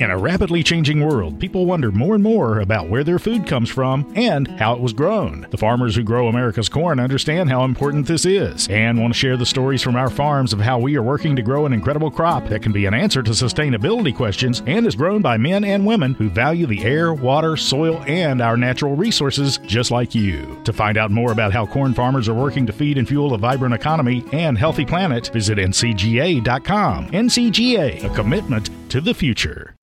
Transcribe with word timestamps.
In 0.00 0.10
a 0.10 0.18
rapidly 0.18 0.64
changing 0.64 1.06
world, 1.06 1.38
people 1.38 1.66
wonder 1.66 1.92
more 1.92 2.16
and 2.16 2.24
more 2.24 2.58
about 2.58 2.88
where 2.88 3.04
their 3.04 3.20
food 3.20 3.46
comes 3.46 3.70
from 3.70 4.12
and 4.16 4.48
how 4.58 4.74
it 4.74 4.80
was 4.80 4.92
grown. 4.92 5.46
The 5.52 5.56
farmers 5.56 5.94
who 5.94 6.02
grow 6.02 6.26
America's 6.26 6.68
corn 6.68 6.98
understand 6.98 7.48
how 7.48 7.62
important 7.62 8.08
this 8.08 8.26
is 8.26 8.66
and 8.66 9.00
want 9.00 9.14
to 9.14 9.18
share 9.18 9.36
the 9.36 9.46
stories 9.46 9.82
from 9.82 9.94
our 9.94 10.10
farms 10.10 10.52
of 10.52 10.58
how 10.58 10.80
we 10.80 10.96
are 10.96 11.02
working 11.02 11.36
to 11.36 11.42
grow 11.42 11.64
an 11.64 11.72
incredible 11.72 12.10
crop 12.10 12.48
that 12.48 12.60
can 12.60 12.72
be 12.72 12.86
an 12.86 12.92
answer 12.92 13.22
to 13.22 13.30
sustainability 13.30 14.12
questions 14.12 14.64
and 14.66 14.84
is 14.84 14.96
grown 14.96 15.22
by 15.22 15.36
men 15.36 15.62
and 15.62 15.86
women 15.86 16.14
who 16.14 16.28
value 16.28 16.66
the 16.66 16.82
air, 16.82 17.14
water, 17.14 17.56
soil, 17.56 18.02
and 18.08 18.42
our 18.42 18.56
natural 18.56 18.96
resources 18.96 19.58
just 19.58 19.92
like 19.92 20.12
you. 20.12 20.60
To 20.64 20.72
find 20.72 20.98
out 20.98 21.12
more 21.12 21.30
about 21.30 21.52
how 21.52 21.66
corn 21.66 21.94
farmers 21.94 22.28
are 22.28 22.34
working 22.34 22.66
to 22.66 22.72
feed 22.72 22.98
and 22.98 23.06
fuel 23.06 23.32
a 23.32 23.38
vibrant 23.38 23.76
economy 23.76 24.24
and 24.32 24.58
healthy 24.58 24.84
planet, 24.84 25.28
visit 25.28 25.58
ncga.com. 25.58 27.10
NCGA, 27.10 28.02
a 28.02 28.12
commitment 28.12 28.70
to 28.90 29.00
the 29.00 29.14
future. 29.14 29.76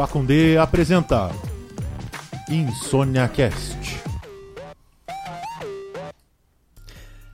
Pacundê 0.00 0.56
apresenta 0.56 1.30
Insônia 2.48 3.28
Cast. 3.28 4.00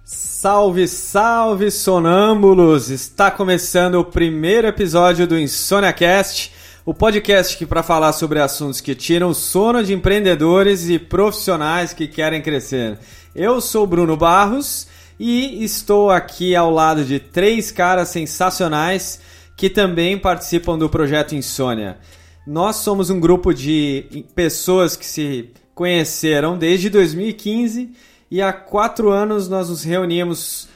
Salve, 0.04 0.88
salve 0.88 1.70
sonâmbulos! 1.70 2.90
Está 2.90 3.30
começando 3.30 4.00
o 4.00 4.04
primeiro 4.04 4.66
episódio 4.66 5.28
do 5.28 5.38
Insônia 5.38 5.92
Cast, 5.92 6.52
o 6.84 6.92
podcast 6.92 7.56
que 7.56 7.64
para 7.64 7.84
falar 7.84 8.12
sobre 8.12 8.40
assuntos 8.40 8.80
que 8.80 8.96
tiram 8.96 9.32
sono 9.32 9.84
de 9.84 9.94
empreendedores 9.94 10.88
e 10.88 10.98
profissionais 10.98 11.92
que 11.92 12.08
querem 12.08 12.42
crescer. 12.42 12.98
Eu 13.32 13.60
sou 13.60 13.86
Bruno 13.86 14.16
Barros 14.16 14.88
e 15.20 15.62
estou 15.62 16.10
aqui 16.10 16.56
ao 16.56 16.72
lado 16.72 17.04
de 17.04 17.20
três 17.20 17.70
caras 17.70 18.08
sensacionais 18.08 19.20
que 19.56 19.70
também 19.70 20.18
participam 20.18 20.76
do 20.76 20.90
projeto 20.90 21.36
Insônia. 21.36 21.96
Nós 22.46 22.76
somos 22.76 23.10
um 23.10 23.18
grupo 23.18 23.52
de 23.52 24.24
pessoas 24.32 24.94
que 24.94 25.04
se 25.04 25.50
conheceram 25.74 26.56
desde 26.56 26.88
2015 26.88 27.90
e 28.30 28.40
há 28.40 28.52
quatro 28.52 29.10
anos 29.10 29.48
nós 29.48 29.68
nos 29.68 29.82
reunimos 29.82 30.68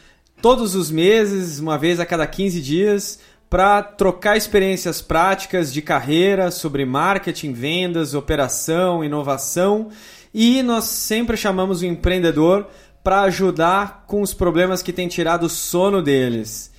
todos 0.43 0.75
os 0.75 0.91
meses, 0.91 1.61
uma 1.61 1.79
vez 1.79 2.01
a 2.01 2.07
cada 2.07 2.27
15 2.27 2.61
dias, 2.61 3.21
para 3.49 3.85
trocar 3.85 4.37
experiências 4.37 5.01
práticas 5.01 5.73
de 5.73 5.81
carreira 5.81 6.51
sobre 6.51 6.85
marketing, 6.85 7.53
vendas, 7.53 8.15
operação, 8.15 9.05
inovação 9.05 9.91
e 10.35 10.65
nós 10.65 10.87
sempre 10.87 11.37
chamamos 11.37 11.83
o 11.83 11.87
empreendedor 11.87 12.67
para 13.05 13.21
ajudar 13.23 14.07
com 14.09 14.23
os 14.23 14.35
problemas 14.35 14.83
que 14.83 14.93
têm 14.93 15.07
tirado 15.07 15.45
o 15.45 15.49
sono 15.49 16.03
deles. 16.03 16.73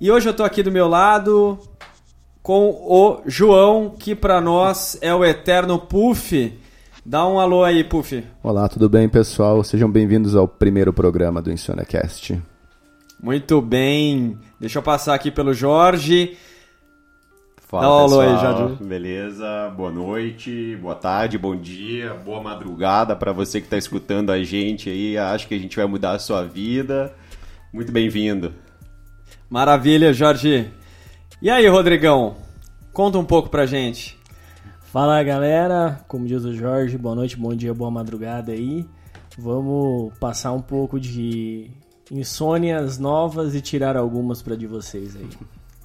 E 0.00 0.10
hoje 0.10 0.28
eu 0.28 0.32
estou 0.32 0.44
aqui 0.44 0.60
do 0.60 0.72
meu 0.72 0.88
lado, 0.88 1.56
com 2.44 2.68
o 2.68 3.22
João, 3.24 3.94
que 3.98 4.14
para 4.14 4.38
nós 4.38 4.98
é 5.00 5.14
o 5.14 5.24
eterno 5.24 5.78
Puff. 5.78 6.52
Dá 7.02 7.26
um 7.26 7.40
alô 7.40 7.64
aí, 7.64 7.82
Puff. 7.82 8.22
Olá, 8.42 8.68
tudo 8.68 8.86
bem, 8.86 9.08
pessoal? 9.08 9.64
Sejam 9.64 9.90
bem-vindos 9.90 10.36
ao 10.36 10.46
primeiro 10.46 10.92
programa 10.92 11.40
do 11.40 11.50
InsonaCast. 11.50 12.38
Muito 13.18 13.62
bem. 13.62 14.38
Deixa 14.60 14.78
eu 14.78 14.82
passar 14.82 15.14
aqui 15.14 15.30
pelo 15.30 15.54
Jorge. 15.54 16.36
Fala, 17.66 17.82
Dá 17.84 17.90
um 17.90 17.98
alô 18.00 18.20
aí. 18.20 18.38
Jorge. 18.38 18.84
Beleza? 18.84 19.72
Boa 19.74 19.90
noite, 19.90 20.76
boa 20.82 20.94
tarde, 20.94 21.38
bom 21.38 21.56
dia, 21.56 22.12
boa 22.12 22.42
madrugada 22.42 23.16
para 23.16 23.32
você 23.32 23.58
que 23.58 23.66
está 23.66 23.78
escutando 23.78 24.28
a 24.28 24.44
gente 24.44 24.90
aí. 24.90 25.16
Acho 25.16 25.48
que 25.48 25.54
a 25.54 25.58
gente 25.58 25.76
vai 25.76 25.86
mudar 25.86 26.12
a 26.12 26.18
sua 26.18 26.44
vida. 26.44 27.10
Muito 27.72 27.90
bem-vindo. 27.90 28.52
Maravilha, 29.48 30.12
Jorge. 30.12 30.70
E 31.42 31.50
aí, 31.50 31.66
Rodrigão? 31.66 32.36
Conta 32.92 33.18
um 33.18 33.24
pouco 33.24 33.50
pra 33.50 33.66
gente. 33.66 34.18
Fala 34.80 35.22
galera, 35.22 36.00
como 36.06 36.26
diz 36.26 36.44
o 36.44 36.54
Jorge, 36.54 36.96
boa 36.96 37.14
noite, 37.14 37.36
bom 37.36 37.54
dia, 37.54 37.74
boa 37.74 37.90
madrugada 37.90 38.52
aí. 38.52 38.86
Vamos 39.36 40.16
passar 40.18 40.52
um 40.52 40.62
pouco 40.62 40.98
de 41.00 41.70
insônias 42.10 42.98
novas 42.98 43.54
e 43.54 43.60
tirar 43.60 43.96
algumas 43.96 44.40
para 44.40 44.56
de 44.56 44.66
vocês 44.66 45.16
aí. 45.16 45.28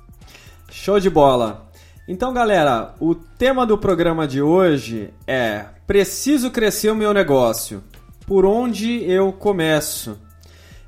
Show 0.69 0.99
de 0.99 1.09
bola. 1.09 1.67
Então, 2.07 2.31
galera, 2.31 2.93
o 2.99 3.15
tema 3.15 3.65
do 3.65 3.77
programa 3.77 4.27
de 4.27 4.41
hoje 4.41 5.11
é 5.27 5.65
Preciso 5.87 6.51
crescer 6.51 6.91
o 6.91 6.95
meu 6.95 7.11
negócio. 7.11 7.83
Por 8.27 8.45
onde 8.45 9.03
eu 9.03 9.33
começo? 9.33 10.19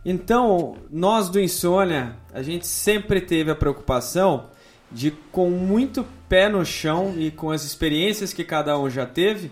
Então, 0.06 0.76
nós 0.90 1.30
do 1.30 1.40
Insônia, 1.40 2.16
a 2.32 2.44
gente 2.44 2.68
sempre 2.68 3.20
teve 3.20 3.50
a 3.50 3.56
preocupação 3.56 4.51
de, 4.92 5.12
com 5.32 5.50
muito 5.50 6.06
pé 6.28 6.50
no 6.50 6.66
chão 6.66 7.14
e 7.18 7.32
com 7.32 7.52
as 7.52 7.64
experiências 7.64 8.34
que 8.34 8.44
cada 8.44 8.78
um 8.78 8.90
já 8.90 9.06
teve, 9.06 9.52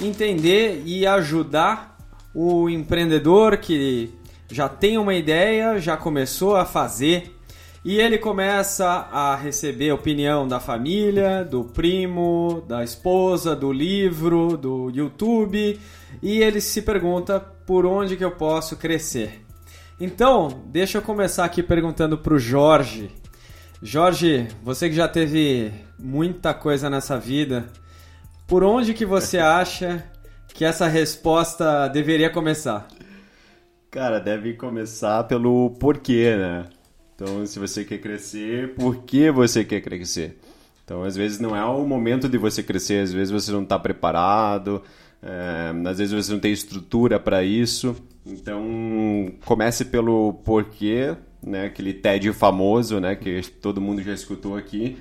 entender 0.00 0.82
e 0.84 1.06
ajudar 1.06 1.96
o 2.34 2.68
empreendedor 2.68 3.58
que 3.58 4.10
já 4.50 4.68
tem 4.68 4.98
uma 4.98 5.14
ideia, 5.14 5.78
já 5.78 5.96
começou 5.96 6.56
a 6.56 6.64
fazer 6.64 7.34
e 7.84 7.98
ele 7.98 8.16
começa 8.16 8.86
a 8.86 9.34
receber 9.34 9.90
opinião 9.90 10.46
da 10.46 10.60
família, 10.60 11.44
do 11.44 11.64
primo, 11.64 12.62
da 12.68 12.84
esposa, 12.84 13.56
do 13.56 13.72
livro, 13.72 14.56
do 14.56 14.90
YouTube 14.90 15.80
e 16.22 16.40
ele 16.40 16.60
se 16.60 16.82
pergunta 16.82 17.40
por 17.40 17.84
onde 17.84 18.16
que 18.16 18.24
eu 18.24 18.30
posso 18.30 18.76
crescer. 18.76 19.44
Então, 20.00 20.62
deixa 20.66 20.98
eu 20.98 21.02
começar 21.02 21.44
aqui 21.44 21.62
perguntando 21.62 22.16
para 22.18 22.34
o 22.34 22.38
Jorge. 22.38 23.10
Jorge, 23.84 24.46
você 24.62 24.88
que 24.88 24.94
já 24.94 25.08
teve 25.08 25.72
muita 25.98 26.54
coisa 26.54 26.88
nessa 26.88 27.18
vida, 27.18 27.66
por 28.46 28.62
onde 28.62 28.94
que 28.94 29.04
você 29.04 29.38
acha 29.42 30.04
que 30.54 30.64
essa 30.64 30.86
resposta 30.86 31.88
deveria 31.88 32.30
começar? 32.30 32.86
Cara, 33.90 34.20
deve 34.20 34.54
começar 34.54 35.24
pelo 35.24 35.70
porquê, 35.80 36.36
né? 36.36 36.66
Então, 37.16 37.44
se 37.44 37.58
você 37.58 37.84
quer 37.84 37.98
crescer, 37.98 38.72
por 38.74 38.98
que 39.02 39.32
você 39.32 39.64
quer 39.64 39.80
crescer? 39.80 40.38
Então, 40.84 41.02
às 41.02 41.16
vezes 41.16 41.40
não 41.40 41.56
é 41.56 41.64
o 41.64 41.84
momento 41.84 42.28
de 42.28 42.38
você 42.38 42.62
crescer, 42.62 43.02
às 43.02 43.12
vezes 43.12 43.32
você 43.32 43.50
não 43.50 43.64
está 43.64 43.80
preparado, 43.80 44.80
é, 45.20 45.72
às 45.88 45.98
vezes 45.98 46.12
você 46.12 46.32
não 46.32 46.40
tem 46.40 46.52
estrutura 46.52 47.18
para 47.18 47.42
isso. 47.42 47.96
Então, 48.24 49.32
comece 49.44 49.84
pelo 49.86 50.34
porquê, 50.44 51.16
né? 51.44 51.66
Aquele 51.66 51.92
TED 51.92 52.32
famoso, 52.32 53.00
né? 53.00 53.16
Que 53.16 53.42
todo 53.60 53.80
mundo 53.80 54.02
já 54.02 54.12
escutou 54.12 54.56
aqui. 54.56 54.96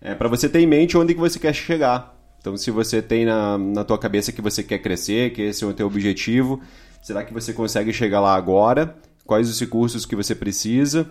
É, 0.00 0.14
para 0.14 0.28
você 0.28 0.48
ter 0.48 0.60
em 0.60 0.66
mente 0.66 0.96
onde 0.96 1.14
que 1.14 1.20
você 1.20 1.38
quer 1.38 1.54
chegar. 1.54 2.16
Então, 2.40 2.56
se 2.56 2.70
você 2.70 3.02
tem 3.02 3.26
na, 3.26 3.58
na 3.58 3.84
tua 3.84 3.98
cabeça 3.98 4.32
que 4.32 4.40
você 4.40 4.62
quer 4.62 4.78
crescer, 4.78 5.30
que 5.32 5.42
esse 5.42 5.62
é 5.62 5.66
o 5.66 5.74
teu 5.74 5.86
objetivo, 5.86 6.60
será 7.02 7.22
que 7.22 7.34
você 7.34 7.52
consegue 7.52 7.92
chegar 7.92 8.20
lá 8.20 8.34
agora? 8.34 8.96
Quais 9.26 9.48
os 9.50 9.60
recursos 9.60 10.06
que 10.06 10.16
você 10.16 10.34
precisa? 10.34 11.06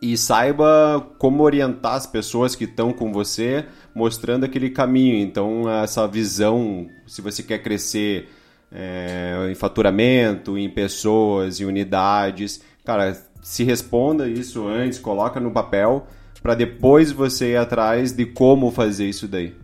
E 0.00 0.16
saiba 0.16 1.04
como 1.18 1.42
orientar 1.42 1.94
as 1.94 2.06
pessoas 2.06 2.54
que 2.54 2.64
estão 2.64 2.92
com 2.92 3.12
você, 3.12 3.64
mostrando 3.94 4.44
aquele 4.44 4.70
caminho. 4.70 5.16
Então, 5.16 5.68
essa 5.68 6.06
visão, 6.06 6.86
se 7.06 7.20
você 7.20 7.42
quer 7.42 7.58
crescer 7.58 8.28
é, 8.70 9.48
em 9.50 9.54
faturamento, 9.54 10.56
em 10.56 10.70
pessoas, 10.70 11.60
em 11.60 11.64
unidades, 11.64 12.60
cara, 12.84 13.16
se 13.46 13.62
responda 13.62 14.28
isso 14.28 14.66
antes, 14.66 14.98
coloca 14.98 15.38
no 15.38 15.52
papel, 15.52 16.04
para 16.42 16.56
depois 16.56 17.12
você 17.12 17.52
ir 17.52 17.56
atrás 17.56 18.10
de 18.10 18.26
como 18.26 18.72
fazer 18.72 19.06
isso 19.06 19.28
daí. 19.28 19.54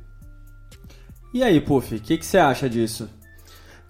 E 1.34 1.42
aí, 1.42 1.60
Puff, 1.60 1.96
o 1.96 1.98
que, 1.98 2.16
que 2.16 2.24
você 2.24 2.38
acha 2.38 2.70
disso? 2.70 3.10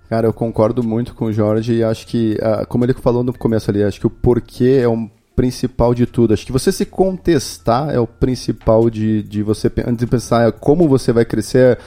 Cara, 0.09 0.27
eu 0.27 0.33
concordo 0.33 0.83
muito 0.83 1.15
com 1.15 1.27
o 1.27 1.33
Jorge 1.33 1.75
e 1.75 1.85
acho 1.85 2.07
que, 2.07 2.39
ah, 2.41 2.65
como 2.65 2.87
ele 2.87 2.95
falou 2.95 3.23
no 3.23 3.35
começo 3.35 3.71
ali, 3.71 3.83
acho 3.83 4.01
que 4.01 4.07
o 4.07 4.11
porquê 4.11 4.81
é 4.83 4.89
um 4.89 5.11
principal 5.37 5.95
de 5.95 6.07
tudo. 6.07 6.33
Acho 6.33 6.47
que 6.47 6.53
você 6.53 6.73
se 6.73 6.87
contestar 6.87 7.91
é 7.91 8.01
o 8.01 8.07
principal 8.07 8.89
de, 8.89 9.23
de 9.23 9.43
você 9.43 9.71
antes 9.87 9.99
de 9.99 10.07
pensar 10.07 10.53
como 10.53 10.89
você 10.89 11.13
vai 11.13 11.27
crescer, 11.27 11.79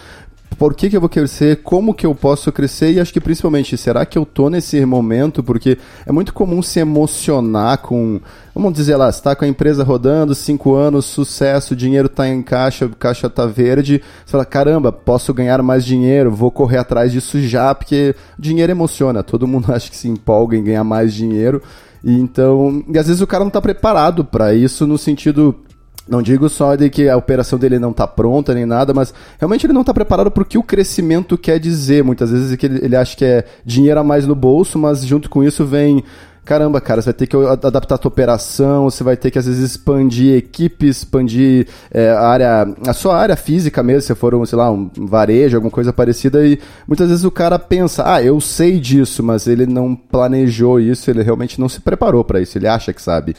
por 0.58 0.74
que, 0.74 0.90
que 0.90 0.96
eu 0.96 1.02
vou 1.02 1.10
crescer, 1.10 1.62
como 1.64 1.94
que 1.94 2.06
eu 2.06 2.16
posso 2.16 2.52
crescer? 2.52 2.94
E 2.94 3.00
acho 3.00 3.12
que 3.12 3.20
principalmente, 3.20 3.78
será 3.78 4.06
que 4.06 4.18
eu 4.18 4.26
tô 4.26 4.50
nesse 4.50 4.84
momento? 4.86 5.44
Porque 5.44 5.78
é 6.06 6.12
muito 6.12 6.34
comum 6.34 6.62
se 6.62 6.80
emocionar 6.80 7.80
com, 7.80 8.22
vamos 8.54 8.74
dizer 8.74 8.96
lá, 8.96 9.10
está 9.10 9.36
com 9.36 9.44
a 9.44 9.48
empresa 9.48 9.84
rodando, 9.84 10.34
cinco 10.34 10.74
anos, 10.74 11.06
sucesso, 11.06 11.76
dinheiro 11.76 12.08
está 12.08 12.28
em 12.28 12.42
caixa, 12.42 12.90
caixa 12.98 13.30
tá 13.30 13.46
verde, 13.46 14.02
você 14.26 14.32
fala, 14.32 14.46
caramba, 14.46 14.92
posso 14.92 15.34
ganhar 15.34 15.62
mais 15.62 15.84
dinheiro, 15.84 16.32
vou 16.32 16.50
correr 16.50 16.78
atrás 16.78 17.12
disso 17.12 17.40
já, 17.42 17.76
porque 17.76 18.16
dinheiro 18.40 18.72
emociona, 18.72 19.24
todo 19.24 19.48
mundo 19.48 19.72
acha 19.74 19.90
que 19.90 19.98
se 19.98 20.08
empolga 20.08 20.56
em 20.56 20.64
ganhar 20.64 20.84
mais 20.84 21.14
dinheiro, 21.14 21.62
e 22.02 22.14
então, 22.14 22.84
e 22.88 22.98
às 22.98 23.08
vezes 23.08 23.22
o 23.22 23.28
cara 23.28 23.44
não 23.44 23.50
está 23.50 23.62
preparado 23.62 24.24
para 24.24 24.54
isso 24.54 24.86
no 24.88 24.98
sentido 24.98 25.56
não 26.08 26.22
digo 26.22 26.48
só 26.50 26.76
de 26.76 26.90
que 26.90 27.10
a 27.10 27.18
operação 27.18 27.58
dele 27.58 27.80
não 27.80 27.92
está 27.92 28.06
pronta 28.06 28.54
nem 28.54 28.66
nada, 28.66 28.94
mas 28.94 29.14
realmente 29.40 29.66
ele 29.66 29.74
não 29.74 29.82
está 29.82 29.94
preparado 29.94 30.30
para 30.30 30.44
o 30.44 30.46
que 30.46 30.58
o 30.58 30.64
crescimento 30.64 31.38
quer 31.38 31.60
dizer. 31.60 32.04
Muitas 32.04 32.32
vezes 32.32 32.52
é 32.52 32.58
que 32.58 32.66
ele, 32.66 32.86
ele 32.86 32.96
acha 32.96 33.16
que 33.16 33.26
é 33.26 33.46
dinheiro 33.66 34.00
a 34.00 34.04
mais 34.04 34.28
no 34.28 34.36
bolso, 34.36 34.78
mas 34.78 35.04
junto 35.06 35.30
com 35.30 35.44
isso 35.44 35.66
vem 35.66 36.04
caramba, 36.46 36.80
cara, 36.80 37.02
você 37.02 37.08
vai 37.08 37.14
ter 37.16 37.26
que 37.26 37.36
adaptar 37.36 37.96
a 37.96 37.98
tua 37.98 38.10
operação, 38.10 38.84
você 38.84 39.04
vai 39.04 39.18
ter 39.18 39.32
que 39.32 39.40
às 39.40 39.48
vezes 39.48 39.72
expandir 39.72 40.38
equipes, 40.38 40.98
expandir 40.98 41.68
é, 41.92 42.12
a 42.12 42.22
área, 42.22 42.76
a 42.88 42.94
sua 42.94 43.18
área 43.18 43.36
física 43.36 43.82
mesmo, 43.82 44.04
se 44.04 44.14
for, 44.14 44.36
um, 44.36 44.46
sei 44.46 44.58
lá, 44.58 44.72
um 44.72 44.90
varejo, 44.96 45.58
alguma 45.58 45.72
coisa 45.72 45.92
parecida, 45.92 46.46
e 46.46 46.60
muitas 46.88 47.10
vezes 47.10 47.24
o 47.24 47.32
cara 47.32 47.58
pensa, 47.58 48.04
ah, 48.06 48.22
eu 48.22 48.40
sei 48.40 48.80
disso, 48.80 49.24
mas 49.24 49.48
ele 49.48 49.66
não 49.66 49.96
planejou 49.96 50.80
isso, 50.80 51.10
ele 51.10 51.24
realmente 51.24 51.60
não 51.60 51.68
se 51.68 51.82
preparou 51.82 52.24
para 52.24 52.40
isso, 52.40 52.58
ele 52.58 52.68
acha 52.68 52.94
que 52.94 53.02
sabe. 53.02 53.36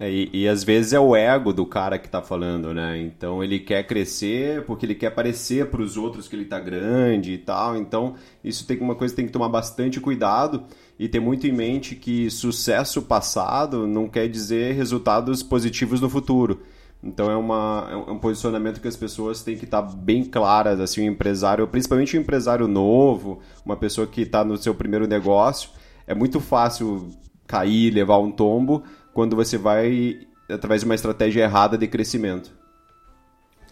É, 0.00 0.08
e, 0.08 0.30
e, 0.32 0.48
às 0.48 0.62
vezes 0.62 0.92
é 0.92 1.00
o 1.00 1.16
ego 1.16 1.52
do 1.52 1.66
cara 1.66 1.98
que 1.98 2.08
tá 2.08 2.22
falando, 2.22 2.72
né? 2.72 3.00
Então 3.02 3.42
ele 3.42 3.58
quer 3.58 3.84
crescer 3.84 4.64
porque 4.64 4.86
ele 4.86 4.94
quer 4.94 5.10
parecer 5.10 5.66
para 5.70 5.82
os 5.82 5.96
outros 5.96 6.28
que 6.28 6.36
ele 6.36 6.44
tá 6.44 6.60
grande 6.60 7.32
e 7.32 7.38
tal. 7.38 7.76
Então 7.76 8.14
isso 8.44 8.64
tem 8.64 8.78
uma 8.78 8.94
coisa 8.94 9.12
que 9.12 9.16
tem 9.16 9.26
que 9.26 9.32
tomar 9.32 9.48
bastante 9.48 10.00
cuidado 10.00 10.62
e 10.98 11.08
ter 11.08 11.18
muito 11.18 11.48
em 11.48 11.52
mente 11.52 11.96
que 11.96 12.30
sucesso 12.30 13.02
passado 13.02 13.88
não 13.88 14.08
quer 14.08 14.28
dizer 14.28 14.74
resultados 14.74 15.42
positivos 15.42 16.00
no 16.00 16.08
futuro. 16.08 16.62
Então 17.02 17.30
é, 17.30 17.36
uma, 17.36 17.88
é 17.90 17.96
um 18.12 18.18
posicionamento 18.18 18.80
que 18.80 18.88
as 18.88 18.96
pessoas 18.96 19.42
têm 19.42 19.56
que 19.56 19.64
estar 19.64 19.82
tá 19.82 19.88
bem 19.96 20.24
claras, 20.24 20.80
assim, 20.80 21.08
o 21.08 21.10
empresário, 21.10 21.66
principalmente 21.66 22.16
o 22.16 22.20
empresário 22.20 22.68
novo, 22.68 23.40
uma 23.64 23.76
pessoa 23.76 24.06
que 24.06 24.22
está 24.22 24.44
no 24.44 24.56
seu 24.56 24.74
primeiro 24.74 25.06
negócio, 25.06 25.70
é 26.06 26.14
muito 26.14 26.40
fácil 26.40 27.08
cair, 27.46 27.92
levar 27.92 28.18
um 28.18 28.30
tombo, 28.30 28.82
quando 29.18 29.34
você 29.34 29.58
vai 29.58 30.16
através 30.48 30.82
de 30.82 30.84
uma 30.84 30.94
estratégia 30.94 31.42
errada 31.42 31.76
de 31.76 31.88
crescimento. 31.88 32.52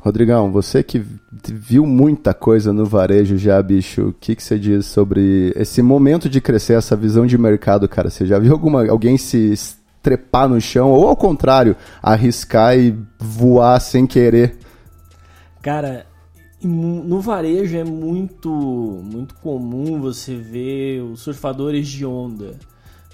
Rodrigão, 0.00 0.50
você 0.50 0.82
que 0.82 1.00
viu 1.52 1.86
muita 1.86 2.34
coisa 2.34 2.72
no 2.72 2.84
varejo 2.84 3.38
já, 3.38 3.62
bicho, 3.62 4.08
o 4.08 4.12
que, 4.12 4.34
que 4.34 4.42
você 4.42 4.58
diz 4.58 4.86
sobre 4.86 5.52
esse 5.54 5.82
momento 5.82 6.28
de 6.28 6.40
crescer, 6.40 6.72
essa 6.72 6.96
visão 6.96 7.24
de 7.24 7.38
mercado, 7.38 7.88
cara? 7.88 8.10
Você 8.10 8.26
já 8.26 8.40
viu 8.40 8.52
alguma, 8.52 8.88
alguém 8.90 9.16
se 9.16 9.54
trepar 10.02 10.48
no 10.48 10.60
chão 10.60 10.90
ou, 10.90 11.06
ao 11.06 11.14
contrário, 11.14 11.76
arriscar 12.02 12.76
e 12.76 12.98
voar 13.16 13.78
sem 13.78 14.04
querer? 14.04 14.56
Cara, 15.62 16.06
no 16.60 17.20
varejo 17.20 17.76
é 17.76 17.84
muito, 17.84 18.50
muito 18.50 19.36
comum 19.36 20.00
você 20.00 20.34
ver 20.34 21.02
os 21.02 21.20
surfadores 21.20 21.86
de 21.86 22.04
onda 22.04 22.58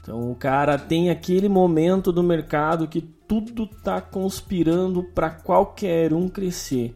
então 0.03 0.31
o 0.31 0.35
cara 0.35 0.77
tem 0.77 1.11
aquele 1.11 1.49
momento 1.49 2.11
do 2.11 2.25
mercado 2.25 2.89
que 2.89 3.01
tudo 3.01 3.67
tá 3.67 4.01
conspirando 4.01 5.05
para 5.15 5.31
qualquer 5.31 6.13
um 6.13 6.29
crescer. 6.29 6.93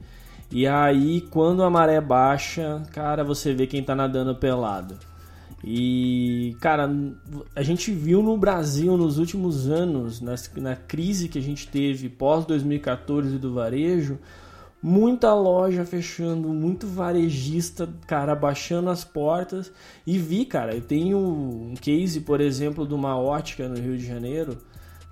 E 0.50 0.66
aí 0.66 1.20
quando 1.30 1.62
a 1.62 1.70
maré 1.70 2.00
baixa, 2.00 2.82
cara, 2.92 3.22
você 3.22 3.54
vê 3.54 3.66
quem 3.66 3.82
tá 3.82 3.94
nadando 3.94 4.34
pelado. 4.34 4.98
E, 5.64 6.56
cara, 6.60 6.88
a 7.54 7.62
gente 7.62 7.90
viu 7.90 8.22
no 8.22 8.36
Brasil 8.36 8.96
nos 8.96 9.18
últimos 9.18 9.68
anos, 9.68 10.20
na, 10.20 10.76
crise 10.76 11.28
que 11.28 11.38
a 11.38 11.42
gente 11.42 11.66
teve 11.68 12.08
pós 12.08 12.44
2014 12.44 13.38
do 13.38 13.54
varejo, 13.54 14.18
muita 14.86 15.34
loja 15.34 15.84
fechando, 15.84 16.50
muito 16.50 16.86
varejista, 16.86 17.88
cara, 18.06 18.36
baixando 18.36 18.88
as 18.88 19.02
portas. 19.02 19.72
E 20.06 20.16
vi, 20.16 20.44
cara, 20.44 20.76
eu 20.76 20.80
tenho 20.80 21.18
um 21.18 21.74
case, 21.74 22.20
por 22.20 22.40
exemplo, 22.40 22.86
de 22.86 22.94
uma 22.94 23.18
ótica 23.18 23.68
no 23.68 23.74
Rio 23.74 23.98
de 23.98 24.06
Janeiro. 24.06 24.56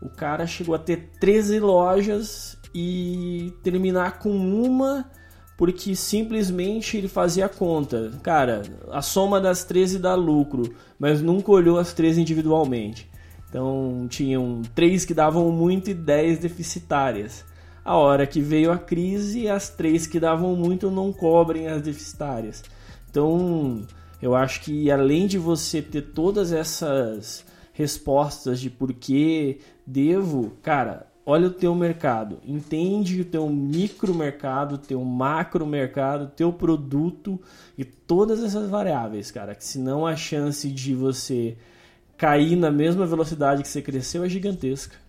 O 0.01 0.09
cara 0.09 0.47
chegou 0.47 0.77
a 0.77 0.79
ter 0.79 1.11
13 1.19 1.59
lojas 1.59 2.57
e 2.73 3.53
terminar 3.65 4.21
com 4.21 4.31
uma 4.31 5.11
porque 5.57 5.97
simplesmente 5.97 6.97
ele 6.97 7.09
fazia 7.09 7.49
conta. 7.49 8.13
Cara, 8.23 8.63
a 8.93 9.03
soma 9.03 9.41
das 9.41 9.65
13 9.65 9.99
dá 9.99 10.15
lucro, 10.15 10.73
mas 10.97 11.21
nunca 11.21 11.51
olhou 11.51 11.81
as 11.81 11.93
13 11.93 12.21
individualmente. 12.21 13.11
Então 13.49 14.07
tinham 14.09 14.63
três 14.73 15.05
que 15.05 15.15
davam 15.15 15.51
muito 15.51 15.91
e 15.91 15.95
10 15.95 16.39
deficitárias. 16.39 17.45
A 17.85 17.97
hora 17.97 18.27
que 18.27 18.41
veio 18.41 18.73
a 18.73 18.79
crise, 18.79 19.47
as 19.47 19.69
três 19.69 20.07
que 20.07 20.19
davam 20.19 20.57
muito 20.57 20.91
não 20.91 21.13
cobrem 21.13 21.69
as 21.69 21.83
deficitárias. 21.83 22.65
Então, 23.11 23.83
eu 24.23 24.35
acho 24.35 24.63
que 24.63 24.91
além 24.91 25.27
de 25.27 25.37
você 25.37 25.83
ter 25.83 26.01
todas 26.01 26.51
essas 26.51 27.45
respostas 27.75 28.59
de 28.59 28.71
por 28.71 28.93
que 28.95 29.59
devo, 29.87 30.53
cara, 30.63 31.07
olha 31.27 31.49
o 31.49 31.53
teu 31.53 31.75
mercado, 31.75 32.39
entende 32.47 33.21
o 33.21 33.25
teu 33.25 33.49
micro 33.51 34.15
mercado, 34.15 34.79
teu 34.79 35.05
macro 35.05 35.67
mercado, 35.67 36.33
teu 36.35 36.53
produto 36.53 37.39
e 37.77 37.85
todas 37.85 38.43
essas 38.43 38.71
variáveis, 38.71 39.31
cara, 39.31 39.55
que 39.55 39.65
senão 39.65 40.07
a 40.07 40.17
chance 40.17 40.71
de 40.71 40.95
você 40.95 41.59
cair 42.17 42.57
na 42.57 42.71
mesma 42.71 43.05
velocidade 43.05 43.63
que 43.63 43.69
você 43.69 43.83
cresceu 43.83 44.25
é 44.25 44.29
gigantesca. 44.29 45.04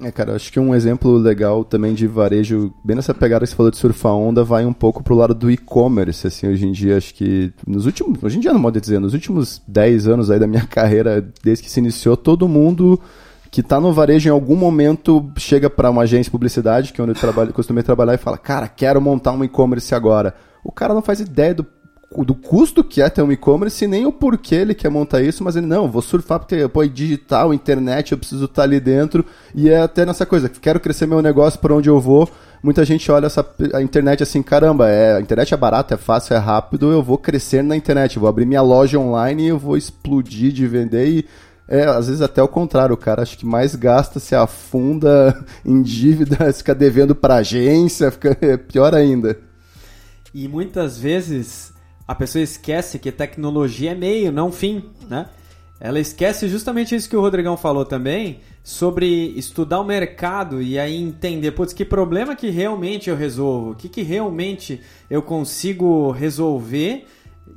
É, 0.00 0.12
cara, 0.12 0.34
acho 0.34 0.52
que 0.52 0.60
um 0.60 0.74
exemplo 0.74 1.16
legal 1.16 1.64
também 1.64 1.92
de 1.92 2.06
varejo, 2.06 2.72
bem 2.84 2.94
nessa 2.94 3.12
pegada 3.12 3.44
que 3.44 3.50
você 3.50 3.56
falou 3.56 3.70
de 3.70 3.78
surfar 3.78 4.14
onda, 4.14 4.44
vai 4.44 4.64
um 4.64 4.72
pouco 4.72 5.02
pro 5.02 5.16
lado 5.16 5.34
do 5.34 5.50
e-commerce, 5.50 6.26
assim, 6.26 6.46
hoje 6.46 6.66
em 6.66 6.72
dia, 6.72 6.96
acho 6.96 7.12
que 7.12 7.52
nos 7.66 7.84
últimos, 7.84 8.22
hoje 8.22 8.38
em 8.38 8.40
dia 8.40 8.52
não 8.52 8.60
modo 8.60 8.80
dizer, 8.80 9.00
nos 9.00 9.12
últimos 9.12 9.60
10 9.66 10.06
anos 10.06 10.30
aí 10.30 10.38
da 10.38 10.46
minha 10.46 10.64
carreira, 10.70 11.26
desde 11.42 11.64
que 11.64 11.70
se 11.70 11.80
iniciou, 11.80 12.16
todo 12.16 12.48
mundo 12.48 13.00
que 13.50 13.60
está 13.60 13.80
no 13.80 13.92
varejo 13.92 14.28
em 14.28 14.32
algum 14.32 14.54
momento 14.54 15.32
chega 15.36 15.68
para 15.70 15.90
uma 15.90 16.02
agência 16.02 16.24
de 16.24 16.30
publicidade, 16.30 16.92
que 16.92 17.00
é 17.00 17.04
onde 17.04 17.12
eu 17.12 17.20
trabalho, 17.20 17.52
costumei 17.54 17.82
trabalhar, 17.82 18.14
e 18.14 18.18
fala, 18.18 18.38
cara, 18.38 18.68
quero 18.68 19.00
montar 19.00 19.32
um 19.32 19.42
e-commerce 19.42 19.94
agora. 19.94 20.34
O 20.62 20.70
cara 20.70 20.92
não 20.92 21.02
faz 21.02 21.20
ideia 21.20 21.54
do 21.54 21.66
do 22.10 22.34
custo 22.34 22.82
que 22.82 23.02
é 23.02 23.08
ter 23.10 23.22
um 23.22 23.30
e-commerce, 23.30 23.86
nem 23.86 24.06
o 24.06 24.12
porquê 24.12 24.54
ele 24.54 24.74
quer 24.74 24.88
montar 24.88 25.22
isso, 25.22 25.44
mas 25.44 25.56
ele, 25.56 25.66
não, 25.66 25.90
vou 25.90 26.00
surfar 26.00 26.38
porque, 26.38 26.66
pô, 26.68 26.82
é 26.82 26.88
digital, 26.88 27.52
internet, 27.52 28.12
eu 28.12 28.18
preciso 28.18 28.46
estar 28.46 28.62
ali 28.62 28.80
dentro, 28.80 29.24
e 29.54 29.68
é 29.68 29.80
até 29.80 30.06
nessa 30.06 30.24
coisa, 30.24 30.48
quero 30.48 30.80
crescer 30.80 31.06
meu 31.06 31.20
negócio 31.20 31.60
para 31.60 31.74
onde 31.74 31.88
eu 31.88 32.00
vou, 32.00 32.28
muita 32.62 32.84
gente 32.84 33.10
olha 33.12 33.26
essa, 33.26 33.46
a 33.74 33.82
internet 33.82 34.22
assim, 34.22 34.42
caramba, 34.42 34.88
é, 34.88 35.16
a 35.16 35.20
internet 35.20 35.52
é 35.52 35.56
barata, 35.56 35.94
é 35.94 35.98
fácil, 35.98 36.34
é 36.34 36.38
rápido, 36.38 36.90
eu 36.90 37.02
vou 37.02 37.18
crescer 37.18 37.62
na 37.62 37.76
internet, 37.76 38.18
vou 38.18 38.28
abrir 38.28 38.46
minha 38.46 38.62
loja 38.62 38.98
online 38.98 39.44
e 39.44 39.48
eu 39.48 39.58
vou 39.58 39.76
explodir 39.76 40.50
de 40.50 40.66
vender 40.66 41.08
e 41.08 41.26
é, 41.68 41.84
às 41.84 42.06
vezes 42.06 42.22
até 42.22 42.42
o 42.42 42.48
contrário, 42.48 42.94
o 42.94 42.98
cara 42.98 43.20
acho 43.20 43.36
que 43.36 43.44
mais 43.44 43.74
gasta, 43.74 44.18
se 44.18 44.34
afunda 44.34 45.38
em 45.62 45.82
dívida, 45.82 46.50
fica 46.54 46.74
devendo 46.74 47.14
para 47.14 47.36
agência, 47.36 48.10
fica 48.10 48.36
é 48.40 48.56
pior 48.56 48.94
ainda. 48.94 49.38
E 50.32 50.48
muitas 50.48 50.98
vezes 50.98 51.72
a 52.08 52.14
pessoa 52.14 52.42
esquece 52.42 52.98
que 52.98 53.12
tecnologia 53.12 53.92
é 53.92 53.94
meio, 53.94 54.32
não 54.32 54.50
fim, 54.50 54.82
né? 55.10 55.28
Ela 55.78 56.00
esquece 56.00 56.48
justamente 56.48 56.94
isso 56.94 57.08
que 57.08 57.16
o 57.16 57.20
Rodrigão 57.20 57.56
falou 57.56 57.84
também, 57.84 58.40
sobre 58.64 59.06
estudar 59.36 59.78
o 59.78 59.84
mercado 59.84 60.60
e 60.60 60.78
aí 60.78 60.96
entender, 60.96 61.52
putz, 61.52 61.72
que 61.72 61.84
problema 61.84 62.34
que 62.34 62.48
realmente 62.48 63.10
eu 63.10 63.14
resolvo, 63.14 63.72
o 63.72 63.74
que, 63.76 63.88
que 63.88 64.02
realmente 64.02 64.80
eu 65.08 65.22
consigo 65.22 66.10
resolver 66.10 67.06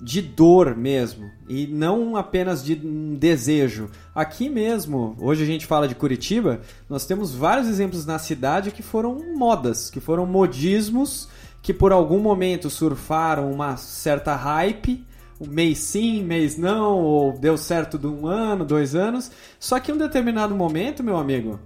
de 0.02 0.22
dor 0.22 0.76
mesmo 0.76 1.30
e 1.50 1.68
não 1.68 2.16
apenas 2.16 2.64
de 2.64 2.80
um 2.84 3.16
desejo. 3.16 3.90
Aqui 4.14 4.50
mesmo, 4.50 5.16
hoje 5.20 5.44
a 5.44 5.46
gente 5.46 5.66
fala 5.66 5.88
de 5.88 5.96
Curitiba, 5.96 6.62
nós 6.90 7.06
temos 7.06 7.34
vários 7.34 7.68
exemplos 7.68 8.06
na 8.06 8.20
cidade 8.20 8.72
que 8.72 8.84
foram 8.84 9.36
modas, 9.36 9.90
que 9.90 10.00
foram 10.00 10.26
modismos 10.26 11.28
que 11.62 11.74
por 11.74 11.92
algum 11.92 12.20
momento 12.20 12.70
surfaram 12.70 13.52
uma 13.52 13.78
certa 13.78 14.36
hype, 14.36 15.06
mês 15.40 15.80
sim, 15.80 16.24
mês 16.24 16.58
não, 16.58 17.00
ou 17.00 17.38
deu 17.38 17.58
certo 17.58 17.98
de 17.98 18.08
um 18.08 18.28
ano, 18.28 18.66
dois 18.66 18.96
anos. 18.96 19.32
Só 19.60 19.80
que 19.80 19.92
em 19.92 19.96
um 19.96 19.98
determinado 19.98 20.56
momento, 20.56 21.04
meu 21.04 21.18
amigo, 21.18 21.60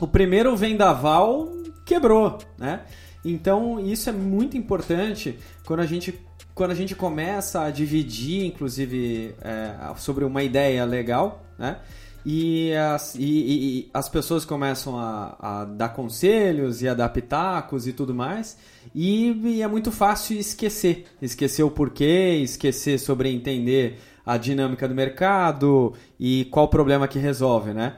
o 0.00 0.06
primeiro 0.06 0.54
vendaval 0.56 1.50
quebrou, 1.84 2.38
né? 2.58 2.82
Então 3.24 3.78
isso 3.78 4.08
é 4.08 4.12
muito 4.12 4.56
importante 4.56 5.38
quando 5.64 5.80
a 5.80 5.86
gente 5.86 6.18
quando 6.54 6.70
a 6.72 6.74
gente 6.74 6.94
começa 6.94 7.62
a 7.62 7.70
dividir, 7.70 8.44
inclusive, 8.44 9.34
é, 9.40 9.94
sobre 9.96 10.22
uma 10.22 10.42
ideia 10.42 10.84
legal, 10.84 11.42
né? 11.58 11.78
E 12.24 12.72
as, 12.74 13.14
e, 13.16 13.20
e, 13.20 13.90
as 13.92 14.08
pessoas 14.08 14.44
começam 14.44 14.96
a, 14.96 15.36
a, 15.40 15.64
dar 15.64 15.88
conselhos 15.88 16.80
e 16.80 16.88
a 16.88 16.94
dar 16.94 17.08
pitacos 17.08 17.86
e 17.86 17.92
tudo 17.92 18.14
mais. 18.14 18.56
E, 18.94 19.32
e, 19.44 19.62
é 19.62 19.66
muito 19.66 19.90
fácil 19.90 20.38
esquecer. 20.38 21.06
Esquecer 21.20 21.64
o 21.64 21.70
porquê, 21.70 22.40
esquecer 22.42 22.98
sobre 22.98 23.28
entender 23.28 23.98
a 24.24 24.36
dinâmica 24.36 24.86
do 24.86 24.94
mercado 24.94 25.94
e 26.18 26.44
qual 26.46 26.66
o 26.66 26.68
problema 26.68 27.08
que 27.08 27.18
resolve, 27.18 27.72
né? 27.72 27.96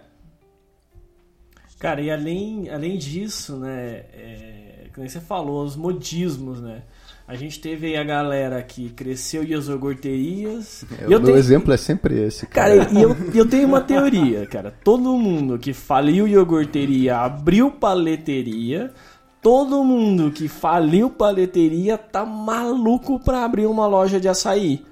Cara, 1.79 2.01
e 2.01 2.11
além, 2.11 2.71
além 2.71 2.97
disso, 2.97 3.59
né? 3.59 4.05
É, 4.15 4.87
como 4.95 5.07
você 5.07 5.21
falou, 5.21 5.63
os 5.63 5.77
modismos, 5.77 6.63
né? 6.63 6.83
A 7.27 7.37
gente 7.37 7.59
teve 7.59 7.87
aí 7.87 7.97
a 7.97 8.05
galera 8.05 8.63
que 8.63 8.91
cresceu 8.91 9.43
e 9.43 9.55
as 9.55 9.67
iogurterias. 9.67 10.85
É, 11.01 11.07
o 11.07 11.09
meu 11.09 11.21
tenho... 11.21 11.39
exemplo 11.39 11.73
é 11.73 11.77
sempre 11.77 12.23
esse. 12.23 12.47
Cara, 12.47 12.85
cara 12.85 12.93
e 12.93 13.03
eu, 13.03 13.17
eu 13.35 13.49
tenho 13.49 13.67
uma 13.67 13.81
teoria, 13.81 14.47
cara. 14.47 14.75
Todo 14.85 15.17
mundo 15.17 15.59
que 15.59 15.73
faliu 15.73 16.29
iogurteria 16.29 17.17
abriu 17.17 17.71
paleteria. 17.71 18.93
Todo 19.41 19.83
mundo 19.83 20.31
que 20.31 20.49
faliu 20.49 21.09
paleteria 21.09 21.97
tá 21.97 22.27
maluco 22.27 23.19
pra 23.19 23.45
abrir 23.45 23.67
uma 23.67 23.87
loja 23.87 24.21
de 24.21 24.29
açaí. 24.29 24.85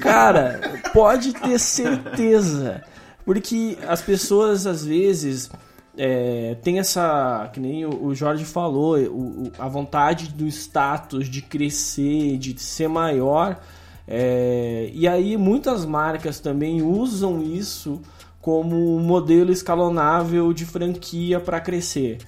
Cara, 0.00 0.60
pode 0.92 1.32
ter 1.32 1.58
certeza. 1.58 2.82
Porque 3.24 3.78
as 3.86 4.02
pessoas, 4.02 4.66
às 4.66 4.84
vezes, 4.84 5.50
é, 5.96 6.56
tem 6.62 6.78
essa, 6.78 7.50
que 7.52 7.60
nem 7.60 7.84
o 7.84 8.14
Jorge 8.14 8.44
falou, 8.44 8.98
o, 8.98 9.52
a 9.58 9.68
vontade 9.68 10.28
do 10.32 10.46
status 10.46 11.28
de 11.28 11.42
crescer, 11.42 12.38
de 12.38 12.60
ser 12.60 12.88
maior. 12.88 13.60
É, 14.06 14.90
e 14.92 15.06
aí 15.06 15.36
muitas 15.36 15.84
marcas 15.84 16.40
também 16.40 16.82
usam 16.82 17.42
isso 17.42 18.00
como 18.40 18.96
um 18.96 19.00
modelo 19.00 19.52
escalonável 19.52 20.52
de 20.52 20.66
franquia 20.66 21.38
para 21.38 21.60
crescer. 21.60 22.18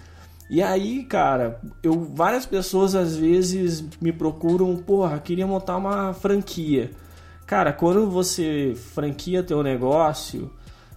E 0.49 0.63
aí, 0.63 1.03
cara, 1.05 1.61
eu 1.83 2.05
várias 2.15 2.47
pessoas 2.47 2.95
às 2.95 3.17
vezes 3.17 3.83
me 4.01 4.13
procuram, 4.13 4.77
porra, 4.77 5.19
queria 5.19 5.47
montar 5.47 5.77
uma 5.77 6.13
franquia. 6.13 6.91
Cara, 7.47 7.73
quando 7.73 8.09
você 8.09 8.75
franquia 8.95 9.43
teu 9.43 9.63
negócio, 9.63 10.51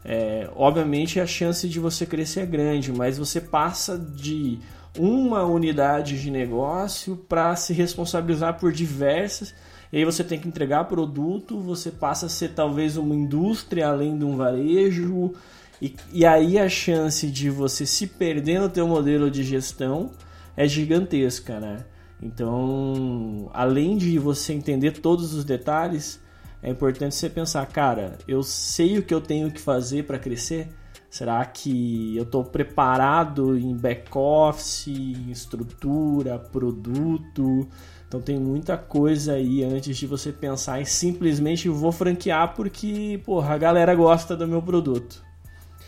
é, 0.07 0.49
obviamente 0.55 1.19
a 1.19 1.27
chance 1.27 1.67
de 1.67 1.81
você 1.81 2.05
crescer 2.05 2.39
é 2.39 2.45
grande, 2.45 2.93
mas 2.93 3.17
você 3.17 3.41
passa 3.41 3.99
de 3.99 4.57
uma 4.97 5.43
unidade 5.43 6.21
de 6.21 6.31
negócio 6.31 7.17
para 7.27 7.53
se 7.57 7.73
responsabilizar 7.73 8.57
por 8.57 8.71
diversas. 8.71 9.53
E 9.91 9.97
aí 9.97 10.05
você 10.05 10.23
tem 10.23 10.39
que 10.39 10.47
entregar 10.47 10.85
produto, 10.85 11.59
você 11.59 11.91
passa 11.91 12.27
a 12.27 12.29
ser 12.29 12.53
talvez 12.53 12.95
uma 12.95 13.13
indústria 13.13 13.89
além 13.89 14.17
de 14.17 14.23
um 14.23 14.37
varejo. 14.37 15.33
E, 15.81 15.93
e 16.13 16.25
aí 16.25 16.57
a 16.57 16.69
chance 16.69 17.29
de 17.29 17.49
você 17.49 17.85
se 17.85 18.07
perder 18.07 18.61
no 18.61 18.69
teu 18.69 18.87
modelo 18.87 19.29
de 19.29 19.43
gestão 19.43 20.11
é 20.55 20.65
gigantesca, 20.67 21.59
né? 21.59 21.85
Então, 22.21 23.51
além 23.53 23.97
de 23.97 24.17
você 24.17 24.53
entender 24.53 24.93
todos 24.93 25.33
os 25.33 25.43
detalhes, 25.43 26.19
é 26.61 26.69
importante 26.69 27.15
você 27.15 27.29
pensar, 27.29 27.65
cara, 27.67 28.17
eu 28.27 28.41
sei 28.41 28.97
o 28.97 29.03
que 29.03 29.13
eu 29.13 29.21
tenho 29.21 29.51
que 29.51 29.59
fazer 29.59 30.03
para 30.03 30.17
crescer? 30.17 30.67
Será 31.09 31.43
que 31.45 32.17
eu 32.17 32.23
estou 32.23 32.43
preparado 32.43 33.57
em 33.57 33.75
back-office, 33.75 34.87
em 34.87 35.31
estrutura, 35.31 36.37
produto? 36.37 37.67
Então 38.07 38.21
tem 38.21 38.39
muita 38.39 38.77
coisa 38.77 39.33
aí 39.33 39.63
antes 39.63 39.95
de 39.97 40.07
você 40.07 40.31
pensar 40.31 40.81
em 40.81 40.85
simplesmente 40.85 41.69
vou 41.69 41.91
franquear 41.91 42.53
porque, 42.55 43.21
porra, 43.25 43.53
a 43.53 43.57
galera 43.57 43.93
gosta 43.95 44.35
do 44.35 44.47
meu 44.47 44.61
produto. 44.61 45.25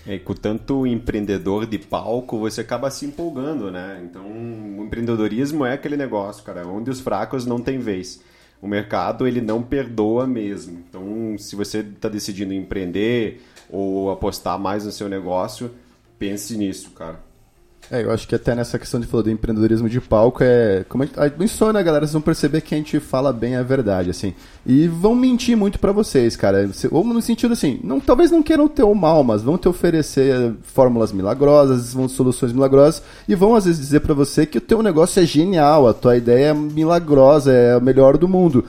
É, 0.07 0.17
com 0.17 0.33
tanto 0.33 0.87
empreendedor 0.87 1.65
de 1.65 1.77
palco, 1.77 2.39
você 2.39 2.61
acaba 2.61 2.89
se 2.89 3.05
empolgando, 3.05 3.69
né? 3.69 4.01
Então, 4.03 4.25
o 4.25 4.83
empreendedorismo 4.85 5.65
é 5.65 5.73
aquele 5.73 5.97
negócio, 5.97 6.43
cara, 6.43 6.65
onde 6.65 6.89
os 6.89 7.01
fracos 7.01 7.45
não 7.45 7.59
têm 7.59 7.79
vez 7.79 8.21
o 8.61 8.67
mercado 8.67 9.27
ele 9.27 9.41
não 9.41 9.61
perdoa 9.61 10.27
mesmo. 10.27 10.83
Então, 10.87 11.37
se 11.37 11.55
você 11.55 11.79
está 11.79 12.09
decidindo 12.09 12.53
empreender 12.53 13.41
ou 13.69 14.11
apostar 14.11 14.59
mais 14.59 14.85
no 14.85 14.91
seu 14.91 15.07
negócio, 15.07 15.71
pense 16.17 16.57
nisso, 16.57 16.91
cara. 16.91 17.28
É, 17.91 18.03
eu 18.03 18.11
acho 18.11 18.27
que 18.27 18.35
até 18.35 18.53
nessa 18.53 18.77
questão 18.77 18.99
de 18.99 19.07
falar 19.07 19.23
do 19.23 19.31
empreendedorismo 19.31 19.89
de 19.89 19.99
palco 19.99 20.43
é. 20.43 20.85
Como 20.87 21.03
a 21.03 21.05
gente, 21.07 21.43
insônia, 21.43 21.81
galera, 21.81 22.05
vocês 22.05 22.13
vão 22.13 22.21
perceber 22.21 22.61
que 22.61 22.75
a 22.75 22.77
gente 22.77 22.99
fala 22.99 23.33
bem 23.33 23.55
a 23.55 23.63
verdade, 23.63 24.11
assim. 24.11 24.35
E 24.63 24.87
vão 24.87 25.15
mentir 25.15 25.57
muito 25.57 25.79
para 25.79 25.91
vocês, 25.91 26.35
cara. 26.35 26.69
Ou 26.91 27.03
no 27.03 27.21
sentido 27.21 27.53
assim, 27.53 27.79
não, 27.83 27.99
talvez 27.99 28.29
não 28.29 28.43
queiram 28.43 28.67
ter 28.67 28.83
o 28.83 28.93
mal, 28.93 29.23
mas 29.23 29.41
vão 29.41 29.57
te 29.57 29.67
oferecer 29.67 30.35
eh, 30.35 30.51
fórmulas 30.61 31.11
milagrosas, 31.11 31.93
vão 31.93 32.07
soluções 32.07 32.53
milagrosas, 32.53 33.01
e 33.27 33.33
vão 33.33 33.55
às 33.55 33.65
vezes 33.65 33.81
dizer 33.81 34.01
para 34.01 34.13
você 34.13 34.45
que 34.45 34.59
o 34.59 34.61
teu 34.61 34.83
negócio 34.83 35.23
é 35.23 35.25
genial, 35.25 35.87
a 35.87 35.93
tua 35.93 36.15
ideia 36.15 36.49
é 36.49 36.53
milagrosa, 36.53 37.51
é 37.51 37.73
a 37.73 37.79
melhor 37.79 38.17
do 38.17 38.27
mundo. 38.27 38.65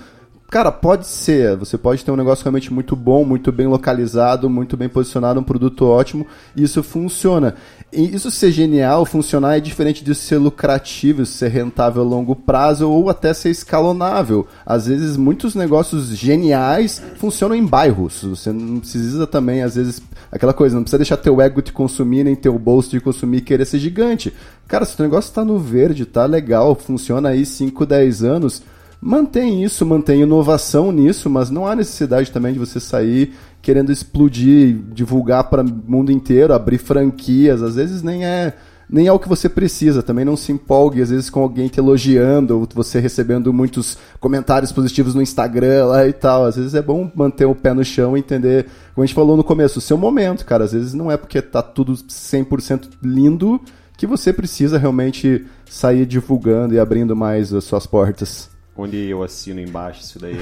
Cara, 0.51 0.73
pode 0.73 1.07
ser. 1.07 1.57
Você 1.57 1.79
pode 1.79 2.05
ter 2.05 2.11
um 2.11 2.17
negócio 2.17 2.43
realmente 2.43 2.73
muito 2.73 2.97
bom, 2.97 3.25
muito 3.25 3.53
bem 3.53 3.69
localizado, 3.69 4.51
muito 4.51 4.77
bem 4.77 4.89
posicionado, 4.89 5.39
um 5.39 5.45
produto 5.45 5.87
ótimo, 5.87 6.27
e 6.57 6.65
isso 6.65 6.83
funciona. 6.83 7.55
E 7.93 8.17
isso 8.17 8.33
ser 8.33 8.51
genial, 8.51 9.07
funcionar 9.07 9.57
é 9.57 9.61
diferente 9.61 10.03
de 10.03 10.13
ser 10.13 10.39
lucrativo, 10.39 11.25
ser 11.25 11.49
rentável 11.51 12.03
a 12.03 12.05
longo 12.05 12.35
prazo 12.35 12.91
ou 12.91 13.09
até 13.09 13.33
ser 13.33 13.51
escalonável. 13.51 14.45
Às 14.67 14.87
vezes, 14.87 15.17
muitos 15.17 15.55
negócios 15.55 16.09
geniais 16.09 17.01
funcionam 17.17 17.55
em 17.55 17.65
bairros. 17.65 18.25
Você 18.25 18.51
não 18.53 18.81
precisa 18.81 19.29
também, 19.29 19.63
às 19.63 19.77
vezes, 19.77 20.03
aquela 20.33 20.53
coisa, 20.53 20.75
não 20.75 20.83
precisa 20.83 20.99
deixar 20.99 21.17
teu 21.17 21.41
ego 21.41 21.63
te 21.63 21.73
consumir, 21.73 22.25
nem 22.25 22.35
teu 22.35 22.59
bolso 22.59 22.91
te 22.91 22.99
consumir 22.99 23.39
e 23.39 23.43
querer 23.43 23.67
ser 23.67 23.79
gigante. 23.79 24.35
Cara, 24.67 24.85
se 24.85 24.99
o 24.99 25.03
negócio 25.05 25.29
está 25.29 25.45
no 25.45 25.61
verde, 25.61 26.05
tá 26.07 26.27
legal, 26.27 26.75
funciona 26.75 27.29
aí 27.29 27.47
5, 27.47 27.87
10 27.87 28.25
anos 28.25 28.63
mantém 29.01 29.63
isso, 29.65 29.87
mantém 29.87 30.23
inovação 30.23 30.93
nisso, 30.93 31.31
mas 31.31 31.51
não 31.51 31.67
há 31.67 31.75
necessidade 31.75 32.31
também 32.31 32.53
de 32.53 32.59
você 32.59 32.79
sair 32.79 33.35
querendo 33.63 33.93
explodir, 33.93 34.77
divulgar 34.93 35.45
para 35.45 35.63
o 35.63 35.83
mundo 35.87 36.11
inteiro, 36.11 36.53
abrir 36.53 36.79
franquias, 36.79 37.63
às 37.63 37.75
vezes 37.75 38.03
nem 38.03 38.25
é 38.25 38.55
nem 38.93 39.07
é 39.07 39.13
o 39.13 39.21
que 39.21 39.29
você 39.29 39.49
precisa, 39.49 40.03
também 40.03 40.25
não 40.25 40.37
se 40.37 40.51
empolgue 40.51 41.01
às 41.01 41.11
vezes 41.11 41.31
com 41.31 41.41
alguém 41.41 41.69
te 41.69 41.79
elogiando, 41.79 42.59
ou 42.59 42.69
você 42.75 42.99
recebendo 42.99 43.53
muitos 43.53 43.97
comentários 44.19 44.73
positivos 44.73 45.15
no 45.15 45.23
Instagram 45.23 45.87
lá 45.87 46.09
e 46.09 46.13
tal. 46.13 46.45
Às 46.45 46.57
vezes 46.57 46.75
é 46.75 46.83
bom 46.83 47.09
manter 47.15 47.45
o 47.45 47.55
pé 47.55 47.73
no 47.73 47.85
chão 47.85 48.17
e 48.17 48.21
entender, 48.21 48.67
como 48.93 49.05
a 49.05 49.07
gente 49.07 49.15
falou 49.15 49.37
no 49.37 49.45
começo, 49.45 49.79
o 49.79 49.83
seu 49.83 49.97
momento, 49.97 50.45
cara. 50.45 50.65
Às 50.65 50.73
vezes 50.73 50.93
não 50.93 51.09
é 51.09 51.17
porque 51.17 51.41
tá 51.41 51.63
tudo 51.63 51.93
100% 51.93 52.89
lindo 53.01 53.61
que 53.97 54.09
você 54.09 54.33
precisa 54.33 54.77
realmente 54.77 55.47
sair 55.69 56.05
divulgando 56.05 56.75
e 56.75 56.81
abrindo 56.81 57.15
mais 57.15 57.55
as 57.55 57.63
suas 57.63 57.87
portas. 57.87 58.50
Onde 58.81 58.97
eu 58.97 59.23
assino 59.23 59.61
embaixo 59.61 60.01
isso 60.01 60.19
daí. 60.19 60.35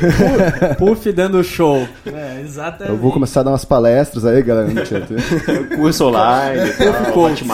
Puff 0.78 1.10
dando 1.10 1.42
show. 1.42 1.88
É, 2.06 2.40
exatamente. 2.40 2.90
Eu 2.90 2.96
vou 2.96 3.10
começar 3.10 3.40
a 3.40 3.42
dar 3.42 3.50
umas 3.50 3.64
palestras 3.64 4.24
aí, 4.24 4.40
galera. 4.44 4.70
Curso 5.74 6.06
online, 6.06 6.70
Puff 6.72 7.12
Coach. 7.12 7.44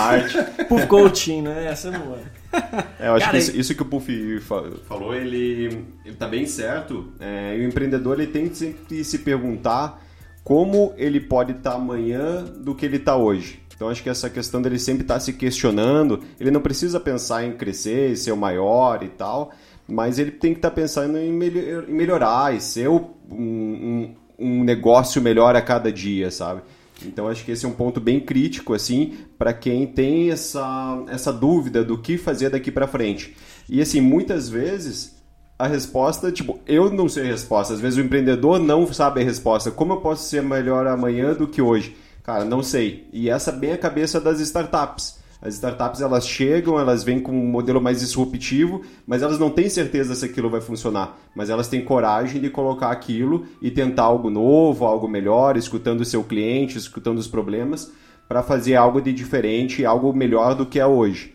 Puff 0.69 0.87
Coaching, 0.87 1.41
né? 1.41 1.69
Essa 1.69 1.89
é 1.89 1.99
boa. 1.99 2.19
É, 3.01 3.09
eu 3.09 3.15
acho 3.15 3.25
Cara, 3.25 3.39
que 3.39 3.39
isso, 3.39 3.57
isso, 3.57 3.75
que 3.75 3.81
o 3.81 3.87
Puff 3.87 4.41
falou, 4.41 5.15
ele, 5.15 5.87
ele 6.05 6.17
tá 6.17 6.29
bem 6.29 6.45
certo. 6.45 7.09
É, 7.19 7.57
e 7.57 7.65
o 7.65 7.65
empreendedor 7.67 8.21
ele 8.21 8.31
tem 8.31 8.47
que 8.47 8.57
sempre 8.57 9.03
se 9.03 9.21
perguntar 9.21 10.03
como 10.45 10.93
ele 10.99 11.19
pode 11.19 11.53
estar 11.53 11.71
tá 11.71 11.77
amanhã 11.77 12.45
do 12.45 12.75
que 12.75 12.85
ele 12.85 12.99
está 12.99 13.17
hoje. 13.17 13.59
Então 13.75 13.89
acho 13.89 14.03
que 14.03 14.11
essa 14.11 14.29
questão 14.29 14.61
dele 14.61 14.79
sempre 14.79 15.03
estar 15.03 15.15
tá 15.15 15.21
se 15.21 15.33
questionando, 15.33 16.21
ele 16.39 16.51
não 16.51 16.61
precisa 16.61 17.01
pensar 17.01 17.43
em 17.43 17.53
crescer, 17.53 18.17
ser 18.19 18.33
o 18.33 18.37
maior 18.37 19.03
e 19.03 19.09
tal, 19.09 19.51
mas 19.87 20.19
ele 20.19 20.31
tem 20.31 20.53
que 20.53 20.59
estar 20.59 20.71
tá 20.71 20.75
pensando 20.75 21.19
em, 21.19 21.33
melhor, 21.33 21.89
em, 21.89 21.93
melhorar 21.93 22.55
e 22.55 22.61
ser 22.61 22.89
um, 22.89 23.05
um, 23.31 24.15
um, 24.39 24.65
negócio 24.65 25.21
melhor 25.21 25.55
a 25.57 25.63
cada 25.63 25.93
dia, 25.93 26.31
sabe? 26.31 26.63
Então 27.05 27.29
acho 27.29 27.45
que 27.45 27.53
esse 27.53 27.67
é 27.67 27.69
um 27.69 27.73
ponto 27.73 28.01
bem 28.01 28.21
crítico 28.21 28.73
assim 28.73 29.15
para 29.37 29.53
quem 29.53 29.87
tem 29.87 30.31
essa, 30.31 31.05
essa 31.09 31.33
dúvida 31.33 31.85
do 31.85 31.99
que 31.99 32.17
fazer 32.17 32.51
daqui 32.51 32.71
para 32.71 32.87
frente. 32.87 33.37
E 33.69 33.81
assim, 33.81 34.01
muitas 34.01 34.49
vezes 34.49 35.15
a 35.59 35.67
resposta, 35.67 36.33
tipo, 36.33 36.59
eu 36.67 36.91
não 36.91 37.09
sei 37.09 37.25
a 37.25 37.33
resposta, 37.33 37.75
às 37.75 37.81
vezes 37.81 37.99
o 37.99 38.03
empreendedor 38.03 38.59
não 38.59 38.91
sabe 38.93 39.21
a 39.21 39.25
resposta. 39.25 39.71
Como 39.71 39.93
eu 39.93 40.01
posso 40.01 40.29
ser 40.29 40.43
melhor 40.43 40.87
amanhã 40.87 41.33
do 41.33 41.47
que 41.47 41.63
hoje? 41.63 41.97
Cara, 42.23 42.45
não 42.45 42.63
sei. 42.63 43.09
E 43.13 43.29
essa 43.29 43.51
é 43.51 43.55
bem 43.55 43.73
a 43.73 43.79
cabeça 43.79 44.21
das 44.21 44.41
startups. 44.41 45.19
As 45.45 45.57
startups 45.57 46.01
elas 46.01 46.27
chegam, 46.27 46.81
elas 46.81 47.05
vêm 47.05 47.21
com 47.21 47.31
um 47.31 47.47
modelo 47.47 47.79
mais 47.79 48.01
disruptivo, 48.01 48.81
mas 49.07 49.21
elas 49.21 49.39
não 49.39 49.51
têm 49.51 49.69
certeza 49.69 50.15
se 50.15 50.25
aquilo 50.25 50.49
vai 50.49 50.63
funcionar. 50.63 51.19
Mas 51.37 51.51
elas 51.51 51.69
têm 51.69 51.85
coragem 51.85 52.41
de 52.41 52.49
colocar 52.49 52.91
aquilo 52.91 53.45
e 53.61 53.71
tentar 53.71 54.05
algo 54.05 54.31
novo, 54.31 54.87
algo 54.87 55.07
melhor, 55.07 55.59
escutando 55.59 56.01
o 56.01 56.05
seu 56.05 56.25
cliente, 56.25 56.79
escutando 56.79 57.19
os 57.19 57.29
problemas, 57.29 57.93
para 58.27 58.43
fazer 58.43 58.75
algo 58.75 59.03
de 59.03 59.13
diferente, 59.13 59.85
algo 59.85 60.15
melhor 60.15 60.55
do 60.55 60.65
que 60.65 60.81
é 60.81 60.87
hoje. 60.87 61.35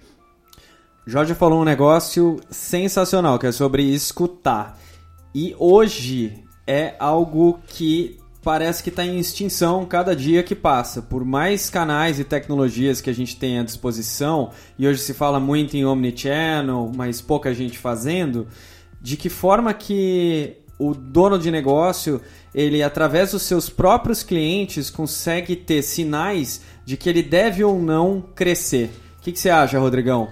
Jorge 1.05 1.35
falou 1.35 1.61
um 1.61 1.65
negócio 1.65 2.39
sensacional, 2.49 3.37
que 3.37 3.45
é 3.45 3.51
sobre 3.51 3.83
escutar. 3.83 4.75
E 5.35 5.55
hoje 5.59 6.43
é 6.65 6.95
algo 6.99 7.59
que 7.67 8.18
parece 8.43 8.81
que 8.81 8.89
está 8.89 9.05
em 9.05 9.19
extinção 9.19 9.85
cada 9.85 10.15
dia 10.15 10.43
que 10.43 10.55
passa. 10.55 11.01
Por 11.01 11.25
mais 11.25 11.69
canais 11.69 12.19
e 12.19 12.23
tecnologias 12.23 13.01
que 13.01 13.09
a 13.09 13.13
gente 13.13 13.35
tem 13.35 13.59
à 13.59 13.63
disposição, 13.63 14.51
e 14.77 14.87
hoje 14.87 15.01
se 15.01 15.13
fala 15.13 15.39
muito 15.39 15.75
em 15.75 15.85
omnichannel, 15.85 16.91
mas 16.95 17.21
pouca 17.21 17.53
gente 17.53 17.77
fazendo, 17.77 18.47
de 19.01 19.17
que 19.17 19.29
forma 19.29 19.73
que 19.73 20.57
o 20.77 20.93
dono 20.93 21.37
de 21.37 21.51
negócio, 21.51 22.21
ele 22.55 22.81
através 22.81 23.31
dos 23.31 23.43
seus 23.43 23.69
próprios 23.69 24.23
clientes 24.23 24.89
consegue 24.89 25.55
ter 25.55 25.81
sinais 25.81 26.61
de 26.85 26.95
que 26.95 27.09
ele 27.09 27.21
deve 27.21 27.63
ou 27.63 27.79
não 27.79 28.23
crescer. 28.33 28.89
O 29.19 29.21
que, 29.21 29.33
que 29.33 29.39
você 29.39 29.49
acha, 29.49 29.77
Rodrigão? 29.77 30.29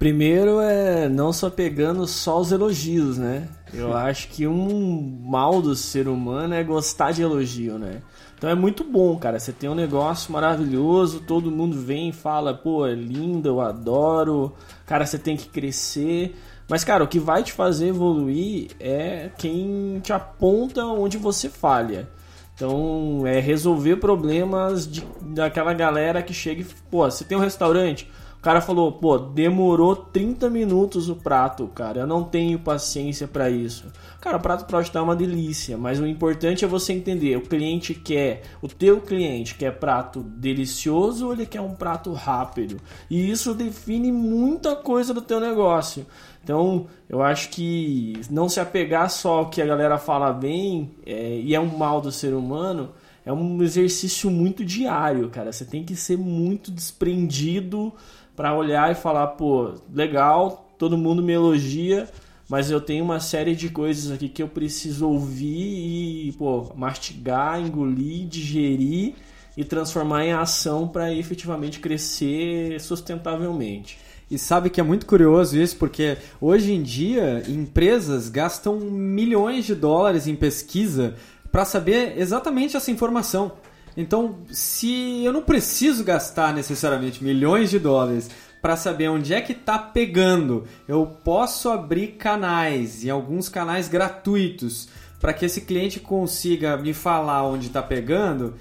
Primeiro 0.00 0.62
é 0.62 1.10
não 1.10 1.30
só 1.30 1.50
pegando 1.50 2.06
só 2.06 2.40
os 2.40 2.50
elogios, 2.50 3.18
né? 3.18 3.46
Eu 3.70 3.94
acho 3.94 4.28
que 4.28 4.46
um 4.46 5.20
mal 5.26 5.60
do 5.60 5.76
ser 5.76 6.08
humano 6.08 6.54
é 6.54 6.64
gostar 6.64 7.12
de 7.12 7.20
elogio, 7.20 7.78
né? 7.78 8.00
Então 8.34 8.48
é 8.48 8.54
muito 8.54 8.82
bom, 8.82 9.18
cara. 9.18 9.38
Você 9.38 9.52
tem 9.52 9.68
um 9.68 9.74
negócio 9.74 10.32
maravilhoso, 10.32 11.20
todo 11.20 11.50
mundo 11.50 11.78
vem 11.78 12.08
e 12.08 12.12
fala, 12.14 12.54
pô, 12.54 12.86
é 12.86 12.94
lindo, 12.94 13.46
eu 13.46 13.60
adoro. 13.60 14.54
Cara, 14.86 15.04
você 15.04 15.18
tem 15.18 15.36
que 15.36 15.50
crescer. 15.50 16.34
Mas, 16.66 16.82
cara, 16.82 17.04
o 17.04 17.06
que 17.06 17.18
vai 17.18 17.42
te 17.42 17.52
fazer 17.52 17.88
evoluir 17.88 18.70
é 18.80 19.30
quem 19.36 20.00
te 20.02 20.14
aponta 20.14 20.82
onde 20.82 21.18
você 21.18 21.50
falha. 21.50 22.08
Então, 22.54 23.26
é 23.26 23.38
resolver 23.38 23.96
problemas 23.96 24.90
de, 24.90 25.04
daquela 25.20 25.74
galera 25.74 26.22
que 26.22 26.32
chega 26.32 26.62
e, 26.62 26.66
pô, 26.90 27.04
você 27.04 27.22
tem 27.22 27.36
um 27.36 27.42
restaurante, 27.42 28.10
o 28.40 28.42
cara 28.42 28.62
falou, 28.62 28.90
pô, 28.90 29.18
demorou 29.18 29.94
30 29.94 30.48
minutos 30.48 31.10
o 31.10 31.14
prato, 31.14 31.66
cara. 31.68 32.00
Eu 32.00 32.06
não 32.06 32.24
tenho 32.24 32.58
paciência 32.58 33.28
para 33.28 33.50
isso. 33.50 33.92
Cara, 34.18 34.38
o 34.38 34.40
prato 34.40 34.64
pode 34.64 34.88
estar 34.88 35.02
uma 35.02 35.14
delícia, 35.14 35.76
mas 35.76 36.00
o 36.00 36.06
importante 36.06 36.64
é 36.64 36.68
você 36.68 36.94
entender, 36.94 37.36
o 37.36 37.42
cliente 37.42 37.92
quer, 37.92 38.44
o 38.62 38.66
teu 38.66 39.02
cliente 39.02 39.56
quer 39.56 39.78
prato 39.78 40.22
delicioso 40.22 41.26
ou 41.26 41.34
ele 41.34 41.44
quer 41.44 41.60
um 41.60 41.74
prato 41.74 42.14
rápido? 42.14 42.78
E 43.10 43.30
isso 43.30 43.52
define 43.52 44.10
muita 44.10 44.74
coisa 44.74 45.12
do 45.12 45.20
teu 45.20 45.38
negócio. 45.38 46.06
Então, 46.42 46.86
eu 47.10 47.22
acho 47.22 47.50
que 47.50 48.18
não 48.30 48.48
se 48.48 48.58
apegar 48.58 49.10
só 49.10 49.40
ao 49.40 49.50
que 49.50 49.60
a 49.60 49.66
galera 49.66 49.98
fala 49.98 50.32
bem 50.32 50.92
é, 51.04 51.38
e 51.40 51.54
é 51.54 51.60
um 51.60 51.76
mal 51.76 52.00
do 52.00 52.10
ser 52.10 52.32
humano, 52.32 52.88
é 53.22 53.30
um 53.30 53.62
exercício 53.62 54.30
muito 54.30 54.64
diário, 54.64 55.28
cara. 55.28 55.52
Você 55.52 55.66
tem 55.66 55.84
que 55.84 55.94
ser 55.94 56.16
muito 56.16 56.70
desprendido 56.70 57.92
para 58.40 58.54
olhar 58.54 58.90
e 58.90 58.94
falar, 58.94 59.26
pô, 59.26 59.74
legal, 59.92 60.74
todo 60.78 60.96
mundo 60.96 61.22
me 61.22 61.30
elogia, 61.30 62.08
mas 62.48 62.70
eu 62.70 62.80
tenho 62.80 63.04
uma 63.04 63.20
série 63.20 63.54
de 63.54 63.68
coisas 63.68 64.10
aqui 64.10 64.30
que 64.30 64.42
eu 64.42 64.48
preciso 64.48 65.06
ouvir 65.06 66.28
e, 66.28 66.32
pô, 66.38 66.72
mastigar, 66.74 67.60
engolir, 67.60 68.26
digerir 68.26 69.12
e 69.54 69.62
transformar 69.62 70.24
em 70.24 70.32
ação 70.32 70.88
para 70.88 71.12
efetivamente 71.12 71.80
crescer 71.80 72.80
sustentavelmente. 72.80 73.98
E 74.30 74.38
sabe 74.38 74.70
que 74.70 74.80
é 74.80 74.82
muito 74.82 75.04
curioso 75.04 75.58
isso, 75.58 75.76
porque 75.76 76.16
hoje 76.40 76.72
em 76.72 76.82
dia 76.82 77.42
empresas 77.46 78.30
gastam 78.30 78.80
milhões 78.80 79.66
de 79.66 79.74
dólares 79.74 80.26
em 80.26 80.34
pesquisa 80.34 81.14
para 81.52 81.66
saber 81.66 82.14
exatamente 82.16 82.74
essa 82.74 82.90
informação. 82.90 83.52
Então, 83.96 84.38
se 84.50 85.24
eu 85.24 85.32
não 85.32 85.42
preciso 85.42 86.04
gastar 86.04 86.54
necessariamente 86.54 87.22
milhões 87.22 87.70
de 87.70 87.78
dólares 87.78 88.30
para 88.62 88.76
saber 88.76 89.08
onde 89.08 89.32
é 89.32 89.40
que 89.40 89.52
está 89.52 89.78
pegando, 89.78 90.64
eu 90.86 91.06
posso 91.06 91.70
abrir 91.70 92.08
canais 92.08 93.02
e 93.02 93.10
alguns 93.10 93.48
canais 93.48 93.88
gratuitos 93.88 94.88
para 95.20 95.32
que 95.32 95.44
esse 95.44 95.62
cliente 95.62 96.00
consiga 96.00 96.76
me 96.76 96.94
falar 96.94 97.44
onde 97.44 97.66
está 97.66 97.82
pegando. 97.82 98.54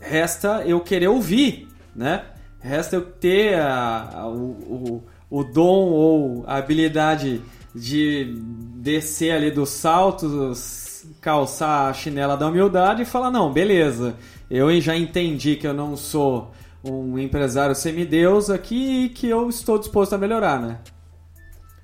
Resta 0.00 0.62
eu 0.66 0.80
querer 0.80 1.08
ouvir, 1.08 1.68
né? 1.94 2.24
Resta 2.60 2.96
eu 2.96 3.02
ter 3.02 3.54
a, 3.54 4.10
a, 4.14 4.28
o, 4.28 5.02
o, 5.30 5.38
o 5.40 5.44
dom 5.44 5.88
ou 5.90 6.44
a 6.46 6.56
habilidade 6.56 7.40
de 7.74 8.34
descer 8.76 9.32
ali 9.32 9.50
do 9.50 9.64
salto, 9.64 10.52
calçar 11.20 11.88
a 11.88 11.92
chinela 11.92 12.36
da 12.36 12.48
humildade 12.48 13.02
e 13.02 13.06
falar: 13.06 13.30
não, 13.30 13.52
beleza, 13.52 14.16
eu 14.50 14.80
já 14.80 14.96
entendi 14.96 15.56
que 15.56 15.66
eu 15.66 15.74
não 15.74 15.96
sou 15.96 16.52
um 16.82 17.18
empresário 17.18 17.74
semideus 17.74 18.50
aqui 18.50 19.04
e 19.04 19.08
que 19.08 19.28
eu 19.28 19.48
estou 19.48 19.78
disposto 19.78 20.14
a 20.14 20.18
melhorar, 20.18 20.60
né? 20.60 20.78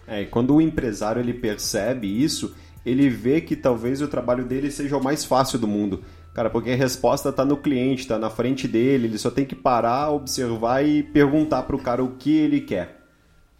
É, 0.06 0.22
e 0.22 0.26
quando 0.26 0.54
o 0.54 0.60
empresário 0.60 1.20
ele 1.20 1.34
percebe 1.34 2.06
isso, 2.06 2.54
ele 2.84 3.08
vê 3.08 3.40
que 3.40 3.56
talvez 3.56 4.00
o 4.00 4.08
trabalho 4.08 4.44
dele 4.44 4.70
seja 4.70 4.96
o 4.96 5.02
mais 5.02 5.24
fácil 5.24 5.58
do 5.58 5.66
mundo. 5.66 6.02
Cara, 6.32 6.50
porque 6.50 6.70
a 6.70 6.76
resposta 6.76 7.30
está 7.30 7.44
no 7.44 7.56
cliente, 7.56 8.02
está 8.02 8.18
na 8.18 8.30
frente 8.30 8.68
dele, 8.68 9.06
ele 9.06 9.18
só 9.18 9.30
tem 9.30 9.44
que 9.44 9.54
parar, 9.54 10.10
observar 10.10 10.84
e 10.84 11.02
perguntar 11.02 11.62
para 11.62 11.74
o 11.74 11.82
cara 11.82 12.04
o 12.04 12.12
que 12.16 12.36
ele 12.36 12.60
quer. 12.60 13.05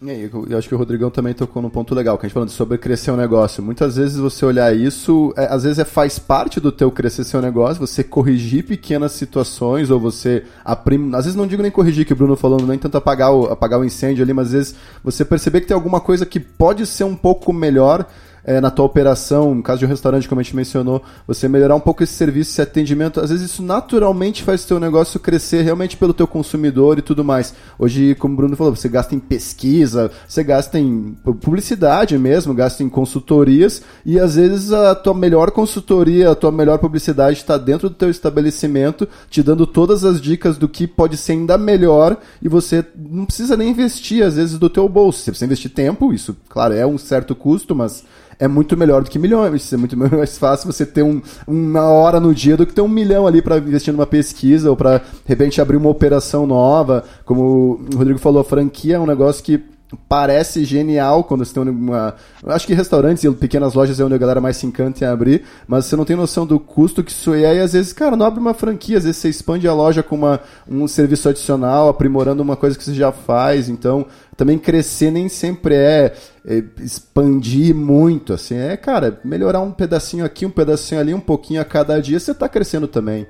Eu, 0.02 0.46
eu 0.50 0.58
acho 0.58 0.68
que 0.68 0.74
o 0.74 0.78
Rodrigão 0.78 1.10
também 1.10 1.32
tocou 1.32 1.62
num 1.62 1.70
ponto 1.70 1.94
legal, 1.94 2.18
que 2.18 2.26
a 2.26 2.28
gente 2.28 2.34
falando 2.34 2.50
sobre 2.50 2.76
crescer 2.76 3.10
um 3.12 3.16
negócio. 3.16 3.62
Muitas 3.62 3.96
vezes 3.96 4.18
você 4.18 4.44
olhar 4.44 4.76
isso, 4.76 5.32
é, 5.38 5.46
às 5.46 5.62
vezes 5.62 5.78
é, 5.78 5.86
faz 5.86 6.18
parte 6.18 6.60
do 6.60 6.70
teu 6.70 6.90
crescer 6.90 7.24
seu 7.24 7.40
negócio, 7.40 7.80
você 7.80 8.04
corrigir 8.04 8.66
pequenas 8.66 9.12
situações, 9.12 9.90
ou 9.90 9.98
você 9.98 10.44
aprim... 10.62 11.14
às 11.14 11.24
vezes 11.24 11.34
não 11.34 11.46
digo 11.46 11.62
nem 11.62 11.70
corrigir, 11.70 12.04
que 12.04 12.12
o 12.12 12.16
Bruno 12.16 12.36
falou, 12.36 12.60
nem 12.60 12.78
tanto 12.78 12.98
apagar 12.98 13.32
o, 13.32 13.46
apagar 13.46 13.80
o 13.80 13.84
incêndio 13.86 14.22
ali, 14.22 14.34
mas 14.34 14.48
às 14.48 14.52
vezes 14.52 14.74
você 15.02 15.24
perceber 15.24 15.62
que 15.62 15.66
tem 15.68 15.74
alguma 15.74 15.98
coisa 15.98 16.26
que 16.26 16.38
pode 16.38 16.84
ser 16.84 17.04
um 17.04 17.16
pouco 17.16 17.50
melhor 17.50 18.06
é, 18.46 18.60
na 18.60 18.70
tua 18.70 18.84
operação, 18.84 19.56
no 19.56 19.62
caso 19.62 19.80
de 19.80 19.86
um 19.86 19.88
restaurante, 19.88 20.28
como 20.28 20.40
a 20.40 20.44
gente 20.44 20.54
mencionou, 20.54 21.02
você 21.26 21.48
melhorar 21.48 21.74
um 21.74 21.80
pouco 21.80 22.04
esse 22.04 22.12
serviço, 22.12 22.52
esse 22.52 22.62
atendimento, 22.62 23.20
às 23.20 23.30
vezes 23.30 23.50
isso 23.50 23.60
naturalmente 23.60 24.44
faz 24.44 24.64
o 24.64 24.68
teu 24.68 24.78
negócio 24.78 25.18
crescer 25.18 25.62
realmente 25.62 25.96
pelo 25.96 26.14
teu 26.14 26.28
consumidor 26.28 26.96
e 26.96 27.02
tudo 27.02 27.24
mais. 27.24 27.52
Hoje, 27.76 28.14
como 28.14 28.34
o 28.34 28.36
Bruno 28.36 28.56
falou, 28.56 28.74
você 28.74 28.88
gasta 28.88 29.16
em 29.16 29.18
pesquisa, 29.18 30.12
você 30.28 30.44
gasta 30.44 30.78
em 30.78 31.16
publicidade 31.40 32.16
mesmo, 32.16 32.54
gasta 32.54 32.84
em 32.84 32.88
consultorias 32.88 33.82
e 34.04 34.20
às 34.20 34.36
vezes 34.36 34.72
a 34.72 34.94
tua 34.94 35.12
melhor 35.12 35.50
consultoria, 35.50 36.30
a 36.30 36.36
tua 36.36 36.52
melhor 36.52 36.78
publicidade 36.78 37.38
está 37.38 37.58
dentro 37.58 37.88
do 37.88 37.96
teu 37.96 38.08
estabelecimento, 38.08 39.08
te 39.28 39.42
dando 39.42 39.66
todas 39.66 40.04
as 40.04 40.20
dicas 40.20 40.56
do 40.56 40.68
que 40.68 40.86
pode 40.86 41.16
ser 41.16 41.32
ainda 41.32 41.58
melhor 41.58 42.16
e 42.40 42.48
você 42.48 42.84
não 42.96 43.24
precisa 43.24 43.56
nem 43.56 43.70
investir 43.70 44.24
às 44.24 44.36
vezes 44.36 44.56
do 44.56 44.70
teu 44.70 44.88
bolso. 44.88 45.18
Você 45.18 45.32
precisa 45.32 45.46
investir 45.46 45.72
tempo, 45.72 46.12
isso, 46.12 46.36
claro, 46.48 46.74
é 46.74 46.86
um 46.86 46.96
certo 46.96 47.34
custo, 47.34 47.74
mas 47.74 48.04
é 48.38 48.46
muito 48.48 48.76
melhor 48.76 49.02
do 49.02 49.10
que 49.10 49.18
milhões. 49.18 49.72
É 49.72 49.76
muito 49.76 49.96
mais 49.96 50.38
fácil 50.38 50.70
você 50.70 50.84
ter 50.84 51.02
um, 51.02 51.20
uma 51.46 51.84
hora 51.84 52.20
no 52.20 52.34
dia 52.34 52.56
do 52.56 52.66
que 52.66 52.74
ter 52.74 52.80
um 52.80 52.88
milhão 52.88 53.26
ali 53.26 53.40
para 53.40 53.58
investir 53.58 53.92
numa 53.92 54.06
pesquisa 54.06 54.70
ou 54.70 54.76
para, 54.76 54.98
de 54.98 55.04
repente, 55.26 55.60
abrir 55.60 55.76
uma 55.76 55.90
operação 55.90 56.46
nova. 56.46 57.04
Como 57.24 57.80
o 57.92 57.96
Rodrigo 57.96 58.18
falou, 58.18 58.40
a 58.40 58.44
franquia 58.44 58.96
é 58.96 59.00
um 59.00 59.06
negócio 59.06 59.42
que 59.42 59.62
parece 60.08 60.64
genial 60.64 61.22
quando 61.24 61.44
você 61.44 61.54
tem 61.54 61.62
uma. 61.62 62.14
Acho 62.46 62.66
que 62.66 62.74
restaurantes 62.74 63.22
e 63.22 63.30
pequenas 63.30 63.74
lojas 63.74 64.00
é 64.00 64.04
onde 64.04 64.14
a 64.14 64.18
galera 64.18 64.40
mais 64.40 64.56
se 64.56 64.66
encanta 64.66 65.04
em 65.04 65.08
abrir, 65.08 65.44
mas 65.66 65.86
você 65.86 65.94
não 65.94 66.04
tem 66.04 66.16
noção 66.16 66.44
do 66.46 66.58
custo 66.58 67.04
que 67.04 67.10
isso 67.10 67.32
é. 67.34 67.56
E 67.56 67.60
às 67.60 67.72
vezes, 67.72 67.92
cara, 67.92 68.16
não 68.16 68.26
abre 68.26 68.40
uma 68.40 68.54
franquia, 68.54 68.98
às 68.98 69.04
vezes 69.04 69.18
você 69.18 69.28
expande 69.28 69.68
a 69.68 69.72
loja 69.72 70.02
com 70.02 70.16
uma, 70.16 70.40
um 70.68 70.88
serviço 70.88 71.28
adicional, 71.28 71.88
aprimorando 71.88 72.42
uma 72.42 72.56
coisa 72.56 72.76
que 72.76 72.82
você 72.82 72.94
já 72.94 73.12
faz. 73.12 73.68
Então, 73.68 74.06
também 74.36 74.58
crescer 74.58 75.10
nem 75.10 75.28
sempre 75.28 75.74
é, 75.74 76.12
é 76.44 76.62
expandir 76.80 77.74
muito, 77.74 78.32
assim. 78.32 78.56
É, 78.56 78.76
cara, 78.76 79.20
melhorar 79.24 79.60
um 79.60 79.70
pedacinho 79.70 80.24
aqui, 80.24 80.44
um 80.44 80.50
pedacinho 80.50 81.00
ali, 81.00 81.14
um 81.14 81.20
pouquinho 81.20 81.60
a 81.60 81.64
cada 81.64 82.00
dia, 82.00 82.18
você 82.18 82.32
está 82.32 82.48
crescendo 82.48 82.88
também. 82.88 83.26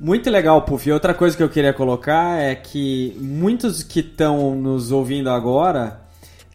Muito 0.00 0.30
legal, 0.30 0.62
Puff. 0.62 0.88
E 0.88 0.92
outra 0.92 1.12
coisa 1.12 1.36
que 1.36 1.42
eu 1.42 1.48
queria 1.48 1.72
colocar 1.72 2.38
é 2.40 2.54
que 2.54 3.16
muitos 3.20 3.82
que 3.82 3.98
estão 3.98 4.54
nos 4.54 4.92
ouvindo 4.92 5.28
agora 5.28 6.00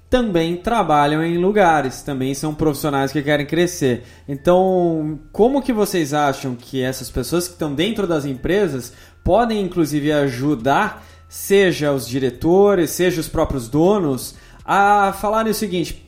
também 0.09 0.55
trabalham 0.55 1.23
em 1.23 1.37
lugares, 1.37 2.03
também 2.03 2.33
são 2.33 2.53
profissionais 2.53 3.11
que 3.11 3.21
querem 3.21 3.45
crescer. 3.45 4.03
Então, 4.29 5.19
como 5.31 5.61
que 5.61 5.73
vocês 5.73 6.13
acham 6.13 6.55
que 6.55 6.81
essas 6.81 7.09
pessoas 7.09 7.47
que 7.47 7.53
estão 7.53 7.73
dentro 7.73 8.05
das 8.07 8.23
empresas 8.23 8.93
podem 9.23 9.59
inclusive 9.61 10.11
ajudar, 10.11 11.03
seja 11.27 11.91
os 11.91 12.07
diretores, 12.07 12.91
seja 12.91 13.19
os 13.19 13.27
próprios 13.27 13.67
donos, 13.67 14.35
a 14.63 15.11
falarem 15.19 15.51
o 15.51 15.55
seguinte: 15.55 16.07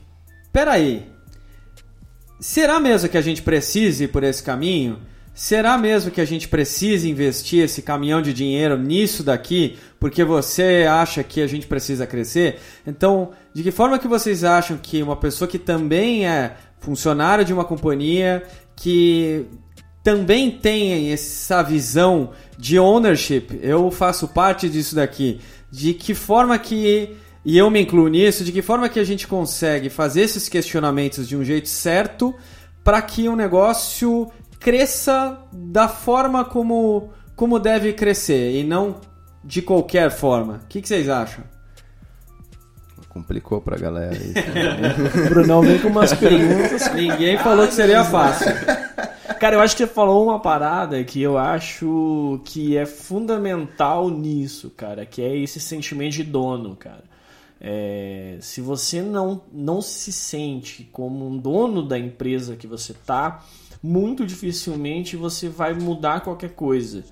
peraí, 0.52 1.10
será 2.40 2.80
mesmo 2.80 3.08
que 3.08 3.18
a 3.18 3.22
gente 3.22 3.42
precise 3.42 4.04
ir 4.04 4.08
por 4.08 4.22
esse 4.22 4.42
caminho? 4.42 5.00
Será 5.36 5.76
mesmo 5.76 6.10
que 6.10 6.20
a 6.22 6.24
gente 6.24 6.48
precisa 6.48 7.06
investir 7.06 7.62
esse 7.62 7.82
caminhão 7.82 8.22
de 8.22 8.32
dinheiro 8.32 8.78
nisso 8.78 9.22
daqui 9.22 9.76
porque 10.00 10.24
você 10.24 10.86
acha 10.88 11.22
que 11.22 11.42
a 11.42 11.46
gente 11.46 11.66
precisa 11.66 12.06
crescer? 12.06 12.58
Então, 12.86 13.32
de 13.52 13.62
que 13.62 13.70
forma 13.70 13.98
que 13.98 14.08
vocês 14.08 14.44
acham 14.44 14.78
que 14.78 15.02
uma 15.02 15.14
pessoa 15.14 15.46
que 15.46 15.58
também 15.58 16.26
é 16.26 16.56
funcionário 16.80 17.44
de 17.44 17.52
uma 17.52 17.66
companhia, 17.66 18.44
que 18.74 19.44
também 20.02 20.50
tem 20.50 21.12
essa 21.12 21.62
visão 21.62 22.30
de 22.56 22.78
ownership, 22.78 23.60
eu 23.62 23.90
faço 23.90 24.28
parte 24.28 24.70
disso 24.70 24.94
daqui, 24.94 25.38
de 25.70 25.92
que 25.92 26.14
forma 26.14 26.58
que 26.58 27.14
e 27.44 27.58
eu 27.58 27.70
me 27.70 27.82
incluo 27.82 28.08
nisso, 28.08 28.42
de 28.42 28.52
que 28.52 28.62
forma 28.62 28.88
que 28.88 28.98
a 28.98 29.04
gente 29.04 29.28
consegue 29.28 29.90
fazer 29.90 30.22
esses 30.22 30.48
questionamentos 30.48 31.28
de 31.28 31.36
um 31.36 31.44
jeito 31.44 31.68
certo 31.68 32.34
para 32.86 33.02
que 33.02 33.28
o 33.28 33.34
negócio 33.34 34.30
cresça 34.58 35.38
da 35.52 35.88
forma 35.88 36.44
como, 36.44 37.10
como 37.34 37.58
deve 37.58 37.92
crescer 37.92 38.58
e 38.58 38.64
não 38.64 39.00
de 39.44 39.62
qualquer 39.62 40.10
forma. 40.10 40.60
O 40.64 40.66
que, 40.68 40.82
que 40.82 40.88
vocês 40.88 41.08
acham? 41.08 41.44
Complicou 43.08 43.62
pra 43.62 43.78
galera 43.78 44.14
aí. 44.14 44.34
o 45.24 45.28
Brunão 45.30 45.62
vem 45.62 45.78
com 45.78 45.88
umas 45.88 46.12
perguntas. 46.12 46.92
Ninguém 46.92 47.38
falou 47.38 47.66
que 47.66 47.72
seria 47.72 48.04
fácil. 48.04 48.48
Cara, 49.40 49.56
eu 49.56 49.60
acho 49.60 49.76
que 49.76 49.86
você 49.86 49.92
falou 49.92 50.24
uma 50.24 50.40
parada 50.40 51.02
que 51.04 51.22
eu 51.22 51.38
acho 51.38 52.40
que 52.44 52.76
é 52.76 52.86
fundamental 52.86 54.08
nisso, 54.10 54.70
cara, 54.70 55.06
que 55.06 55.22
é 55.22 55.36
esse 55.36 55.60
sentimento 55.60 56.12
de 56.12 56.24
dono, 56.24 56.74
cara. 56.76 57.04
É, 57.60 58.36
se 58.40 58.60
você 58.60 59.00
não, 59.00 59.40
não 59.52 59.80
se 59.80 60.12
sente 60.12 60.88
como 60.92 61.26
um 61.26 61.36
dono 61.38 61.82
da 61.82 61.98
empresa 61.98 62.56
que 62.56 62.66
você 62.66 62.94
tá, 62.94 63.42
muito 63.86 64.26
dificilmente 64.26 65.16
você 65.16 65.48
vai 65.48 65.72
mudar 65.72 66.20
qualquer 66.20 66.50
coisa. 66.50 67.04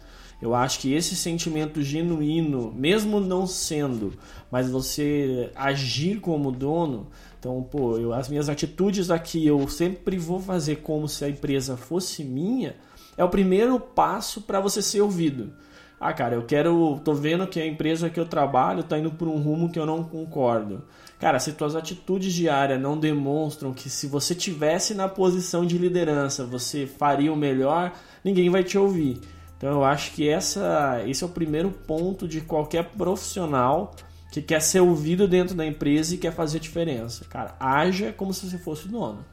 Eu 0.42 0.54
acho 0.54 0.80
que 0.80 0.92
esse 0.92 1.14
sentimento 1.14 1.80
genuíno, 1.80 2.72
mesmo 2.76 3.20
não 3.20 3.46
sendo, 3.46 4.12
mas 4.50 4.68
você 4.68 5.50
agir 5.54 6.20
como 6.20 6.50
dono, 6.50 7.06
então, 7.38 7.62
pô, 7.62 7.96
eu, 7.96 8.12
as 8.12 8.28
minhas 8.28 8.48
atitudes 8.48 9.10
aqui 9.10 9.46
eu 9.46 9.68
sempre 9.68 10.18
vou 10.18 10.40
fazer 10.40 10.76
como 10.76 11.06
se 11.06 11.24
a 11.24 11.28
empresa 11.28 11.76
fosse 11.76 12.24
minha. 12.24 12.74
é 13.16 13.22
o 13.22 13.28
primeiro 13.28 13.78
passo 13.78 14.40
para 14.40 14.60
você 14.60 14.82
ser 14.82 15.02
ouvido. 15.02 15.52
Ah, 16.00 16.12
cara, 16.12 16.34
eu 16.34 16.42
quero, 16.44 17.00
tô 17.04 17.14
vendo 17.14 17.46
que 17.46 17.60
a 17.60 17.66
empresa 17.66 18.10
que 18.10 18.18
eu 18.18 18.26
trabalho 18.26 18.82
tá 18.82 18.98
indo 18.98 19.10
por 19.10 19.28
um 19.28 19.38
rumo 19.38 19.70
que 19.70 19.78
eu 19.78 19.86
não 19.86 20.02
concordo. 20.02 20.84
Cara, 21.24 21.38
se 21.38 21.52
tuas 21.52 21.74
atitudes 21.74 22.34
diárias 22.34 22.78
não 22.78 23.00
demonstram 23.00 23.72
que 23.72 23.88
se 23.88 24.06
você 24.06 24.34
tivesse 24.34 24.92
na 24.92 25.08
posição 25.08 25.64
de 25.64 25.78
liderança, 25.78 26.44
você 26.44 26.86
faria 26.86 27.32
o 27.32 27.36
melhor, 27.36 27.94
ninguém 28.22 28.50
vai 28.50 28.62
te 28.62 28.76
ouvir. 28.76 29.22
Então 29.56 29.70
eu 29.70 29.82
acho 29.82 30.12
que 30.12 30.28
essa, 30.28 31.02
esse 31.06 31.24
é 31.24 31.26
o 31.26 31.30
primeiro 31.30 31.70
ponto 31.70 32.28
de 32.28 32.42
qualquer 32.42 32.90
profissional 32.90 33.96
que 34.30 34.42
quer 34.42 34.60
ser 34.60 34.80
ouvido 34.80 35.26
dentro 35.26 35.54
da 35.54 35.64
empresa 35.64 36.14
e 36.14 36.18
quer 36.18 36.34
fazer 36.34 36.60
diferença. 36.60 37.24
Cara, 37.24 37.56
haja 37.58 38.12
como 38.12 38.34
se 38.34 38.44
você 38.44 38.58
fosse 38.58 38.84
o 38.84 38.90
dono. 38.90 39.24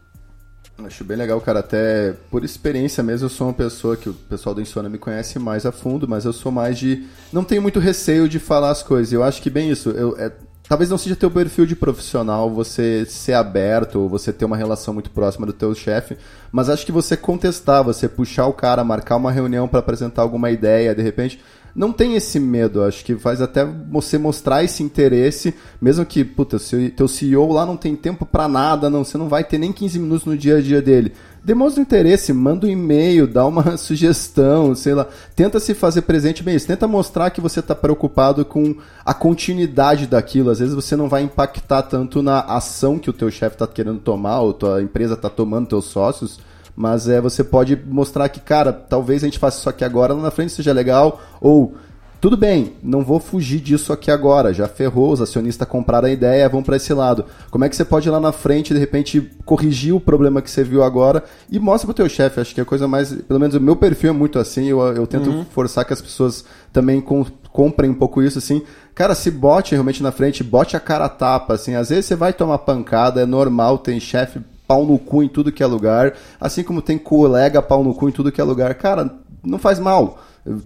Acho 0.77 1.03
bem 1.03 1.17
legal, 1.17 1.41
cara. 1.41 1.59
Até 1.59 2.13
por 2.29 2.45
experiência 2.45 3.03
mesmo, 3.03 3.25
eu 3.25 3.29
sou 3.29 3.47
uma 3.47 3.53
pessoa 3.53 3.97
que 3.97 4.07
o 4.07 4.13
pessoal 4.13 4.55
do 4.55 4.61
Insônia 4.61 4.89
me 4.89 4.97
conhece 4.97 5.37
mais 5.37 5.65
a 5.65 5.73
fundo, 5.73 6.07
mas 6.07 6.23
eu 6.23 6.31
sou 6.31 6.53
mais 6.53 6.79
de. 6.79 7.05
Não 7.33 7.43
tenho 7.43 7.61
muito 7.61 7.81
receio 7.81 8.29
de 8.29 8.39
falar 8.39 8.69
as 8.69 8.81
coisas. 8.81 9.11
Eu 9.11 9.23
acho 9.23 9.41
que 9.41 9.49
bem 9.49 9.69
isso. 9.69 9.89
Eu, 9.89 10.17
é, 10.17 10.31
talvez 10.71 10.89
não 10.89 10.97
seja 10.97 11.17
teu 11.17 11.29
perfil 11.29 11.65
de 11.65 11.75
profissional 11.75 12.49
você 12.49 13.05
ser 13.05 13.33
aberto 13.33 13.99
ou 13.99 14.07
você 14.07 14.31
ter 14.31 14.45
uma 14.45 14.55
relação 14.55 14.93
muito 14.93 15.11
próxima 15.11 15.45
do 15.45 15.51
teu 15.51 15.75
chefe, 15.75 16.15
mas 16.49 16.69
acho 16.69 16.85
que 16.85 16.93
você 16.93 17.17
contestar, 17.17 17.83
você 17.83 18.07
puxar 18.07 18.47
o 18.47 18.53
cara, 18.53 18.81
marcar 18.81 19.17
uma 19.17 19.33
reunião 19.33 19.67
para 19.67 19.81
apresentar 19.81 20.21
alguma 20.21 20.49
ideia, 20.49 20.95
de 20.95 21.01
repente 21.01 21.41
não 21.75 21.91
tem 21.91 22.15
esse 22.15 22.39
medo. 22.39 22.83
Acho 22.83 23.03
que 23.03 23.15
faz 23.17 23.41
até 23.41 23.65
você 23.65 24.17
mostrar 24.17 24.63
esse 24.63 24.81
interesse, 24.81 25.53
mesmo 25.81 26.05
que, 26.05 26.23
puta, 26.23 26.57
teu 26.95 27.07
CEO 27.07 27.51
lá 27.51 27.65
não 27.65 27.75
tem 27.75 27.93
tempo 27.93 28.25
para 28.25 28.47
nada, 28.47 28.89
não, 28.89 29.03
você 29.03 29.17
não 29.17 29.27
vai 29.27 29.43
ter 29.43 29.57
nem 29.57 29.73
15 29.73 29.99
minutos 29.99 30.25
no 30.25 30.37
dia 30.37 30.57
a 30.57 30.61
dia 30.61 30.81
dele. 30.81 31.13
Demonstra 31.43 31.81
interesse, 31.81 32.31
manda 32.31 32.67
um 32.67 32.69
e-mail, 32.69 33.25
dá 33.25 33.45
uma 33.47 33.75
sugestão, 33.77 34.75
sei 34.75 34.93
lá. 34.93 35.07
Tenta 35.35 35.59
se 35.59 35.73
fazer 35.73 36.03
presente 36.03 36.43
bem 36.43 36.55
isso. 36.55 36.67
Tenta 36.67 36.87
mostrar 36.87 37.31
que 37.31 37.41
você 37.41 37.61
está 37.61 37.73
preocupado 37.73 38.45
com 38.45 38.75
a 39.03 39.13
continuidade 39.13 40.05
daquilo. 40.05 40.51
Às 40.51 40.59
vezes 40.59 40.75
você 40.75 40.95
não 40.95 41.09
vai 41.09 41.23
impactar 41.23 41.81
tanto 41.83 42.21
na 42.21 42.41
ação 42.41 42.99
que 42.99 43.09
o 43.09 43.13
teu 43.13 43.31
chefe 43.31 43.55
está 43.55 43.65
querendo 43.65 43.99
tomar, 43.99 44.41
ou 44.41 44.53
tua 44.53 44.83
empresa 44.83 45.15
está 45.15 45.29
tomando, 45.29 45.69
teus 45.69 45.85
sócios, 45.85 46.39
mas 46.75 47.07
é, 47.09 47.19
você 47.19 47.43
pode 47.43 47.75
mostrar 47.87 48.29
que, 48.29 48.39
cara, 48.39 48.71
talvez 48.71 49.23
a 49.23 49.27
gente 49.27 49.39
faça 49.39 49.57
isso 49.59 49.69
aqui 49.69 49.83
agora, 49.83 50.13
lá 50.13 50.21
na 50.21 50.31
frente 50.31 50.51
seja 50.51 50.71
legal, 50.71 51.21
ou 51.39 51.75
tudo 52.21 52.37
bem, 52.37 52.73
não 52.83 53.03
vou 53.03 53.19
fugir 53.19 53.59
disso 53.59 53.91
aqui 53.91 54.11
agora, 54.11 54.53
já 54.53 54.67
ferrou, 54.67 55.11
os 55.11 55.21
acionistas 55.21 55.67
compraram 55.67 56.07
a 56.07 56.11
ideia, 56.11 56.47
vão 56.47 56.61
para 56.61 56.75
esse 56.75 56.93
lado. 56.93 57.25
Como 57.49 57.65
é 57.65 57.69
que 57.69 57.75
você 57.75 57.83
pode 57.83 58.07
ir 58.07 58.11
lá 58.11 58.19
na 58.19 58.31
frente, 58.31 58.75
de 58.75 58.79
repente, 58.79 59.19
corrigir 59.43 59.95
o 59.95 59.99
problema 59.99 60.39
que 60.39 60.51
você 60.51 60.63
viu 60.63 60.83
agora 60.83 61.23
e 61.49 61.57
mostra 61.57 61.87
pro 61.87 61.95
teu 61.95 62.07
chefe, 62.07 62.39
acho 62.39 62.53
que 62.53 62.61
é 62.61 62.63
a 62.63 62.65
coisa 62.65 62.87
mais, 62.87 63.11
pelo 63.11 63.39
menos 63.39 63.55
o 63.55 63.59
meu 63.59 63.75
perfil 63.75 64.11
é 64.11 64.13
muito 64.13 64.37
assim, 64.37 64.67
eu, 64.67 64.79
eu 64.93 65.07
tento 65.07 65.31
uhum. 65.31 65.45
forçar 65.45 65.83
que 65.83 65.93
as 65.93 66.01
pessoas 66.01 66.45
também 66.71 67.01
com, 67.01 67.25
comprem 67.51 67.89
um 67.89 67.95
pouco 67.95 68.21
isso, 68.21 68.37
assim, 68.37 68.61
cara, 68.93 69.15
se 69.15 69.31
bote 69.31 69.71
realmente 69.71 70.03
na 70.03 70.11
frente, 70.11 70.43
bote 70.43 70.77
a 70.77 70.79
cara 70.79 71.05
a 71.05 71.09
tapa, 71.09 71.55
assim, 71.55 71.73
às 71.73 71.89
vezes 71.89 72.05
você 72.05 72.15
vai 72.15 72.33
tomar 72.33 72.59
pancada, 72.59 73.21
é 73.21 73.25
normal, 73.25 73.79
tem 73.79 73.99
chefe 73.99 74.39
pau 74.67 74.85
no 74.85 74.99
cu 74.99 75.23
em 75.23 75.27
tudo 75.27 75.51
que 75.51 75.63
é 75.63 75.65
lugar, 75.65 76.13
assim 76.39 76.63
como 76.63 76.83
tem 76.83 76.99
colega 76.99 77.63
pau 77.63 77.83
no 77.83 77.95
cu 77.95 78.07
em 78.07 78.11
tudo 78.11 78.31
que 78.31 78.39
é 78.39 78.43
lugar. 78.43 78.73
Cara, 78.75 79.11
não 79.43 79.59
faz 79.59 79.79
mal. 79.79 80.19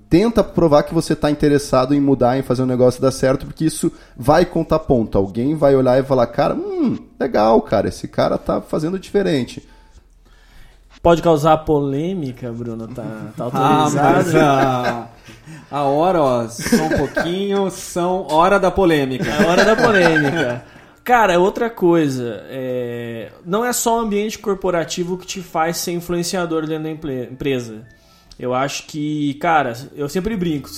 Tenta 0.10 0.42
provar 0.42 0.84
que 0.84 0.94
você 0.94 1.14
está 1.14 1.30
interessado 1.30 1.94
em 1.94 2.00
mudar, 2.00 2.38
em 2.38 2.42
fazer 2.42 2.64
um 2.64 2.68
negócio 2.68 3.02
dar 3.02 3.12
certo, 3.12 3.46
porque 3.46 3.66
isso 3.66 3.92
vai 4.16 4.46
contar 4.46 4.80
ponto. 4.80 5.18
Alguém 5.18 5.54
vai 5.54 5.76
olhar 5.76 6.00
e 6.00 6.04
falar, 6.04 6.28
cara, 6.28 6.54
hum, 6.54 6.98
legal, 7.20 7.62
cara, 7.62 7.90
esse 7.90 8.08
cara 8.08 8.38
tá 8.38 8.62
fazendo 8.62 8.98
diferente. 8.98 9.68
Pode 11.02 11.22
causar 11.22 11.58
polêmica, 11.58 12.52
Bruno, 12.52 12.88
tá, 12.88 13.04
tá 13.36 13.44
autorizado. 13.44 14.00
Ah, 14.00 14.14
mas 14.16 14.36
a, 14.36 15.10
a 15.70 15.84
hora, 15.84 16.22
ó, 16.22 16.48
só 16.48 16.84
um 16.84 16.98
pouquinho, 16.98 17.70
são 17.70 18.26
hora 18.32 18.58
da 18.58 18.72
polêmica. 18.72 19.30
É 19.30 19.46
hora 19.46 19.66
da 19.66 19.76
polêmica. 19.76 20.64
Cara, 21.04 21.38
outra 21.38 21.70
coisa, 21.70 22.44
é... 22.50 23.30
não 23.46 23.64
é 23.64 23.72
só 23.72 23.98
o 23.98 24.00
ambiente 24.00 24.40
corporativo 24.40 25.18
que 25.18 25.28
te 25.28 25.42
faz 25.44 25.78
ser 25.78 25.92
influenciador 25.92 26.66
dentro 26.66 26.86
da 26.86 26.90
empresa. 26.90 27.84
Eu 28.40 28.54
acho 28.54 28.86
que, 28.88 29.34
cara, 29.36 29.74
eu 29.96 30.10
sempre 30.10 30.36
brinco. 30.36 30.70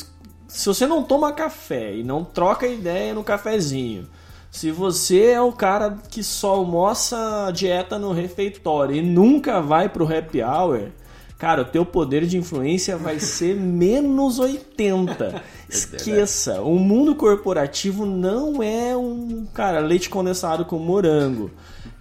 Se 0.48 0.66
você 0.66 0.86
não 0.86 1.04
toma 1.04 1.34
café 1.34 1.96
e 1.96 2.04
não 2.04 2.24
troca 2.24 2.68
ideia 2.68 3.14
no 3.14 3.24
cafezinho, 3.24 4.08
se 4.50 4.72
você 4.72 5.32
é 5.32 5.42
o 5.42 5.52
cara 5.52 5.98
que 6.10 6.24
só 6.24 6.56
almoça 6.56 7.52
dieta 7.54 8.00
no 8.00 8.12
refeitório 8.12 8.96
e 8.96 9.02
nunca 9.02 9.62
vai 9.62 9.90
pro 9.90 10.06
happy 10.06 10.42
hour, 10.42 10.90
cara, 11.38 11.64
o 11.64 11.66
teu 11.66 11.86
poder 11.86 12.26
de 12.26 12.38
influência 12.38 12.96
vai 12.96 13.20
ser 13.20 13.56
menos 13.60 14.40
80. 14.40 15.44
Esqueça, 15.70 16.62
o 16.62 16.80
mundo 16.80 17.14
corporativo 17.14 18.06
não 18.06 18.64
é 18.64 18.96
um, 18.96 19.46
cara, 19.54 19.80
leite 19.80 20.10
condensado 20.10 20.64
com 20.64 20.80
morango. 20.80 21.52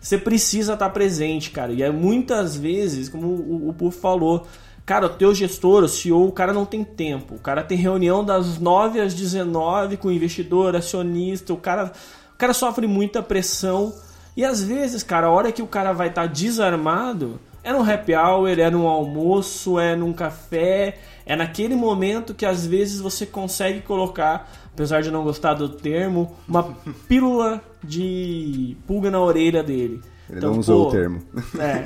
Você 0.00 0.16
precisa 0.16 0.74
estar 0.74 0.90
presente, 0.90 1.50
cara. 1.50 1.72
E 1.72 1.82
é 1.82 1.90
muitas 1.90 2.56
vezes, 2.56 3.08
como 3.08 3.26
o, 3.26 3.70
o 3.70 3.74
Puff 3.74 3.98
falou, 3.98 4.46
cara, 4.86 5.06
o 5.06 5.10
teu 5.10 5.34
gestor, 5.34 5.82
o 5.82 5.88
CEO, 5.88 6.28
o 6.28 6.32
cara 6.32 6.52
não 6.52 6.64
tem 6.64 6.84
tempo. 6.84 7.34
O 7.34 7.40
cara 7.40 7.64
tem 7.64 7.76
reunião 7.76 8.24
das 8.24 8.58
9 8.58 9.00
às 9.00 9.12
19 9.12 9.96
com 9.96 10.12
investidor, 10.12 10.76
acionista, 10.76 11.52
o 11.52 11.56
cara, 11.56 11.92
o 12.32 12.38
cara 12.38 12.54
sofre 12.54 12.86
muita 12.86 13.20
pressão. 13.20 13.92
E 14.36 14.44
às 14.44 14.62
vezes, 14.62 15.02
cara, 15.02 15.26
a 15.26 15.30
hora 15.30 15.50
que 15.50 15.60
o 15.62 15.66
cara 15.66 15.92
vai 15.92 16.08
estar 16.08 16.26
desarmado, 16.26 17.40
é 17.64 17.72
no 17.72 17.82
happy 17.82 18.14
hour, 18.14 18.48
é 18.48 18.70
no 18.70 18.86
almoço, 18.86 19.76
é 19.80 19.96
num 19.96 20.12
café, 20.12 20.98
é 21.26 21.34
naquele 21.34 21.74
momento 21.74 22.32
que 22.32 22.46
às 22.46 22.64
vezes 22.64 23.00
você 23.00 23.26
consegue 23.26 23.80
colocar, 23.80 24.48
apesar 24.72 25.02
de 25.02 25.10
não 25.10 25.24
gostar 25.24 25.54
do 25.54 25.68
termo, 25.68 26.36
uma 26.46 26.62
pílula 27.08 27.60
de 27.82 28.76
pulga 28.86 29.10
na 29.10 29.18
orelha 29.18 29.64
dele. 29.64 30.00
Ele 30.28 30.38
então, 30.38 30.52
não 30.52 30.58
usou 30.58 30.84
pô, 30.84 30.88
o 30.88 30.92
termo. 30.92 31.22
É. 31.58 31.84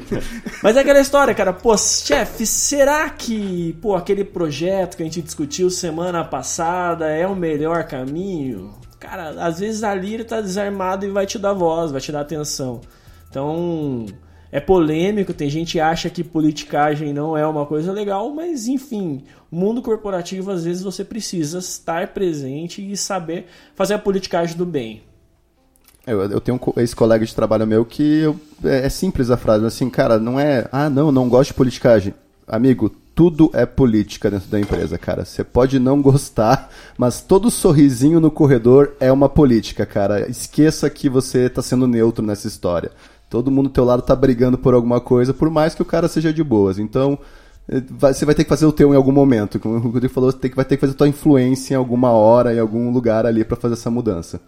Mas 0.62 0.76
é 0.76 0.80
aquela 0.80 1.00
história, 1.00 1.34
cara. 1.34 1.52
Pô, 1.52 1.76
chefe, 1.76 2.46
será 2.46 3.08
que 3.08 3.74
pô, 3.80 3.94
aquele 3.94 4.24
projeto 4.24 4.96
que 4.96 5.02
a 5.02 5.06
gente 5.06 5.22
discutiu 5.22 5.70
semana 5.70 6.22
passada 6.22 7.08
é 7.08 7.26
o 7.26 7.34
melhor 7.34 7.84
caminho? 7.84 8.74
Cara, 8.98 9.30
às 9.42 9.60
vezes 9.60 9.82
ali 9.82 10.14
ele 10.14 10.24
tá 10.24 10.42
desarmado 10.42 11.06
e 11.06 11.10
vai 11.10 11.24
te 11.24 11.38
dar 11.38 11.54
voz, 11.54 11.90
vai 11.90 12.02
te 12.02 12.12
dar 12.12 12.20
atenção. 12.20 12.82
Então, 13.30 14.04
é 14.52 14.60
polêmico, 14.60 15.32
tem 15.32 15.48
gente 15.48 15.72
que 15.72 15.80
acha 15.80 16.10
que 16.10 16.22
politicagem 16.22 17.14
não 17.14 17.34
é 17.34 17.46
uma 17.46 17.64
coisa 17.64 17.92
legal, 17.92 18.30
mas 18.34 18.66
enfim, 18.66 19.24
mundo 19.50 19.80
corporativo 19.80 20.50
às 20.50 20.64
vezes 20.64 20.82
você 20.82 21.02
precisa 21.02 21.58
estar 21.58 22.08
presente 22.08 22.82
e 22.90 22.94
saber 22.94 23.46
fazer 23.74 23.94
a 23.94 23.98
politicagem 23.98 24.56
do 24.56 24.66
bem. 24.66 25.02
Eu, 26.06 26.22
eu 26.22 26.40
tenho 26.40 26.58
um, 26.58 26.80
esse 26.80 26.96
colega 26.96 27.24
de 27.24 27.34
trabalho 27.34 27.66
meu 27.66 27.84
que 27.84 28.20
eu, 28.20 28.40
é, 28.64 28.86
é, 28.86 28.88
simples 28.88 29.30
a 29.30 29.36
frase, 29.36 29.64
assim, 29.64 29.90
cara, 29.90 30.18
não 30.18 30.40
é, 30.40 30.66
ah, 30.72 30.88
não, 30.88 31.12
não 31.12 31.28
gosto 31.28 31.48
de 31.48 31.54
politicagem. 31.54 32.14
Amigo, 32.48 32.90
tudo 33.14 33.50
é 33.52 33.66
política 33.66 34.30
dentro 34.30 34.48
da 34.48 34.58
empresa, 34.58 34.96
cara. 34.96 35.24
Você 35.24 35.44
pode 35.44 35.78
não 35.78 36.00
gostar, 36.00 36.70
mas 36.96 37.20
todo 37.20 37.50
sorrisinho 37.50 38.18
no 38.18 38.30
corredor 38.30 38.94
é 38.98 39.12
uma 39.12 39.28
política, 39.28 39.84
cara. 39.84 40.28
Esqueça 40.28 40.88
que 40.88 41.08
você 41.08 41.40
está 41.40 41.60
sendo 41.60 41.86
neutro 41.86 42.24
nessa 42.24 42.48
história. 42.48 42.90
Todo 43.28 43.50
mundo 43.50 43.68
do 43.68 43.72
teu 43.72 43.84
lado 43.84 44.02
tá 44.02 44.16
brigando 44.16 44.58
por 44.58 44.74
alguma 44.74 45.00
coisa, 45.00 45.34
por 45.34 45.50
mais 45.50 45.74
que 45.74 45.82
o 45.82 45.84
cara 45.84 46.08
seja 46.08 46.32
de 46.32 46.42
boas. 46.42 46.78
Então, 46.78 47.18
eh, 47.68 47.82
você 47.90 48.24
vai 48.24 48.34
ter 48.34 48.42
que 48.42 48.50
fazer 48.50 48.66
o 48.66 48.72
teu 48.72 48.92
em 48.92 48.96
algum 48.96 49.12
momento. 49.12 49.60
Como 49.60 49.76
o 49.76 49.90
Rodrigo 49.90 50.12
falou, 50.12 50.32
você 50.32 50.48
vai 50.48 50.64
ter 50.64 50.76
que 50.76 50.80
fazer 50.80 50.94
a 50.94 50.96
tua 50.96 51.08
influência 51.08 51.74
em 51.74 51.76
alguma 51.76 52.10
hora, 52.10 52.54
em 52.54 52.58
algum 52.58 52.90
lugar 52.90 53.26
ali 53.26 53.44
para 53.44 53.56
fazer 53.56 53.74
essa 53.74 53.90
mudança. 53.90 54.40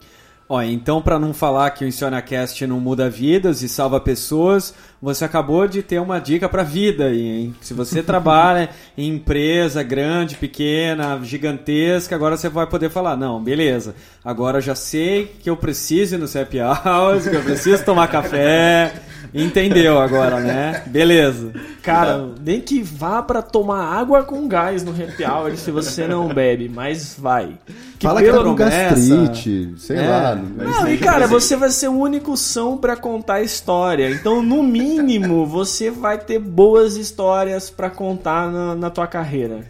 Ó, 0.48 0.60
então 0.60 1.00
para 1.00 1.18
não 1.18 1.32
falar 1.32 1.70
que 1.70 1.84
o 1.84 1.88
IncionaCast 1.88 2.66
não 2.66 2.78
muda 2.78 3.08
vidas 3.08 3.62
e 3.62 3.68
salva 3.68 4.00
pessoas, 4.00 4.74
você 5.00 5.24
acabou 5.24 5.66
de 5.66 5.82
ter 5.82 6.00
uma 6.00 6.18
dica 6.18 6.48
para 6.48 6.62
vida 6.62 7.06
aí, 7.06 7.26
hein? 7.26 7.54
Se 7.60 7.72
você 7.72 8.02
trabalha 8.04 8.68
em 8.96 9.08
empresa 9.08 9.82
grande, 9.82 10.36
pequena, 10.36 11.18
gigantesca, 11.22 12.14
agora 12.14 12.36
você 12.36 12.48
vai 12.48 12.66
poder 12.66 12.90
falar, 12.90 13.16
não, 13.16 13.42
beleza. 13.42 13.94
Agora 14.24 14.58
eu 14.58 14.62
já 14.62 14.74
sei 14.74 15.26
que 15.40 15.48
eu 15.48 15.56
preciso 15.56 16.16
ir 16.16 16.18
no 16.18 16.28
CP 16.28 16.58
House, 16.58 17.28
que 17.28 17.36
eu 17.36 17.42
preciso 17.42 17.84
tomar 17.84 18.08
café, 18.08 18.92
Entendeu 19.34 20.00
agora, 20.00 20.40
né? 20.40 20.82
Beleza. 20.86 21.52
Cara, 21.82 22.30
nem 22.40 22.60
que 22.60 22.82
vá 22.82 23.22
para 23.22 23.42
tomar 23.42 23.84
água 23.84 24.22
com 24.22 24.46
gás 24.46 24.82
no 24.82 24.92
happy 24.92 25.24
hour 25.24 25.56
se 25.56 25.70
você 25.70 26.06
não 26.06 26.28
bebe, 26.28 26.68
mas 26.68 27.16
vai. 27.18 27.58
Que 27.98 28.06
Fala 28.06 28.22
que 28.22 28.30
tá 28.30 28.42
com 28.42 28.54
gastrite, 28.54 29.74
sei 29.78 29.96
é. 29.98 30.08
lá. 30.08 30.34
Não, 30.34 30.88
e 30.88 30.98
cara, 30.98 31.26
você 31.26 31.56
vai 31.56 31.70
ser 31.70 31.88
o 31.88 31.98
único 31.98 32.36
som 32.36 32.76
para 32.76 32.96
contar 32.96 33.34
a 33.34 33.42
história. 33.42 34.10
Então, 34.10 34.42
no 34.42 34.62
mínimo, 34.62 35.44
você 35.46 35.90
vai 35.90 36.18
ter 36.18 36.38
boas 36.38 36.96
histórias 36.96 37.70
para 37.70 37.90
contar 37.90 38.50
na, 38.50 38.74
na 38.74 38.90
tua 38.90 39.06
carreira. 39.06 39.66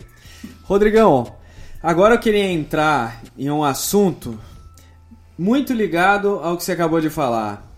Rodrigão, 0.65 1.33
agora 1.83 2.15
eu 2.15 2.19
queria 2.19 2.51
entrar 2.51 3.23
em 3.37 3.51
um 3.51 3.65
assunto 3.65 4.39
muito 5.39 5.73
ligado 5.73 6.41
ao 6.43 6.57
que 6.57 6.65
você 6.65 6.73
acabou 6.73 7.01
de 7.01 7.11
falar 7.11 7.72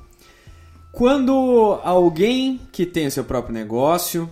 quando 0.94 1.80
alguém 1.82 2.60
que 2.70 2.86
tem 2.86 3.10
seu 3.10 3.24
próprio 3.24 3.52
negócio, 3.52 4.30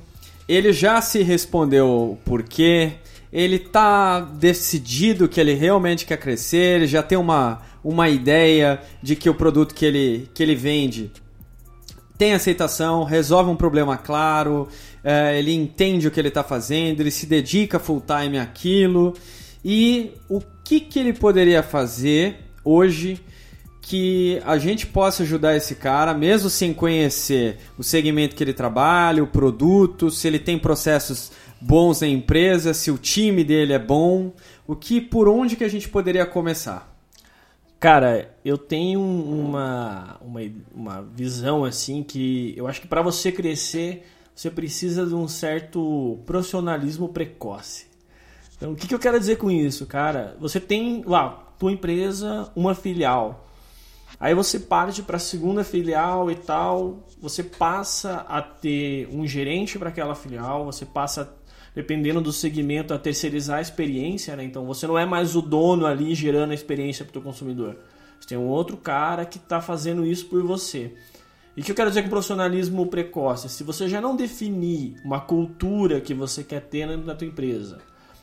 ele 0.48 0.72
já 0.72 1.00
se 1.02 1.20
respondeu 1.22 2.18
por 2.24 2.44
quê, 2.44 2.92
ele 3.32 3.58
tá 3.58 4.20
decidido 4.20 5.28
que 5.28 5.40
ele 5.40 5.54
realmente 5.54 6.06
quer 6.06 6.18
crescer, 6.18 6.76
ele 6.76 6.86
já 6.86 7.02
tem 7.02 7.18
uma, 7.18 7.62
uma 7.82 8.08
ideia 8.08 8.80
de 9.02 9.16
que 9.16 9.28
o 9.28 9.34
produto 9.34 9.74
que 9.74 9.84
ele, 9.84 10.30
que 10.32 10.42
ele 10.42 10.54
vende 10.54 11.10
tem 12.16 12.34
aceitação, 12.34 13.02
resolve 13.02 13.50
um 13.50 13.56
problema 13.56 13.96
claro, 13.96 14.68
é, 15.02 15.36
ele 15.36 15.52
entende 15.52 16.06
o 16.06 16.10
que 16.12 16.20
ele 16.20 16.28
está 16.28 16.44
fazendo, 16.44 17.00
ele 17.00 17.10
se 17.10 17.26
dedica 17.26 17.80
full 17.80 18.00
time 18.00 18.38
àquilo. 18.38 19.14
E 19.64 20.12
o 20.28 20.40
que, 20.62 20.78
que 20.78 21.00
ele 21.00 21.12
poderia 21.12 21.62
fazer 21.62 22.36
hoje 22.64 23.20
que 23.82 24.40
a 24.46 24.56
gente 24.56 24.86
possa 24.86 25.24
ajudar 25.24 25.56
esse 25.56 25.74
cara, 25.74 26.14
mesmo 26.14 26.48
sem 26.48 26.72
conhecer 26.72 27.58
o 27.76 27.82
segmento 27.82 28.36
que 28.36 28.42
ele 28.42 28.54
trabalha, 28.54 29.22
o 29.22 29.26
produto, 29.26 30.08
se 30.08 30.28
ele 30.28 30.38
tem 30.38 30.56
processos 30.56 31.32
bons 31.60 32.00
na 32.00 32.06
empresa, 32.06 32.72
se 32.72 32.90
o 32.90 32.96
time 32.96 33.42
dele 33.42 33.72
é 33.72 33.78
bom, 33.78 34.32
o 34.66 34.76
que 34.76 35.00
por 35.00 35.28
onde 35.28 35.56
que 35.56 35.64
a 35.64 35.68
gente 35.68 35.88
poderia 35.88 36.24
começar? 36.24 36.90
Cara, 37.80 38.32
eu 38.44 38.56
tenho 38.56 39.00
uma, 39.00 40.16
uma, 40.20 40.40
uma 40.72 41.02
visão 41.02 41.64
assim 41.64 42.04
que 42.04 42.54
eu 42.56 42.68
acho 42.68 42.80
que 42.80 42.86
para 42.86 43.02
você 43.02 43.32
crescer, 43.32 44.06
você 44.32 44.48
precisa 44.48 45.04
de 45.04 45.14
um 45.14 45.26
certo 45.26 46.20
profissionalismo 46.24 47.08
precoce. 47.08 47.86
Então, 48.56 48.72
o 48.72 48.76
que, 48.76 48.86
que 48.86 48.94
eu 48.94 48.98
quero 49.00 49.18
dizer 49.18 49.38
com 49.38 49.50
isso, 49.50 49.84
cara? 49.86 50.36
Você 50.38 50.60
tem 50.60 51.02
lá, 51.04 51.52
tua 51.58 51.72
empresa, 51.72 52.48
uma 52.54 52.76
filial. 52.76 53.48
Aí 54.20 54.34
você 54.34 54.58
parte 54.60 55.02
para 55.02 55.16
a 55.16 55.20
segunda 55.20 55.64
filial 55.64 56.30
e 56.30 56.34
tal, 56.34 57.06
você 57.20 57.42
passa 57.42 58.24
a 58.28 58.40
ter 58.40 59.08
um 59.12 59.26
gerente 59.26 59.78
para 59.78 59.88
aquela 59.88 60.14
filial, 60.14 60.64
você 60.64 60.84
passa, 60.84 61.34
dependendo 61.74 62.20
do 62.20 62.32
segmento, 62.32 62.94
a 62.94 62.98
terceirizar 62.98 63.58
a 63.58 63.62
experiência, 63.62 64.36
né? 64.36 64.44
Então 64.44 64.64
você 64.64 64.86
não 64.86 64.98
é 64.98 65.04
mais 65.04 65.34
o 65.34 65.42
dono 65.42 65.86
ali 65.86 66.14
gerando 66.14 66.52
a 66.52 66.54
experiência 66.54 67.04
para 67.04 67.18
o 67.18 67.22
consumidor. 67.22 67.76
Você 68.20 68.28
tem 68.28 68.38
um 68.38 68.46
outro 68.46 68.76
cara 68.76 69.24
que 69.24 69.38
está 69.38 69.60
fazendo 69.60 70.06
isso 70.06 70.26
por 70.26 70.42
você. 70.42 70.94
E 71.56 71.60
o 71.60 71.64
que 71.64 71.70
eu 71.70 71.76
quero 71.76 71.90
dizer 71.90 72.02
com 72.02 72.08
profissionalismo 72.08 72.86
precoce? 72.86 73.48
Se 73.48 73.62
você 73.62 73.88
já 73.88 74.00
não 74.00 74.16
definir 74.16 74.94
uma 75.04 75.20
cultura 75.20 76.00
que 76.00 76.14
você 76.14 76.42
quer 76.42 76.60
ter 76.60 76.86
na 76.86 77.14
tua 77.14 77.26
empresa, 77.26 77.78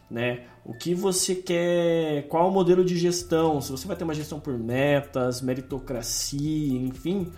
né? 0.10 0.46
O 0.66 0.74
que 0.74 0.94
você 0.94 1.36
quer, 1.36 2.28
qual 2.28 2.50
o 2.50 2.52
modelo 2.52 2.84
de 2.84 2.98
gestão, 2.98 3.62
se 3.62 3.72
você 3.72 3.88
vai 3.88 3.96
ter 3.96 4.04
uma 4.04 4.14
gestão 4.14 4.40
por 4.40 4.58
metas, 4.58 5.42
meritocracia, 5.42 6.78
enfim, 6.78 7.32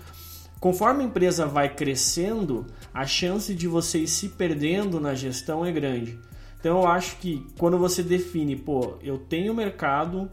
conforme 0.60 1.04
a 1.04 1.08
empresa 1.08 1.46
vai 1.46 1.74
crescendo, 1.74 2.66
a 2.94 3.06
chance 3.06 3.54
de 3.54 3.68
você 3.68 4.00
ir 4.00 4.08
se 4.08 4.30
perdendo 4.30 5.00
na 5.00 5.14
gestão 5.14 5.66
é 5.66 5.72
grande. 5.72 6.20
Então 6.60 6.82
eu 6.82 6.88
acho 6.88 7.18
que 7.18 7.46
quando 7.58 7.78
você 7.78 8.04
define, 8.04 8.56
pô, 8.56 8.98
eu 9.02 9.18
tenho 9.18 9.54
mercado, 9.54 10.30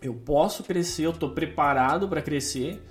eu 0.00 0.14
posso 0.14 0.62
crescer, 0.64 1.04
eu 1.04 1.10
estou 1.10 1.30
preparado 1.30 2.08
para 2.08 2.22
crescer, 2.22 2.82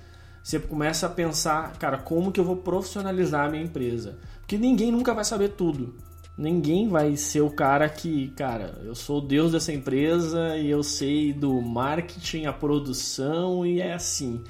você 0.42 0.58
começa 0.58 1.06
a 1.06 1.10
pensar, 1.10 1.72
cara, 1.78 1.98
como 1.98 2.32
que 2.32 2.40
eu 2.40 2.44
vou 2.44 2.56
profissionalizar 2.56 3.46
a 3.46 3.50
minha 3.50 3.64
empresa? 3.64 4.18
Porque 4.38 4.56
ninguém 4.56 4.90
nunca 4.90 5.12
vai 5.12 5.24
saber 5.24 5.50
tudo. 5.50 5.96
Ninguém 6.38 6.88
vai 6.88 7.16
ser 7.16 7.40
o 7.40 7.50
cara 7.50 7.88
que, 7.88 8.28
cara, 8.36 8.80
eu 8.84 8.94
sou 8.94 9.18
o 9.18 9.20
deus 9.20 9.50
dessa 9.50 9.72
empresa 9.72 10.56
e 10.56 10.70
eu 10.70 10.84
sei 10.84 11.32
do 11.32 11.60
marketing, 11.60 12.46
a 12.46 12.52
produção 12.52 13.66
e 13.66 13.80
é 13.80 13.92
assim. 13.92 14.44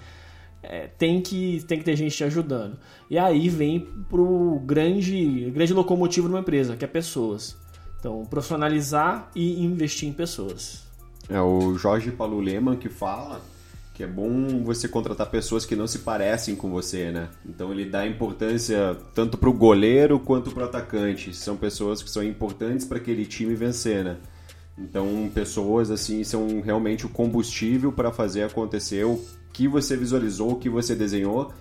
É, 0.62 0.86
tem, 0.86 1.22
que, 1.22 1.64
tem 1.66 1.78
que 1.78 1.84
ter 1.84 1.96
gente 1.96 2.14
te 2.14 2.24
ajudando. 2.24 2.78
E 3.08 3.18
aí 3.18 3.48
vem 3.48 3.80
pro 4.10 4.60
grande, 4.66 5.50
grande 5.50 5.72
locomotivo 5.72 6.28
de 6.28 6.34
uma 6.34 6.40
empresa, 6.40 6.76
que 6.76 6.84
é 6.84 6.88
pessoas. 6.88 7.56
Então, 7.98 8.22
profissionalizar 8.26 9.30
e 9.34 9.64
investir 9.64 10.10
em 10.10 10.12
pessoas. 10.12 10.86
É 11.26 11.40
o 11.40 11.74
Jorge 11.78 12.10
Paulo 12.10 12.38
Leman 12.38 12.76
que 12.76 12.90
fala 12.90 13.40
que 13.98 14.04
é 14.04 14.06
bom 14.06 14.62
você 14.62 14.86
contratar 14.86 15.28
pessoas 15.28 15.66
que 15.66 15.74
não 15.74 15.88
se 15.88 15.98
parecem 15.98 16.54
com 16.54 16.70
você, 16.70 17.10
né? 17.10 17.30
Então 17.44 17.72
ele 17.72 17.84
dá 17.84 18.06
importância 18.06 18.96
tanto 19.12 19.36
para 19.36 19.48
o 19.48 19.52
goleiro 19.52 20.20
quanto 20.20 20.52
para 20.52 20.62
o 20.62 20.66
atacante. 20.68 21.34
São 21.34 21.56
pessoas 21.56 22.00
que 22.00 22.08
são 22.08 22.22
importantes 22.22 22.86
para 22.86 22.98
aquele 22.98 23.26
time 23.26 23.56
vencer, 23.56 24.04
né? 24.04 24.16
Então 24.78 25.28
pessoas 25.34 25.90
assim 25.90 26.22
são 26.22 26.60
realmente 26.60 27.06
o 27.06 27.08
combustível 27.08 27.90
para 27.90 28.12
fazer 28.12 28.44
acontecer 28.44 29.04
o 29.04 29.20
que 29.52 29.66
você 29.66 29.96
visualizou, 29.96 30.52
o 30.52 30.56
que 30.60 30.68
você 30.68 30.94
desenhou. 30.94 31.52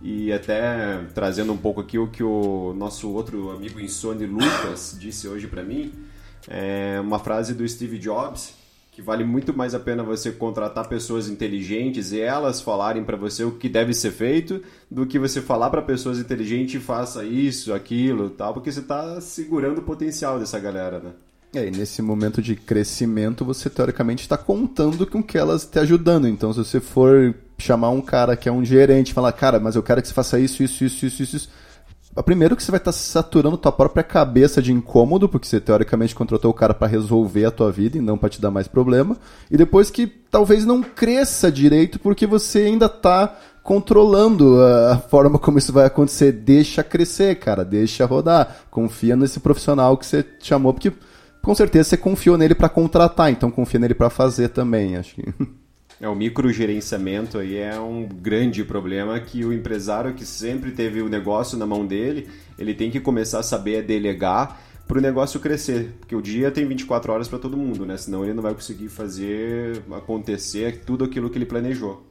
E 0.00 0.32
até 0.32 0.98
trazendo 1.14 1.52
um 1.52 1.58
pouco 1.58 1.82
aqui 1.82 1.98
o 1.98 2.08
que 2.08 2.22
o 2.22 2.72
nosso 2.72 3.10
outro 3.10 3.50
amigo 3.50 3.78
Insone 3.78 4.24
Lucas 4.24 4.96
disse 4.98 5.28
hoje 5.28 5.46
para 5.46 5.62
mim, 5.62 5.92
é 6.48 6.98
uma 7.02 7.18
frase 7.18 7.52
do 7.52 7.68
Steve 7.68 7.98
Jobs 7.98 8.61
que 8.92 9.00
vale 9.00 9.24
muito 9.24 9.56
mais 9.56 9.74
a 9.74 9.80
pena 9.80 10.02
você 10.02 10.30
contratar 10.30 10.86
pessoas 10.86 11.26
inteligentes 11.26 12.12
e 12.12 12.20
elas 12.20 12.60
falarem 12.60 13.02
para 13.02 13.16
você 13.16 13.42
o 13.42 13.52
que 13.52 13.66
deve 13.66 13.94
ser 13.94 14.10
feito 14.10 14.62
do 14.90 15.06
que 15.06 15.18
você 15.18 15.40
falar 15.40 15.70
para 15.70 15.80
pessoas 15.80 16.18
inteligentes 16.18 16.84
faça 16.84 17.24
isso, 17.24 17.72
aquilo, 17.72 18.28
tal, 18.28 18.52
porque 18.52 18.70
você 18.70 18.80
está 18.80 19.18
segurando 19.18 19.78
o 19.78 19.82
potencial 19.82 20.38
dessa 20.38 20.58
galera, 20.58 20.98
né? 20.98 21.10
É, 21.54 21.66
e 21.66 21.70
nesse 21.70 22.02
momento 22.02 22.42
de 22.42 22.54
crescimento, 22.54 23.44
você 23.46 23.68
teoricamente 23.68 24.22
está 24.22 24.36
contando 24.36 25.06
com 25.06 25.22
que 25.22 25.36
elas 25.36 25.66
te 25.66 25.78
ajudando. 25.78 26.26
Então, 26.26 26.50
se 26.52 26.58
você 26.58 26.80
for 26.80 27.34
chamar 27.58 27.90
um 27.90 28.00
cara 28.00 28.36
que 28.36 28.48
é 28.48 28.52
um 28.52 28.64
gerente 28.64 29.10
e 29.10 29.14
falar, 29.14 29.32
cara, 29.32 29.60
mas 29.60 29.74
eu 29.74 29.82
quero 29.82 30.00
que 30.00 30.08
você 30.08 30.14
faça 30.14 30.38
isso, 30.38 30.62
isso, 30.62 30.84
isso, 30.84 31.06
isso, 31.06 31.22
isso, 31.22 31.36
isso 31.36 31.48
Primeiro 32.20 32.54
que 32.54 32.62
você 32.62 32.70
vai 32.70 32.78
estar 32.78 32.92
tá 32.92 32.98
saturando 32.98 33.56
tua 33.56 33.72
própria 33.72 34.02
cabeça 34.02 34.60
de 34.60 34.72
incômodo, 34.72 35.28
porque 35.28 35.46
você 35.46 35.60
teoricamente 35.60 36.14
contratou 36.14 36.50
o 36.50 36.54
cara 36.54 36.74
para 36.74 36.86
resolver 36.86 37.46
a 37.46 37.50
tua 37.50 37.72
vida 37.72 37.96
e 37.96 38.02
não 38.02 38.18
para 38.18 38.28
te 38.28 38.40
dar 38.40 38.50
mais 38.50 38.68
problema. 38.68 39.16
E 39.50 39.56
depois 39.56 39.90
que 39.90 40.06
talvez 40.06 40.66
não 40.66 40.82
cresça 40.82 41.50
direito 41.50 41.98
porque 41.98 42.26
você 42.26 42.60
ainda 42.64 42.86
está 42.86 43.38
controlando 43.62 44.60
a 44.62 44.98
forma 44.98 45.38
como 45.38 45.58
isso 45.58 45.72
vai 45.72 45.86
acontecer. 45.86 46.32
Deixa 46.32 46.82
crescer, 46.82 47.36
cara, 47.36 47.64
deixa 47.64 48.04
rodar. 48.04 48.56
Confia 48.70 49.16
nesse 49.16 49.40
profissional 49.40 49.96
que 49.96 50.04
você 50.04 50.26
chamou, 50.40 50.74
porque 50.74 50.92
com 51.40 51.54
certeza 51.54 51.90
você 51.90 51.96
confiou 51.96 52.36
nele 52.36 52.54
para 52.54 52.68
contratar, 52.68 53.30
então 53.30 53.50
confia 53.50 53.80
nele 53.80 53.94
para 53.94 54.10
fazer 54.10 54.50
também, 54.50 54.96
acho 54.96 55.14
que. 55.14 55.24
É, 56.02 56.08
o 56.08 56.16
microgerenciamento 56.16 57.38
aí 57.38 57.56
é 57.56 57.78
um 57.78 58.08
grande 58.08 58.64
problema 58.64 59.20
que 59.20 59.44
o 59.44 59.52
empresário 59.52 60.12
que 60.14 60.26
sempre 60.26 60.72
teve 60.72 61.00
o 61.00 61.08
negócio 61.08 61.56
na 61.56 61.64
mão 61.64 61.86
dele, 61.86 62.28
ele 62.58 62.74
tem 62.74 62.90
que 62.90 62.98
começar 62.98 63.38
a 63.38 63.42
saber 63.44 63.84
delegar 63.84 64.60
para 64.88 64.98
o 64.98 65.00
negócio 65.00 65.38
crescer, 65.38 65.94
porque 66.00 66.16
o 66.16 66.20
dia 66.20 66.50
tem 66.50 66.66
24 66.66 67.12
horas 67.12 67.28
para 67.28 67.38
todo 67.38 67.56
mundo, 67.56 67.86
né? 67.86 67.96
Senão 67.96 68.24
ele 68.24 68.34
não 68.34 68.42
vai 68.42 68.52
conseguir 68.52 68.88
fazer 68.88 69.80
acontecer 69.92 70.82
tudo 70.84 71.04
aquilo 71.04 71.30
que 71.30 71.38
ele 71.38 71.46
planejou. 71.46 72.04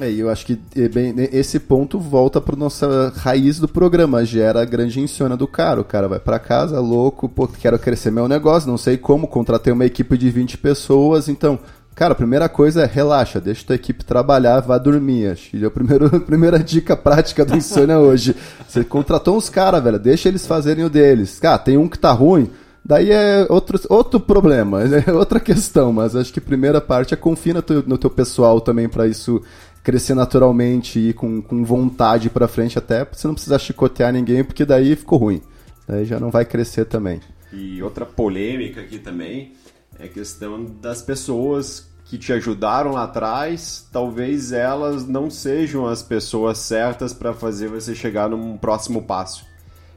É, 0.00 0.10
eu 0.10 0.30
acho 0.30 0.46
que 0.46 0.58
é 0.74 0.88
bem, 0.88 1.14
esse 1.30 1.60
ponto 1.60 1.98
volta 1.98 2.40
para 2.40 2.56
nossa 2.56 3.12
raiz 3.16 3.58
do 3.58 3.68
programa, 3.68 4.24
gera 4.24 4.62
a 4.62 4.64
grande 4.64 4.98
insônia 4.98 5.36
do 5.36 5.46
cara. 5.46 5.78
O 5.78 5.84
cara 5.84 6.08
vai 6.08 6.18
para 6.18 6.38
casa, 6.38 6.80
louco, 6.80 7.28
pô, 7.28 7.46
quero 7.46 7.78
crescer 7.78 8.10
meu 8.10 8.26
negócio, 8.26 8.70
não 8.70 8.78
sei 8.78 8.96
como, 8.96 9.28
contratei 9.28 9.70
uma 9.70 9.84
equipe 9.84 10.16
de 10.16 10.30
20 10.30 10.56
pessoas, 10.56 11.28
então 11.28 11.58
Cara, 12.00 12.12
a 12.12 12.16
primeira 12.16 12.48
coisa 12.48 12.84
é 12.84 12.86
relaxa, 12.86 13.38
deixa 13.38 13.66
tua 13.66 13.76
equipe 13.76 14.02
trabalhar, 14.02 14.60
vá 14.60 14.78
dormir. 14.78 15.32
Acho 15.32 15.50
que 15.50 15.62
é 15.62 15.66
a 15.66 15.70
primeira, 15.70 16.06
a 16.16 16.18
primeira 16.18 16.58
dica 16.58 16.96
prática 16.96 17.44
do 17.44 17.54
Insônia 17.54 17.98
hoje. 17.98 18.34
Você 18.66 18.82
contratou 18.82 19.36
uns 19.36 19.50
caras, 19.50 19.84
velho, 19.84 19.98
deixa 19.98 20.26
eles 20.26 20.46
fazerem 20.46 20.82
o 20.82 20.88
deles. 20.88 21.38
Cara, 21.38 21.58
tem 21.58 21.76
um 21.76 21.86
que 21.86 21.98
tá 21.98 22.10
ruim, 22.10 22.48
daí 22.82 23.10
é 23.10 23.46
outro, 23.50 23.78
outro 23.90 24.18
problema, 24.18 24.80
é 25.06 25.12
outra 25.12 25.38
questão, 25.38 25.92
mas 25.92 26.16
acho 26.16 26.32
que 26.32 26.38
a 26.38 26.42
primeira 26.42 26.80
parte 26.80 27.12
é 27.12 27.18
confia 27.18 27.52
no 27.52 27.60
teu, 27.60 27.82
no 27.86 27.98
teu 27.98 28.08
pessoal 28.08 28.62
também 28.62 28.88
para 28.88 29.06
isso 29.06 29.42
crescer 29.82 30.14
naturalmente 30.14 30.98
e 30.98 31.12
com, 31.12 31.42
com 31.42 31.62
vontade 31.62 32.30
para 32.30 32.48
frente, 32.48 32.78
até 32.78 33.04
você 33.04 33.26
não 33.26 33.34
precisar 33.34 33.58
chicotear 33.58 34.10
ninguém, 34.10 34.42
porque 34.42 34.64
daí 34.64 34.96
ficou 34.96 35.18
ruim. 35.18 35.42
Daí 35.86 36.06
já 36.06 36.18
não 36.18 36.30
vai 36.30 36.46
crescer 36.46 36.86
também. 36.86 37.20
E 37.52 37.82
outra 37.82 38.06
polêmica 38.06 38.80
aqui 38.80 38.98
também 38.98 39.52
é 39.98 40.08
questão 40.08 40.64
das 40.64 41.02
pessoas 41.02 41.89
que 42.10 42.18
te 42.18 42.32
ajudaram 42.32 42.90
lá 42.90 43.04
atrás, 43.04 43.88
talvez 43.92 44.50
elas 44.50 45.06
não 45.06 45.30
sejam 45.30 45.86
as 45.86 46.02
pessoas 46.02 46.58
certas 46.58 47.14
para 47.14 47.32
fazer 47.32 47.68
você 47.68 47.94
chegar 47.94 48.28
num 48.28 48.58
próximo 48.58 49.02
passo. 49.02 49.46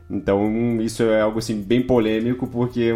Então, 0.07 0.79
isso 0.79 1.01
é 1.01 1.21
algo 1.21 1.39
assim 1.39 1.59
bem 1.59 1.81
polêmico, 1.81 2.45
porque 2.45 2.93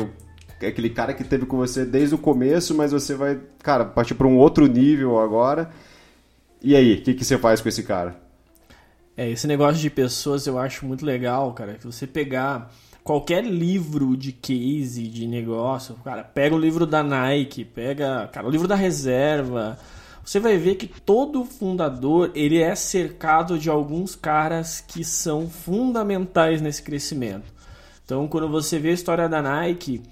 é 0.61 0.67
aquele 0.67 0.91
cara 0.91 1.15
que 1.15 1.23
teve 1.23 1.47
com 1.47 1.57
você 1.57 1.83
desde 1.83 2.13
o 2.13 2.19
começo, 2.19 2.75
mas 2.75 2.91
você 2.91 3.15
vai, 3.15 3.39
cara, 3.63 3.85
partir 3.85 4.13
para 4.13 4.27
um 4.27 4.37
outro 4.37 4.67
nível 4.67 5.19
agora. 5.19 5.71
E 6.61 6.75
aí, 6.75 6.93
o 6.93 7.01
que, 7.01 7.15
que 7.15 7.25
você 7.25 7.39
faz 7.39 7.59
com 7.59 7.69
esse 7.69 7.81
cara? 7.81 8.15
É, 9.17 9.27
esse 9.31 9.47
negócio 9.47 9.81
de 9.81 9.89
pessoas 9.89 10.45
eu 10.45 10.59
acho 10.59 10.85
muito 10.85 11.03
legal, 11.03 11.51
cara. 11.53 11.73
Que 11.73 11.87
você 11.87 12.05
pegar 12.05 12.71
qualquer 13.07 13.41
livro 13.41 14.17
de 14.17 14.33
case, 14.33 15.07
de 15.07 15.25
negócio, 15.25 15.95
cara, 16.03 16.25
pega 16.25 16.53
o 16.53 16.59
livro 16.59 16.85
da 16.85 17.01
Nike, 17.01 17.63
pega, 17.63 18.27
cara, 18.33 18.45
o 18.45 18.49
livro 18.51 18.67
da 18.67 18.75
reserva, 18.75 19.79
você 20.25 20.41
vai 20.41 20.57
ver 20.57 20.75
que 20.75 20.87
todo 20.87 21.45
fundador, 21.45 22.31
ele 22.35 22.61
é 22.61 22.75
cercado 22.75 23.57
de 23.57 23.69
alguns 23.69 24.13
caras 24.13 24.81
que 24.85 25.05
são 25.05 25.49
fundamentais 25.49 26.61
nesse 26.61 26.83
crescimento. 26.83 27.45
Então, 28.03 28.27
quando 28.27 28.49
você 28.49 28.77
vê 28.77 28.89
a 28.89 28.93
história 28.93 29.29
da 29.29 29.41
Nike, 29.41 30.03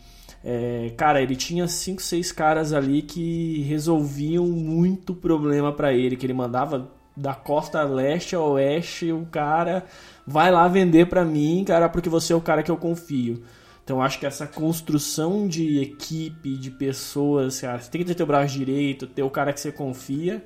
é, 0.41 0.93
cara, 0.95 1.21
ele 1.21 1.35
tinha 1.35 1.67
cinco, 1.67 2.01
seis 2.01 2.31
caras 2.31 2.71
ali 2.71 3.01
que 3.01 3.61
resolviam 3.63 4.45
muito 4.47 5.13
problema 5.13 5.73
para 5.73 5.93
ele, 5.93 6.15
que 6.15 6.25
ele 6.25 6.33
mandava 6.33 6.89
da 7.13 7.33
costa 7.33 7.83
leste 7.83 8.37
a 8.37 8.39
oeste, 8.39 9.11
o 9.11 9.25
cara 9.25 9.85
vai 10.25 10.51
lá 10.51 10.67
vender 10.67 11.07
para 11.07 11.23
mim, 11.23 11.63
cara, 11.65 11.89
porque 11.89 12.09
você 12.09 12.33
é 12.33 12.35
o 12.35 12.41
cara 12.41 12.63
que 12.63 12.71
eu 12.71 12.77
confio. 12.77 13.43
Então 13.83 14.01
acho 14.01 14.19
que 14.19 14.25
essa 14.25 14.47
construção 14.47 15.47
de 15.47 15.79
equipe, 15.79 16.57
de 16.57 16.71
pessoas, 16.71 17.61
cara, 17.61 17.79
você 17.79 17.91
tem 17.91 18.01
que 18.01 18.07
ter 18.07 18.15
teu 18.15 18.25
braço 18.25 18.57
direito, 18.57 19.05
ter 19.05 19.21
o 19.21 19.29
cara 19.29 19.53
que 19.53 19.59
você 19.59 19.71
confia 19.71 20.43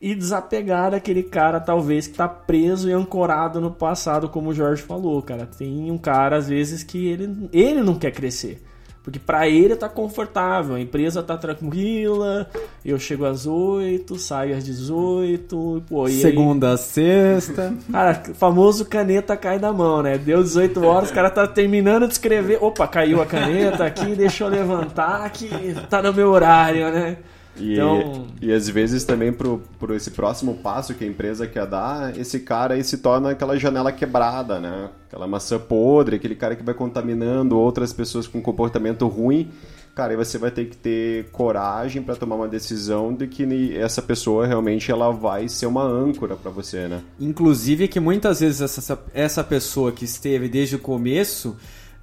e 0.00 0.14
desapegar 0.14 0.90
daquele 0.90 1.22
cara, 1.22 1.58
talvez, 1.58 2.06
que 2.06 2.12
está 2.12 2.28
preso 2.28 2.90
e 2.90 2.92
ancorado 2.92 3.58
no 3.58 3.70
passado, 3.70 4.28
como 4.28 4.50
o 4.50 4.54
Jorge 4.54 4.82
falou, 4.82 5.22
cara. 5.22 5.46
Tem 5.46 5.90
um 5.90 5.96
cara, 5.96 6.36
às 6.36 6.46
vezes, 6.46 6.82
que 6.82 7.06
ele, 7.06 7.48
ele 7.50 7.82
não 7.82 7.98
quer 7.98 8.10
crescer. 8.10 8.62
Porque 9.04 9.18
para 9.18 9.46
ele 9.46 9.76
tá 9.76 9.86
confortável, 9.86 10.76
a 10.76 10.80
empresa 10.80 11.22
tá 11.22 11.36
tranquila, 11.36 12.48
eu 12.82 12.98
chego 12.98 13.26
às 13.26 13.46
8, 13.46 14.18
saio 14.18 14.56
às 14.56 14.64
18, 14.64 15.82
pô, 15.86 16.08
e 16.08 16.22
Segunda 16.22 16.72
a 16.72 16.78
sexta. 16.78 17.74
Cara, 17.92 18.14
famoso 18.32 18.86
caneta 18.86 19.36
cai 19.36 19.58
da 19.58 19.74
mão, 19.74 20.02
né? 20.02 20.16
Deu 20.16 20.42
18 20.42 20.82
horas, 20.82 21.10
o 21.10 21.12
cara 21.12 21.28
tá 21.28 21.46
terminando 21.46 22.06
de 22.06 22.14
escrever. 22.14 22.56
Opa, 22.62 22.88
caiu 22.88 23.20
a 23.20 23.26
caneta 23.26 23.84
aqui, 23.84 24.14
deixa 24.16 24.44
eu 24.44 24.48
levantar 24.48 25.30
que 25.30 25.50
tá 25.90 26.00
no 26.00 26.14
meu 26.14 26.30
horário, 26.30 26.90
né? 26.90 27.18
E, 27.56 27.74
Então- 27.74 28.26
e 28.42 28.52
às 28.52 28.68
vezes 28.68 29.04
também 29.04 29.32
pro, 29.32 29.62
pro 29.78 29.94
esse 29.94 30.10
próximo 30.10 30.54
passo 30.54 30.94
que 30.94 31.04
a 31.04 31.06
empresa 31.06 31.46
quer 31.46 31.66
dar, 31.66 32.18
esse 32.18 32.40
cara 32.40 32.74
aí 32.74 32.82
se 32.84 32.98
torna 32.98 33.30
aquela 33.30 33.56
janela 33.58 33.92
quebrada, 33.92 34.58
né? 34.58 34.90
Aquela 35.08 35.26
maçã 35.26 35.58
podre, 35.58 36.16
aquele 36.16 36.34
cara 36.34 36.56
que 36.56 36.62
vai 36.64 36.74
contaminando 36.74 37.56
outras 37.58 37.92
pessoas 37.92 38.26
com 38.26 38.42
comportamento 38.42 39.06
ruim. 39.06 39.48
Cara, 39.94 40.10
aí 40.12 40.16
você 40.16 40.36
vai 40.38 40.50
ter 40.50 40.64
que 40.64 40.76
ter 40.76 41.26
coragem 41.30 42.02
para 42.02 42.16
tomar 42.16 42.34
uma 42.34 42.48
decisão 42.48 43.14
de 43.14 43.28
que 43.28 43.76
essa 43.76 44.02
pessoa 44.02 44.44
realmente 44.44 44.90
ela 44.90 45.12
vai 45.12 45.48
ser 45.48 45.66
uma 45.66 45.84
âncora 45.84 46.34
para 46.34 46.50
você, 46.50 46.88
né? 46.88 47.00
Inclusive 47.20 47.86
que 47.86 48.00
muitas 48.00 48.40
vezes 48.40 48.60
essa, 48.60 48.98
essa 49.14 49.44
pessoa 49.44 49.92
que 49.92 50.04
esteve 50.04 50.48
desde 50.48 50.74
o 50.74 50.80
começo, 50.80 51.56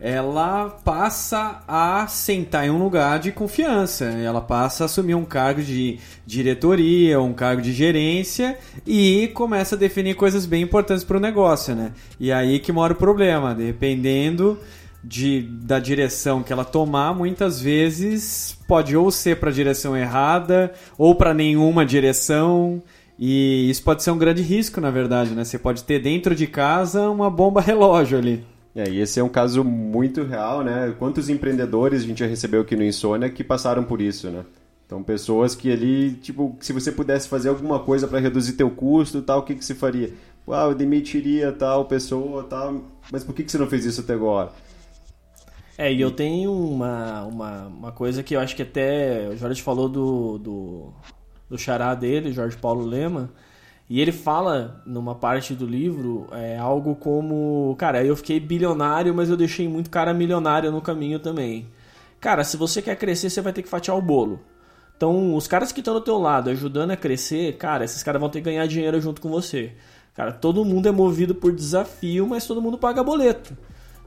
ela 0.04 0.68
passa 0.84 1.62
a 1.68 2.08
sentar 2.08 2.66
em 2.66 2.72
um 2.72 2.84
lugar 2.84 3.20
de 3.20 3.32
confiança. 3.32 4.06
Ela 4.06 4.42
passa 4.42 4.84
a 4.84 4.86
assumir 4.86 5.14
um 5.14 5.24
cargo 5.24 5.62
de 5.62 6.00
diretoria, 6.26 7.22
um 7.22 7.34
cargo 7.34 7.62
de 7.62 7.72
gerência 7.72 8.58
e 8.86 9.30
começa 9.36 9.76
a 9.76 9.78
definir 9.78 10.16
coisas 10.16 10.48
bem 10.48 10.64
importantes 10.64 11.04
para 11.04 11.18
o 11.18 11.20
negócio, 11.20 11.76
né? 11.76 11.92
E 12.20 12.32
aí 12.32 12.58
que 12.58 12.72
mora 12.72 12.94
o 12.94 12.96
problema, 12.96 13.54
dependendo 13.54 14.58
de, 15.04 15.44
da 15.44 15.78
direção 15.78 16.42
que 16.42 16.52
ela 16.52 16.66
tomar, 16.66 17.14
muitas 17.14 17.62
vezes 17.62 18.58
pode 18.68 18.98
ou 18.98 19.12
ser 19.12 19.40
para 19.40 19.52
a 19.52 19.54
direção 19.54 19.96
errada 19.96 20.74
ou 20.98 21.14
para 21.14 21.32
nenhuma 21.32 21.86
direção. 21.86 22.82
E 23.20 23.70
isso 23.70 23.84
pode 23.84 24.02
ser 24.02 24.10
um 24.10 24.18
grande 24.18 24.42
risco, 24.42 24.82
na 24.82 24.90
verdade, 24.90 25.36
né? 25.36 25.44
Você 25.44 25.60
pode 25.60 25.84
ter 25.84 26.00
dentro 26.00 26.34
de 26.34 26.48
casa 26.48 27.08
uma 27.08 27.30
bomba 27.30 27.62
relógio 27.62 28.18
ali. 28.18 28.51
É, 28.76 28.90
e 28.90 29.00
esse 29.00 29.20
é 29.20 29.24
um 29.24 29.30
caso 29.30 29.64
muito 29.64 30.24
real, 30.24 30.64
né? 30.64 30.96
Quantos 30.98 31.30
empreendedores 31.30 32.04
a 32.04 32.06
gente 32.06 32.20
já 32.20 32.26
recebeu 32.26 32.62
aqui 32.62 32.76
no 32.76 32.84
Insônia 32.84 33.30
que 33.30 33.44
passaram 33.44 33.84
por 33.84 34.00
isso, 34.02 34.30
né? 34.30 34.46
Então, 34.86 35.04
pessoas 35.04 35.56
que 35.56 35.72
ali, 35.72 36.14
tipo, 36.16 36.58
se 36.60 36.74
você 36.74 36.92
pudesse 36.92 37.28
fazer 37.28 37.50
alguma 37.50 37.80
coisa 37.80 38.08
para 38.08 38.20
reduzir 38.20 38.54
teu 38.54 38.70
custo 38.70 39.22
tal, 39.22 39.40
o 39.40 39.44
que, 39.44 39.56
que 39.56 39.64
você 39.64 39.74
faria? 39.74 40.14
Ah, 40.48 40.66
eu 40.66 40.76
demitiria 40.76 41.52
tal 41.52 41.86
pessoa 41.86 42.44
tal, 42.44 42.84
mas 43.10 43.24
por 43.24 43.34
que, 43.34 43.44
que 43.44 43.52
você 43.52 43.58
não 43.58 43.68
fez 43.68 43.86
isso 43.86 44.02
até 44.02 44.14
agora? 44.14 44.52
É, 45.78 45.92
e 45.92 46.02
eu 46.02 46.12
tenho 46.12 46.52
uma, 46.52 47.24
uma, 47.24 47.68
uma 47.68 47.92
coisa 47.92 48.22
que 48.22 48.36
eu 48.36 48.40
acho 48.40 48.56
que 48.56 48.64
até 48.64 49.30
o 49.30 49.38
Jorge 49.38 49.62
falou 49.62 49.88
do, 49.88 50.38
do, 50.38 50.94
do 51.50 51.58
xará 51.58 51.96
dele, 51.96 52.34
Jorge 52.34 52.58
Paulo 52.58 52.86
Lema, 52.86 53.32
e 53.92 54.00
ele 54.00 54.14
fala 54.14 54.82
numa 54.86 55.14
parte 55.14 55.54
do 55.54 55.66
livro 55.66 56.26
é, 56.32 56.58
algo 56.58 56.96
como: 56.96 57.76
Cara, 57.78 58.02
eu 58.06 58.16
fiquei 58.16 58.40
bilionário, 58.40 59.14
mas 59.14 59.30
eu 59.30 59.36
deixei 59.36 59.68
muito 59.68 59.90
cara 59.90 60.14
milionário 60.14 60.72
no 60.72 60.80
caminho 60.80 61.20
também. 61.20 61.68
Cara, 62.18 62.46
se 62.46 62.56
você 62.56 62.82
quer 62.82 62.96
crescer, 62.96 63.30
você 63.30 63.42
vai 63.42 63.52
ter 63.52 63.62
que 63.62 63.68
fatiar 63.68 63.98
o 63.98 64.02
bolo. 64.02 64.40
Então, 64.96 65.36
os 65.36 65.46
caras 65.46 65.74
que 65.74 65.82
estão 65.82 65.94
do 65.94 66.00
teu 66.00 66.18
lado 66.18 66.50
ajudando 66.50 66.92
a 66.92 66.96
crescer, 66.96 67.58
cara, 67.58 67.84
esses 67.84 68.02
caras 68.02 68.22
vão 68.22 68.30
ter 68.30 68.40
que 68.40 68.46
ganhar 68.46 68.66
dinheiro 68.66 69.02
junto 69.02 69.20
com 69.20 69.28
você. 69.28 69.74
Cara, 70.14 70.32
todo 70.32 70.64
mundo 70.64 70.88
é 70.88 70.92
movido 70.94 71.36
por 71.36 71.52
desafio, 71.52 72.26
mas 72.26 72.48
todo 72.48 72.62
mundo 72.62 72.78
paga 72.78 73.04
boleto. 73.04 73.58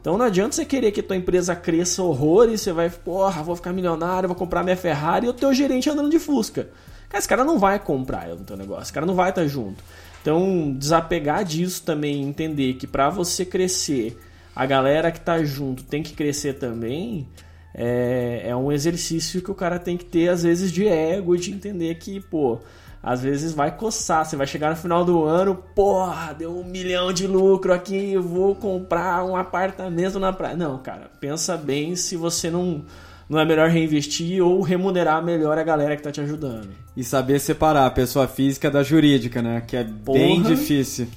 Então 0.01 0.17
não 0.17 0.25
adianta 0.25 0.57
você 0.57 0.65
querer 0.65 0.93
que 0.93 1.03
tua 1.03 1.17
empresa 1.17 1.55
cresça 1.55 2.03
horrores, 2.03 2.63
você 2.63 2.73
vai, 2.73 2.89
porra, 2.89 3.43
vou 3.43 3.55
ficar 3.55 3.75
milionário, 3.75 4.31
vou 4.31 4.37
comprar 4.37 4.63
minha 4.63 4.79
Ferrari 4.79 5.27
e 5.27 5.29
o 5.29 5.35
teu 5.35 5.53
gerente 5.53 5.91
andando 5.91 6.09
de 6.09 6.19
Fusca. 6.19 6.71
Cara, 7.15 7.19
esse 7.21 7.29
cara 7.29 7.45
não 7.45 7.61
vai 7.61 7.79
comprar 7.79 8.27
no 8.31 8.45
teu 8.45 8.57
negócio, 8.57 8.83
esse 8.83 8.93
cara 8.93 9.07
não 9.07 9.15
vai 9.15 9.31
estar 9.31 9.47
junto. 9.47 9.85
Então, 10.21 10.75
desapegar 10.77 11.45
disso 11.45 11.81
também, 11.85 12.21
entender 12.23 12.75
que 12.75 12.89
para 12.89 13.09
você 13.09 13.45
crescer, 13.45 14.19
a 14.55 14.67
galera 14.67 15.13
que 15.13 15.21
tá 15.21 15.41
junto 15.45 15.85
tem 15.85 16.03
que 16.03 16.13
crescer 16.13 16.55
também, 16.55 17.29
é, 17.73 18.43
é 18.47 18.57
um 18.57 18.73
exercício 18.73 19.41
que 19.41 19.51
o 19.51 19.55
cara 19.55 19.79
tem 19.79 19.97
que 19.97 20.05
ter, 20.05 20.29
às 20.29 20.43
vezes, 20.43 20.73
de 20.73 20.89
ego, 20.89 21.37
de 21.37 21.53
entender 21.53 21.95
que, 21.97 22.19
pô, 22.19 22.59
às 23.01 23.23
vezes 23.23 23.53
vai 23.53 23.77
coçar. 23.77 24.25
Você 24.25 24.35
vai 24.35 24.49
chegar 24.49 24.71
no 24.71 24.77
final 24.77 25.05
do 25.05 25.23
ano, 25.23 25.55
porra, 25.73 26.33
deu 26.33 26.59
um 26.59 26.65
milhão 26.65 27.13
de 27.13 27.29
lucro 27.29 27.73
aqui, 27.73 28.17
vou 28.17 28.57
comprar 28.57 29.25
um 29.25 29.37
apartamento 29.37 30.19
na 30.19 30.33
praia. 30.33 30.57
Não, 30.57 30.79
cara, 30.79 31.09
pensa 31.21 31.57
bem 31.57 31.95
se 31.95 32.17
você 32.17 32.51
não, 32.51 32.85
não 33.29 33.39
é 33.39 33.45
melhor 33.45 33.69
reinvestir 33.69 34.45
ou 34.45 34.61
remunerar 34.61 35.25
melhor 35.25 35.59
a 35.59 35.63
galera 35.63 35.97
que 35.97 36.03
tá 36.03 36.13
te 36.13 36.21
ajudando. 36.21 36.69
E 36.97 37.03
saber 37.03 37.39
separar 37.39 37.87
a 37.87 37.91
pessoa 37.91 38.29
física 38.29 38.71
da 38.71 38.83
jurídica, 38.83 39.41
né? 39.43 39.63
Que 39.67 39.77
é 39.77 39.85
bem 39.85 40.43
Porra. 40.43 40.55
difícil. 40.55 41.09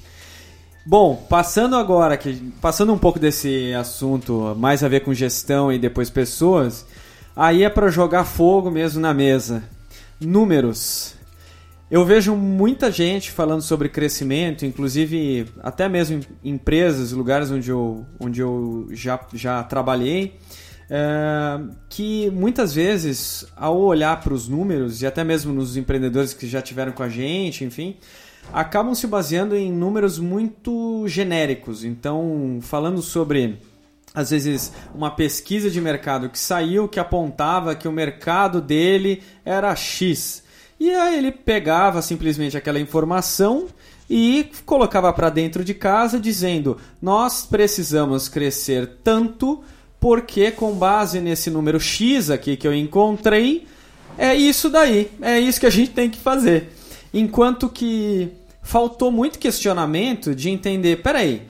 Bom, 0.86 1.26
passando 1.28 1.76
agora, 1.76 2.16
que, 2.16 2.34
passando 2.62 2.94
um 2.94 2.98
pouco 2.98 3.18
desse 3.18 3.74
assunto 3.74 4.56
mais 4.58 4.82
a 4.82 4.88
ver 4.88 5.00
com 5.00 5.12
gestão 5.12 5.70
e 5.70 5.78
depois 5.78 6.08
pessoas, 6.08 6.86
aí 7.36 7.62
é 7.62 7.68
para 7.68 7.90
jogar 7.90 8.24
fogo 8.24 8.70
mesmo 8.70 9.00
na 9.00 9.12
mesa. 9.12 9.62
Números. 10.18 11.14
Eu 11.90 12.04
vejo 12.04 12.34
muita 12.34 12.90
gente 12.90 13.30
falando 13.30 13.62
sobre 13.62 13.88
crescimento, 13.88 14.64
inclusive 14.64 15.46
até 15.62 15.88
mesmo 15.88 16.20
em 16.44 16.52
empresas, 16.52 17.12
lugares 17.12 17.50
onde 17.50 17.70
eu, 17.70 18.06
onde 18.18 18.40
eu 18.40 18.88
já, 18.90 19.20
já 19.32 19.62
trabalhei, 19.62 20.38
é, 20.90 21.60
que 21.88 22.30
muitas 22.30 22.74
vezes, 22.74 23.46
ao 23.56 23.78
olhar 23.78 24.20
para 24.20 24.32
os 24.32 24.48
números, 24.48 25.02
e 25.02 25.06
até 25.06 25.22
mesmo 25.22 25.52
nos 25.52 25.76
empreendedores 25.76 26.32
que 26.32 26.46
já 26.46 26.62
tiveram 26.62 26.92
com 26.92 27.02
a 27.02 27.08
gente, 27.08 27.64
enfim, 27.64 27.96
acabam 28.52 28.94
se 28.94 29.06
baseando 29.06 29.54
em 29.54 29.70
números 29.72 30.18
muito 30.18 31.04
genéricos. 31.06 31.84
Então, 31.84 32.58
falando 32.62 33.02
sobre 33.02 33.58
às 34.14 34.30
vezes 34.30 34.72
uma 34.94 35.10
pesquisa 35.10 35.70
de 35.70 35.80
mercado 35.80 36.30
que 36.30 36.38
saiu 36.38 36.88
que 36.88 36.98
apontava 36.98 37.74
que 37.74 37.86
o 37.86 37.92
mercado 37.92 38.60
dele 38.60 39.22
era 39.44 39.74
X. 39.76 40.42
E 40.80 40.90
aí 40.90 41.18
ele 41.18 41.32
pegava 41.32 42.00
simplesmente 42.00 42.56
aquela 42.56 42.80
informação 42.80 43.66
e 44.08 44.50
colocava 44.64 45.12
para 45.12 45.28
dentro 45.28 45.62
de 45.62 45.74
casa 45.74 46.18
dizendo: 46.18 46.78
"Nós 47.02 47.44
precisamos 47.44 48.28
crescer 48.28 48.98
tanto 49.04 49.62
porque 50.00 50.50
com 50.50 50.72
base 50.72 51.20
nesse 51.20 51.50
número 51.50 51.80
X 51.80 52.30
aqui 52.30 52.56
que 52.56 52.66
eu 52.66 52.74
encontrei, 52.74 53.66
é 54.16 54.34
isso 54.34 54.68
daí, 54.68 55.10
é 55.20 55.38
isso 55.38 55.60
que 55.60 55.66
a 55.66 55.70
gente 55.70 55.90
tem 55.90 56.10
que 56.10 56.18
fazer". 56.18 56.72
Enquanto 57.12 57.68
que 57.68 58.30
faltou 58.62 59.10
muito 59.10 59.38
questionamento 59.38 60.34
de 60.34 60.50
entender, 60.50 61.02
peraí, 61.02 61.42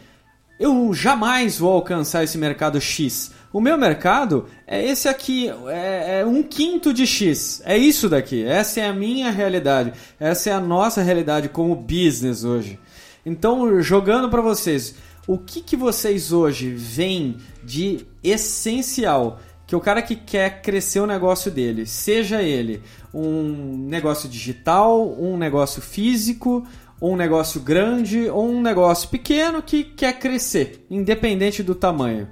eu 0.58 0.92
jamais 0.92 1.58
vou 1.58 1.72
alcançar 1.72 2.24
esse 2.24 2.36
mercado 2.36 2.80
X. 2.80 3.32
O 3.52 3.60
meu 3.60 3.78
mercado 3.78 4.46
é 4.66 4.84
esse 4.84 5.08
aqui, 5.08 5.48
é, 5.68 6.20
é, 6.20 6.26
um 6.26 6.42
quinto 6.42 6.92
de 6.92 7.06
X. 7.06 7.62
É 7.64 7.76
isso 7.76 8.08
daqui. 8.08 8.44
Essa 8.44 8.80
é 8.80 8.86
a 8.86 8.92
minha 8.92 9.30
realidade. 9.30 9.92
Essa 10.20 10.50
é 10.50 10.52
a 10.52 10.60
nossa 10.60 11.02
realidade 11.02 11.48
como 11.48 11.74
business 11.74 12.44
hoje. 12.44 12.78
Então, 13.24 13.80
jogando 13.80 14.28
para 14.28 14.42
vocês, 14.42 14.94
o 15.28 15.36
que, 15.36 15.60
que 15.60 15.76
vocês 15.76 16.32
hoje 16.32 16.70
veem 16.70 17.36
de 17.62 18.06
essencial 18.24 19.38
que 19.66 19.76
o 19.76 19.80
cara 19.80 20.00
que 20.00 20.16
quer 20.16 20.62
crescer 20.62 21.00
o 21.00 21.06
negócio 21.06 21.50
dele, 21.50 21.84
seja 21.84 22.42
ele 22.42 22.82
um 23.12 23.76
negócio 23.86 24.26
digital, 24.26 25.14
um 25.20 25.36
negócio 25.36 25.82
físico, 25.82 26.66
um 27.00 27.14
negócio 27.14 27.60
grande 27.60 28.30
ou 28.30 28.50
um 28.50 28.62
negócio 28.62 29.10
pequeno 29.10 29.60
que 29.60 29.84
quer 29.84 30.18
crescer, 30.18 30.86
independente 30.90 31.62
do 31.62 31.74
tamanho. 31.74 32.26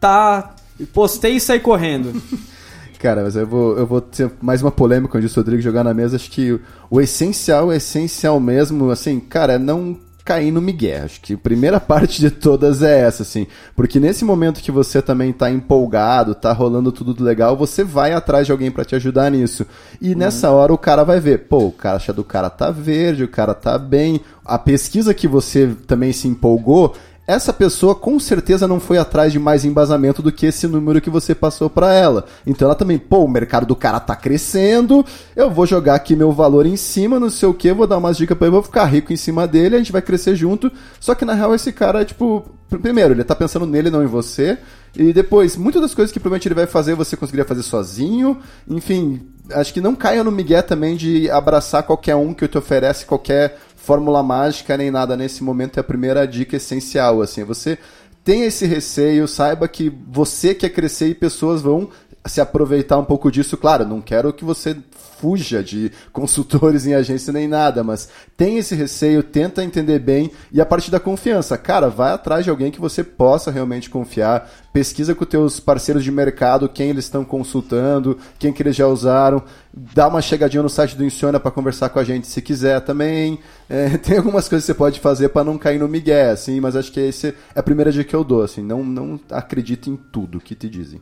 Tá, 0.00 0.56
postei 0.94 1.36
e 1.36 1.40
saí 1.40 1.60
correndo. 1.60 2.22
Cara, 2.98 3.22
mas 3.22 3.36
eu 3.36 3.46
vou, 3.46 3.76
eu 3.76 3.86
vou 3.86 4.00
ter 4.00 4.32
mais 4.40 4.62
uma 4.62 4.70
polêmica 4.70 5.18
onde 5.18 5.26
o 5.26 5.30
Rodrigo 5.30 5.60
jogar 5.60 5.84
na 5.84 5.92
mesa. 5.92 6.16
Acho 6.16 6.30
que 6.30 6.52
o, 6.52 6.60
o 6.88 7.00
essencial, 7.02 7.66
o 7.66 7.72
essencial 7.72 8.40
mesmo, 8.40 8.90
assim, 8.90 9.20
cara, 9.20 9.54
é 9.54 9.58
não 9.58 10.00
cair 10.24 10.50
no 10.50 10.60
migué. 10.60 11.00
Acho 11.00 11.20
que 11.20 11.34
a 11.34 11.38
primeira 11.38 11.78
parte 11.80 12.20
de 12.20 12.30
todas 12.30 12.82
é 12.82 13.00
essa, 13.00 13.22
assim. 13.22 13.46
Porque 13.76 14.00
nesse 14.00 14.24
momento 14.24 14.62
que 14.62 14.72
você 14.72 15.02
também 15.02 15.32
tá 15.32 15.50
empolgado, 15.50 16.34
tá 16.34 16.52
rolando 16.52 16.90
tudo 16.90 17.22
legal, 17.22 17.56
você 17.56 17.84
vai 17.84 18.12
atrás 18.12 18.46
de 18.46 18.52
alguém 18.52 18.70
para 18.70 18.84
te 18.84 18.94
ajudar 18.94 19.30
nisso. 19.30 19.66
E 20.00 20.12
uhum. 20.12 20.18
nessa 20.18 20.50
hora 20.50 20.72
o 20.72 20.78
cara 20.78 21.04
vai 21.04 21.20
ver, 21.20 21.46
pô, 21.46 21.66
o 21.66 21.72
caixa 21.72 22.12
do 22.12 22.24
cara 22.24 22.48
tá 22.48 22.70
verde, 22.70 23.24
o 23.24 23.28
cara 23.28 23.54
tá 23.54 23.76
bem. 23.78 24.20
A 24.44 24.58
pesquisa 24.58 25.12
que 25.12 25.28
você 25.28 25.74
também 25.86 26.12
se 26.12 26.26
empolgou 26.28 26.94
essa 27.26 27.52
pessoa 27.52 27.94
com 27.94 28.18
certeza 28.20 28.68
não 28.68 28.78
foi 28.78 28.98
atrás 28.98 29.32
de 29.32 29.38
mais 29.38 29.64
embasamento 29.64 30.20
do 30.20 30.30
que 30.30 30.46
esse 30.46 30.66
número 30.66 31.00
que 31.00 31.08
você 31.08 31.34
passou 31.34 31.70
para 31.70 31.92
ela. 31.92 32.26
Então 32.46 32.66
ela 32.66 32.74
também, 32.74 32.98
pô, 32.98 33.24
o 33.24 33.28
mercado 33.28 33.66
do 33.66 33.74
cara 33.74 33.98
tá 33.98 34.14
crescendo, 34.14 35.04
eu 35.34 35.50
vou 35.50 35.66
jogar 35.66 35.94
aqui 35.94 36.14
meu 36.14 36.32
valor 36.32 36.66
em 36.66 36.76
cima, 36.76 37.18
não 37.18 37.30
sei 37.30 37.48
o 37.48 37.54
que, 37.54 37.72
vou 37.72 37.86
dar 37.86 37.98
umas 37.98 38.16
dicas 38.16 38.36
pra 38.36 38.46
ele, 38.46 38.54
vou 38.54 38.62
ficar 38.62 38.84
rico 38.84 39.12
em 39.12 39.16
cima 39.16 39.46
dele, 39.46 39.76
a 39.76 39.78
gente 39.78 39.92
vai 39.92 40.02
crescer 40.02 40.36
junto. 40.36 40.70
Só 41.00 41.14
que 41.14 41.24
na 41.24 41.34
real 41.34 41.54
esse 41.54 41.72
cara 41.72 42.04
tipo, 42.04 42.44
primeiro, 42.68 43.14
ele 43.14 43.24
tá 43.24 43.34
pensando 43.34 43.66
nele, 43.66 43.90
não 43.90 44.02
em 44.02 44.06
você. 44.06 44.58
E 44.96 45.12
depois, 45.12 45.56
muitas 45.56 45.82
das 45.82 45.94
coisas 45.94 46.12
que 46.12 46.20
provavelmente 46.20 46.46
ele 46.46 46.54
vai 46.54 46.66
fazer, 46.66 46.94
você 46.94 47.16
conseguiria 47.16 47.44
fazer 47.44 47.62
sozinho. 47.62 48.38
Enfim, 48.68 49.26
acho 49.52 49.72
que 49.72 49.80
não 49.80 49.96
caia 49.96 50.22
no 50.22 50.30
migué 50.30 50.62
também 50.62 50.96
de 50.96 51.28
abraçar 51.30 51.82
qualquer 51.82 52.14
um 52.14 52.32
que 52.32 52.46
te 52.46 52.56
oferece 52.56 53.04
qualquer 53.04 53.58
fórmula 53.84 54.22
mágica 54.22 54.76
nem 54.78 54.90
nada 54.90 55.14
nesse 55.16 55.44
momento 55.44 55.76
é 55.76 55.80
a 55.80 55.84
primeira 55.84 56.26
dica 56.26 56.56
essencial, 56.56 57.20
assim, 57.20 57.44
você 57.44 57.78
tem 58.24 58.44
esse 58.44 58.64
receio, 58.64 59.28
saiba 59.28 59.68
que 59.68 59.92
você 60.10 60.54
quer 60.54 60.70
crescer 60.70 61.08
e 61.08 61.14
pessoas 61.14 61.60
vão 61.60 61.90
se 62.26 62.40
aproveitar 62.40 62.98
um 62.98 63.04
pouco 63.04 63.30
disso. 63.30 63.56
Claro, 63.56 63.86
não 63.86 64.00
quero 64.00 64.32
que 64.32 64.44
você 64.44 64.76
fuja 65.24 65.62
de 65.62 65.90
consultores 66.12 66.86
em 66.86 66.94
agência 66.94 67.32
nem 67.32 67.48
nada, 67.48 67.82
mas 67.82 68.08
tem 68.36 68.58
esse 68.58 68.74
receio, 68.74 69.22
tenta 69.22 69.64
entender 69.64 69.98
bem 69.98 70.30
e 70.52 70.60
a 70.60 70.66
partir 70.66 70.90
da 70.90 71.00
confiança, 71.00 71.56
cara, 71.56 71.88
vai 71.88 72.12
atrás 72.12 72.44
de 72.44 72.50
alguém 72.50 72.70
que 72.70 72.80
você 72.80 73.02
possa 73.02 73.50
realmente 73.50 73.88
confiar, 73.88 74.50
pesquisa 74.72 75.14
com 75.14 75.24
teus 75.24 75.60
parceiros 75.60 76.04
de 76.04 76.10
mercado, 76.10 76.68
quem 76.68 76.90
eles 76.90 77.04
estão 77.04 77.24
consultando, 77.24 78.18
quem 78.38 78.52
que 78.52 78.62
eles 78.62 78.76
já 78.76 78.86
usaram, 78.86 79.42
dá 79.72 80.08
uma 80.08 80.20
chegadinha 80.20 80.62
no 80.62 80.68
site 80.68 80.96
do 80.96 81.04
Insiona 81.04 81.40
para 81.40 81.50
conversar 81.50 81.88
com 81.88 81.98
a 81.98 82.04
gente 82.04 82.26
se 82.26 82.42
quiser 82.42 82.80
também. 82.80 83.38
É, 83.68 83.96
tem 83.98 84.18
algumas 84.18 84.48
coisas 84.48 84.66
que 84.66 84.72
você 84.72 84.74
pode 84.76 85.00
fazer 85.00 85.28
para 85.30 85.44
não 85.44 85.56
cair 85.56 85.78
no 85.78 85.88
migué, 85.88 86.30
assim, 86.30 86.60
mas 86.60 86.76
acho 86.76 86.92
que 86.92 87.00
esse 87.00 87.28
é 87.54 87.60
a 87.60 87.62
primeira 87.62 87.92
dica 87.92 88.04
que 88.04 88.16
eu 88.16 88.24
dou, 88.24 88.42
assim, 88.42 88.62
não, 88.62 88.84
não 88.84 89.18
acredite 89.30 89.88
em 89.88 89.96
tudo 89.96 90.40
que 90.40 90.54
te 90.54 90.68
dizem. 90.68 91.00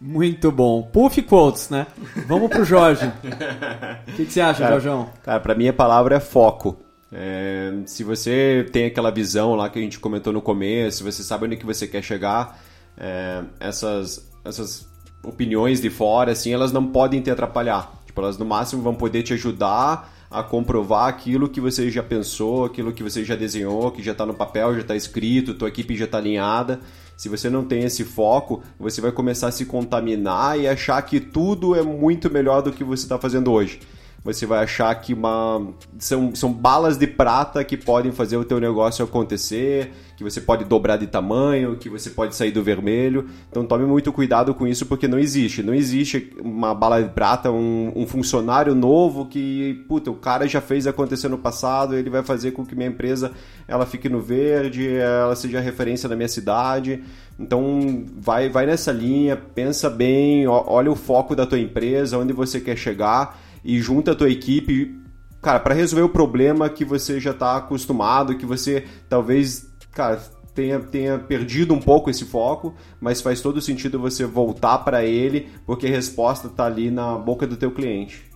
Muito 0.05 0.51
bom. 0.51 0.83
Puff 0.83 1.23
quotes, 1.23 1.71
né? 1.71 1.87
Vamos 2.27 2.51
pro 2.51 2.65
Jorge. 2.65 3.07
O 3.07 4.13
que, 4.17 4.27
que, 4.27 4.33
você 4.33 4.41
acha, 4.41 4.59
cara, 4.59 4.73
Jorjão? 4.73 5.09
Cara, 5.23 5.39
pra 5.39 5.55
mim 5.55 5.69
a 5.69 5.73
palavra 5.73 6.17
é 6.17 6.21
foco. 6.21 6.77
É, 7.13 7.73
se 7.87 8.03
você 8.03 8.67
tem 8.73 8.87
aquela 8.87 9.13
visão 9.13 9.55
lá 9.55 9.69
que 9.69 9.79
a 9.79 9.83
gente 9.83 10.01
comentou 10.01 10.33
no 10.33 10.43
começo, 10.43 10.99
se 10.99 11.03
você 11.05 11.23
sabe 11.23 11.47
onde 11.47 11.57
que 11.57 11.65
você 11.65 11.87
quer 11.87 12.03
chegar, 12.03 12.59
é, 12.99 13.45
essas, 13.61 14.29
essas 14.45 14.89
opiniões 15.23 15.81
de 15.81 15.89
fora, 15.89 16.33
assim, 16.33 16.53
elas 16.53 16.73
não 16.73 16.85
podem 16.85 17.21
te 17.21 17.31
atrapalhar. 17.31 17.93
Tipo, 18.05 18.23
elas 18.23 18.37
no 18.37 18.45
máximo 18.45 18.83
vão 18.83 18.97
poder 18.97 19.23
te 19.23 19.35
ajudar 19.35 20.13
a 20.29 20.43
comprovar 20.43 21.07
aquilo 21.07 21.49
que 21.49 21.61
você 21.61 21.89
já 21.93 22.03
pensou, 22.03 22.65
aquilo 22.65 22.93
que 22.93 23.05
você 23.05 23.25
já 23.25 23.37
desenhou, 23.37 23.93
que 23.93 24.03
já 24.03 24.11
está 24.11 24.27
no 24.27 24.35
papel, 24.35 24.75
já 24.75 24.81
está 24.81 24.97
escrito, 24.97 25.55
tua 25.55 25.69
equipe 25.69 25.97
já 25.97 26.07
está 26.07 26.19
alinhada. 26.19 26.81
Se 27.23 27.29
você 27.29 27.49
não 27.49 27.65
tem 27.65 27.85
esse 27.85 28.03
foco, 28.03 28.65
você 28.77 29.01
vai 29.01 29.13
começar 29.13 29.47
a 29.47 29.53
se 29.53 29.65
contaminar 29.65 30.59
e 30.59 30.67
achar 30.67 31.01
que 31.03 31.21
tudo 31.21 31.77
é 31.77 31.81
muito 31.81 32.29
melhor 32.29 32.63
do 32.63 32.73
que 32.73 32.83
você 32.83 33.05
está 33.05 33.17
fazendo 33.17 33.53
hoje 33.53 33.79
você 34.25 34.47
vai 34.47 34.63
achar 34.63 34.95
que 34.95 35.13
uma 35.13 35.75
são, 35.99 36.35
são 36.35 36.53
balas 36.53 36.97
de 36.97 37.09
prata 37.09 37.65
que 37.65 37.77
podem 37.77 38.13
fazer 38.13 38.37
o 38.37 38.45
teu 38.45 38.61
negócio 38.61 39.05
acontecer, 39.05 39.93
que 40.17 40.23
você 40.23 40.41
pode 40.41 40.65
dobrar 40.65 40.97
de 40.97 41.09
tamanho, 41.09 41.77
que 41.77 41.89
você 41.89 42.09
pode 42.09 42.37
sair 42.37 42.53
do 42.53 42.63
vermelho. 42.63 43.29
Então 43.51 43.67
tome 43.67 43.85
muito 43.85 44.13
cuidado 44.13 44.55
com 44.55 44.65
isso 44.65 44.87
porque 44.87 45.09
não 45.09 45.19
existe. 45.19 45.61
Não 45.63 45.75
existe 45.75 46.33
uma 46.41 46.73
bala 46.73 47.03
de 47.03 47.11
prata, 47.11 47.51
um, 47.51 47.93
um 47.97 48.07
funcionário 48.07 48.77
novo 48.77 49.27
que, 49.27 49.85
puta, 49.89 50.11
o 50.11 50.15
cara 50.15 50.47
já 50.47 50.61
fez 50.61 50.87
acontecer 50.87 51.29
no 51.29 51.39
passado, 51.39 51.97
ele 51.97 52.09
vai 52.09 52.23
fazer 52.23 52.53
com 52.53 52.65
que 52.65 52.77
minha 52.77 52.89
empresa 52.89 53.33
ela 53.67 53.85
fique 53.85 54.09
no 54.09 54.21
verde, 54.21 54.89
ela 54.89 55.35
seja 55.35 55.59
referência 55.59 56.09
na 56.09 56.15
minha 56.15 56.29
cidade. 56.29 57.03
Então 57.41 58.05
vai, 58.19 58.49
vai 58.49 58.67
nessa 58.67 58.93
linha, 58.93 59.37
pensa 59.37 59.91
bem, 59.91 60.47
olha 60.47 60.93
o 60.93 60.95
foco 60.95 61.35
da 61.35 61.45
tua 61.45 61.59
empresa, 61.59 62.19
onde 62.19 62.33
você 62.33 62.61
quer 62.61 62.77
chegar 62.77 63.37
e 63.65 63.81
junta 63.81 64.13
a 64.13 64.15
tua 64.15 64.31
equipe, 64.31 65.01
cara, 65.41 65.61
para 65.61 65.75
resolver 65.75 66.03
o 66.03 66.09
problema 66.09 66.69
que 66.69 66.85
você 66.85 67.21
já 67.21 67.31
está 67.33 67.57
acostumado, 67.57 68.37
que 68.37 68.47
você 68.47 68.85
talvez, 69.09 69.67
cara, 69.93 70.21
tenha, 70.55 70.81
tenha 70.81 71.19
perdido 71.19 71.75
um 71.75 71.81
pouco 71.81 72.11
esse 72.11 72.25
foco, 72.25 72.75
mas 73.01 73.21
faz 73.21 73.41
todo 73.41 73.61
sentido 73.61 73.99
você 73.99 74.25
voltar 74.25 74.79
para 74.79 75.05
ele, 75.05 75.49
porque 75.67 75.87
a 75.87 75.91
resposta 75.91 76.49
está 76.49 76.67
ali 76.67 76.91
na 76.91 77.17
boca 77.17 77.47
do 77.47 77.57
teu 77.57 77.71
cliente. 77.71 78.31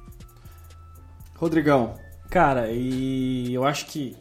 Rodrigão. 1.34 1.94
Cara, 2.30 2.70
e 2.70 3.52
eu 3.52 3.64
acho 3.64 3.86
que 3.86 4.16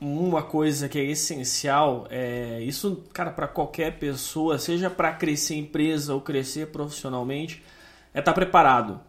uma 0.00 0.42
coisa 0.42 0.88
que 0.88 0.98
é 0.98 1.04
essencial 1.04 2.06
é 2.10 2.60
isso, 2.62 3.04
cara, 3.12 3.30
para 3.30 3.48
qualquer 3.48 3.98
pessoa, 3.98 4.58
seja 4.58 4.88
para 4.88 5.12
crescer 5.12 5.56
empresa 5.56 6.14
ou 6.14 6.20
crescer 6.20 6.68
profissionalmente, 6.68 7.62
é 8.14 8.20
estar 8.20 8.32
tá 8.32 8.34
preparado. 8.34 9.00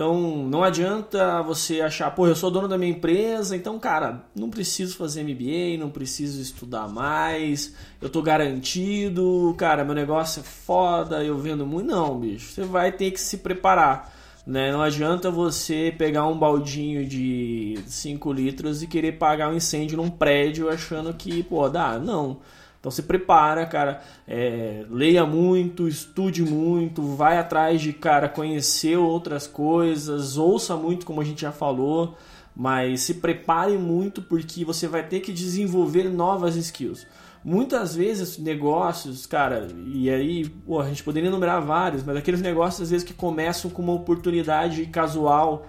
Então 0.00 0.48
não 0.48 0.64
adianta 0.64 1.42
você 1.42 1.82
achar, 1.82 2.10
pô, 2.12 2.26
eu 2.26 2.34
sou 2.34 2.50
dono 2.50 2.66
da 2.66 2.78
minha 2.78 2.90
empresa, 2.90 3.54
então, 3.54 3.78
cara, 3.78 4.24
não 4.34 4.48
preciso 4.48 4.96
fazer 4.96 5.22
MBA, 5.22 5.78
não 5.78 5.90
preciso 5.90 6.40
estudar 6.40 6.88
mais, 6.88 7.74
eu 8.00 8.08
tô 8.08 8.22
garantido, 8.22 9.54
cara, 9.58 9.84
meu 9.84 9.94
negócio 9.94 10.40
é 10.40 10.42
foda, 10.42 11.22
eu 11.22 11.36
vendo 11.36 11.66
muito. 11.66 11.86
Não, 11.86 12.18
bicho, 12.18 12.50
você 12.50 12.62
vai 12.62 12.90
ter 12.90 13.10
que 13.10 13.20
se 13.20 13.36
preparar. 13.36 14.10
Né? 14.46 14.72
Não 14.72 14.80
adianta 14.80 15.30
você 15.30 15.94
pegar 15.98 16.26
um 16.26 16.38
baldinho 16.38 17.06
de 17.06 17.78
5 17.86 18.32
litros 18.32 18.82
e 18.82 18.86
querer 18.86 19.18
pagar 19.18 19.50
um 19.50 19.54
incêndio 19.54 19.98
num 19.98 20.08
prédio 20.08 20.70
achando 20.70 21.12
que, 21.12 21.42
pô, 21.42 21.68
dá. 21.68 21.98
Não. 21.98 22.38
Então 22.80 22.90
se 22.90 23.02
prepara, 23.02 23.66
cara, 23.66 24.00
é, 24.26 24.86
leia 24.90 25.26
muito, 25.26 25.86
estude 25.86 26.42
muito, 26.42 27.14
vai 27.14 27.36
atrás 27.36 27.80
de, 27.82 27.92
cara, 27.92 28.26
conhecer 28.26 28.96
outras 28.96 29.46
coisas, 29.46 30.38
ouça 30.38 30.74
muito, 30.76 31.04
como 31.04 31.20
a 31.20 31.24
gente 31.24 31.42
já 31.42 31.52
falou, 31.52 32.16
mas 32.56 33.02
se 33.02 33.14
prepare 33.14 33.76
muito 33.76 34.22
porque 34.22 34.64
você 34.64 34.88
vai 34.88 35.06
ter 35.06 35.20
que 35.20 35.30
desenvolver 35.30 36.04
novas 36.04 36.56
skills. 36.56 37.06
Muitas 37.44 37.94
vezes 37.94 38.38
negócios, 38.38 39.26
cara, 39.26 39.68
e 39.86 40.08
aí 40.08 40.48
pô, 40.48 40.80
a 40.80 40.88
gente 40.88 41.02
poderia 41.02 41.28
enumerar 41.28 41.62
vários, 41.62 42.02
mas 42.02 42.16
aqueles 42.16 42.40
negócios 42.40 42.82
às 42.82 42.90
vezes 42.90 43.06
que 43.06 43.14
começam 43.14 43.70
com 43.70 43.82
uma 43.82 43.92
oportunidade 43.92 44.86
casual, 44.86 45.66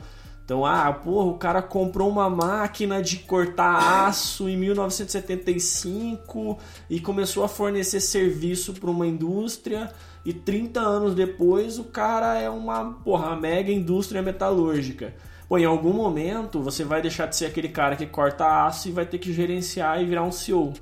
então, 0.51 0.65
ah, 0.65 0.91
porra, 0.91 1.27
o 1.27 1.37
cara 1.37 1.61
comprou 1.61 2.09
uma 2.09 2.29
máquina 2.29 3.01
de 3.01 3.19
cortar 3.19 4.05
aço 4.05 4.49
em 4.49 4.57
1975 4.57 6.59
e 6.89 6.99
começou 6.99 7.45
a 7.45 7.47
fornecer 7.47 8.01
serviço 8.01 8.73
para 8.73 8.89
uma 8.89 9.07
indústria 9.07 9.89
e 10.25 10.33
30 10.33 10.81
anos 10.81 11.15
depois 11.15 11.79
o 11.79 11.85
cara 11.85 12.37
é 12.37 12.49
uma, 12.49 12.95
porra, 12.95 13.33
mega 13.37 13.71
indústria 13.71 14.21
metalúrgica. 14.21 15.13
Pô, 15.47 15.57
em 15.57 15.63
algum 15.63 15.93
momento 15.93 16.61
você 16.61 16.83
vai 16.83 17.01
deixar 17.01 17.27
de 17.27 17.37
ser 17.37 17.45
aquele 17.45 17.69
cara 17.69 17.95
que 17.95 18.05
corta 18.05 18.65
aço 18.65 18.89
e 18.89 18.91
vai 18.91 19.05
ter 19.05 19.19
que 19.19 19.31
gerenciar 19.31 20.01
e 20.01 20.05
virar 20.05 20.23
um 20.23 20.33
CEO. 20.33 20.73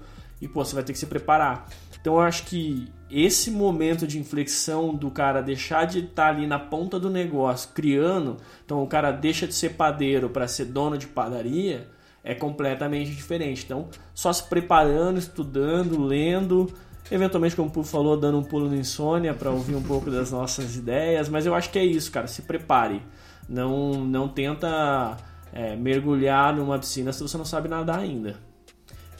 E, 0.41 0.47
pô, 0.47 0.65
você 0.65 0.73
vai 0.73 0.83
ter 0.83 0.93
que 0.93 0.99
se 0.99 1.05
preparar. 1.05 1.69
Então 2.01 2.15
eu 2.15 2.21
acho 2.21 2.45
que 2.45 2.87
esse 3.09 3.49
momento 3.49 4.05
de 4.05 4.19
inflexão 4.19 4.93
do 4.93 5.09
cara 5.09 5.41
deixar 5.41 5.85
de 5.85 5.99
estar 5.99 6.13
tá 6.23 6.27
ali 6.29 6.45
na 6.45 6.59
ponta 6.59 6.99
do 6.99 7.09
negócio 7.09 7.71
criando, 7.73 8.37
então 8.63 8.83
o 8.83 8.87
cara 8.87 9.11
deixa 9.11 9.47
de 9.47 9.53
ser 9.53 9.71
padeiro 9.71 10.29
para 10.29 10.47
ser 10.47 10.65
dono 10.65 10.97
de 10.97 11.07
padaria, 11.07 11.89
é 12.23 12.35
completamente 12.35 13.11
diferente. 13.11 13.63
Então, 13.65 13.87
só 14.13 14.31
se 14.31 14.43
preparando, 14.43 15.17
estudando, 15.17 16.03
lendo, 16.03 16.71
eventualmente, 17.11 17.55
como 17.55 17.69
o 17.69 17.71
Puf 17.71 17.89
falou, 17.89 18.15
dando 18.15 18.37
um 18.37 18.43
pulo 18.43 18.69
no 18.69 18.75
insônia 18.75 19.33
para 19.33 19.49
ouvir 19.49 19.75
um 19.75 19.81
pouco 19.81 20.11
das 20.11 20.31
nossas 20.31 20.75
ideias, 20.75 21.27
mas 21.29 21.45
eu 21.45 21.55
acho 21.55 21.71
que 21.71 21.79
é 21.79 21.85
isso, 21.85 22.11
cara, 22.11 22.27
se 22.27 22.43
prepare. 22.43 23.01
Não, 23.47 24.05
não 24.05 24.27
tenta 24.27 25.17
é, 25.51 25.75
mergulhar 25.75 26.55
numa 26.55 26.77
piscina 26.77 27.11
se 27.11 27.23
você 27.23 27.37
não 27.37 27.45
sabe 27.45 27.67
nadar 27.67 27.99
ainda. 27.99 28.48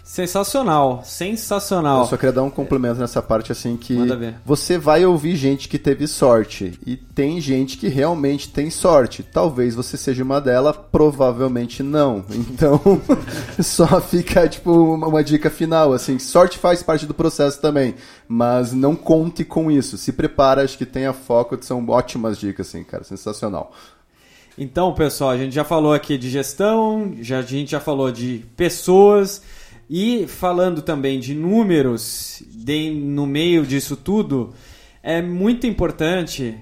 Sensacional, 0.09 1.03
sensacional. 1.05 1.99
Eu 1.99 2.07
só 2.07 2.17
queria 2.17 2.33
dar 2.33 2.41
um 2.41 2.49
complemento 2.49 2.99
nessa 2.99 3.21
parte 3.21 3.51
assim 3.51 3.77
que 3.77 3.95
você 4.43 4.75
vai 4.75 5.05
ouvir 5.05 5.35
gente 5.35 5.69
que 5.69 5.77
teve 5.77 6.07
sorte 6.07 6.79
e 6.83 6.97
tem 6.97 7.39
gente 7.39 7.77
que 7.77 7.87
realmente 7.87 8.49
tem 8.49 8.71
sorte. 8.71 9.21
Talvez 9.21 9.75
você 9.75 9.97
seja 9.97 10.23
uma 10.23 10.41
dela, 10.41 10.73
provavelmente 10.73 11.83
não. 11.83 12.25
Então, 12.33 12.81
só 13.61 14.01
fica 14.01 14.49
tipo 14.49 14.71
uma 14.71 15.23
dica 15.23 15.51
final 15.51 15.93
assim, 15.93 16.17
sorte 16.17 16.57
faz 16.57 16.81
parte 16.81 17.05
do 17.05 17.13
processo 17.13 17.61
também, 17.61 17.93
mas 18.27 18.73
não 18.73 18.95
conte 18.95 19.45
com 19.45 19.69
isso. 19.69 19.95
Se 19.95 20.11
prepara, 20.11 20.63
acho 20.63 20.75
que 20.75 20.87
tenha 20.87 21.13
foco, 21.13 21.55
são 21.61 21.87
ótimas 21.87 22.39
dicas 22.39 22.67
assim, 22.67 22.83
cara, 22.83 23.03
sensacional. 23.03 23.71
Então, 24.57 24.91
pessoal, 24.91 25.29
a 25.29 25.37
gente 25.37 25.53
já 25.53 25.63
falou 25.63 25.93
aqui 25.93 26.17
de 26.17 26.31
gestão, 26.31 27.13
já, 27.21 27.37
a 27.37 27.41
gente 27.43 27.69
já 27.69 27.79
falou 27.79 28.11
de 28.11 28.43
pessoas 28.57 29.43
e 29.89 30.27
falando 30.27 30.81
também 30.83 31.19
de 31.19 31.33
números 31.33 32.43
de, 32.47 32.91
no 32.91 33.25
meio 33.25 33.65
disso 33.65 33.97
tudo, 33.97 34.53
é 35.01 35.21
muito 35.21 35.65
importante 35.65 36.55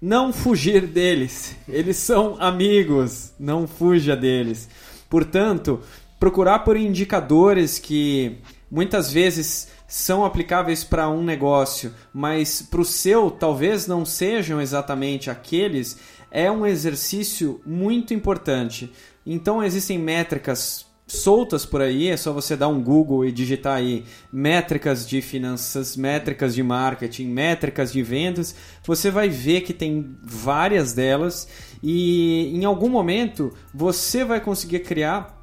não 0.00 0.32
fugir 0.32 0.86
deles. 0.86 1.56
Eles 1.66 1.96
são 1.96 2.36
amigos, 2.38 3.32
não 3.38 3.66
fuja 3.66 4.14
deles. 4.14 4.68
Portanto, 5.08 5.80
procurar 6.20 6.58
por 6.60 6.76
indicadores 6.76 7.78
que 7.78 8.36
muitas 8.70 9.10
vezes 9.10 9.68
são 9.86 10.22
aplicáveis 10.22 10.84
para 10.84 11.08
um 11.08 11.24
negócio, 11.24 11.94
mas 12.12 12.60
para 12.60 12.82
o 12.82 12.84
seu 12.84 13.30
talvez 13.30 13.86
não 13.86 14.04
sejam 14.04 14.60
exatamente 14.60 15.30
aqueles, 15.30 15.98
é 16.30 16.50
um 16.50 16.66
exercício 16.66 17.62
muito 17.64 18.12
importante. 18.12 18.92
Então 19.24 19.64
existem 19.64 19.98
métricas 19.98 20.87
soltas 21.08 21.64
por 21.64 21.80
aí, 21.80 22.08
é 22.08 22.16
só 22.16 22.32
você 22.32 22.54
dar 22.54 22.68
um 22.68 22.82
Google 22.82 23.24
e 23.24 23.32
digitar 23.32 23.78
aí 23.78 24.04
métricas 24.30 25.08
de 25.08 25.22
finanças, 25.22 25.96
métricas 25.96 26.54
de 26.54 26.62
marketing, 26.62 27.28
métricas 27.28 27.90
de 27.90 28.02
vendas, 28.02 28.54
você 28.84 29.10
vai 29.10 29.28
ver 29.30 29.62
que 29.62 29.72
tem 29.72 30.14
várias 30.22 30.92
delas 30.92 31.48
e 31.82 32.54
em 32.54 32.64
algum 32.66 32.90
momento 32.90 33.52
você 33.74 34.22
vai 34.22 34.40
conseguir 34.40 34.80
criar 34.80 35.38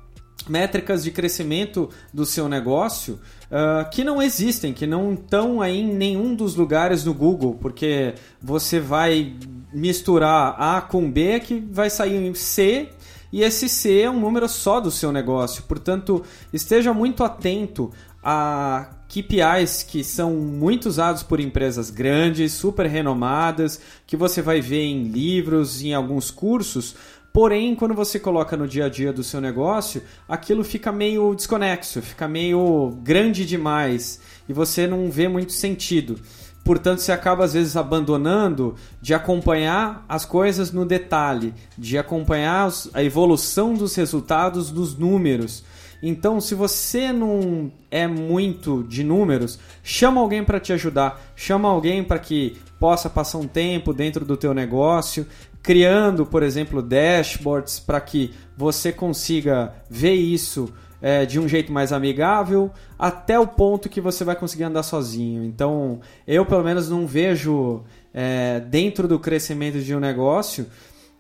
métricas 0.48 1.04
de 1.04 1.10
crescimento 1.10 1.90
do 2.14 2.26
seu 2.26 2.48
negócio 2.48 3.20
uh, 3.46 3.90
que 3.90 4.04
não 4.04 4.22
existem, 4.22 4.74
que 4.74 4.86
não 4.86 5.14
estão 5.14 5.62
aí 5.62 5.80
em 5.80 5.94
nenhum 5.94 6.36
dos 6.36 6.56
lugares 6.56 7.04
no 7.04 7.14
Google, 7.14 7.56
porque 7.56 8.14
você 8.40 8.80
vai 8.80 9.34
misturar 9.74 10.56
A 10.58 10.82
com 10.82 11.10
B 11.10 11.40
que 11.40 11.60
vai 11.72 11.90
sair 11.90 12.16
em 12.16 12.34
C 12.34 12.90
e 13.36 13.44
esse 13.44 13.68
C 13.68 14.00
é 14.00 14.10
um 14.10 14.18
número 14.18 14.48
só 14.48 14.80
do 14.80 14.90
seu 14.90 15.12
negócio. 15.12 15.64
Portanto, 15.64 16.24
esteja 16.54 16.94
muito 16.94 17.22
atento 17.22 17.92
a 18.24 18.92
KPIs 19.10 19.84
que 19.84 20.06
são 20.06 20.36
muito 20.36 20.86
usados 20.86 21.22
por 21.22 21.42
empresas 21.42 21.90
grandes, 21.90 22.54
super 22.54 22.86
renomadas, 22.86 23.78
que 24.08 24.16
você 24.16 24.42
vai 24.42 24.62
ver 24.62 24.84
em 24.84 25.04
livros, 25.10 25.82
em 25.82 25.94
alguns 25.94 26.32
cursos. 26.32 26.96
Porém, 27.34 27.76
quando 27.76 27.94
você 27.94 28.18
coloca 28.18 28.56
no 28.56 28.70
dia 28.70 28.86
a 28.86 28.90
dia 28.90 29.12
do 29.12 29.22
seu 29.22 29.42
negócio, 29.42 30.02
aquilo 30.30 30.64
fica 30.64 30.90
meio 30.90 31.36
desconexo, 31.36 32.02
fica 32.02 32.30
meio 32.30 32.98
grande 33.04 33.46
demais 33.46 34.22
e 34.48 34.54
você 34.54 34.88
não 34.88 35.12
vê 35.12 35.28
muito 35.28 35.52
sentido. 35.52 36.18
Portanto, 36.66 36.98
você 36.98 37.12
acaba 37.12 37.46
às 37.46 37.54
vezes 37.54 37.78
abandonando 37.78 38.74
de 39.00 39.14
acompanhar 39.14 40.04
as 40.10 40.26
coisas 40.26 40.72
no 40.72 40.84
detalhe, 40.84 41.54
de 41.78 41.96
acompanhar 41.96 42.68
a 42.92 43.04
evolução 43.04 43.76
dos 43.76 43.94
resultados 43.94 44.72
dos 44.72 44.98
números. 44.98 45.64
Então, 46.02 46.42
se 46.42 46.56
você 46.56 47.14
não 47.14 47.72
é 47.92 48.08
muito 48.08 48.84
de 48.84 49.04
números, 49.04 49.60
chama 49.84 50.20
alguém 50.20 50.44
para 50.44 50.60
te 50.60 50.74
ajudar, 50.74 51.22
chama 51.36 51.70
alguém 51.70 52.04
para 52.04 52.18
que 52.18 52.58
possa 52.80 53.12
passar 53.12 53.38
um 53.38 53.48
tempo 53.48 53.94
dentro 53.94 54.26
do 54.26 54.36
teu 54.36 54.52
negócio, 54.52 55.28
criando, 55.62 56.26
por 56.26 56.42
exemplo, 56.42 56.82
dashboards 56.82 57.80
para 57.80 58.02
que 58.02 58.34
você 58.58 58.92
consiga 58.92 59.72
ver 59.88 60.16
isso 60.16 60.74
é, 61.02 61.26
de 61.26 61.40
um 61.40 61.48
jeito 61.48 61.72
mais 61.72 61.92
amigável, 61.92 62.72
até 62.98 63.40
o 63.40 63.48
ponto 63.48 63.90
que 63.90 64.02
você 64.02 64.24
vai 64.24 64.36
conseguir 64.36 64.64
andar 64.64 64.84
sozinho. 64.84 65.44
Então, 65.44 66.00
eu 66.28 66.46
pelo 66.46 66.64
menos 66.64 66.90
não 66.90 67.06
vejo 67.06 67.84
é, 68.14 68.60
dentro 68.60 69.08
do 69.08 69.20
crescimento 69.20 69.80
de 69.80 69.96
um 69.96 70.00
negócio 70.00 70.68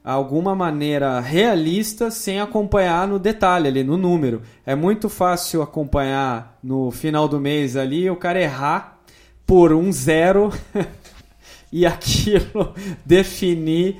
alguma 0.06 0.54
maneira 0.54 1.20
realista 1.20 2.12
sem 2.12 2.40
acompanhar 2.40 3.08
no 3.08 3.18
detalhe 3.18 3.68
ali, 3.68 3.84
no 3.84 3.98
número. 3.98 4.44
É 4.64 4.76
muito 4.76 5.10
fácil 5.10 5.64
acompanhar 5.64 6.60
no 6.64 6.92
final 6.92 7.28
do 7.28 7.40
mês 7.40 7.76
ali 7.76 8.08
o 8.08 8.16
cara 8.16 8.40
errar 8.40 9.00
por 9.48 9.74
um 9.74 9.92
zero 9.92 10.54
e 11.74 11.88
aquilo 11.88 12.74
definir 13.04 14.00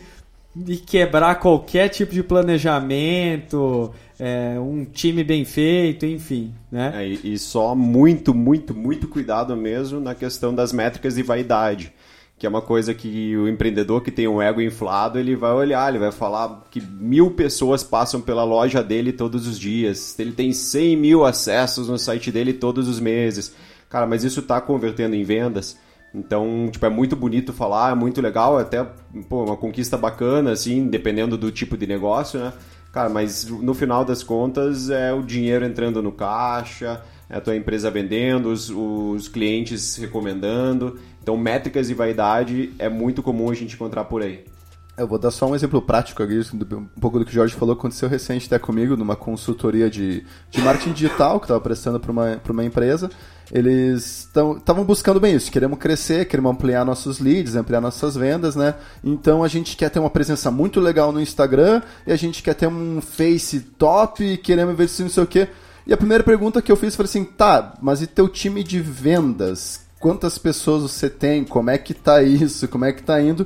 e 0.68 0.78
quebrar 0.78 1.36
qualquer 1.36 1.90
tipo 1.90 2.14
de 2.14 2.24
planejamento, 2.24 3.92
é, 4.20 4.58
um 4.60 4.86
time 4.86 5.24
bem 5.24 5.44
feito, 5.44 6.06
enfim, 6.06 6.54
né? 6.72 6.92
É, 6.96 7.08
e 7.08 7.38
só 7.38 7.76
muito, 7.76 8.34
muito, 8.34 8.74
muito 8.74 9.08
cuidado 9.08 9.56
mesmo 9.56 10.00
na 10.00 10.16
questão 10.16 10.54
das 10.54 10.72
métricas 10.72 11.16
de 11.16 11.24
vaidade, 11.24 11.94
que 12.38 12.46
é 12.46 12.50
uma 12.50 12.62
coisa 12.62 12.94
que 12.94 13.36
o 13.36 13.48
empreendedor 13.48 14.02
que 14.02 14.12
tem 14.12 14.28
um 14.28 14.42
ego 14.42 14.62
inflado, 14.62 15.20
ele 15.20 15.36
vai 15.36 15.52
olhar, 15.52 15.90
ele 15.90 16.00
vai 16.00 16.12
falar 16.12 16.64
que 16.72 16.82
mil 16.82 17.32
pessoas 17.32 17.84
passam 17.84 18.22
pela 18.22 18.44
loja 18.44 18.84
dele 18.84 19.12
todos 19.12 19.48
os 19.48 19.60
dias, 19.60 20.18
ele 20.20 20.32
tem 20.32 20.52
100 20.54 20.98
mil 20.98 21.26
acessos 21.26 21.90
no 21.90 21.98
site 21.98 22.32
dele 22.32 22.54
todos 22.54 22.88
os 22.88 23.00
meses. 23.00 23.54
Cara, 23.90 24.06
mas 24.06 24.24
isso 24.24 24.40
está 24.40 24.60
convertendo 24.60 25.16
em 25.16 25.24
vendas? 25.24 25.78
Então, 26.14 26.70
tipo, 26.72 26.86
é 26.86 26.90
muito 26.90 27.16
bonito 27.16 27.52
falar, 27.52 27.92
é 27.92 27.96
muito 27.96 28.22
legal, 28.22 28.58
é 28.58 28.62
até 28.62 28.86
pô, 29.28 29.44
uma 29.44 29.58
conquista 29.58 29.98
bacana, 29.98 30.52
assim, 30.52 30.88
dependendo 30.88 31.38
do 31.38 31.52
tipo 31.52 31.78
de 31.78 31.86
negócio, 31.86 32.40
né? 32.40 32.54
Cara, 32.96 33.10
mas 33.10 33.44
no 33.44 33.74
final 33.74 34.06
das 34.06 34.24
contas 34.24 34.90
é 34.90 35.12
o 35.12 35.22
dinheiro 35.22 35.66
entrando 35.66 36.02
no 36.02 36.14
caixa, 36.14 37.04
é 37.30 37.36
a 37.36 37.42
tua 37.42 37.54
empresa 37.54 37.92
vendendo, 37.92 38.46
os, 38.46 38.70
os 38.70 39.28
clientes 39.28 39.98
recomendando. 39.98 40.98
Então, 41.22 41.36
métricas 41.36 41.90
e 41.90 41.94
vaidade 41.94 42.74
é 42.80 42.88
muito 42.88 43.22
comum 43.22 43.52
a 43.52 43.54
gente 43.54 43.76
encontrar 43.76 44.06
por 44.06 44.22
aí. 44.22 44.46
Eu 44.98 45.08
vou 45.08 45.20
dar 45.20 45.30
só 45.30 45.46
um 45.46 45.54
exemplo 45.54 45.82
prático 45.82 46.24
aqui, 46.24 46.40
um 46.54 46.86
pouco 47.02 47.20
do 47.20 47.26
que 47.26 47.32
o 47.32 47.34
Jorge 47.34 47.54
falou, 47.54 47.74
aconteceu 47.74 48.08
recente 48.08 48.46
até 48.46 48.58
comigo, 48.58 48.96
numa 48.96 49.16
consultoria 49.16 49.90
de, 49.90 50.24
de 50.50 50.62
marketing 50.62 50.94
digital 50.94 51.38
que 51.38 51.46
estava 51.46 51.60
prestando 51.60 52.00
para 52.00 52.12
uma, 52.12 52.42
uma 52.50 52.64
empresa. 52.64 53.12
Eles 53.52 54.30
estavam 54.34 54.86
buscando 54.86 55.20
bem 55.20 55.36
isso, 55.36 55.52
queremos 55.52 55.78
crescer, 55.80 56.26
queremos 56.26 56.50
ampliar 56.50 56.86
nossos 56.86 57.20
leads, 57.20 57.56
ampliar 57.56 57.82
nossas 57.82 58.16
vendas, 58.16 58.56
né? 58.56 58.74
Então 59.04 59.44
a 59.44 59.50
gente 59.50 59.76
quer 59.76 59.90
ter 59.90 60.00
uma 60.00 60.10
presença 60.10 60.50
muito 60.50 60.80
legal 60.80 61.12
no 61.12 61.22
Instagram 61.22 61.82
e 62.08 62.14
a 62.14 62.16
gente 62.16 62.42
quer 62.42 62.54
ter 62.54 62.68
um 62.68 63.02
Face 63.02 63.60
top, 63.60 64.38
queremos 64.38 64.74
investir 64.74 65.04
não 65.04 65.12
sei 65.12 65.24
o 65.24 65.28
quê. 65.28 65.50
E 65.86 65.94
a 65.94 65.98
primeira 65.98 66.24
pergunta 66.24 66.62
que 66.62 66.72
eu 66.72 66.76
fiz 66.78 66.96
foi 66.96 67.06
assim, 67.06 67.26
tá, 67.26 67.74
mas 67.82 68.02
e 68.02 68.08
teu 68.08 68.30
time 68.30 68.64
de 68.64 68.80
vendas? 68.80 69.82
Quantas 70.00 70.38
pessoas 70.38 70.84
você 70.84 71.10
tem? 71.10 71.44
Como 71.44 71.70
é 71.70 71.78
que 71.78 71.94
tá 71.94 72.24
isso? 72.24 72.68
Como 72.68 72.86
é 72.86 72.94
que 72.94 73.04
tá 73.04 73.22
indo? 73.22 73.46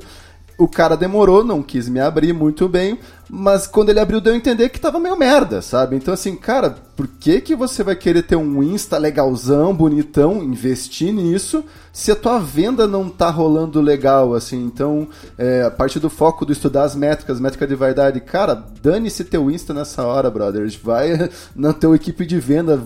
O 0.60 0.68
cara 0.68 0.98
demorou, 0.98 1.42
não 1.44 1.64
quis 1.64 1.88
me 1.88 2.02
abrir 2.02 2.34
muito 2.34 2.68
bem, 2.68 3.00
mas 3.30 3.68
quando 3.68 3.90
ele 3.90 4.00
abriu 4.00 4.20
deu 4.20 4.34
a 4.34 4.38
entender 4.38 4.70
que 4.70 4.80
tava 4.80 5.00
meio 5.00 5.18
merda, 5.18 5.62
sabe? 5.62 5.96
Então 5.96 6.14
assim, 6.14 6.36
cara, 6.36 6.76
por 7.00 7.08
que 7.08 7.40
que 7.40 7.56
você 7.56 7.82
vai 7.84 7.96
querer 7.96 8.24
ter 8.24 8.36
um 8.36 8.62
Insta 8.62 8.98
legalzão, 8.98 9.74
bonitão, 9.74 10.44
investir 10.44 11.14
nisso, 11.14 11.64
se 11.94 12.12
a 12.12 12.16
tua 12.16 12.40
venda 12.40 12.88
não 12.88 13.10
tá 13.10 13.30
rolando 13.30 13.82
legal, 13.82 14.34
assim? 14.34 14.64
Então, 14.64 15.08
é, 15.38 15.64
a 15.64 15.72
parte 15.72 16.00
do 16.00 16.10
foco 16.10 16.46
do 16.46 16.52
estudar 16.52 16.84
as 16.84 16.96
métricas, 16.96 17.40
métrica 17.40 17.66
de 17.66 17.76
vaidade, 17.76 18.20
cara, 18.20 18.64
dane-se 18.82 19.24
teu 19.24 19.50
Insta 19.50 19.74
nessa 19.74 20.06
hora, 20.06 20.30
brothers. 20.30 20.76
Vai 20.76 21.30
na 21.56 21.74
tua 21.74 21.96
equipe 21.96 22.26
de 22.26 22.40
venda, 22.40 22.82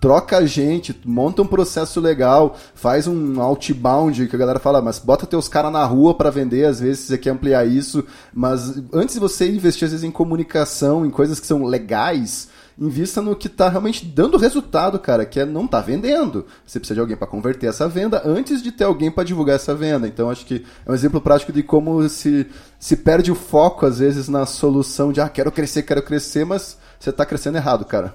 troca 0.00 0.38
a 0.38 0.46
gente, 0.46 0.98
monta 1.04 1.42
um 1.42 1.46
processo 1.46 2.00
legal, 2.00 2.56
faz 2.74 3.06
um 3.06 3.40
outbound, 3.40 4.26
que 4.26 4.36
a 4.36 4.38
galera 4.38 4.58
fala, 4.58 4.80
mas 4.80 4.98
bota 4.98 5.26
teus 5.26 5.48
caras 5.48 5.72
na 5.72 5.84
rua 5.84 6.14
para 6.14 6.30
vender, 6.30 6.64
às 6.64 6.80
vezes 6.80 7.06
você 7.06 7.18
quer 7.18 7.30
ampliar 7.30 7.66
isso, 7.66 8.04
mas 8.32 8.80
antes 8.92 9.14
de 9.14 9.20
você 9.20 9.48
investir, 9.48 9.77
às 9.84 9.92
vezes, 9.92 10.04
em 10.04 10.10
comunicação, 10.10 11.04
em 11.04 11.10
coisas 11.10 11.40
que 11.40 11.46
são 11.46 11.64
legais, 11.64 12.48
invista 12.78 13.20
no 13.20 13.34
que 13.34 13.48
está 13.48 13.68
realmente 13.68 14.04
dando 14.04 14.38
resultado, 14.38 14.98
cara, 14.98 15.26
que 15.26 15.40
é 15.40 15.44
não 15.44 15.66
tá 15.66 15.80
vendendo. 15.80 16.46
Você 16.64 16.78
precisa 16.78 16.94
de 16.94 17.00
alguém 17.00 17.16
para 17.16 17.26
converter 17.26 17.66
essa 17.66 17.88
venda 17.88 18.22
antes 18.24 18.62
de 18.62 18.70
ter 18.70 18.84
alguém 18.84 19.10
para 19.10 19.24
divulgar 19.24 19.56
essa 19.56 19.74
venda. 19.74 20.06
Então 20.06 20.30
acho 20.30 20.46
que 20.46 20.64
é 20.86 20.90
um 20.90 20.94
exemplo 20.94 21.20
prático 21.20 21.52
de 21.52 21.62
como 21.62 22.08
se, 22.08 22.46
se 22.78 22.96
perde 22.96 23.32
o 23.32 23.34
foco 23.34 23.84
às 23.84 23.98
vezes 23.98 24.28
na 24.28 24.46
solução 24.46 25.12
de 25.12 25.20
ah, 25.20 25.28
quero 25.28 25.50
crescer, 25.50 25.82
quero 25.82 26.02
crescer, 26.02 26.44
mas 26.44 26.78
você 27.00 27.10
está 27.10 27.26
crescendo 27.26 27.56
errado, 27.56 27.84
cara. 27.84 28.14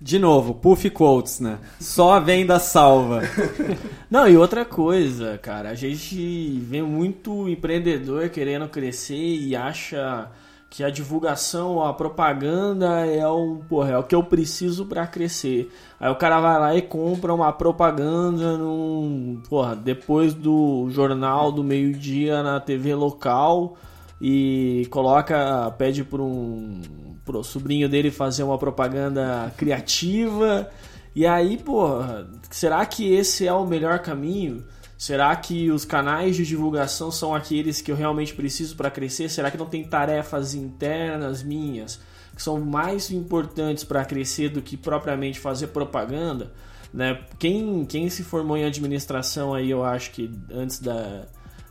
De 0.00 0.16
novo, 0.16 0.54
puff 0.54 0.88
quotes, 0.90 1.40
né? 1.40 1.58
Só 1.80 2.12
a 2.12 2.20
venda 2.20 2.60
salva. 2.60 3.22
Não, 4.08 4.28
e 4.28 4.36
outra 4.36 4.64
coisa, 4.64 5.36
cara, 5.38 5.70
a 5.70 5.74
gente 5.74 6.60
vê 6.60 6.80
muito 6.80 7.48
empreendedor 7.48 8.28
querendo 8.28 8.68
crescer 8.68 9.16
e 9.16 9.56
acha 9.56 10.30
que 10.70 10.84
a 10.84 10.90
divulgação, 10.90 11.82
a 11.82 11.94
propaganda 11.94 13.06
é 13.06 13.26
o, 13.26 13.60
porra, 13.68 13.92
é 13.92 13.98
o 13.98 14.02
que 14.02 14.14
eu 14.14 14.22
preciso 14.22 14.84
para 14.84 15.06
crescer. 15.06 15.72
Aí 15.98 16.10
o 16.10 16.16
cara 16.16 16.40
vai 16.40 16.60
lá 16.60 16.74
e 16.76 16.82
compra 16.82 17.32
uma 17.32 17.52
propaganda 17.52 18.56
num, 18.58 19.40
porra, 19.48 19.74
depois 19.74 20.34
do 20.34 20.88
jornal 20.90 21.50
do 21.50 21.64
meio-dia 21.64 22.42
na 22.42 22.60
TV 22.60 22.94
local 22.94 23.76
e 24.20 24.86
coloca, 24.90 25.70
pede 25.78 26.04
para 26.04 26.22
um 26.22 26.80
pro 27.24 27.44
sobrinho 27.44 27.88
dele 27.88 28.10
fazer 28.10 28.42
uma 28.42 28.56
propaganda 28.58 29.52
criativa. 29.56 30.68
E 31.14 31.26
aí, 31.26 31.56
porra, 31.58 32.26
será 32.50 32.84
que 32.86 33.12
esse 33.12 33.46
é 33.46 33.52
o 33.52 33.66
melhor 33.66 33.98
caminho? 34.00 34.64
Será 34.98 35.34
que 35.36 35.70
os 35.70 35.84
canais 35.84 36.34
de 36.34 36.44
divulgação 36.44 37.08
são 37.08 37.32
aqueles 37.32 37.80
que 37.80 37.92
eu 37.92 37.94
realmente 37.94 38.34
preciso 38.34 38.74
para 38.74 38.90
crescer? 38.90 39.28
Será 39.28 39.48
que 39.48 39.56
não 39.56 39.66
tem 39.66 39.84
tarefas 39.84 40.54
internas 40.54 41.40
minhas 41.40 42.00
que 42.34 42.42
são 42.42 42.60
mais 42.60 43.08
importantes 43.12 43.84
para 43.84 44.04
crescer 44.04 44.48
do 44.48 44.60
que 44.60 44.76
propriamente 44.76 45.38
fazer 45.38 45.68
propaganda? 45.68 46.52
Né? 46.92 47.20
Quem, 47.38 47.84
quem 47.84 48.10
se 48.10 48.24
formou 48.24 48.56
em 48.56 48.64
administração 48.64 49.54
aí, 49.54 49.70
eu 49.70 49.84
acho 49.84 50.10
que 50.10 50.28
antes 50.50 50.80
da, 50.80 51.26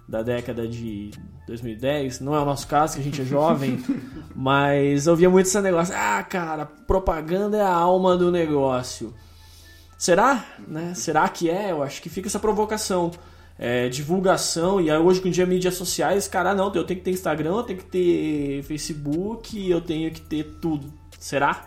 da 0.07 0.23
década 0.23 0.65
de 0.65 1.11
2010, 1.47 2.21
não 2.21 2.33
é 2.33 2.39
o 2.39 2.45
nosso 2.45 2.65
caso, 2.65 2.95
que 2.95 3.01
a 3.01 3.03
gente 3.03 3.21
é 3.21 3.25
jovem, 3.25 3.83
mas 4.33 5.05
eu 5.05 5.17
via 5.17 5.29
muito 5.29 5.47
esse 5.47 5.59
negócio, 5.59 5.93
ah, 5.97 6.23
cara, 6.23 6.65
propaganda 6.65 7.57
é 7.57 7.61
a 7.61 7.73
alma 7.73 8.15
do 8.15 8.31
negócio. 8.31 9.13
Será? 9.97 10.45
Né? 10.67 10.93
Será 10.93 11.27
que 11.27 11.49
é? 11.49 11.71
Eu 11.71 11.81
acho 11.81 12.01
que 12.01 12.09
fica 12.09 12.27
essa 12.27 12.39
provocação. 12.39 13.11
É, 13.59 13.89
divulgação, 13.89 14.79
e 14.79 14.91
hoje 14.91 15.19
com 15.19 15.31
dia 15.31 15.43
mídias 15.43 15.73
sociais, 15.73 16.27
cara, 16.27 16.53
não, 16.53 16.71
eu 16.75 16.83
tenho 16.83 16.99
que 16.99 17.03
ter 17.03 17.09
Instagram, 17.09 17.55
eu 17.55 17.63
tenho 17.63 17.79
que 17.79 17.85
ter 17.85 18.61
Facebook, 18.61 19.67
eu 19.67 19.81
tenho 19.81 20.11
que 20.11 20.21
ter 20.21 20.43
tudo. 20.61 20.93
Será? 21.19 21.65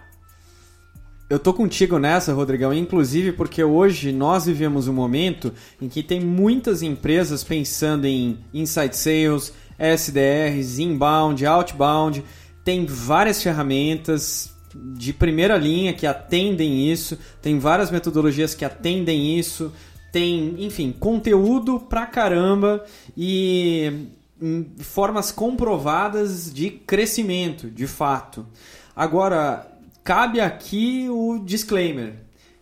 Eu 1.28 1.38
tô 1.38 1.54
contigo 1.54 1.96
nessa, 1.98 2.32
Rodrigão, 2.32 2.74
inclusive 2.74 3.32
porque 3.32 3.62
hoje 3.62 4.12
nós 4.12 4.46
vivemos 4.46 4.88
um 4.88 4.92
momento 4.92 5.52
em 5.80 5.88
que 5.88 6.02
tem 6.02 6.20
muitas 6.20 6.82
empresas 6.82 7.44
pensando 7.44 8.04
em 8.04 8.38
inside 8.54 8.96
sales, 8.96 9.52
SDRs, 9.78 10.80
inbound, 10.80 11.46
outbound, 11.46 12.24
tem 12.64 12.84
várias 12.84 13.42
ferramentas, 13.42 14.49
de 14.74 15.12
primeira 15.12 15.56
linha 15.56 15.92
que 15.92 16.06
atendem 16.06 16.90
isso, 16.90 17.18
tem 17.42 17.58
várias 17.58 17.90
metodologias 17.90 18.54
que 18.54 18.64
atendem 18.64 19.38
isso, 19.38 19.72
tem, 20.12 20.56
enfim, 20.58 20.92
conteúdo 20.92 21.78
pra 21.80 22.06
caramba 22.06 22.84
e 23.16 24.08
hum, 24.40 24.66
formas 24.78 25.30
comprovadas 25.30 26.52
de 26.52 26.70
crescimento, 26.70 27.70
de 27.70 27.86
fato. 27.86 28.46
Agora, 28.94 29.66
cabe 30.02 30.40
aqui 30.40 31.08
o 31.08 31.38
disclaimer. 31.44 32.14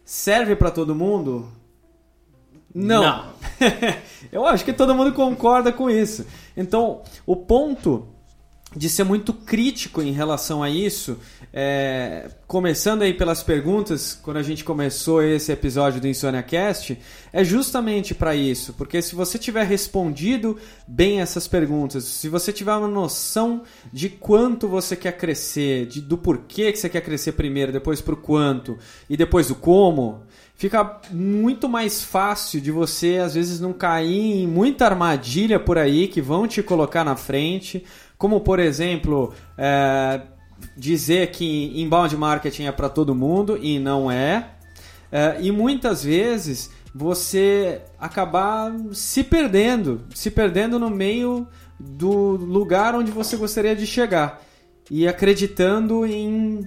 Serve 0.04 0.56
para 0.56 0.70
todo 0.70 0.94
mundo? 0.94 1.48
Não. 2.74 3.02
Não. 3.02 3.24
Eu 4.30 4.46
acho 4.46 4.64
que 4.64 4.72
todo 4.72 4.94
mundo 4.94 5.12
concorda 5.12 5.72
com 5.72 5.90
isso. 5.90 6.26
Então, 6.56 7.02
o 7.26 7.34
ponto 7.34 8.06
de 8.76 8.88
ser 8.88 9.04
muito 9.04 9.32
crítico 9.32 10.02
em 10.02 10.12
relação 10.12 10.62
a 10.62 10.68
isso. 10.68 11.18
É, 11.52 12.30
começando 12.46 13.02
aí 13.02 13.14
pelas 13.14 13.42
perguntas, 13.42 14.18
quando 14.22 14.36
a 14.36 14.42
gente 14.42 14.62
começou 14.62 15.22
esse 15.22 15.50
episódio 15.50 16.00
do 16.00 16.06
Insônia 16.06 16.42
Cast, 16.42 16.98
é 17.32 17.42
justamente 17.42 18.14
para 18.14 18.34
isso, 18.34 18.74
porque 18.74 19.00
se 19.00 19.14
você 19.14 19.38
tiver 19.38 19.64
respondido 19.64 20.58
bem 20.86 21.20
essas 21.20 21.48
perguntas, 21.48 22.04
se 22.04 22.28
você 22.28 22.52
tiver 22.52 22.74
uma 22.74 22.88
noção 22.88 23.62
de 23.92 24.10
quanto 24.10 24.68
você 24.68 24.94
quer 24.94 25.16
crescer, 25.16 25.86
de, 25.86 26.00
do 26.00 26.18
porquê 26.18 26.70
que 26.70 26.78
você 26.78 26.88
quer 26.88 27.00
crescer 27.00 27.32
primeiro, 27.32 27.72
depois 27.72 28.00
pro 28.02 28.16
quanto 28.16 28.78
e 29.08 29.16
depois 29.16 29.48
do 29.48 29.54
como, 29.54 30.22
fica 30.58 31.00
muito 31.12 31.68
mais 31.68 32.02
fácil 32.02 32.60
de 32.60 32.72
você 32.72 33.18
às 33.18 33.34
vezes 33.34 33.60
não 33.60 33.72
cair 33.72 34.42
em 34.42 34.46
muita 34.46 34.84
armadilha 34.84 35.58
por 35.58 35.78
aí 35.78 36.08
que 36.08 36.20
vão 36.20 36.46
te 36.48 36.62
colocar 36.62 37.04
na 37.04 37.14
frente. 37.16 37.84
Como 38.18 38.40
por 38.40 38.58
exemplo 38.58 39.32
é, 39.56 40.20
dizer 40.76 41.30
que 41.30 41.80
inbound 41.80 42.14
marketing 42.16 42.64
é 42.64 42.72
para 42.72 42.88
todo 42.88 43.14
mundo 43.14 43.56
e 43.56 43.78
não 43.78 44.10
é, 44.10 44.50
é, 45.12 45.36
e 45.40 45.52
muitas 45.52 46.02
vezes 46.02 46.70
você 46.92 47.80
acabar 47.98 48.72
se 48.92 49.22
perdendo, 49.22 50.02
se 50.12 50.28
perdendo 50.28 50.76
no 50.76 50.90
meio 50.90 51.46
do 51.78 52.32
lugar 52.32 52.96
onde 52.96 53.12
você 53.12 53.36
gostaria 53.36 53.76
de 53.76 53.86
chegar. 53.86 54.42
E 54.90 55.06
acreditando 55.06 56.04
em, 56.04 56.66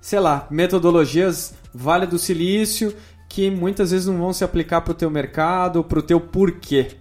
sei 0.00 0.20
lá, 0.20 0.46
metodologias 0.50 1.52
Vale 1.74 2.06
do 2.06 2.18
Silício 2.18 2.96
que 3.28 3.50
muitas 3.50 3.90
vezes 3.90 4.06
não 4.06 4.18
vão 4.18 4.32
se 4.32 4.44
aplicar 4.44 4.80
para 4.80 4.92
o 4.92 4.94
teu 4.94 5.10
mercado, 5.10 5.82
para 5.84 5.98
o 5.98 6.02
teu 6.02 6.20
porquê 6.20 6.96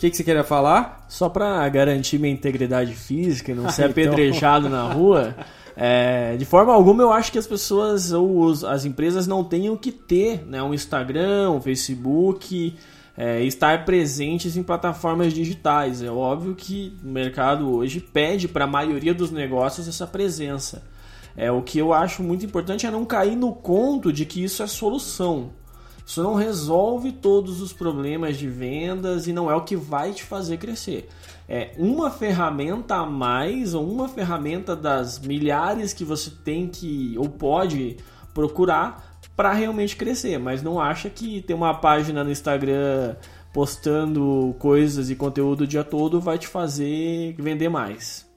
que, 0.00 0.08
que 0.08 0.16
você 0.16 0.24
queria 0.24 0.42
falar? 0.42 1.04
Só 1.08 1.28
para 1.28 1.68
garantir 1.68 2.18
minha 2.18 2.32
integridade 2.32 2.94
física 2.94 3.52
e 3.52 3.54
não 3.54 3.68
ser 3.70 3.90
então. 3.90 4.04
apedrejado 4.04 4.70
na 4.70 4.90
rua, 4.90 5.36
é, 5.76 6.38
de 6.38 6.46
forma 6.46 6.72
alguma 6.72 7.02
eu 7.02 7.12
acho 7.12 7.30
que 7.30 7.38
as 7.38 7.46
pessoas 7.46 8.10
ou 8.10 8.50
as 8.66 8.86
empresas 8.86 9.26
não 9.26 9.44
tenham 9.44 9.76
que 9.76 9.92
ter 9.92 10.42
né, 10.46 10.62
um 10.62 10.72
Instagram, 10.72 11.50
um 11.50 11.60
Facebook, 11.60 12.74
é, 13.14 13.42
estar 13.42 13.84
presentes 13.84 14.56
em 14.56 14.62
plataformas 14.62 15.34
digitais. 15.34 16.02
É 16.02 16.10
óbvio 16.10 16.54
que 16.54 16.96
o 17.04 17.08
mercado 17.08 17.70
hoje 17.70 18.00
pede 18.00 18.48
para 18.48 18.64
a 18.64 18.68
maioria 18.68 19.12
dos 19.12 19.30
negócios 19.30 19.86
essa 19.86 20.06
presença. 20.06 20.82
É, 21.36 21.50
o 21.50 21.62
que 21.62 21.78
eu 21.78 21.92
acho 21.92 22.22
muito 22.22 22.44
importante 22.44 22.86
é 22.86 22.90
não 22.90 23.04
cair 23.04 23.36
no 23.36 23.52
conto 23.52 24.12
de 24.12 24.24
que 24.24 24.42
isso 24.42 24.62
é 24.62 24.66
solução. 24.66 25.50
Isso 26.10 26.22
não 26.22 26.34
resolve 26.34 27.12
todos 27.12 27.60
os 27.60 27.72
problemas 27.72 28.36
de 28.36 28.48
vendas 28.48 29.28
e 29.28 29.32
não 29.32 29.48
é 29.48 29.54
o 29.54 29.62
que 29.62 29.76
vai 29.76 30.12
te 30.12 30.24
fazer 30.24 30.56
crescer. 30.56 31.08
É 31.48 31.70
uma 31.78 32.10
ferramenta 32.10 32.96
a 32.96 33.06
mais 33.06 33.74
ou 33.74 33.88
uma 33.88 34.08
ferramenta 34.08 34.74
das 34.74 35.20
milhares 35.20 35.92
que 35.92 36.04
você 36.04 36.30
tem 36.44 36.66
que 36.66 37.14
ou 37.16 37.28
pode 37.28 37.96
procurar 38.34 39.20
para 39.36 39.52
realmente 39.52 39.96
crescer, 39.96 40.38
mas 40.38 40.62
não 40.62 40.80
acha 40.80 41.08
que 41.08 41.42
ter 41.42 41.54
uma 41.54 41.74
página 41.74 42.24
no 42.24 42.30
Instagram 42.30 43.16
postando 43.52 44.54
coisas 44.58 45.10
e 45.10 45.16
conteúdo 45.16 45.62
o 45.62 45.66
dia 45.66 45.84
todo 45.84 46.20
vai 46.20 46.38
te 46.38 46.46
fazer 46.46 47.34
vender 47.38 47.68
mais. 47.68 48.29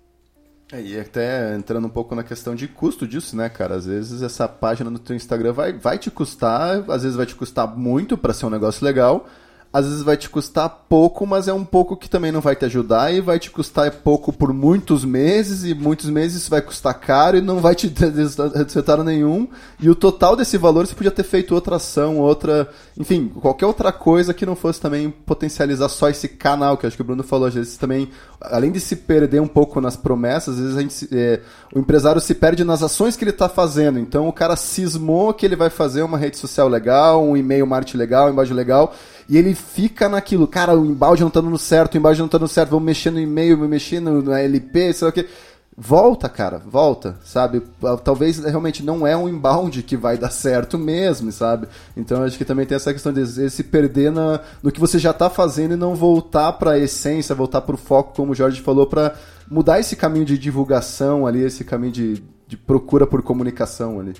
É, 0.72 0.82
e 0.82 0.99
até 0.99 1.55
entrando 1.55 1.86
um 1.86 1.89
pouco 1.89 2.16
na 2.16 2.24
questão 2.24 2.55
de 2.55 2.68
custo 2.68 3.07
disso, 3.07 3.36
né, 3.36 3.49
cara? 3.49 3.76
Às 3.76 3.86
vezes 3.86 4.22
essa 4.22 4.47
página 4.47 4.89
no 4.89 4.97
teu 4.97 5.16
Instagram 5.16 5.53
vai, 5.53 5.74
vai 5.74 5.97
te 5.97 6.09
custar, 6.09 6.84
às 6.89 7.03
vezes 7.03 7.16
vai 7.16 7.26
te 7.26 7.36
custar 7.36 7.68
muito 7.78 8.18
para 8.18 8.34
ser 8.34 8.45
um 8.45 8.49
negócio 8.49 8.84
legal, 8.84 9.28
às 9.74 9.88
vezes 9.88 10.04
vai 10.04 10.16
te 10.16 10.30
custar 10.30 10.70
pouco, 10.88 11.26
mas 11.26 11.48
é 11.48 11.54
um 11.54 11.66
pouco 11.66 11.98
que 11.98 12.08
também 12.08 12.32
não 12.32 12.42
vai 12.42 12.56
te 12.56 12.64
ajudar 12.66 13.12
e 13.12 13.20
vai 13.20 13.40
te 13.40 13.50
custar 13.50 13.90
pouco 13.90 14.32
por 14.32 14.54
muitos 14.54 15.04
meses 15.04 15.64
e 15.64 15.74
muitos 15.74 16.12
meses 16.12 16.48
vai 16.48 16.62
custar 16.62 16.94
caro 17.00 17.38
e 17.38 17.42
não 17.42 17.58
vai 17.60 17.74
te 17.74 17.90
dar 17.90 18.12
resultado 18.54 19.04
nenhum. 19.04 19.48
E 19.80 19.90
o 19.90 19.96
total 19.96 20.36
desse 20.36 20.60
valor 20.60 20.86
você 20.86 20.94
podia 20.94 21.10
ter 21.10 21.24
feito 21.24 21.56
outra 21.56 21.78
ação, 21.78 22.20
outra, 22.20 22.70
enfim, 22.96 23.32
qualquer 23.42 23.66
outra 23.66 23.92
coisa 23.92 24.32
que 24.32 24.46
não 24.46 24.56
fosse 24.56 24.80
também 24.80 25.10
potencializar 25.10 25.90
só 25.90 26.08
esse 26.08 26.28
canal, 26.28 26.78
que 26.78 26.86
acho 26.86 26.96
que 26.96 27.02
o 27.02 27.06
Bruno 27.06 27.24
falou, 27.24 27.48
às 27.48 27.56
vezes 27.56 27.76
também, 27.76 28.12
além 28.40 28.72
de 28.72 28.80
se 28.80 28.96
perder 28.96 29.42
um 29.42 29.48
pouco 29.48 29.82
nas 29.82 29.98
promessas, 29.98 30.54
às 30.54 30.62
vezes 30.62 30.78
a 30.78 30.82
gente, 30.82 31.10
é, 31.12 31.42
o 31.74 31.80
empresário 31.80 32.22
se 32.22 32.36
perde 32.36 32.64
nas 32.64 32.84
ações 32.84 33.16
que 33.16 33.24
ele 33.24 33.32
está 33.32 33.50
fazendo. 33.50 33.98
Então 33.98 34.28
o 34.28 34.34
cara 34.34 34.56
cismou 34.56 35.34
que 35.34 35.48
ele 35.48 35.56
vai 35.56 35.72
fazer 35.72 36.04
uma 36.04 36.18
rede 36.20 36.38
social 36.38 36.68
legal, 36.68 37.24
um 37.24 37.36
e-mail 37.36 37.66
marketing 37.66 37.98
legal, 37.98 38.26
uma 38.26 38.34
imagem 38.34 38.56
legal 38.56 38.94
e 39.28 39.38
ele 39.38 39.56
fica 39.56 40.10
naquilo, 40.10 40.48
cara, 40.48 40.78
o 40.78 40.86
embalde 40.86 41.24
não 41.24 41.30
tá 41.30 41.42
dando 41.42 41.58
certo, 41.58 41.96
o 41.96 41.98
embalde 41.98 42.22
não 42.22 42.28
tá 42.28 42.38
dando 42.38 42.50
certo, 42.50 42.72
vamos 42.72 42.86
mexer 42.86 43.12
no 43.12 43.20
e-mail, 43.20 43.56
vamos 43.56 43.70
mexer 43.70 44.00
no, 44.00 44.22
no 44.22 44.32
LP, 44.32 44.94
sei 44.94 45.06
lá 45.06 45.10
o 45.10 45.14
que. 45.14 45.28
Volta, 45.76 46.30
cara, 46.30 46.60
volta, 46.60 47.18
sabe? 47.24 47.64
Talvez 48.04 48.38
realmente 48.38 48.84
não 48.84 49.08
é 49.08 49.18
um 49.18 49.28
inbound 49.28 49.82
que 49.82 49.98
vai 49.98 50.20
dar 50.20 50.30
certo 50.30 50.78
mesmo, 50.78 51.32
sabe? 51.32 51.68
Então 51.98 52.22
acho 52.22 52.38
que 52.38 52.46
também 52.46 52.64
tem 52.64 52.76
essa 52.76 52.94
questão 52.94 53.12
de 53.12 53.50
se 53.50 53.64
perder 53.64 54.12
na, 54.12 54.40
no 54.62 54.72
que 54.72 54.80
você 54.80 55.00
já 55.00 55.10
está 55.10 55.32
fazendo 55.32 55.74
e 55.74 55.78
não 55.78 55.96
voltar 55.96 56.54
para 56.54 56.74
a 56.74 56.78
essência, 56.78 57.34
voltar 57.34 57.62
para 57.62 57.74
o 57.74 57.78
foco, 57.78 58.14
como 58.16 58.34
o 58.34 58.36
Jorge 58.36 58.62
falou, 58.62 58.86
para 58.86 59.16
mudar 59.50 59.80
esse 59.80 59.96
caminho 59.96 60.26
de 60.26 60.38
divulgação 60.38 61.26
ali, 61.26 61.42
esse 61.42 61.64
caminho 61.64 61.92
de, 61.92 62.24
de 62.48 62.56
procura 62.56 63.08
por 63.08 63.24
comunicação 63.24 64.00
ali. 64.00 64.14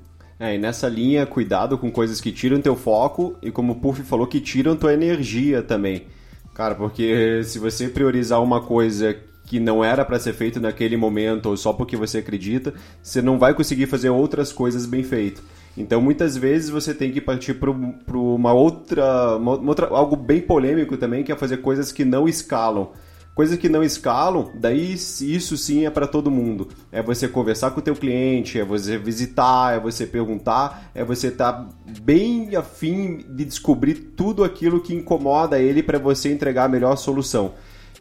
É, 0.44 0.56
e 0.56 0.58
nessa 0.58 0.90
linha, 0.90 1.26
cuidado 1.26 1.78
com 1.78 1.90
coisas 1.90 2.20
que 2.20 2.30
tiram 2.30 2.60
teu 2.60 2.76
foco 2.76 3.34
e, 3.42 3.50
como 3.50 3.72
o 3.72 3.76
Puff 3.78 4.04
falou, 4.04 4.28
que 4.28 4.42
tiram 4.42 4.76
tua 4.76 4.94
energia 4.94 5.64
também. 5.64 6.08
Cara, 6.54 6.76
porque 6.76 7.42
se 7.46 7.58
você 7.58 7.88
priorizar 7.88 8.44
uma 8.44 8.60
coisa 8.60 9.16
que 9.46 9.58
não 9.58 9.82
era 9.82 10.04
para 10.04 10.20
ser 10.20 10.34
feito 10.34 10.60
naquele 10.60 10.98
momento 10.98 11.46
ou 11.46 11.56
só 11.56 11.72
porque 11.72 11.96
você 11.96 12.18
acredita, 12.18 12.74
você 13.02 13.22
não 13.22 13.40
vai 13.40 13.54
conseguir 13.54 13.86
fazer 13.86 14.10
outras 14.10 14.52
coisas 14.52 14.86
bem 14.86 15.02
feitas. 15.02 15.42
Então, 15.78 16.02
muitas 16.02 16.36
vezes 16.36 16.70
você 16.70 16.94
tem 16.94 17.10
que 17.10 17.22
partir 17.22 17.54
para 17.54 17.72
uma 17.72 18.52
outra, 18.52 19.38
uma 19.38 19.70
outra, 19.70 19.88
algo 19.88 20.18
bem 20.18 20.42
polêmico 20.42 20.98
também, 20.98 21.24
que 21.24 21.32
é 21.32 21.38
fazer 21.38 21.58
coisas 21.62 21.90
que 21.90 22.04
não 22.04 22.28
escalam. 22.28 22.92
Coisas 23.36 23.58
que 23.58 23.68
não 23.68 23.84
escalam, 23.84 24.52
daí 24.54 24.94
isso 24.94 25.58
sim 25.58 25.88
é 25.88 25.90
para 25.90 26.06
todo 26.06 26.30
mundo. 26.30 26.68
É 26.92 27.02
você 27.02 27.28
conversar 27.28 27.72
com 27.72 27.80
o 27.80 27.84
teu 27.84 27.96
cliente, 27.96 28.60
é 28.60 28.64
você 28.64 28.96
visitar, 28.96 29.76
é 29.76 29.80
você 29.80 30.06
perguntar, 30.06 30.92
é 30.94 31.04
você 31.04 31.30
estar 31.30 31.54
tá 31.54 31.70
bem 32.02 32.56
afim 32.56 33.26
de 33.28 33.44
descobrir 33.44 33.96
tudo 34.16 34.44
aquilo 34.44 34.82
que 34.82 34.94
incomoda 34.94 35.60
ele 35.60 35.82
para 35.82 35.98
você 35.98 36.32
entregar 36.32 36.66
a 36.66 36.70
melhor 36.70 36.96
solução. 36.96 37.54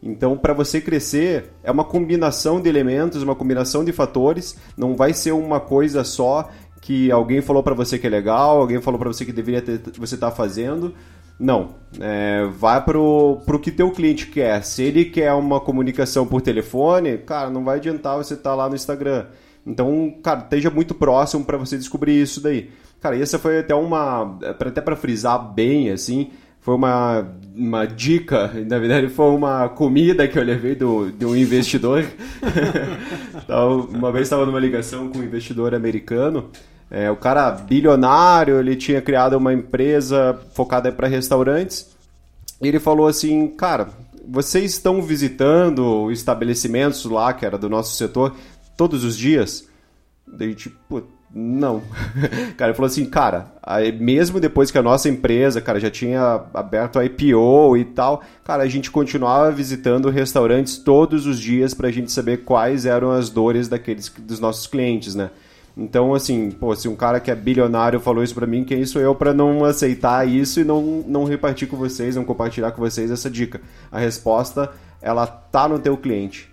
Então, 0.02 0.36
para 0.36 0.52
você 0.52 0.82
crescer, 0.82 1.52
é 1.62 1.70
uma 1.70 1.84
combinação 1.84 2.60
de 2.60 2.68
elementos, 2.68 3.22
uma 3.22 3.36
combinação 3.36 3.82
de 3.84 3.92
fatores, 3.92 4.58
não 4.76 4.96
vai 4.96 5.14
ser 5.14 5.32
uma 5.32 5.60
coisa 5.60 6.04
só 6.04 6.50
que 6.82 7.10
alguém 7.10 7.40
falou 7.40 7.62
para 7.62 7.74
você 7.74 7.98
que 7.98 8.06
é 8.06 8.10
legal, 8.10 8.60
alguém 8.60 8.82
falou 8.82 8.98
para 8.98 9.08
você 9.08 9.24
que 9.24 9.32
deveria 9.32 9.62
ter, 9.62 9.80
você 9.96 10.16
estar 10.16 10.30
tá 10.30 10.36
fazendo 10.36 10.92
Não. 11.38 11.82
É, 12.00 12.46
vai 12.46 12.82
pro, 12.82 13.40
pro 13.44 13.58
que 13.58 13.70
teu 13.70 13.90
cliente 13.90 14.26
quer. 14.26 14.62
Se 14.62 14.82
ele 14.82 15.04
quer 15.04 15.32
uma 15.34 15.60
comunicação 15.60 16.26
por 16.26 16.40
telefone, 16.40 17.18
cara, 17.18 17.50
não 17.50 17.64
vai 17.64 17.76
adiantar 17.76 18.16
você 18.16 18.34
estar 18.34 18.50
tá 18.50 18.56
lá 18.56 18.68
no 18.68 18.74
Instagram. 18.74 19.26
Então, 19.66 20.14
cara, 20.22 20.40
esteja 20.40 20.70
muito 20.70 20.94
próximo 20.94 21.44
para 21.44 21.58
você 21.58 21.76
descobrir 21.76 22.20
isso 22.20 22.40
daí. 22.40 22.70
Cara, 23.00 23.18
essa 23.18 23.38
foi 23.38 23.58
até 23.58 23.74
uma. 23.74 24.38
Até 24.42 24.80
para 24.80 24.96
frisar 24.96 25.52
bem, 25.52 25.90
assim, 25.90 26.30
foi 26.60 26.74
uma, 26.76 27.26
uma 27.54 27.84
dica, 27.84 28.52
na 28.66 28.78
verdade 28.78 29.08
foi 29.08 29.26
uma 29.30 29.68
comida 29.68 30.26
que 30.28 30.38
eu 30.38 30.42
levei 30.42 30.76
do, 30.76 31.10
de 31.10 31.26
um 31.26 31.36
investidor. 31.36 32.04
então, 33.44 33.88
uma 33.92 34.12
vez 34.12 34.26
estava 34.26 34.46
numa 34.46 34.60
ligação 34.60 35.08
com 35.08 35.18
um 35.18 35.24
investidor 35.24 35.74
americano. 35.74 36.50
É, 36.94 37.10
o 37.10 37.16
cara 37.16 37.50
bilionário, 37.50 38.60
ele 38.60 38.76
tinha 38.76 39.00
criado 39.00 39.32
uma 39.32 39.54
empresa 39.54 40.38
focada 40.52 40.92
para 40.92 41.08
restaurantes. 41.08 41.90
E 42.60 42.68
ele 42.68 42.78
falou 42.78 43.06
assim, 43.06 43.48
cara, 43.48 43.88
vocês 44.28 44.72
estão 44.72 45.00
visitando 45.00 46.12
estabelecimentos 46.12 47.06
lá, 47.06 47.32
que 47.32 47.46
era 47.46 47.56
do 47.56 47.70
nosso 47.70 47.96
setor, 47.96 48.36
todos 48.76 49.04
os 49.04 49.16
dias? 49.16 49.66
Daí, 50.26 50.54
tipo, 50.54 51.02
não. 51.34 51.82
cara, 52.58 52.72
ele 52.72 52.76
falou 52.76 52.88
assim, 52.88 53.06
cara, 53.06 53.46
aí 53.62 53.90
mesmo 53.90 54.38
depois 54.38 54.70
que 54.70 54.76
a 54.76 54.82
nossa 54.82 55.08
empresa, 55.08 55.62
cara, 55.62 55.80
já 55.80 55.90
tinha 55.90 56.42
aberto 56.52 56.98
a 56.98 57.06
IPO 57.06 57.74
e 57.78 57.86
tal, 57.86 58.22
cara, 58.44 58.64
a 58.64 58.68
gente 58.68 58.90
continuava 58.90 59.50
visitando 59.50 60.10
restaurantes 60.10 60.76
todos 60.76 61.26
os 61.26 61.40
dias 61.40 61.72
pra 61.72 61.90
gente 61.90 62.12
saber 62.12 62.44
quais 62.44 62.84
eram 62.84 63.12
as 63.12 63.30
dores 63.30 63.66
daqueles 63.66 64.12
dos 64.18 64.38
nossos 64.38 64.66
clientes, 64.66 65.14
né? 65.14 65.30
Então, 65.76 66.14
assim, 66.14 66.50
pô, 66.50 66.74
se 66.76 66.86
um 66.86 66.94
cara 66.94 67.18
que 67.18 67.30
é 67.30 67.34
bilionário 67.34 67.98
falou 67.98 68.22
isso 68.22 68.34
pra 68.34 68.46
mim, 68.46 68.64
quem 68.64 68.84
sou 68.84 69.00
eu 69.00 69.14
para 69.14 69.32
não 69.32 69.64
aceitar 69.64 70.28
isso 70.28 70.60
e 70.60 70.64
não, 70.64 71.02
não 71.06 71.24
repartir 71.24 71.66
com 71.66 71.76
vocês, 71.76 72.14
não 72.14 72.24
compartilhar 72.24 72.72
com 72.72 72.82
vocês 72.82 73.10
essa 73.10 73.30
dica? 73.30 73.60
A 73.90 73.98
resposta, 73.98 74.70
ela 75.00 75.26
tá 75.26 75.66
no 75.66 75.78
teu 75.78 75.96
cliente. 75.96 76.50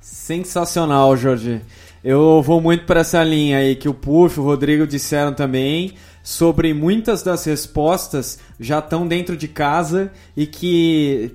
Sensacional, 0.00 1.16
Jorge. 1.16 1.62
Eu 2.02 2.42
vou 2.42 2.60
muito 2.60 2.84
para 2.84 3.00
essa 3.00 3.22
linha 3.24 3.58
aí 3.58 3.76
que 3.76 3.88
o 3.88 3.94
Puff, 3.94 4.38
o 4.38 4.42
Rodrigo 4.42 4.86
disseram 4.86 5.32
também 5.32 5.94
sobre 6.22 6.74
muitas 6.74 7.22
das 7.22 7.44
respostas 7.44 8.38
já 8.58 8.78
estão 8.80 9.06
dentro 9.06 9.36
de 9.36 9.46
casa 9.46 10.10
e 10.36 10.46
que 10.46 11.34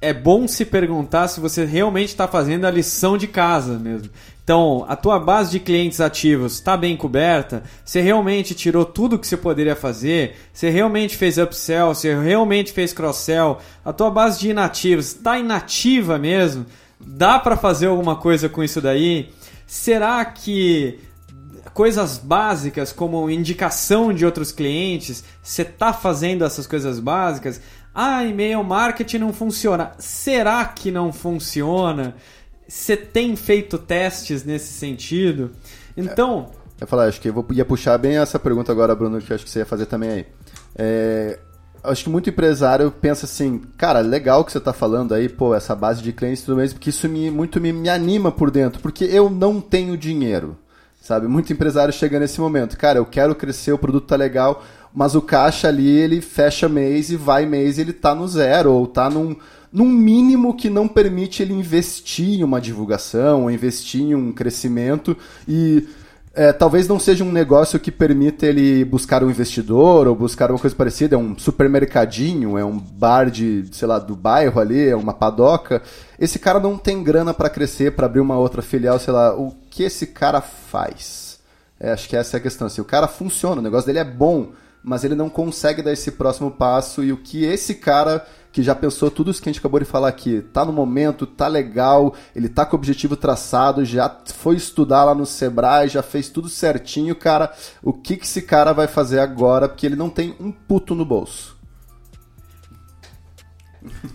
é 0.00 0.14
bom 0.14 0.48
se 0.48 0.64
perguntar 0.64 1.28
se 1.28 1.40
você 1.40 1.64
realmente 1.64 2.08
está 2.08 2.26
fazendo 2.26 2.64
a 2.64 2.70
lição 2.70 3.18
de 3.18 3.26
casa 3.26 3.78
mesmo. 3.78 4.10
Então, 4.42 4.84
a 4.88 4.96
tua 4.96 5.18
base 5.18 5.50
de 5.50 5.60
clientes 5.60 6.00
ativos 6.00 6.54
está 6.54 6.76
bem 6.76 6.96
coberta? 6.96 7.62
Você 7.84 8.00
realmente 8.00 8.54
tirou 8.54 8.84
tudo 8.84 9.18
que 9.18 9.26
você 9.26 9.36
poderia 9.36 9.76
fazer? 9.76 10.36
Você 10.52 10.70
realmente 10.70 11.16
fez 11.16 11.36
upsell? 11.36 11.94
Você 11.94 12.18
realmente 12.18 12.72
fez 12.72 12.92
cross-sell? 12.92 13.58
A 13.84 13.92
tua 13.92 14.10
base 14.10 14.40
de 14.40 14.50
inativos 14.50 15.08
está 15.08 15.38
inativa 15.38 16.18
mesmo? 16.18 16.64
Dá 16.98 17.38
para 17.38 17.56
fazer 17.56 17.86
alguma 17.86 18.16
coisa 18.16 18.48
com 18.48 18.64
isso 18.64 18.80
daí? 18.80 19.30
Será 19.66 20.24
que 20.24 20.98
coisas 21.72 22.18
básicas 22.18 22.92
como 22.92 23.30
indicação 23.30 24.12
de 24.12 24.26
outros 24.26 24.50
clientes, 24.50 25.22
você 25.42 25.62
está 25.62 25.92
fazendo 25.92 26.44
essas 26.44 26.66
coisas 26.66 26.98
básicas? 26.98 27.60
Ah, 27.94 28.24
e-mail 28.24 28.62
marketing 28.62 29.18
não 29.18 29.32
funciona. 29.32 29.92
Será 29.98 30.64
que 30.64 30.90
não 30.90 31.12
funciona? 31.12 32.14
Você 32.68 32.96
tem 32.96 33.34
feito 33.34 33.78
testes 33.78 34.44
nesse 34.44 34.72
sentido? 34.72 35.50
Então. 35.96 36.50
Eu 36.78 36.84
ia 36.84 36.86
falar, 36.86 37.06
acho 37.06 37.20
que 37.20 37.28
eu 37.28 37.46
ia 37.50 37.64
puxar 37.64 37.98
bem 37.98 38.16
essa 38.16 38.38
pergunta 38.38 38.70
agora, 38.72 38.94
Bruno, 38.94 39.20
que 39.20 39.32
acho 39.32 39.44
que 39.44 39.50
você 39.50 39.58
ia 39.60 39.66
fazer 39.66 39.86
também 39.86 40.10
aí. 40.10 40.26
É, 40.76 41.38
acho 41.82 42.04
que 42.04 42.10
muito 42.10 42.30
empresário 42.30 42.90
pensa 42.90 43.26
assim, 43.26 43.60
cara, 43.76 44.00
legal 44.00 44.44
que 44.44 44.52
você 44.52 44.58
está 44.58 44.72
falando 44.72 45.14
aí, 45.14 45.28
pô, 45.28 45.54
essa 45.54 45.74
base 45.74 46.02
de 46.02 46.12
clientes 46.12 46.42
e 46.42 46.46
tudo 46.46 46.56
mais, 46.56 46.72
porque 46.72 46.90
isso 46.90 47.08
me, 47.08 47.30
muito 47.30 47.60
me, 47.60 47.72
me 47.72 47.88
anima 47.88 48.30
por 48.30 48.50
dentro, 48.50 48.80
porque 48.80 49.04
eu 49.04 49.28
não 49.30 49.60
tenho 49.60 49.96
dinheiro, 49.96 50.56
sabe? 51.00 51.26
Muito 51.26 51.52
empresário 51.52 51.92
chega 51.92 52.18
nesse 52.18 52.40
momento, 52.40 52.76
cara, 52.76 52.98
eu 52.98 53.06
quero 53.06 53.34
crescer, 53.34 53.72
o 53.72 53.78
produto 53.78 54.06
tá 54.06 54.16
legal, 54.16 54.62
mas 54.94 55.14
o 55.14 55.22
caixa 55.22 55.68
ali, 55.68 55.88
ele 55.88 56.20
fecha 56.20 56.68
mês 56.68 57.10
e 57.10 57.16
vai 57.16 57.46
mês 57.46 57.78
e 57.78 57.82
ele 57.82 57.92
tá 57.92 58.14
no 58.14 58.26
zero, 58.26 58.72
ou 58.72 58.86
tá 58.86 59.08
num, 59.08 59.36
num 59.72 59.88
mínimo 59.88 60.56
que 60.56 60.68
não 60.68 60.88
permite 60.88 61.42
ele 61.42 61.52
investir 61.52 62.40
em 62.40 62.44
uma 62.44 62.60
divulgação, 62.60 63.44
ou 63.44 63.50
investir 63.50 64.02
em 64.02 64.14
um 64.14 64.32
crescimento 64.32 65.16
e 65.46 65.86
é, 66.32 66.52
talvez 66.52 66.86
não 66.86 66.98
seja 66.98 67.24
um 67.24 67.32
negócio 67.32 67.78
que 67.80 67.90
permita 67.90 68.46
ele 68.46 68.84
buscar 68.84 69.24
um 69.24 69.30
investidor 69.30 70.06
ou 70.06 70.14
buscar 70.14 70.50
uma 70.50 70.60
coisa 70.60 70.76
parecida, 70.76 71.16
é 71.16 71.18
um 71.18 71.36
supermercadinho, 71.36 72.56
é 72.56 72.64
um 72.64 72.78
bar 72.78 73.28
de, 73.30 73.64
sei 73.72 73.88
lá, 73.88 73.98
do 73.98 74.14
bairro 74.14 74.60
ali, 74.60 74.88
é 74.88 74.94
uma 74.94 75.12
padoca. 75.12 75.82
Esse 76.18 76.38
cara 76.38 76.60
não 76.60 76.78
tem 76.78 77.02
grana 77.02 77.34
para 77.34 77.50
crescer, 77.50 77.96
para 77.96 78.06
abrir 78.06 78.20
uma 78.20 78.38
outra 78.38 78.62
filial, 78.62 78.98
sei 79.00 79.12
lá, 79.12 79.34
o 79.34 79.52
que 79.68 79.82
esse 79.82 80.06
cara 80.06 80.40
faz? 80.40 81.40
É, 81.80 81.90
acho 81.92 82.08
que 82.08 82.16
essa 82.16 82.36
é 82.36 82.38
a 82.38 82.42
questão. 82.42 82.68
Assim, 82.68 82.80
o 82.80 82.84
cara 82.84 83.08
funciona, 83.08 83.60
o 83.60 83.64
negócio 83.64 83.86
dele 83.86 83.98
é 83.98 84.04
bom, 84.04 84.50
mas 84.82 85.04
ele 85.04 85.14
não 85.14 85.28
consegue 85.28 85.82
dar 85.82 85.92
esse 85.92 86.12
próximo 86.12 86.50
passo 86.50 87.02
e 87.04 87.12
o 87.12 87.16
que 87.16 87.44
esse 87.44 87.74
cara 87.74 88.26
que 88.52 88.62
já 88.62 88.74
pensou 88.74 89.10
tudo 89.10 89.30
isso 89.30 89.40
que 89.40 89.48
a 89.48 89.52
gente 89.52 89.60
acabou 89.60 89.78
de 89.78 89.86
falar 89.86 90.08
aqui, 90.08 90.42
tá 90.52 90.64
no 90.64 90.72
momento, 90.72 91.26
tá 91.26 91.46
legal, 91.46 92.14
ele 92.34 92.48
tá 92.48 92.66
com 92.66 92.74
o 92.74 92.78
objetivo 92.78 93.16
traçado, 93.16 93.84
já 93.84 94.12
foi 94.34 94.56
estudar 94.56 95.04
lá 95.04 95.14
no 95.14 95.24
Sebrae, 95.24 95.88
já 95.88 96.02
fez 96.02 96.28
tudo 96.28 96.48
certinho, 96.48 97.14
cara. 97.14 97.52
O 97.82 97.92
que 97.92 98.16
que 98.16 98.24
esse 98.24 98.42
cara 98.42 98.72
vai 98.72 98.88
fazer 98.88 99.20
agora? 99.20 99.68
Porque 99.68 99.86
ele 99.86 99.96
não 99.96 100.10
tem 100.10 100.34
um 100.40 100.50
puto 100.50 100.94
no 100.94 101.04
bolso. 101.04 101.59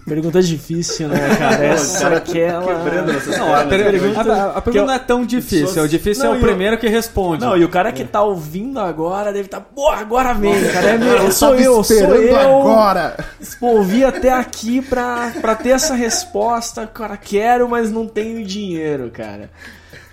Pergunta 0.06 0.42
difícil, 0.44 1.08
né, 1.08 1.36
cara? 1.38 1.66
Essa 1.66 2.10
aquela. 2.10 2.62
Não, 3.38 3.56
a, 3.56 3.66
pergunta, 3.66 4.34
a, 4.34 4.58
a 4.58 4.62
pergunta 4.62 4.86
não 4.86 4.94
é 4.94 5.00
tão 5.00 5.26
difícil. 5.26 5.68
Pessoas... 5.68 5.86
O 5.86 5.90
difícil 5.90 6.24
não, 6.24 6.36
é 6.36 6.38
o 6.38 6.42
primeiro 6.42 6.78
que 6.78 6.88
responde. 6.88 7.44
Não, 7.44 7.58
e 7.58 7.64
o 7.64 7.70
cara 7.70 7.92
que 7.92 8.04
tá 8.04 8.22
ouvindo 8.22 8.80
agora 8.80 9.34
deve 9.34 9.48
estar, 9.48 9.60
tá, 9.60 9.66
pô, 9.74 9.90
agora 9.90 10.34
vem, 10.34 10.54
cara. 10.72 10.90
É 10.92 10.98
meu, 10.98 11.32
sou 11.32 11.56
eu, 11.56 11.84
sou 11.84 11.98
eu. 11.98 12.36
agora. 12.40 13.18
Ouvi 13.60 14.06
até 14.06 14.32
aqui 14.32 14.82
pra, 14.82 15.34
pra 15.42 15.56
ter 15.56 15.70
essa 15.70 15.96
resposta. 15.96 16.86
Cara, 16.86 17.18
quero, 17.18 17.68
mas 17.68 17.92
não 17.92 18.08
tenho 18.08 18.46
dinheiro, 18.46 19.10
cara. 19.10 19.50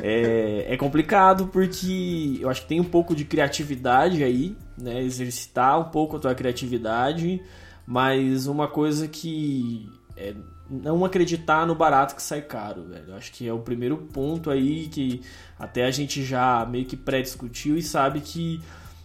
É, 0.00 0.66
é 0.68 0.76
complicado 0.78 1.48
porque 1.52 2.38
eu 2.40 2.48
acho 2.48 2.62
que 2.62 2.68
tem 2.68 2.80
um 2.80 2.84
pouco 2.84 3.14
de 3.14 3.24
criatividade 3.24 4.24
aí, 4.24 4.56
né? 4.78 5.02
Exercitar 5.02 5.78
um 5.78 5.84
pouco 5.84 6.16
a 6.16 6.18
tua 6.18 6.34
criatividade 6.34 7.40
mas 7.86 8.46
uma 8.46 8.68
coisa 8.68 9.08
que 9.08 9.88
é 10.16 10.34
não 10.70 11.04
acreditar 11.04 11.66
no 11.66 11.74
barato 11.74 12.14
que 12.16 12.22
sai 12.22 12.40
caro, 12.40 12.84
velho. 12.84 13.04
Eu 13.08 13.16
acho 13.16 13.30
que 13.32 13.46
é 13.46 13.52
o 13.52 13.58
primeiro 13.58 13.96
ponto 13.96 14.50
aí 14.50 14.88
que 14.88 15.20
até 15.58 15.84
a 15.84 15.90
gente 15.90 16.24
já 16.24 16.64
meio 16.64 16.86
que 16.86 16.96
pré-discutiu 16.96 17.76
e 17.76 17.82
sabe 17.82 18.20
que 18.20 18.60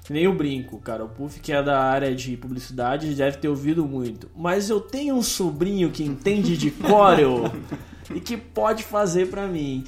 nem 0.10 0.28
o 0.28 0.34
brinco, 0.34 0.80
cara. 0.80 1.04
O 1.04 1.10
Puff, 1.10 1.40
que 1.40 1.52
é 1.52 1.62
da 1.62 1.82
área 1.82 2.16
de 2.16 2.38
publicidade, 2.38 3.14
deve 3.14 3.38
ter 3.38 3.50
ouvido 3.50 3.86
muito. 3.86 4.30
Mas 4.36 4.70
eu 4.70 4.80
tenho 4.80 5.16
um 5.16 5.22
sobrinho 5.22 5.92
que 5.92 6.04
entende 6.04 6.56
de 6.56 6.72
Corel 6.72 7.52
e 8.16 8.22
que 8.22 8.38
pode 8.38 8.84
fazer 8.84 9.28
para 9.28 9.48
mim. 9.48 9.84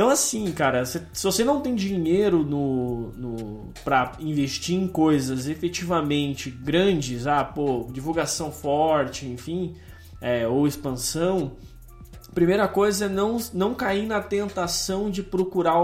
Então, 0.00 0.08
assim, 0.08 0.50
cara, 0.52 0.82
se, 0.86 1.06
se 1.12 1.24
você 1.24 1.44
não 1.44 1.60
tem 1.60 1.74
dinheiro 1.74 2.42
no, 2.42 3.12
no 3.12 3.72
para 3.84 4.12
investir 4.18 4.74
em 4.74 4.88
coisas 4.88 5.46
efetivamente 5.46 6.50
grandes, 6.50 7.26
ah, 7.26 7.44
pô, 7.44 7.86
divulgação 7.92 8.50
forte, 8.50 9.26
enfim, 9.26 9.76
é, 10.18 10.48
ou 10.48 10.66
expansão, 10.66 11.52
primeira 12.32 12.66
coisa 12.66 13.04
é 13.04 13.08
não, 13.10 13.36
não 13.52 13.74
cair 13.74 14.06
na 14.06 14.22
tentação 14.22 15.10
de 15.10 15.22
procurar 15.22 15.74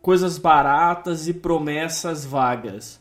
coisas 0.00 0.38
baratas 0.38 1.26
e 1.26 1.34
promessas 1.34 2.24
vagas. 2.24 3.00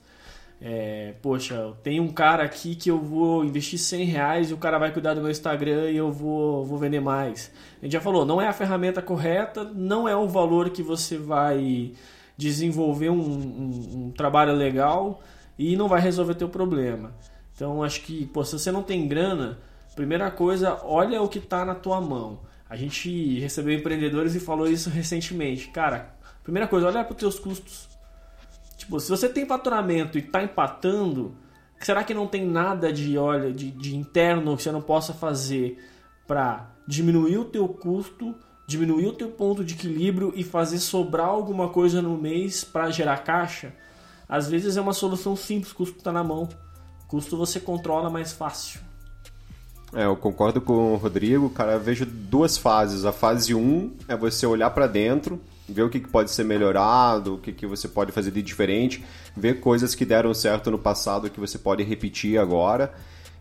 É, 0.60 1.14
poxa, 1.22 1.74
tem 1.84 2.00
um 2.00 2.08
cara 2.08 2.44
aqui 2.44 2.76
que 2.76 2.90
eu 2.90 3.00
vou 3.00 3.46
investir 3.46 3.78
100 3.78 4.06
reais 4.06 4.50
e 4.50 4.54
o 4.54 4.58
cara 4.58 4.80
vai 4.80 4.92
cuidar 4.92 5.14
do 5.14 5.22
meu 5.22 5.30
Instagram 5.30 5.92
e 5.92 5.98
eu 5.98 6.12
vou, 6.12 6.66
vou 6.66 6.78
vender 6.78 7.00
mais. 7.00 7.52
A 7.80 7.86
gente 7.86 7.94
já 7.94 8.02
falou, 8.02 8.26
não 8.26 8.42
é 8.42 8.48
a 8.48 8.54
ferramenta 8.54 9.02
correta, 9.02 9.64
não 9.64 10.08
é 10.08 10.16
o 10.16 10.28
valor 10.28 10.72
que 10.72 10.82
você 10.82 11.18
vai 11.18 11.92
desenvolver 12.36 13.10
um, 13.10 13.20
um, 13.20 14.06
um 14.06 14.12
trabalho 14.12 14.54
legal 14.54 15.22
e 15.60 15.76
não 15.76 15.88
vai 15.88 16.02
resolver 16.02 16.34
teu 16.34 16.50
problema. 16.50 17.14
Então 17.56 17.84
acho 17.84 18.02
que, 18.02 18.26
pô, 18.26 18.44
se 18.44 18.58
você 18.58 18.72
não 18.72 18.82
tem 18.82 19.08
grana, 19.08 19.60
primeira 19.96 20.32
coisa, 20.32 20.80
olha 20.84 21.22
o 21.22 21.28
que 21.28 21.40
está 21.40 21.64
na 21.66 21.76
tua 21.76 22.02
mão. 22.02 22.40
A 22.70 22.76
gente 22.76 23.40
recebeu 23.40 23.74
empreendedores 23.74 24.36
e 24.36 24.40
falou 24.40 24.68
isso 24.68 24.90
recentemente. 24.90 25.70
Cara, 25.70 26.16
primeira 26.44 26.68
coisa, 26.68 26.88
olha 26.88 27.04
para 27.04 27.14
os 27.14 27.20
teus 27.20 27.40
custos 27.40 27.97
Tipo, 28.78 29.00
se 29.00 29.10
você 29.10 29.28
tem 29.28 29.46
faturamento 29.46 30.18
e 30.18 30.22
está 30.22 30.44
empatando, 30.44 31.36
será 31.80 32.04
que 32.04 32.14
não 32.14 32.28
tem 32.28 32.46
nada 32.46 32.94
de, 32.94 33.18
olha, 33.18 33.52
de, 33.52 33.72
de 33.72 33.96
interno 33.96 34.56
que 34.56 34.64
você 34.64 34.72
não 34.72 34.82
possa 34.82 35.14
fazer 35.14 35.78
para 36.28 36.70
diminuir 36.88 37.38
o 37.40 37.46
teu 37.46 37.68
custo, 37.68 38.36
diminuir 38.68 39.08
o 39.08 39.14
teu 39.14 39.30
ponto 39.30 39.66
de 39.66 39.74
equilíbrio 39.74 40.32
e 40.36 40.44
fazer 40.44 40.78
sobrar 40.78 41.28
alguma 41.28 41.70
coisa 41.70 42.02
no 42.02 42.18
mês 42.18 42.64
para 42.64 42.92
gerar 42.92 43.18
caixa? 43.18 43.74
Às 44.30 44.48
vezes 44.50 44.78
é 44.78 44.82
uma 44.82 44.94
solução 44.94 45.36
simples, 45.36 45.74
custo 45.74 45.98
está 45.98 46.12
na 46.12 46.24
mão. 46.24 46.48
custo 47.08 47.36
você 47.36 47.60
controla 47.60 48.10
mais 48.10 48.32
fácil. 48.32 48.82
É, 49.94 50.06
eu 50.06 50.18
concordo 50.18 50.60
com 50.60 50.94
o 50.94 50.98
Rodrigo, 50.98 51.50
cara, 51.50 51.74
eu 51.74 51.80
vejo 51.80 52.06
duas 52.06 52.58
fases. 52.58 53.06
A 53.06 53.14
fase 53.14 53.56
1 53.56 53.96
é 54.08 54.18
você 54.18 54.46
olhar 54.46 54.70
para 54.72 54.86
dentro, 54.86 55.42
ver 55.68 55.84
o 55.84 55.90
que 55.90 56.00
pode 56.00 56.32
ser 56.32 56.44
melhorado, 56.44 57.36
o 57.36 57.38
que 57.38 57.66
você 57.66 57.88
pode 57.88 58.12
fazer 58.12 58.32
de 58.32 58.42
diferente, 58.42 59.04
ver 59.36 59.60
coisas 59.60 59.94
que 59.94 60.06
deram 60.06 60.34
certo 60.34 60.72
no 60.72 60.80
passado 60.80 61.30
que 61.30 61.40
você 61.40 61.58
pode 61.58 61.84
repetir 61.84 62.40
agora. 62.40 62.94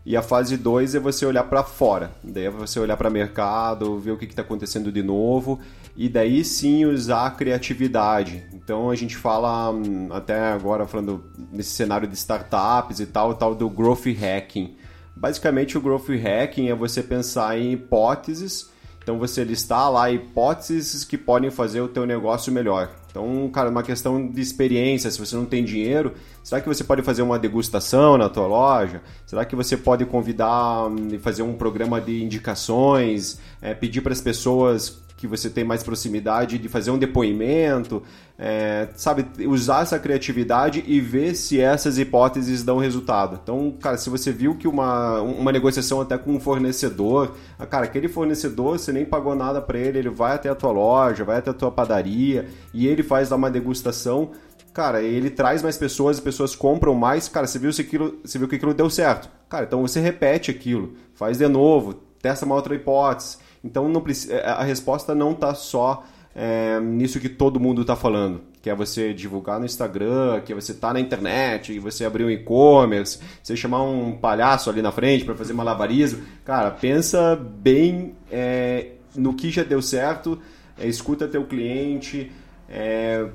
E 0.04 0.16
a 0.16 0.22
fase 0.22 0.56
2 0.56 0.94
é 0.94 1.00
você 1.00 1.26
olhar 1.26 1.42
para 1.44 1.64
fora. 1.64 2.12
Daí 2.22 2.44
é 2.44 2.50
você 2.50 2.78
olhar 2.78 2.96
para 2.96 3.10
o 3.10 3.12
mercado, 3.12 3.98
ver 3.98 4.12
o 4.12 4.16
que 4.16 4.24
está 4.24 4.42
acontecendo 4.42 4.92
de 4.92 5.02
novo 5.02 5.58
e 5.96 6.08
daí 6.08 6.44
sim 6.44 6.84
usar 6.84 7.26
a 7.26 7.30
criatividade. 7.30 8.44
Então 8.52 8.88
a 8.88 8.94
gente 8.94 9.16
fala 9.16 9.70
hum, 9.70 10.08
até 10.12 10.38
agora 10.52 10.86
falando 10.86 11.24
nesse 11.50 11.70
cenário 11.70 12.06
de 12.06 12.14
startups 12.14 13.00
e 13.00 13.06
tal, 13.06 13.34
tal 13.34 13.52
do 13.52 13.68
growth 13.68 14.06
hacking. 14.06 14.76
Basicamente 15.16 15.76
o 15.76 15.80
growth 15.80 16.08
hacking 16.08 16.68
é 16.68 16.74
você 16.74 17.02
pensar 17.02 17.58
em 17.58 17.72
hipóteses 17.72 18.70
então 19.06 19.20
você 19.20 19.44
listar 19.44 19.88
lá 19.88 20.10
hipóteses 20.10 21.04
que 21.04 21.16
podem 21.16 21.48
fazer 21.48 21.80
o 21.80 21.86
teu 21.86 22.04
negócio 22.04 22.52
melhor. 22.52 22.90
Então, 23.08 23.48
cara, 23.52 23.70
uma 23.70 23.84
questão 23.84 24.26
de 24.26 24.40
experiência, 24.40 25.08
se 25.08 25.16
você 25.20 25.36
não 25.36 25.44
tem 25.44 25.64
dinheiro, 25.64 26.14
será 26.42 26.60
que 26.60 26.66
você 26.66 26.82
pode 26.82 27.02
fazer 27.02 27.22
uma 27.22 27.38
degustação 27.38 28.18
na 28.18 28.28
tua 28.28 28.48
loja? 28.48 29.00
Será 29.24 29.44
que 29.44 29.54
você 29.54 29.76
pode 29.76 30.04
convidar 30.06 30.90
e 31.12 31.18
fazer 31.18 31.42
um 31.42 31.54
programa 31.54 32.00
de 32.00 32.20
indicações, 32.20 33.38
é, 33.62 33.74
pedir 33.74 34.00
para 34.00 34.12
as 34.12 34.20
pessoas 34.20 35.00
que 35.16 35.26
você 35.26 35.48
tem 35.48 35.64
mais 35.64 35.82
proximidade 35.82 36.58
de 36.58 36.68
fazer 36.68 36.90
um 36.90 36.98
depoimento, 36.98 38.02
é, 38.38 38.88
sabe, 38.94 39.24
usar 39.46 39.82
essa 39.82 39.98
criatividade 39.98 40.84
e 40.86 41.00
ver 41.00 41.34
se 41.34 41.58
essas 41.58 41.96
hipóteses 41.96 42.62
dão 42.62 42.76
resultado. 42.76 43.40
Então, 43.42 43.74
cara, 43.80 43.96
se 43.96 44.10
você 44.10 44.30
viu 44.30 44.54
que 44.56 44.68
uma, 44.68 45.20
uma 45.22 45.50
negociação 45.50 46.02
até 46.02 46.18
com 46.18 46.32
um 46.32 46.40
fornecedor, 46.40 47.34
ah, 47.58 47.64
cara, 47.64 47.86
aquele 47.86 48.08
fornecedor, 48.08 48.78
você 48.78 48.92
nem 48.92 49.06
pagou 49.06 49.34
nada 49.34 49.62
para 49.62 49.78
ele, 49.78 49.98
ele 49.98 50.10
vai 50.10 50.34
até 50.34 50.50
a 50.50 50.54
tua 50.54 50.70
loja, 50.70 51.24
vai 51.24 51.38
até 51.38 51.50
a 51.50 51.54
tua 51.54 51.70
padaria 51.70 52.46
e 52.74 52.86
ele 52.86 53.02
faz 53.02 53.30
lá 53.30 53.36
uma 53.36 53.50
degustação, 53.50 54.32
cara, 54.74 55.00
ele 55.00 55.30
traz 55.30 55.62
mais 55.62 55.78
pessoas, 55.78 56.18
as 56.18 56.22
pessoas 56.22 56.54
compram 56.54 56.94
mais, 56.94 57.26
cara, 57.26 57.46
você 57.46 57.58
viu, 57.58 57.72
se 57.72 57.80
aquilo, 57.80 58.18
você 58.22 58.38
viu 58.38 58.46
que 58.46 58.56
aquilo 58.56 58.74
deu 58.74 58.90
certo. 58.90 59.30
Cara, 59.48 59.64
então 59.64 59.80
você 59.80 59.98
repete 59.98 60.50
aquilo, 60.50 60.92
faz 61.14 61.38
de 61.38 61.48
novo, 61.48 61.94
testa 62.20 62.44
uma 62.44 62.54
outra 62.54 62.74
hipótese. 62.74 63.45
Então 63.62 63.88
não 63.88 64.02
é, 64.30 64.48
a 64.48 64.62
resposta 64.62 65.14
não 65.14 65.32
está 65.32 65.54
só 65.54 66.04
é, 66.34 66.78
nisso 66.80 67.18
que 67.18 67.30
todo 67.30 67.58
mundo 67.58 67.80
está 67.80 67.96
falando, 67.96 68.42
que 68.60 68.68
é 68.68 68.74
você 68.74 69.14
divulgar 69.14 69.58
no 69.58 69.64
Instagram, 69.64 70.42
que 70.42 70.52
é 70.52 70.54
você 70.54 70.72
estar 70.72 70.88
tá 70.88 70.94
na 70.94 71.00
internet, 71.00 71.72
que 71.72 71.80
você 71.80 72.04
abrir 72.04 72.24
um 72.24 72.30
e-commerce, 72.30 73.18
você 73.42 73.56
chamar 73.56 73.82
um 73.82 74.12
palhaço 74.12 74.68
ali 74.68 74.82
na 74.82 74.92
frente 74.92 75.24
para 75.24 75.34
fazer 75.34 75.54
malabarismo. 75.54 76.22
Cara, 76.44 76.70
pensa 76.70 77.34
bem 77.36 78.14
é, 78.30 78.88
no 79.14 79.32
que 79.32 79.50
já 79.50 79.62
deu 79.62 79.80
certo, 79.80 80.38
é, 80.78 80.86
escuta 80.86 81.26
teu 81.26 81.44
cliente, 81.44 82.30
é, 82.68 83.26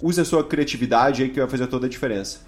use 0.00 0.20
a 0.20 0.24
sua 0.24 0.44
criatividade 0.44 1.24
aí 1.24 1.30
que 1.30 1.40
vai 1.40 1.48
fazer 1.48 1.66
toda 1.66 1.86
a 1.86 1.88
diferença. 1.88 2.40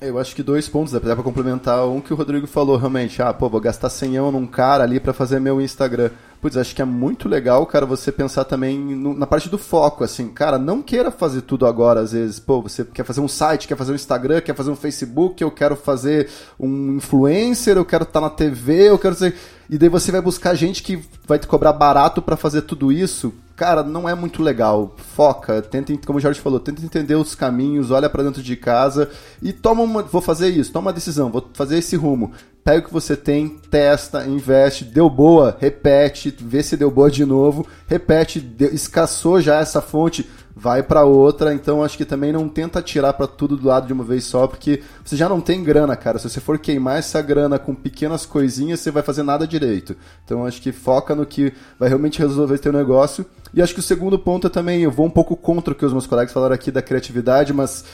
Eu 0.00 0.18
acho 0.18 0.34
que 0.34 0.42
dois 0.42 0.66
pontos, 0.66 0.94
dá 0.94 1.00
pra 1.00 1.16
complementar 1.16 1.86
um 1.86 2.00
que 2.00 2.10
o 2.10 2.16
Rodrigo 2.16 2.46
falou, 2.46 2.78
realmente, 2.78 3.20
ah, 3.20 3.34
pô, 3.34 3.50
vou 3.50 3.60
gastar 3.60 3.90
senhão 3.90 4.32
num 4.32 4.46
cara 4.46 4.82
ali 4.82 4.98
para 4.98 5.12
fazer 5.12 5.38
meu 5.38 5.60
Instagram. 5.60 6.10
Putz, 6.40 6.56
acho 6.56 6.74
que 6.74 6.80
é 6.80 6.86
muito 6.86 7.28
legal, 7.28 7.66
cara, 7.66 7.84
você 7.84 8.10
pensar 8.10 8.44
também 8.44 8.78
no, 8.78 9.12
na 9.12 9.26
parte 9.26 9.50
do 9.50 9.58
foco, 9.58 10.02
assim, 10.02 10.28
cara, 10.28 10.56
não 10.56 10.80
queira 10.80 11.10
fazer 11.10 11.42
tudo 11.42 11.66
agora, 11.66 12.00
às 12.00 12.12
vezes, 12.12 12.40
pô, 12.40 12.62
você 12.62 12.82
quer 12.82 13.04
fazer 13.04 13.20
um 13.20 13.28
site, 13.28 13.68
quer 13.68 13.76
fazer 13.76 13.92
um 13.92 13.94
Instagram, 13.94 14.40
quer 14.40 14.54
fazer 14.54 14.70
um 14.70 14.76
Facebook, 14.76 15.42
eu 15.42 15.50
quero 15.50 15.76
fazer 15.76 16.30
um 16.58 16.96
influencer, 16.96 17.76
eu 17.76 17.84
quero 17.84 18.04
estar 18.04 18.20
tá 18.20 18.26
na 18.26 18.30
TV, 18.30 18.88
eu 18.88 18.98
quero 18.98 19.14
ser... 19.14 19.34
E 19.68 19.76
daí 19.76 19.90
você 19.90 20.10
vai 20.10 20.22
buscar 20.22 20.54
gente 20.54 20.82
que 20.82 21.04
vai 21.26 21.38
te 21.38 21.46
cobrar 21.46 21.74
barato 21.74 22.22
para 22.22 22.38
fazer 22.38 22.62
tudo 22.62 22.90
isso, 22.90 23.34
cara, 23.60 23.82
não 23.82 24.08
é 24.08 24.14
muito 24.14 24.42
legal. 24.42 24.94
Foca, 24.96 25.60
tenta, 25.60 25.92
como 26.06 26.18
o 26.18 26.20
Jorge 26.20 26.40
falou, 26.40 26.58
tenta 26.58 26.82
entender 26.82 27.14
os 27.14 27.34
caminhos, 27.34 27.90
olha 27.90 28.08
para 28.08 28.22
dentro 28.22 28.42
de 28.42 28.56
casa 28.56 29.10
e 29.42 29.52
toma 29.52 29.82
uma, 29.82 30.02
vou 30.02 30.22
fazer 30.22 30.48
isso, 30.48 30.72
toma 30.72 30.86
uma 30.86 30.94
decisão, 30.94 31.30
vou 31.30 31.46
fazer 31.52 31.76
esse 31.76 31.94
rumo. 31.94 32.32
Pega 32.62 32.80
o 32.80 32.82
que 32.88 32.92
você 32.92 33.16
tem, 33.16 33.48
testa, 33.70 34.26
investe, 34.26 34.84
deu 34.84 35.08
boa, 35.08 35.56
repete, 35.58 36.34
vê 36.38 36.62
se 36.62 36.76
deu 36.76 36.90
boa 36.90 37.10
de 37.10 37.24
novo, 37.24 37.66
repete, 37.86 38.38
deu, 38.38 38.72
escassou 38.74 39.40
já 39.40 39.60
essa 39.60 39.80
fonte, 39.80 40.28
vai 40.54 40.82
para 40.82 41.04
outra. 41.04 41.54
Então 41.54 41.82
acho 41.82 41.96
que 41.96 42.04
também 42.04 42.32
não 42.32 42.48
tenta 42.48 42.82
tirar 42.82 43.14
para 43.14 43.26
tudo 43.26 43.56
do 43.56 43.66
lado 43.66 43.86
de 43.86 43.92
uma 43.94 44.04
vez 44.04 44.24
só, 44.24 44.46
porque 44.46 44.82
você 45.02 45.16
já 45.16 45.26
não 45.26 45.40
tem 45.40 45.64
grana, 45.64 45.96
cara. 45.96 46.18
Se 46.18 46.28
você 46.28 46.38
for 46.38 46.58
queimar 46.58 46.98
essa 46.98 47.22
grana 47.22 47.58
com 47.58 47.74
pequenas 47.74 48.26
coisinhas, 48.26 48.80
você 48.80 48.90
vai 48.90 49.02
fazer 49.02 49.22
nada 49.22 49.46
direito. 49.46 49.96
Então 50.24 50.44
acho 50.44 50.60
que 50.60 50.70
foca 50.70 51.14
no 51.14 51.24
que 51.24 51.54
vai 51.78 51.88
realmente 51.88 52.18
resolver 52.18 52.58
teu 52.58 52.72
negócio. 52.72 53.24
E 53.54 53.62
acho 53.62 53.72
que 53.72 53.80
o 53.80 53.82
segundo 53.82 54.18
ponto 54.18 54.46
é 54.46 54.50
também, 54.50 54.82
eu 54.82 54.90
vou 54.90 55.06
um 55.06 55.10
pouco 55.10 55.34
contra 55.34 55.72
o 55.72 55.76
que 55.76 55.84
os 55.84 55.92
meus 55.92 56.06
colegas 56.06 56.32
falaram 56.32 56.54
aqui 56.54 56.70
da 56.70 56.82
criatividade, 56.82 57.52
mas 57.52 57.84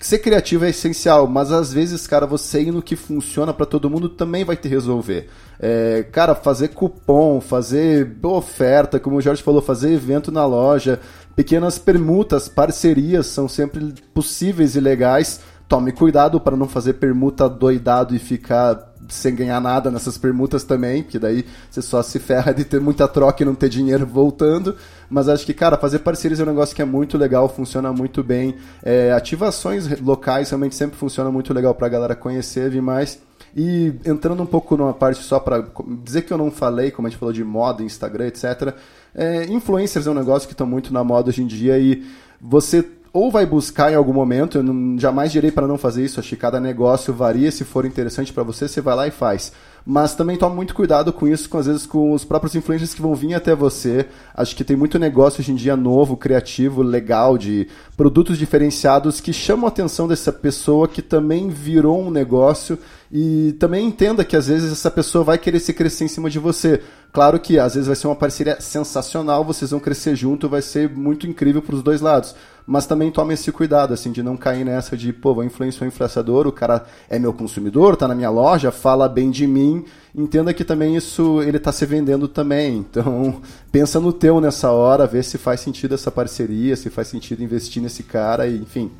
ser 0.00 0.18
criativo 0.18 0.64
é 0.64 0.70
essencial, 0.70 1.26
mas 1.26 1.50
às 1.50 1.72
vezes, 1.72 2.06
cara, 2.06 2.26
você 2.26 2.62
ir 2.62 2.70
no 2.70 2.82
que 2.82 2.94
funciona 2.94 3.52
para 3.52 3.66
todo 3.66 3.90
mundo 3.90 4.08
também 4.08 4.44
vai 4.44 4.56
te 4.56 4.68
resolver. 4.68 5.28
É, 5.58 6.06
cara, 6.12 6.34
fazer 6.34 6.68
cupom, 6.68 7.40
fazer 7.40 8.16
oferta, 8.22 9.00
como 9.00 9.16
o 9.16 9.20
Jorge 9.20 9.42
falou, 9.42 9.60
fazer 9.60 9.92
evento 9.92 10.30
na 10.30 10.46
loja, 10.46 11.00
pequenas 11.34 11.78
permutas, 11.78 12.48
parcerias 12.48 13.26
são 13.26 13.48
sempre 13.48 13.94
possíveis 14.14 14.76
e 14.76 14.80
legais. 14.80 15.40
Tome 15.68 15.92
cuidado 15.92 16.40
para 16.40 16.56
não 16.56 16.68
fazer 16.68 16.94
permuta 16.94 17.48
doidado 17.48 18.14
e 18.14 18.18
ficar 18.18 18.94
sem 19.08 19.34
ganhar 19.34 19.60
nada 19.60 19.90
nessas 19.90 20.18
permutas 20.18 20.64
também, 20.64 21.02
porque 21.02 21.18
daí 21.18 21.44
você 21.70 21.82
só 21.82 22.02
se 22.02 22.18
ferra 22.18 22.52
de 22.52 22.64
ter 22.64 22.80
muita 22.80 23.08
troca 23.08 23.42
e 23.42 23.46
não 23.46 23.54
ter 23.54 23.68
dinheiro 23.68 24.06
voltando. 24.06 24.76
Mas 25.08 25.28
acho 25.28 25.46
que, 25.46 25.54
cara, 25.54 25.76
fazer 25.76 26.00
parcerias 26.00 26.40
é 26.40 26.42
um 26.42 26.46
negócio 26.46 26.76
que 26.76 26.82
é 26.82 26.84
muito 26.84 27.16
legal, 27.16 27.48
funciona 27.48 27.92
muito 27.92 28.22
bem. 28.22 28.56
É, 28.82 29.12
ativações 29.12 30.00
locais 30.00 30.50
realmente 30.50 30.76
sempre 30.76 30.96
funciona 30.96 31.30
muito 31.30 31.52
legal 31.54 31.74
pra 31.74 31.88
galera 31.88 32.14
conhecer, 32.14 32.70
vir 32.70 32.82
mais. 32.82 33.18
E 33.56 33.94
entrando 34.04 34.42
um 34.42 34.46
pouco 34.46 34.76
numa 34.76 34.92
parte 34.92 35.22
só 35.22 35.40
para 35.40 35.64
dizer 36.04 36.22
que 36.22 36.32
eu 36.32 36.38
não 36.38 36.50
falei, 36.50 36.90
como 36.90 37.08
a 37.08 37.10
gente 37.10 37.18
falou 37.18 37.32
de 37.32 37.42
moda, 37.42 37.82
Instagram, 37.82 38.26
etc. 38.26 38.74
É, 39.14 39.44
influencers 39.46 40.06
é 40.06 40.10
um 40.10 40.14
negócio 40.14 40.46
que 40.46 40.54
estão 40.54 40.66
muito 40.66 40.92
na 40.92 41.02
moda 41.02 41.30
hoje 41.30 41.42
em 41.42 41.46
dia 41.46 41.78
e 41.78 42.04
você 42.40 42.86
ou 43.18 43.32
vai 43.32 43.44
buscar 43.44 43.90
em 43.92 43.96
algum 43.96 44.12
momento, 44.12 44.58
eu 44.58 44.62
não, 44.62 44.96
jamais 44.98 45.32
direi 45.32 45.50
para 45.50 45.66
não 45.66 45.76
fazer 45.76 46.04
isso, 46.04 46.20
acho 46.20 46.28
que 46.28 46.36
cada 46.36 46.60
negócio 46.60 47.12
varia, 47.12 47.50
se 47.50 47.64
for 47.64 47.84
interessante 47.84 48.32
para 48.32 48.44
você, 48.44 48.68
você 48.68 48.80
vai 48.80 48.94
lá 48.94 49.08
e 49.08 49.10
faz. 49.10 49.52
Mas 49.84 50.14
também 50.14 50.36
toma 50.36 50.54
muito 50.54 50.74
cuidado 50.74 51.12
com 51.12 51.26
isso, 51.26 51.48
com 51.48 51.58
às 51.58 51.66
vezes 51.66 51.86
com 51.86 52.12
os 52.12 52.24
próprios 52.24 52.54
influencers 52.54 52.94
que 52.94 53.02
vão 53.02 53.14
vir 53.14 53.34
até 53.34 53.54
você. 53.54 54.06
Acho 54.34 54.54
que 54.54 54.62
tem 54.62 54.76
muito 54.76 54.98
negócio 54.98 55.40
hoje 55.40 55.50
em 55.50 55.54
dia 55.54 55.76
novo, 55.76 56.16
criativo, 56.16 56.82
legal, 56.82 57.36
de 57.36 57.66
produtos 57.96 58.38
diferenciados 58.38 59.20
que 59.20 59.32
chamam 59.32 59.64
a 59.64 59.68
atenção 59.68 60.06
dessa 60.06 60.32
pessoa 60.32 60.86
que 60.86 61.02
também 61.02 61.48
virou 61.48 62.00
um 62.00 62.10
negócio 62.10 62.78
e 63.10 63.52
também 63.58 63.86
entenda 63.86 64.24
que 64.24 64.36
às 64.36 64.48
vezes 64.48 64.70
essa 64.70 64.90
pessoa 64.90 65.24
vai 65.24 65.38
querer 65.38 65.60
se 65.60 65.72
crescer 65.72 66.04
em 66.04 66.08
cima 66.08 66.28
de 66.28 66.38
você. 66.38 66.82
Claro 67.10 67.40
que 67.40 67.58
às 67.58 67.74
vezes 67.74 67.86
vai 67.86 67.96
ser 67.96 68.06
uma 68.06 68.14
parceria 68.14 68.60
sensacional, 68.60 69.42
vocês 69.42 69.70
vão 69.70 69.80
crescer 69.80 70.14
junto, 70.14 70.48
vai 70.48 70.60
ser 70.60 70.90
muito 70.90 71.26
incrível 71.26 71.62
para 71.62 71.74
os 71.74 71.82
dois 71.82 72.02
lados. 72.02 72.34
Mas 72.66 72.86
também 72.86 73.10
tome 73.10 73.32
esse 73.32 73.50
cuidado, 73.50 73.94
assim, 73.94 74.12
de 74.12 74.22
não 74.22 74.36
cair 74.36 74.62
nessa 74.62 74.94
de, 74.94 75.10
pô, 75.10 75.34
vou 75.34 75.42
influenciar 75.42 75.86
um 75.86 75.88
influenciador, 75.88 76.46
o 76.46 76.52
cara 76.52 76.84
é 77.08 77.18
meu 77.18 77.32
consumidor, 77.32 77.96
tá 77.96 78.06
na 78.06 78.14
minha 78.14 78.28
loja, 78.28 78.70
fala 78.70 79.08
bem 79.08 79.30
de 79.30 79.46
mim. 79.46 79.86
Entenda 80.14 80.52
que 80.52 80.62
também 80.62 80.94
isso 80.94 81.40
ele 81.42 81.58
tá 81.58 81.72
se 81.72 81.86
vendendo 81.86 82.28
também. 82.28 82.76
Então, 82.76 83.40
pensa 83.72 83.98
no 83.98 84.12
teu 84.12 84.38
nessa 84.38 84.70
hora, 84.70 85.06
vê 85.06 85.22
se 85.22 85.38
faz 85.38 85.60
sentido 85.60 85.94
essa 85.94 86.10
parceria, 86.10 86.76
se 86.76 86.90
faz 86.90 87.08
sentido 87.08 87.42
investir 87.42 87.82
nesse 87.82 88.02
cara, 88.02 88.46
e, 88.46 88.58
enfim. 88.58 88.90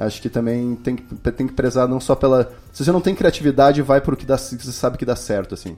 Acho 0.00 0.22
que 0.22 0.30
também 0.30 0.76
tem 0.76 0.96
que, 0.96 1.14
tem 1.30 1.46
que 1.46 1.52
prezar 1.52 1.86
não 1.86 2.00
só 2.00 2.14
pela. 2.14 2.50
Se 2.72 2.82
você 2.82 2.90
não 2.90 3.02
tem 3.02 3.14
criatividade, 3.14 3.82
vai 3.82 4.00
por 4.00 4.16
que 4.16 4.24
dá, 4.24 4.38
você 4.38 4.56
sabe 4.72 4.96
que 4.96 5.04
dá 5.04 5.14
certo, 5.14 5.52
assim. 5.52 5.76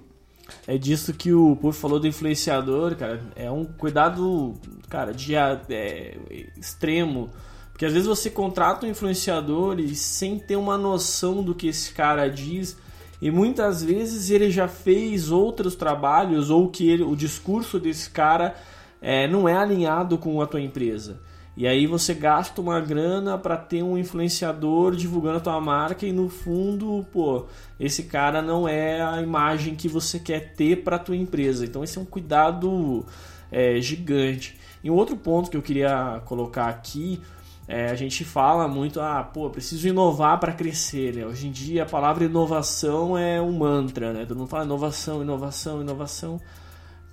É 0.64 0.78
disso 0.78 1.12
que 1.12 1.32
o 1.32 1.56
Puff 1.56 1.80
falou 1.80 1.98
do 1.98 2.06
influenciador, 2.06 2.94
cara. 2.94 3.20
É 3.34 3.50
um 3.50 3.64
cuidado, 3.64 4.54
cara, 4.88 5.12
de 5.12 5.34
é, 5.34 6.16
extremo. 6.56 7.30
Porque 7.72 7.84
às 7.84 7.92
vezes 7.92 8.06
você 8.06 8.30
contrata 8.30 8.86
um 8.86 8.90
influenciador 8.90 9.80
e 9.80 9.92
sem 9.96 10.38
ter 10.38 10.54
uma 10.54 10.78
noção 10.78 11.42
do 11.42 11.52
que 11.52 11.66
esse 11.66 11.92
cara 11.92 12.28
diz. 12.28 12.76
E 13.20 13.28
muitas 13.28 13.82
vezes 13.82 14.30
ele 14.30 14.52
já 14.52 14.68
fez 14.68 15.32
outros 15.32 15.74
trabalhos 15.74 16.48
ou 16.48 16.68
que 16.68 16.88
ele, 16.88 17.02
o 17.02 17.16
discurso 17.16 17.80
desse 17.80 18.08
cara 18.08 18.54
é, 19.00 19.26
não 19.26 19.48
é 19.48 19.56
alinhado 19.56 20.16
com 20.16 20.40
a 20.40 20.46
tua 20.46 20.60
empresa. 20.60 21.18
E 21.56 21.66
aí 21.66 21.86
você 21.86 22.14
gasta 22.14 22.60
uma 22.60 22.80
grana 22.80 23.36
para 23.36 23.56
ter 23.56 23.82
um 23.82 23.98
influenciador 23.98 24.96
divulgando 24.96 25.36
a 25.36 25.40
tua 25.40 25.60
marca 25.60 26.06
e 26.06 26.12
no 26.12 26.28
fundo, 26.28 27.06
pô, 27.12 27.46
esse 27.78 28.04
cara 28.04 28.40
não 28.40 28.66
é 28.66 29.02
a 29.02 29.20
imagem 29.20 29.74
que 29.74 29.88
você 29.88 30.18
quer 30.18 30.54
ter 30.54 30.82
para 30.82 30.98
tua 30.98 31.16
empresa. 31.16 31.64
Então 31.64 31.84
esse 31.84 31.98
é 31.98 32.00
um 32.00 32.06
cuidado 32.06 33.04
é, 33.50 33.80
gigante. 33.80 34.58
E 34.82 34.90
um 34.90 34.94
outro 34.94 35.16
ponto 35.16 35.50
que 35.50 35.56
eu 35.56 35.62
queria 35.62 36.22
colocar 36.24 36.68
aqui 36.68 37.20
É, 37.68 37.90
a 37.90 37.94
gente 37.94 38.24
fala 38.24 38.66
muito, 38.66 39.00
ah, 39.00 39.22
pô, 39.22 39.48
preciso 39.48 39.86
inovar 39.86 40.38
para 40.40 40.52
crescer, 40.52 41.14
né? 41.14 41.24
Hoje 41.24 41.46
em 41.46 41.52
dia 41.52 41.84
a 41.84 41.86
palavra 41.86 42.24
inovação 42.24 43.16
é 43.16 43.40
um 43.40 43.52
mantra, 43.52 44.12
né? 44.12 44.26
Todo 44.26 44.36
mundo 44.36 44.48
fala 44.48 44.64
inovação, 44.64 45.22
inovação, 45.22 45.80
inovação. 45.80 46.40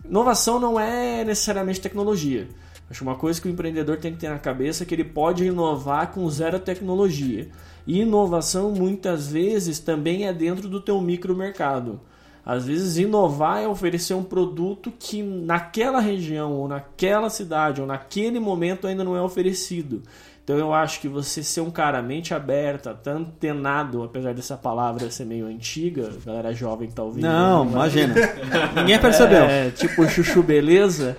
Inovação 0.03 0.59
não 0.59 0.79
é 0.79 1.23
necessariamente 1.23 1.79
tecnologia. 1.79 2.47
Acho 2.89 3.03
uma 3.03 3.15
coisa 3.15 3.39
que 3.39 3.47
o 3.47 3.51
empreendedor 3.51 3.97
tem 3.97 4.11
que 4.11 4.19
ter 4.19 4.29
na 4.29 4.39
cabeça 4.39 4.83
é 4.83 4.85
que 4.85 4.95
ele 4.95 5.03
pode 5.03 5.45
inovar 5.45 6.11
com 6.11 6.27
zero 6.29 6.59
tecnologia. 6.59 7.47
E 7.85 8.01
inovação 8.01 8.71
muitas 8.71 9.31
vezes 9.31 9.79
também 9.79 10.25
é 10.27 10.33
dentro 10.33 10.67
do 10.67 10.81
teu 10.81 10.99
micromercado. 10.99 11.99
Às 12.43 12.65
vezes 12.65 12.97
inovar 12.97 13.61
é 13.61 13.67
oferecer 13.67 14.15
um 14.15 14.23
produto 14.23 14.91
que 14.97 15.21
naquela 15.21 15.99
região 15.99 16.53
ou 16.53 16.67
naquela 16.67 17.29
cidade 17.29 17.79
ou 17.79 17.85
naquele 17.85 18.39
momento 18.39 18.87
ainda 18.87 19.03
não 19.03 19.15
é 19.15 19.21
oferecido. 19.21 20.01
Então 20.49 20.57
eu 20.57 20.73
acho 20.73 20.99
que 20.99 21.07
você 21.07 21.43
ser 21.43 21.61
um 21.61 21.69
cara 21.69 22.01
mente 22.01 22.33
aberta, 22.33 22.91
tá 22.91 23.11
antenado, 23.11 24.01
apesar 24.01 24.33
dessa 24.33 24.57
palavra 24.57 25.11
ser 25.11 25.23
meio 25.23 25.45
antiga, 25.45 26.09
a 26.09 26.25
galera 26.25 26.51
jovem 26.55 26.89
tá 26.89 27.03
ouvindo. 27.03 27.21
Não, 27.21 27.63
né? 27.65 27.71
imagina. 27.73 28.15
Ninguém 28.75 28.97
percebeu. 28.97 29.43
É, 29.43 29.69
tipo 29.69 30.09
chuchu 30.09 30.41
beleza. 30.41 31.15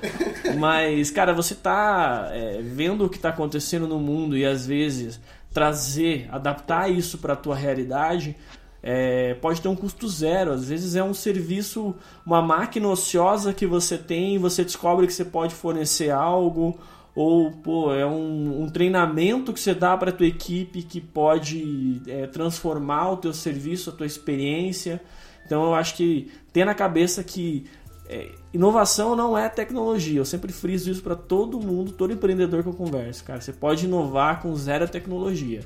Mas, 0.59 1.13
cara, 1.13 1.33
você 1.33 1.55
tá 1.55 2.29
é, 2.33 2.61
vendo 2.61 3.05
o 3.05 3.09
que 3.09 3.21
tá 3.21 3.29
acontecendo 3.29 3.87
no 3.87 4.01
mundo 4.01 4.37
e 4.37 4.45
às 4.45 4.67
vezes 4.67 5.21
trazer, 5.55 6.29
adaptar 6.33 6.91
isso 6.91 7.17
para 7.17 7.37
tua 7.37 7.55
realidade, 7.55 8.35
é, 8.83 9.35
pode 9.35 9.61
ter 9.61 9.69
um 9.69 9.77
custo 9.77 10.09
zero. 10.09 10.51
Às 10.51 10.69
vezes 10.69 10.97
é 10.97 11.05
um 11.05 11.15
serviço, 11.15 11.95
uma 12.27 12.43
máquina 12.43 12.89
ociosa 12.89 13.53
que 13.53 13.65
você 13.65 13.97
tem, 13.97 14.39
você 14.39 14.65
descobre 14.65 15.07
que 15.07 15.13
você 15.13 15.25
pode 15.25 15.55
fornecer 15.55 16.11
algo, 16.11 16.77
ou 17.15 17.51
pô, 17.51 17.93
é 17.93 18.07
um, 18.07 18.63
um 18.63 18.71
treinamento 18.71 19.53
que 19.53 19.61
você 19.61 19.75
dá 19.75 19.97
para 19.97 20.13
tua 20.13 20.27
equipe 20.27 20.83
que 20.83 21.01
pode 21.01 22.03
é, 22.07 22.27
transformar 22.27 23.13
o 23.13 23.17
teu 23.17 23.33
serviço, 23.33 23.91
a 23.91 23.93
tua 23.93 24.07
experiência. 24.07 25.01
Então 25.45 25.65
eu 25.65 25.75
acho 25.75 25.97
que 25.97 26.31
ter 26.53 26.65
na 26.65 26.75
cabeça 26.75 27.25
que 27.25 27.67
é, 28.09 28.29
inovação 28.53 29.15
não 29.15 29.37
é 29.37 29.49
tecnologia. 29.49 30.19
Eu 30.19 30.25
sempre 30.25 30.53
friso 30.53 30.91
isso 30.91 31.03
para 31.03 31.15
todo 31.15 31.61
mundo, 31.61 31.93
todo 31.93 32.13
empreendedor 32.13 32.63
que 32.63 32.69
eu 32.69 32.75
converso. 32.75 33.25
Cara, 33.25 33.41
você 33.41 33.53
pode 33.53 33.87
inovar 33.87 34.41
com 34.41 34.55
zero 34.57 34.89
tecnologia. 34.89 35.61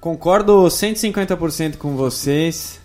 Concordo 0.00 0.64
150% 0.66 1.76
com 1.78 1.96
vocês 1.96 2.80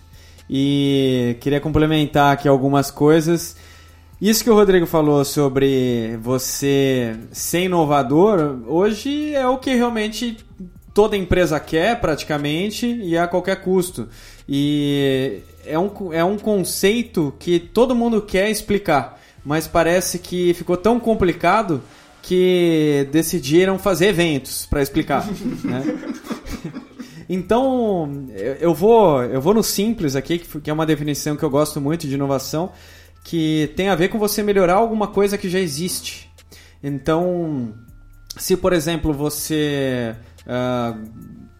e 0.50 1.36
queria 1.40 1.60
complementar 1.60 2.32
aqui 2.32 2.48
algumas 2.48 2.90
coisas. 2.90 3.56
Isso 4.22 4.44
que 4.44 4.50
o 4.50 4.54
Rodrigo 4.54 4.86
falou 4.86 5.24
sobre 5.24 6.16
você 6.22 7.16
ser 7.32 7.64
inovador, 7.64 8.60
hoje 8.68 9.34
é 9.34 9.44
o 9.48 9.58
que 9.58 9.74
realmente 9.74 10.36
toda 10.94 11.16
empresa 11.16 11.58
quer, 11.58 12.00
praticamente, 12.00 12.86
e 12.86 13.18
a 13.18 13.26
qualquer 13.26 13.56
custo. 13.56 14.08
E 14.48 15.40
é 15.66 15.76
um, 15.76 16.12
é 16.12 16.22
um 16.22 16.38
conceito 16.38 17.34
que 17.36 17.58
todo 17.58 17.96
mundo 17.96 18.22
quer 18.22 18.48
explicar, 18.48 19.20
mas 19.44 19.66
parece 19.66 20.20
que 20.20 20.54
ficou 20.54 20.76
tão 20.76 21.00
complicado 21.00 21.82
que 22.22 23.08
decidiram 23.10 23.76
fazer 23.76 24.06
eventos 24.06 24.66
para 24.66 24.80
explicar. 24.80 25.26
né? 25.64 25.82
Então, 27.28 28.28
eu 28.60 28.72
vou, 28.72 29.20
eu 29.24 29.40
vou 29.40 29.52
no 29.52 29.64
simples 29.64 30.14
aqui, 30.14 30.38
que 30.38 30.70
é 30.70 30.72
uma 30.72 30.86
definição 30.86 31.36
que 31.36 31.42
eu 31.42 31.50
gosto 31.50 31.80
muito 31.80 32.06
de 32.06 32.14
inovação, 32.14 32.70
que 33.24 33.72
tem 33.76 33.88
a 33.88 33.94
ver 33.94 34.08
com 34.08 34.18
você 34.18 34.42
melhorar 34.42 34.74
alguma 34.74 35.08
coisa 35.08 35.38
que 35.38 35.48
já 35.48 35.58
existe. 35.58 36.30
Então, 36.82 37.74
se 38.36 38.56
por 38.56 38.72
exemplo 38.72 39.12
você 39.12 40.16
uh, 40.46 40.98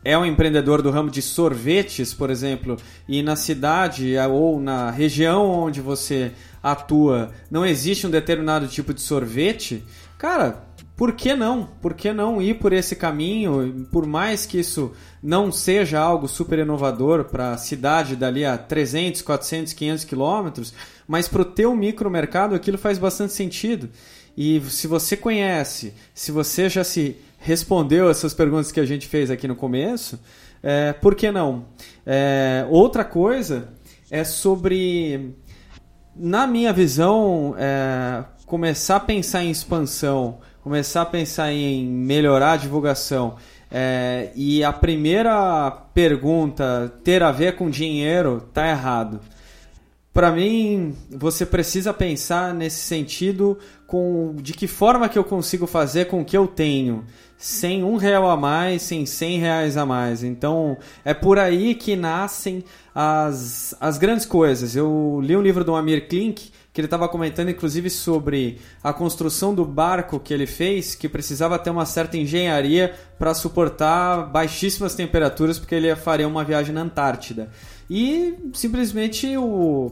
é 0.04 0.18
um 0.18 0.26
empreendedor 0.26 0.82
do 0.82 0.90
ramo 0.90 1.10
de 1.10 1.22
sorvetes, 1.22 2.12
por 2.12 2.30
exemplo, 2.30 2.76
e 3.08 3.22
na 3.22 3.36
cidade 3.36 4.14
ou 4.30 4.60
na 4.60 4.90
região 4.90 5.48
onde 5.48 5.80
você 5.80 6.32
atua 6.62 7.30
não 7.50 7.64
existe 7.64 8.06
um 8.06 8.10
determinado 8.10 8.66
tipo 8.66 8.92
de 8.92 9.00
sorvete, 9.00 9.84
cara, 10.18 10.64
por 10.96 11.12
que 11.12 11.34
não? 11.34 11.68
Por 11.80 11.94
que 11.94 12.12
não 12.12 12.40
ir 12.40 12.54
por 12.60 12.72
esse 12.72 12.94
caminho? 12.94 13.86
Por 13.90 14.06
mais 14.06 14.44
que 14.44 14.58
isso 14.58 14.92
não 15.22 15.50
seja 15.50 15.98
algo 15.98 16.28
super 16.28 16.58
inovador 16.58 17.24
para 17.24 17.52
a 17.52 17.56
cidade 17.56 18.14
dali 18.14 18.44
a 18.44 18.58
300, 18.58 19.22
400, 19.22 19.72
500 19.72 20.04
quilômetros, 20.04 20.74
mas 21.06 21.28
para 21.28 21.42
o 21.42 21.44
teu 21.44 21.74
micromercado 21.74 22.54
aquilo 22.54 22.78
faz 22.78 22.98
bastante 22.98 23.32
sentido. 23.32 23.88
E 24.36 24.60
se 24.68 24.86
você 24.86 25.16
conhece, 25.16 25.92
se 26.14 26.32
você 26.32 26.68
já 26.68 26.82
se 26.84 27.16
respondeu 27.38 28.08
essas 28.10 28.32
perguntas 28.32 28.72
que 28.72 28.80
a 28.80 28.84
gente 28.86 29.06
fez 29.06 29.30
aqui 29.30 29.46
no 29.46 29.56
começo, 29.56 30.18
é, 30.62 30.92
por 30.92 31.14
que 31.14 31.30
não? 31.30 31.66
É, 32.06 32.66
outra 32.70 33.04
coisa 33.04 33.68
é 34.10 34.24
sobre, 34.24 35.34
na 36.16 36.46
minha 36.46 36.72
visão, 36.72 37.54
é, 37.58 38.24
começar 38.46 38.96
a 38.96 39.00
pensar 39.00 39.42
em 39.42 39.50
expansão 39.50 40.38
começar 40.62 41.02
a 41.02 41.06
pensar 41.06 41.52
em 41.52 41.84
melhorar 41.84 42.52
a 42.52 42.56
divulgação 42.56 43.34
é, 43.70 44.30
e 44.36 44.62
a 44.62 44.72
primeira 44.72 45.70
pergunta 45.92 46.92
ter 47.02 47.22
a 47.22 47.32
ver 47.32 47.56
com 47.56 47.68
dinheiro, 47.68 48.48
tá 48.52 48.68
errado. 48.68 49.20
Para 50.12 50.30
mim, 50.30 50.94
você 51.10 51.46
precisa 51.46 51.94
pensar 51.94 52.52
nesse 52.52 52.80
sentido 52.80 53.58
com 53.86 54.34
de 54.42 54.52
que 54.52 54.66
forma 54.66 55.08
que 55.08 55.18
eu 55.18 55.24
consigo 55.24 55.66
fazer 55.66 56.04
com 56.06 56.20
o 56.20 56.24
que 56.24 56.36
eu 56.36 56.46
tenho, 56.46 57.04
sem 57.38 57.82
um 57.82 57.96
real 57.96 58.28
a 58.28 58.36
mais, 58.36 58.82
sem 58.82 59.06
cem 59.06 59.38
reais 59.38 59.76
a 59.78 59.86
mais. 59.86 60.22
Então, 60.22 60.76
é 61.02 61.14
por 61.14 61.38
aí 61.38 61.74
que 61.74 61.96
nascem 61.96 62.62
as, 62.94 63.74
as 63.80 63.96
grandes 63.96 64.26
coisas. 64.26 64.76
Eu 64.76 65.18
li 65.22 65.34
um 65.34 65.42
livro 65.42 65.64
do 65.64 65.74
Amir 65.74 66.06
Klink 66.06 66.52
que 66.72 66.80
ele 66.80 66.86
estava 66.86 67.06
comentando 67.08 67.50
inclusive 67.50 67.90
sobre 67.90 68.58
a 68.82 68.92
construção 68.92 69.54
do 69.54 69.64
barco 69.64 70.18
que 70.18 70.32
ele 70.32 70.46
fez, 70.46 70.94
que 70.94 71.08
precisava 71.08 71.58
ter 71.58 71.70
uma 71.70 71.84
certa 71.84 72.16
engenharia 72.16 72.94
para 73.18 73.34
suportar 73.34 74.26
baixíssimas 74.30 74.94
temperaturas, 74.94 75.58
porque 75.58 75.74
ele 75.74 75.94
faria 75.94 76.26
uma 76.26 76.42
viagem 76.42 76.74
na 76.74 76.80
Antártida. 76.80 77.50
E 77.94 78.34
simplesmente 78.54 79.34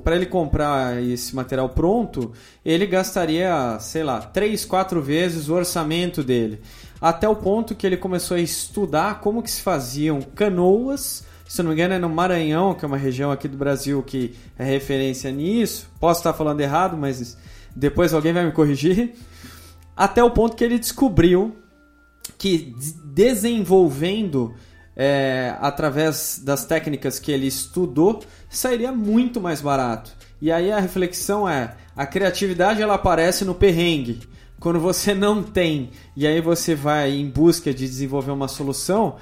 para 0.02 0.16
ele 0.16 0.24
comprar 0.24 1.02
esse 1.02 1.36
material 1.36 1.68
pronto, 1.68 2.32
ele 2.64 2.86
gastaria, 2.86 3.76
sei 3.78 4.02
lá, 4.02 4.22
3, 4.22 4.64
4 4.64 5.02
vezes 5.02 5.50
o 5.50 5.54
orçamento 5.54 6.24
dele. 6.24 6.62
Até 6.98 7.28
o 7.28 7.36
ponto 7.36 7.74
que 7.74 7.86
ele 7.86 7.98
começou 7.98 8.38
a 8.38 8.40
estudar 8.40 9.20
como 9.20 9.42
que 9.42 9.50
se 9.50 9.60
faziam 9.60 10.22
canoas 10.22 11.28
se 11.46 11.62
não 11.64 11.70
me 11.70 11.74
engano 11.74 11.94
é 11.94 11.98
no 11.98 12.08
Maranhão, 12.08 12.74
que 12.74 12.84
é 12.84 12.88
uma 12.88 12.96
região 12.96 13.32
aqui 13.32 13.48
do 13.48 13.56
Brasil 13.56 14.00
que 14.04 14.36
é 14.56 14.62
referência 14.62 15.32
nisso. 15.32 15.90
Posso 15.98 16.20
estar 16.20 16.32
falando 16.32 16.60
errado, 16.60 16.96
mas 16.96 17.36
depois 17.74 18.14
alguém 18.14 18.32
vai 18.32 18.46
me 18.46 18.52
corrigir. 18.52 19.14
Até 19.96 20.22
o 20.22 20.30
ponto 20.30 20.56
que 20.56 20.62
ele 20.62 20.78
descobriu 20.78 21.56
que 22.38 22.72
desenvolvendo 23.04 24.54
é, 25.02 25.56
através 25.62 26.42
das 26.44 26.66
técnicas 26.66 27.18
que 27.18 27.32
ele 27.32 27.46
estudou, 27.46 28.22
sairia 28.50 28.92
muito 28.92 29.40
mais 29.40 29.62
barato. 29.62 30.12
E 30.42 30.52
aí 30.52 30.70
a 30.70 30.78
reflexão 30.78 31.48
é: 31.48 31.74
a 31.96 32.04
criatividade 32.04 32.82
ela 32.82 32.96
aparece 32.96 33.42
no 33.42 33.54
perrengue. 33.54 34.20
Quando 34.60 34.78
você 34.78 35.14
não 35.14 35.42
tem 35.42 35.88
e 36.14 36.26
aí 36.26 36.38
você 36.42 36.74
vai 36.74 37.12
em 37.12 37.30
busca 37.30 37.72
de 37.72 37.88
desenvolver 37.88 38.30
uma 38.30 38.46
solução, 38.46 39.16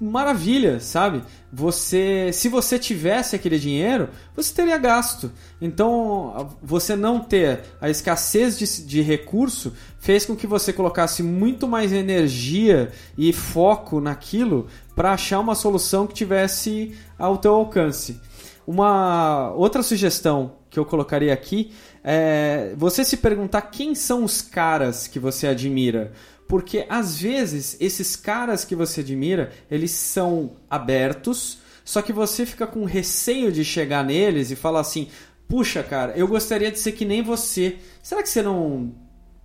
maravilha, 0.00 0.78
sabe? 0.78 1.22
Você, 1.52 2.30
se 2.32 2.48
você 2.48 2.78
tivesse 2.78 3.34
aquele 3.34 3.58
dinheiro, 3.58 4.10
você 4.36 4.54
teria 4.54 4.78
gasto. 4.78 5.32
Então, 5.60 6.56
você 6.62 6.94
não 6.94 7.20
ter 7.20 7.62
a 7.80 7.90
escassez 7.90 8.56
de, 8.56 8.86
de 8.86 9.00
recurso 9.00 9.72
fez 9.98 10.24
com 10.24 10.36
que 10.36 10.46
você 10.46 10.72
colocasse 10.72 11.22
muito 11.22 11.66
mais 11.66 11.92
energia 11.92 12.92
e 13.16 13.32
foco 13.32 14.00
naquilo 14.00 14.68
para 14.98 15.12
achar 15.12 15.38
uma 15.38 15.54
solução 15.54 16.08
que 16.08 16.12
tivesse 16.12 16.92
ao 17.16 17.38
teu 17.38 17.54
alcance. 17.54 18.20
Uma 18.66 19.52
outra 19.54 19.80
sugestão 19.80 20.56
que 20.68 20.76
eu 20.76 20.84
colocaria 20.84 21.32
aqui 21.32 21.72
é 22.02 22.74
você 22.76 23.04
se 23.04 23.18
perguntar 23.18 23.62
quem 23.62 23.94
são 23.94 24.24
os 24.24 24.42
caras 24.42 25.06
que 25.06 25.20
você 25.20 25.46
admira 25.46 26.12
porque 26.48 26.84
às 26.88 27.20
vezes 27.20 27.76
esses 27.78 28.16
caras 28.16 28.64
que 28.64 28.74
você 28.74 29.02
admira, 29.02 29.52
eles 29.70 29.90
são 29.90 30.56
abertos, 30.68 31.58
só 31.84 32.00
que 32.00 32.12
você 32.12 32.46
fica 32.46 32.66
com 32.66 32.84
receio 32.84 33.52
de 33.52 33.64
chegar 33.64 34.02
neles 34.02 34.50
e 34.50 34.56
falar 34.56 34.80
assim: 34.80 35.08
"Puxa, 35.46 35.82
cara, 35.82 36.14
eu 36.16 36.26
gostaria 36.26 36.72
de 36.72 36.78
ser 36.78 36.92
que 36.92 37.04
nem 37.04 37.22
você. 37.22 37.76
Será 38.02 38.22
que 38.22 38.30
você 38.30 38.42
não 38.42 38.94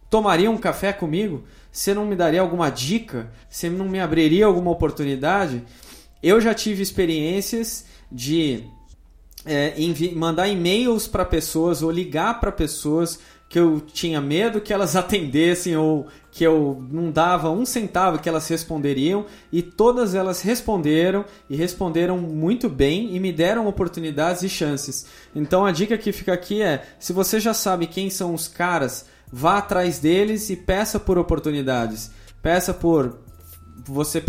tomaria 0.10 0.50
um 0.50 0.58
café 0.58 0.94
comigo? 0.94 1.44
Você 1.74 1.94
não 1.94 2.06
me 2.06 2.16
daria 2.16 2.40
alguma 2.40 2.70
dica? 2.70 3.30
Você 3.50 3.70
não 3.70 3.90
me 3.90 4.00
abriria 4.00 4.46
alguma 4.46 4.72
oportunidade?" 4.72 5.64
Eu 6.22 6.40
já 6.40 6.54
tive 6.54 6.82
experiências 6.82 7.86
de 8.10 8.64
é, 9.46 9.74
mandar 10.16 10.48
e-mails 10.48 11.08
para 11.08 11.26
pessoas 11.26 11.82
ou 11.82 11.92
ligar 11.92 12.40
para 12.40 12.52
pessoas 12.52 13.20
que 13.50 13.60
eu 13.60 13.80
tinha 13.82 14.20
medo 14.20 14.62
que 14.62 14.74
elas 14.74 14.96
atendessem 14.98 15.76
ou 15.78 16.08
que 16.32 16.44
eu 16.44 16.84
não 16.90 17.12
dava 17.12 17.52
um 17.52 17.66
centavo 17.66 18.18
que 18.18 18.28
elas 18.28 18.48
responderiam 18.48 19.26
e 19.52 19.62
todas 19.62 20.16
elas 20.16 20.42
responderam 20.42 21.24
e 21.48 21.56
responderam 21.56 22.18
muito 22.18 22.68
bem 22.68 23.16
e 23.16 23.20
me 23.20 23.32
deram 23.32 23.68
oportunidades 23.68 24.42
e 24.42 24.50
chances. 24.50 25.06
Então 25.36 25.66
a 25.66 25.72
dica 25.72 25.98
que 25.98 26.12
fica 26.12 26.34
aqui 26.34 26.62
é: 26.62 26.84
se 27.00 27.14
você 27.14 27.40
já 27.40 27.54
sabe 27.54 27.86
quem 27.86 28.10
são 28.10 28.34
os 28.34 28.48
caras, 28.48 29.06
vá 29.36 29.58
atrás 29.58 29.98
deles 29.98 30.52
e 30.52 30.56
peça 30.56 31.00
por 31.00 31.18
oportunidades. 31.18 32.12
Peça 32.40 32.72
por 32.72 33.18
você 33.86 34.24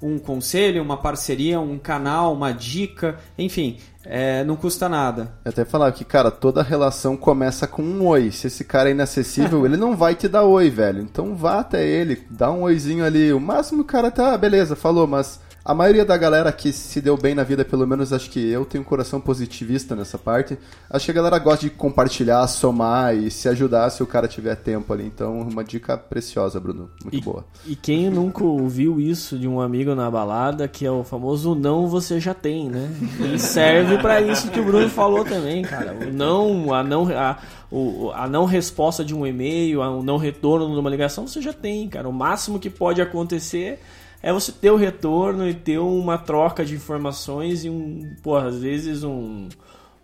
um 0.00 0.18
conselho, 0.18 0.82
uma 0.82 0.96
parceria, 0.96 1.60
um 1.60 1.78
canal, 1.78 2.32
uma 2.32 2.52
dica, 2.52 3.18
enfim, 3.36 3.78
é, 4.02 4.42
não 4.44 4.56
custa 4.56 4.88
nada. 4.88 5.34
Eu 5.44 5.50
até 5.50 5.64
falar 5.64 5.92
que, 5.92 6.04
cara, 6.04 6.30
toda 6.30 6.62
relação 6.62 7.18
começa 7.18 7.66
com 7.66 7.82
um 7.82 8.06
oi. 8.06 8.30
Se 8.30 8.46
esse 8.46 8.64
cara 8.64 8.88
é 8.88 8.92
inacessível, 8.92 9.64
ele 9.66 9.76
não 9.76 9.94
vai 9.94 10.14
te 10.14 10.26
dar 10.26 10.44
oi, 10.44 10.70
velho. 10.70 11.02
Então 11.02 11.36
vá 11.36 11.60
até 11.60 11.86
ele, 11.86 12.26
dá 12.30 12.50
um 12.50 12.62
oizinho 12.62 13.04
ali. 13.04 13.32
O 13.34 13.40
máximo 13.40 13.82
o 13.82 13.84
cara 13.84 14.10
tá, 14.10 14.36
beleza, 14.38 14.74
falou, 14.74 15.06
mas 15.06 15.38
a 15.66 15.74
maioria 15.74 16.04
da 16.04 16.16
galera 16.16 16.52
que 16.52 16.72
se 16.72 17.00
deu 17.00 17.16
bem 17.16 17.34
na 17.34 17.42
vida, 17.42 17.64
pelo 17.64 17.84
menos 17.88 18.12
acho 18.12 18.30
que 18.30 18.38
eu 18.38 18.64
tenho 18.64 18.82
um 18.82 18.86
coração 18.86 19.20
positivista 19.20 19.96
nessa 19.96 20.16
parte. 20.16 20.56
Acho 20.88 21.06
que 21.06 21.10
a 21.10 21.14
galera 21.14 21.40
gosta 21.40 21.66
de 21.66 21.70
compartilhar, 21.70 22.46
somar 22.46 23.16
e 23.16 23.32
se 23.32 23.48
ajudar 23.48 23.90
se 23.90 24.00
o 24.00 24.06
cara 24.06 24.28
tiver 24.28 24.54
tempo 24.54 24.92
ali. 24.92 25.04
Então, 25.04 25.40
uma 25.40 25.64
dica 25.64 25.98
preciosa, 25.98 26.60
Bruno. 26.60 26.88
Muito 27.02 27.18
e, 27.18 27.20
boa. 27.20 27.44
E 27.66 27.74
quem 27.74 28.08
nunca 28.08 28.44
ouviu 28.44 29.00
isso 29.00 29.36
de 29.36 29.48
um 29.48 29.60
amigo 29.60 29.92
na 29.96 30.08
balada, 30.08 30.68
que 30.68 30.86
é 30.86 30.90
o 30.90 31.02
famoso 31.02 31.56
não 31.56 31.88
você 31.88 32.20
já 32.20 32.32
tem, 32.32 32.70
né? 32.70 32.88
E 33.34 33.36
serve 33.36 33.98
para 33.98 34.20
isso 34.20 34.48
que 34.52 34.60
o 34.60 34.64
Bruno 34.64 34.88
falou 34.88 35.24
também, 35.24 35.62
cara. 35.62 35.96
O 36.00 36.12
não, 36.12 36.72
a 36.72 36.84
não, 36.84 37.08
a, 37.08 37.38
o, 37.72 38.12
a 38.14 38.28
não 38.28 38.44
resposta 38.44 39.04
de 39.04 39.12
um 39.12 39.26
e-mail, 39.26 39.80
o 39.80 40.00
não 40.00 40.16
retorno 40.16 40.72
de 40.72 40.78
uma 40.78 40.90
ligação, 40.90 41.26
você 41.26 41.42
já 41.42 41.52
tem, 41.52 41.88
cara. 41.88 42.08
O 42.08 42.12
máximo 42.12 42.60
que 42.60 42.70
pode 42.70 43.02
acontecer 43.02 43.80
é 44.22 44.32
você 44.32 44.52
ter 44.52 44.70
o 44.70 44.76
retorno 44.76 45.48
e 45.48 45.54
ter 45.54 45.78
uma 45.78 46.18
troca 46.18 46.64
de 46.64 46.74
informações 46.74 47.64
e 47.64 47.70
um, 47.70 48.14
pô, 48.22 48.36
às 48.36 48.58
vezes 48.58 49.04
um, 49.04 49.48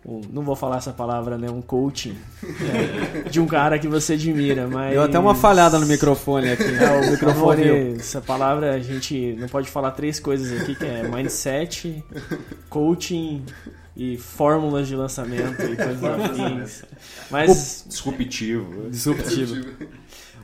um 0.05 0.21
não 0.31 0.43
vou 0.43 0.55
falar 0.55 0.77
essa 0.77 0.91
palavra, 0.91 1.37
né, 1.37 1.49
um 1.49 1.61
coaching 1.61 2.15
né, 2.43 3.23
de 3.29 3.39
um 3.39 3.47
cara 3.47 3.79
que 3.79 3.87
você 3.87 4.13
admira, 4.13 4.67
mas 4.67 4.91
Deu 4.93 5.03
até 5.03 5.17
uma 5.17 5.35
falhada 5.35 5.79
no 5.79 5.85
microfone 5.85 6.51
aqui. 6.51 6.63
É, 6.63 7.07
o 7.07 7.11
microfone, 7.11 7.95
essa 7.95 8.21
palavra 8.21 8.73
a 8.75 8.79
gente 8.79 9.35
não 9.39 9.47
pode 9.47 9.69
falar 9.69 9.91
três 9.91 10.19
coisas 10.19 10.61
aqui, 10.61 10.75
que 10.75 10.85
é 10.85 11.03
mindset, 11.07 12.03
coaching 12.69 13.43
e 13.95 14.17
fórmulas 14.17 14.87
de 14.87 14.95
lançamento 14.95 15.61
e 15.61 15.75
coisas 15.75 16.03
afins. 16.03 16.83
Mas 17.29 17.85
disruptivo. 17.87 18.89
Disruptivo. 18.89 19.65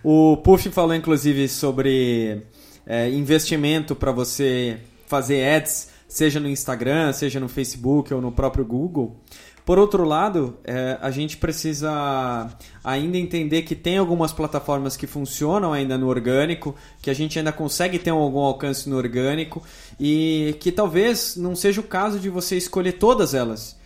O 0.03 0.38
Puff 0.38 0.70
falou 0.70 0.95
inclusive 0.95 1.47
sobre 1.47 2.43
é, 2.89 3.07
investimento 3.07 3.95
para 3.95 4.11
você 4.11 4.79
fazer 5.05 5.47
ads, 5.47 5.89
seja 6.07 6.39
no 6.39 6.49
Instagram, 6.49 7.13
seja 7.13 7.39
no 7.39 7.47
Facebook 7.47 8.11
ou 8.11 8.19
no 8.19 8.31
próprio 8.31 8.65
Google. 8.65 9.15
Por 9.63 9.77
outro 9.77 10.03
lado, 10.03 10.57
é, 10.63 10.97
a 10.99 11.11
gente 11.11 11.37
precisa 11.37 12.49
ainda 12.83 13.19
entender 13.19 13.61
que 13.61 13.75
tem 13.75 13.99
algumas 13.99 14.33
plataformas 14.33 14.97
que 14.97 15.05
funcionam 15.05 15.71
ainda 15.71 15.95
no 15.95 16.07
orgânico, 16.07 16.75
que 16.99 17.11
a 17.11 17.13
gente 17.13 17.37
ainda 17.37 17.51
consegue 17.51 17.99
ter 17.99 18.09
algum 18.09 18.39
alcance 18.39 18.89
no 18.89 18.97
orgânico 18.97 19.61
e 19.99 20.55
que 20.59 20.71
talvez 20.71 21.35
não 21.35 21.55
seja 21.55 21.81
o 21.81 21.83
caso 21.83 22.19
de 22.19 22.27
você 22.27 22.57
escolher 22.57 22.93
todas 22.93 23.35
elas. 23.35 23.77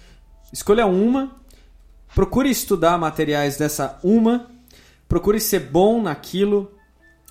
Escolha 0.54 0.86
uma, 0.86 1.36
procure 2.16 2.50
estudar 2.50 2.98
materiais 2.98 3.58
dessa 3.58 4.00
uma, 4.02 4.50
procure 5.10 5.42
ser 5.42 5.60
bom 5.60 6.02
naquilo, 6.02 6.72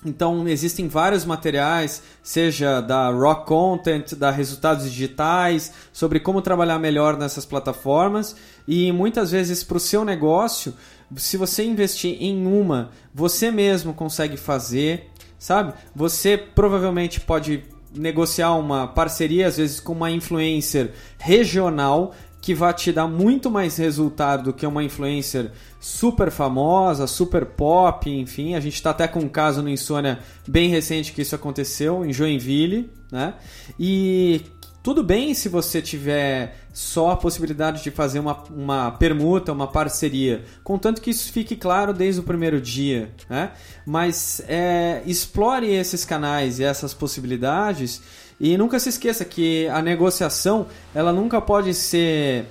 então 0.05 0.47
existem 0.47 0.87
vários 0.87 1.25
materiais, 1.25 2.03
seja 2.21 2.81
da 2.81 3.09
Rock 3.09 3.45
Content, 3.45 4.13
da 4.15 4.31
Resultados 4.31 4.89
Digitais, 4.89 5.71
sobre 5.91 6.19
como 6.19 6.41
trabalhar 6.41 6.79
melhor 6.79 7.17
nessas 7.17 7.45
plataformas 7.45 8.35
e 8.67 8.91
muitas 8.91 9.31
vezes 9.31 9.63
para 9.63 9.77
o 9.77 9.79
seu 9.79 10.03
negócio, 10.03 10.73
se 11.15 11.37
você 11.37 11.63
investir 11.63 12.17
em 12.19 12.45
uma, 12.45 12.91
você 13.13 13.51
mesmo 13.51 13.93
consegue 13.93 14.37
fazer, 14.37 15.09
sabe? 15.37 15.73
Você 15.95 16.37
provavelmente 16.37 17.19
pode 17.19 17.63
negociar 17.95 18.53
uma 18.55 18.87
parceria 18.87 19.47
às 19.47 19.57
vezes 19.57 19.79
com 19.79 19.93
uma 19.93 20.09
influencer 20.09 20.91
regional 21.19 22.13
que 22.43 22.53
vai 22.53 22.73
te 22.73 22.91
dar 22.91 23.07
muito 23.07 23.49
mais 23.49 23.77
resultado 23.77 24.43
do 24.43 24.53
que 24.53 24.67
uma 24.67 24.83
influencer 24.83 25.49
super 25.79 26.29
famosa, 26.29 27.07
super 27.07 27.45
pop, 27.45 28.09
enfim. 28.09 28.53
A 28.53 28.59
gente 28.59 28.73
está 28.73 28.89
até 28.89 29.07
com 29.07 29.19
um 29.19 29.29
caso 29.29 29.61
no 29.61 29.69
Insônia 29.69 30.19
bem 30.45 30.69
recente 30.69 31.13
que 31.13 31.21
isso 31.21 31.33
aconteceu, 31.33 32.05
em 32.05 32.11
Joinville, 32.11 32.91
né? 33.09 33.35
E 33.79 34.41
tudo 34.83 35.01
bem 35.01 35.33
se 35.33 35.47
você 35.47 35.81
tiver 35.81 36.57
só 36.73 37.11
a 37.11 37.15
possibilidade 37.15 37.81
de 37.81 37.89
fazer 37.91 38.19
uma, 38.19 38.43
uma 38.49 38.91
permuta, 38.91 39.53
uma 39.53 39.67
parceria, 39.67 40.43
contanto 40.65 41.01
que 41.01 41.11
isso 41.11 41.31
fique 41.31 41.55
claro 41.55 41.93
desde 41.93 42.19
o 42.19 42.23
primeiro 42.23 42.59
dia, 42.59 43.09
né? 43.29 43.53
Mas 43.85 44.43
é, 44.49 45.01
explore 45.05 45.73
esses 45.73 46.03
canais 46.03 46.59
e 46.59 46.65
essas 46.65 46.93
possibilidades 46.93 48.01
e 48.43 48.57
nunca 48.57 48.77
se 48.77 48.89
esqueça 48.89 49.23
que 49.23 49.69
a 49.69 49.81
negociação, 49.81 50.67
ela 50.93 51.13
nunca 51.13 51.39
pode 51.39 51.73
ser 51.73 52.45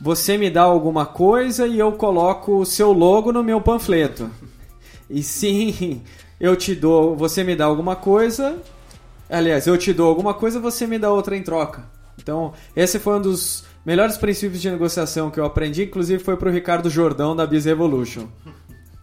você 0.00 0.38
me 0.38 0.48
dá 0.48 0.62
alguma 0.62 1.04
coisa 1.04 1.66
e 1.66 1.80
eu 1.80 1.90
coloco 1.90 2.60
o 2.60 2.64
seu 2.64 2.92
logo 2.92 3.32
no 3.32 3.42
meu 3.42 3.60
panfleto. 3.60 4.30
E 5.10 5.20
sim, 5.20 6.00
eu 6.38 6.54
te 6.54 6.76
dou, 6.76 7.16
você 7.16 7.42
me 7.42 7.56
dá 7.56 7.64
alguma 7.64 7.96
coisa, 7.96 8.56
aliás, 9.28 9.66
eu 9.66 9.76
te 9.76 9.92
dou 9.92 10.08
alguma 10.08 10.32
coisa, 10.32 10.60
você 10.60 10.86
me 10.86 10.96
dá 10.96 11.10
outra 11.10 11.36
em 11.36 11.42
troca. 11.42 11.90
Então, 12.16 12.52
esse 12.76 13.00
foi 13.00 13.16
um 13.16 13.22
dos 13.22 13.64
melhores 13.84 14.16
princípios 14.16 14.62
de 14.62 14.70
negociação 14.70 15.28
que 15.28 15.40
eu 15.40 15.44
aprendi, 15.44 15.82
inclusive 15.82 16.22
foi 16.22 16.36
para 16.36 16.50
o 16.50 16.52
Ricardo 16.52 16.88
Jordão 16.88 17.34
da 17.34 17.44
Biz 17.44 17.66
Evolution. 17.66 18.28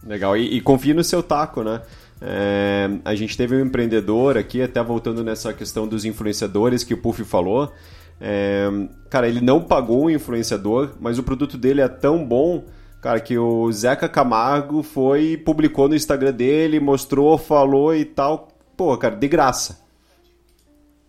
Legal, 0.06 0.38
e, 0.38 0.56
e 0.56 0.60
confie 0.62 0.94
no 0.94 1.04
seu 1.04 1.22
taco, 1.22 1.62
né? 1.62 1.82
É, 2.20 2.90
a 3.04 3.14
gente 3.14 3.36
teve 3.36 3.56
um 3.56 3.64
empreendedor 3.64 4.36
aqui, 4.36 4.60
até 4.60 4.82
voltando 4.82 5.24
nessa 5.24 5.52
questão 5.54 5.88
dos 5.88 6.04
influenciadores 6.04 6.84
que 6.84 6.92
o 6.92 6.98
Puff 6.98 7.24
falou. 7.24 7.72
É, 8.20 8.68
cara, 9.08 9.26
ele 9.26 9.40
não 9.40 9.62
pagou 9.62 10.04
o 10.04 10.10
influenciador, 10.10 10.90
mas 11.00 11.18
o 11.18 11.22
produto 11.22 11.56
dele 11.56 11.80
é 11.80 11.88
tão 11.88 12.24
bom, 12.24 12.64
cara, 13.00 13.18
que 13.18 13.38
o 13.38 13.72
Zeca 13.72 14.08
Camargo 14.08 14.82
foi 14.82 15.38
publicou 15.38 15.88
no 15.88 15.94
Instagram 15.94 16.32
dele, 16.32 16.78
mostrou, 16.78 17.38
falou 17.38 17.94
e 17.94 18.04
tal. 18.04 18.48
Pô, 18.76 18.96
cara, 18.98 19.16
de 19.16 19.28
graça. 19.28 19.79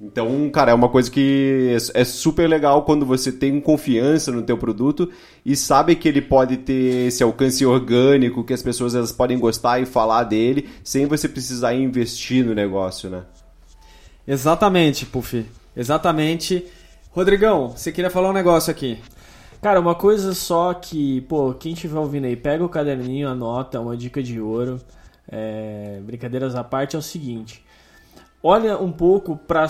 Então, 0.04 0.49
cara, 0.49 0.72
é 0.72 0.74
uma 0.74 0.89
coisa 0.89 1.12
que 1.12 1.78
é 1.93 2.04
super 2.04 2.49
legal 2.49 2.84
quando 2.84 3.06
você 3.06 3.32
tem 3.32 3.62
confiança 3.62 4.32
no 4.32 4.41
teu 4.41 4.58
produto 4.58 5.08
e 5.45 5.56
sabe 5.56 5.95
que 5.95 6.08
ele 6.08 6.24
pode 6.24 6.58
ter 6.58 7.08
esse 7.08 7.22
alcance 7.22 7.64
orgânico, 7.64 8.43
que 8.43 8.52
as 8.52 8.64
pessoas 8.64 8.95
elas 8.95 9.12
podem 9.12 9.38
gostar 9.38 9.80
e 9.80 9.86
falar 9.86 10.24
dele, 10.24 10.68
sem 10.84 11.06
você 11.06 11.30
precisar 11.30 11.76
investir 11.76 12.43
no 12.43 12.56
negócio, 12.56 13.12
né? 13.12 13.22
Exatamente, 14.28 15.06
Puff. 15.06 15.45
Exatamente. 15.78 16.66
Rodrigão, 17.12 17.70
você 17.70 17.91
queria 17.91 18.10
falar 18.10 18.32
um 18.32 18.34
negócio 18.34 18.72
aqui. 18.72 18.97
Cara, 19.62 19.80
uma 19.80 19.93
coisa 19.93 20.34
só 20.34 20.74
que, 20.74 21.22
pô, 21.22 21.53
quem 21.53 21.73
estiver 21.73 21.99
ouvindo 21.99 22.26
aí, 22.26 22.36
pega 22.36 22.65
o 22.65 22.69
caderninho, 22.69 23.30
anota, 23.30 23.80
uma 23.80 23.95
dica 23.95 24.23
de 24.23 24.41
ouro. 24.41 24.82
É, 25.32 25.99
brincadeiras 26.03 26.56
à 26.56 26.64
parte 26.64 26.95
é 26.95 26.99
o 26.99 27.03
seguinte 27.03 27.64
olha 28.43 28.77
um 28.77 28.91
pouco 28.91 29.35
para 29.35 29.68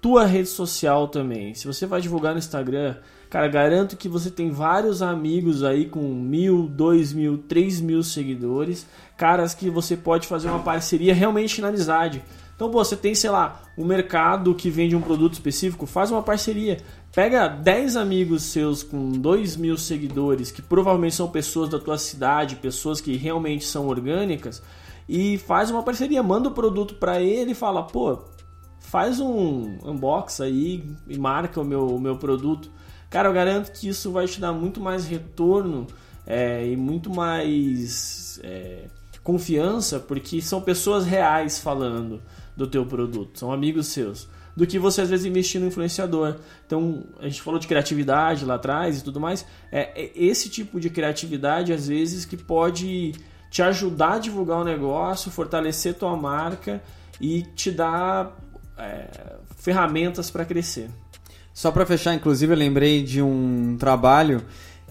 tua 0.00 0.26
rede 0.26 0.48
social 0.48 1.08
também. 1.08 1.54
Se 1.54 1.66
você 1.66 1.86
vai 1.86 2.00
divulgar 2.00 2.32
no 2.32 2.38
Instagram, 2.38 2.96
cara, 3.30 3.48
garanto 3.48 3.96
que 3.96 4.08
você 4.08 4.30
tem 4.30 4.50
vários 4.50 5.00
amigos 5.00 5.64
aí 5.64 5.86
com 5.86 6.02
mil, 6.02 6.68
dois 6.68 7.12
mil, 7.12 7.38
três 7.38 7.80
mil 7.80 8.02
seguidores, 8.02 8.86
caras 9.16 9.54
que 9.54 9.70
você 9.70 9.96
pode 9.96 10.26
fazer 10.26 10.48
uma 10.48 10.58
parceria 10.58 11.14
realmente 11.14 11.60
na 11.62 11.68
amizade. 11.68 12.22
Então, 12.54 12.70
pô, 12.70 12.84
você 12.84 12.96
tem, 12.96 13.14
sei 13.14 13.30
lá, 13.30 13.62
um 13.76 13.84
mercado 13.84 14.54
que 14.54 14.70
vende 14.70 14.94
um 14.94 15.00
produto 15.00 15.32
específico, 15.32 15.86
faz 15.86 16.10
uma 16.10 16.22
parceria. 16.22 16.76
Pega 17.12 17.48
10 17.48 17.96
amigos 17.96 18.44
seus 18.44 18.82
com 18.82 19.10
2 19.10 19.56
mil 19.56 19.76
seguidores, 19.76 20.52
que 20.52 20.62
provavelmente 20.62 21.16
são 21.16 21.28
pessoas 21.28 21.68
da 21.68 21.78
tua 21.78 21.98
cidade, 21.98 22.56
pessoas 22.56 23.00
que 23.00 23.16
realmente 23.16 23.64
são 23.64 23.88
orgânicas, 23.88 24.62
e 25.08 25.38
faz 25.38 25.70
uma 25.70 25.82
parceria, 25.82 26.22
manda 26.22 26.48
o 26.48 26.52
produto 26.52 26.94
para 26.94 27.20
ele 27.20 27.52
e 27.52 27.54
fala, 27.54 27.82
pô, 27.82 28.24
faz 28.78 29.20
um 29.20 29.78
unbox 29.84 30.40
aí 30.40 30.84
e 31.06 31.18
marca 31.18 31.60
o 31.60 31.64
meu, 31.64 31.86
o 31.86 32.00
meu 32.00 32.16
produto. 32.16 32.70
Cara, 33.10 33.28
eu 33.28 33.32
garanto 33.32 33.72
que 33.72 33.88
isso 33.88 34.10
vai 34.10 34.26
te 34.26 34.40
dar 34.40 34.52
muito 34.52 34.80
mais 34.80 35.06
retorno 35.06 35.86
é, 36.26 36.66
e 36.66 36.76
muito 36.76 37.10
mais 37.10 38.40
é, 38.42 38.84
confiança, 39.22 39.98
porque 39.98 40.40
são 40.40 40.60
pessoas 40.60 41.04
reais 41.04 41.58
falando 41.58 42.22
do 42.56 42.66
teu 42.66 42.86
produto, 42.86 43.38
são 43.38 43.52
amigos 43.52 43.88
seus, 43.88 44.28
do 44.56 44.66
que 44.66 44.78
você 44.78 45.00
às 45.00 45.10
vezes 45.10 45.26
investir 45.26 45.60
no 45.60 45.66
influenciador. 45.66 46.36
Então, 46.66 47.04
a 47.18 47.24
gente 47.24 47.42
falou 47.42 47.58
de 47.58 47.66
criatividade 47.66 48.44
lá 48.44 48.54
atrás 48.54 49.00
e 49.00 49.04
tudo 49.04 49.20
mais, 49.20 49.44
é, 49.72 50.02
é 50.02 50.12
esse 50.14 50.48
tipo 50.48 50.78
de 50.78 50.88
criatividade 50.88 51.72
às 51.72 51.88
vezes 51.88 52.24
que 52.24 52.36
pode 52.36 53.12
te 53.54 53.62
ajudar 53.62 54.14
a 54.14 54.18
divulgar 54.18 54.58
o 54.58 54.64
negócio, 54.64 55.30
fortalecer 55.30 55.94
tua 55.94 56.16
marca 56.16 56.82
e 57.20 57.42
te 57.54 57.70
dar 57.70 58.36
é, 58.76 59.06
ferramentas 59.58 60.28
para 60.28 60.44
crescer. 60.44 60.90
Só 61.52 61.70
para 61.70 61.86
fechar, 61.86 62.14
inclusive, 62.14 62.52
eu 62.52 62.56
lembrei 62.56 63.04
de 63.04 63.22
um 63.22 63.76
trabalho 63.78 64.42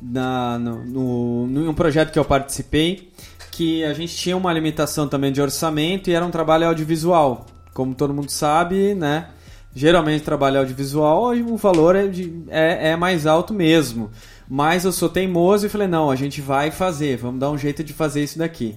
na, 0.01 0.57
no, 0.57 1.45
no, 1.45 1.65
em 1.65 1.67
um 1.67 1.73
projeto 1.73 2.13
que 2.13 2.17
eu 2.17 2.23
participei 2.23 3.11
que 3.51 3.83
a 3.83 3.93
gente 3.93 4.15
tinha 4.15 4.37
uma 4.37 4.53
limitação 4.53 5.09
também 5.09 5.33
de 5.33 5.41
orçamento 5.41 6.09
e 6.09 6.13
era 6.13 6.25
um 6.25 6.31
trabalho 6.31 6.65
audiovisual. 6.65 7.45
Como 7.73 7.93
todo 7.93 8.13
mundo 8.13 8.31
sabe, 8.31 8.95
né? 8.95 9.27
Geralmente 9.75 10.23
trabalho 10.23 10.59
audiovisual 10.59 11.33
o 11.35 11.57
valor 11.57 11.97
é, 11.97 12.07
de, 12.07 12.45
é, 12.47 12.91
é 12.91 12.95
mais 12.95 13.25
alto 13.25 13.53
mesmo. 13.53 14.09
Mas 14.47 14.85
eu 14.85 14.91
sou 14.91 15.09
teimoso 15.09 15.65
e 15.65 15.69
falei, 15.69 15.87
não, 15.87 16.09
a 16.09 16.15
gente 16.15 16.41
vai 16.41 16.71
fazer, 16.71 17.17
vamos 17.17 17.39
dar 17.39 17.49
um 17.51 17.57
jeito 17.57 17.83
de 17.83 17.93
fazer 17.93 18.23
isso 18.23 18.37
daqui. 18.37 18.75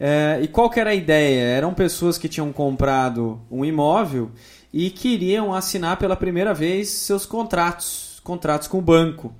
É, 0.00 0.38
e 0.42 0.48
qual 0.48 0.70
que 0.70 0.78
era 0.78 0.90
a 0.90 0.94
ideia? 0.94 1.40
Eram 1.40 1.74
pessoas 1.74 2.16
que 2.18 2.28
tinham 2.28 2.52
comprado 2.52 3.40
um 3.50 3.64
imóvel 3.64 4.30
e 4.72 4.90
queriam 4.90 5.54
assinar 5.54 5.96
pela 5.96 6.14
primeira 6.14 6.54
vez 6.54 6.88
seus 6.88 7.26
contratos, 7.26 8.20
contratos 8.22 8.68
com 8.68 8.78
o 8.78 8.82
banco. 8.82 9.32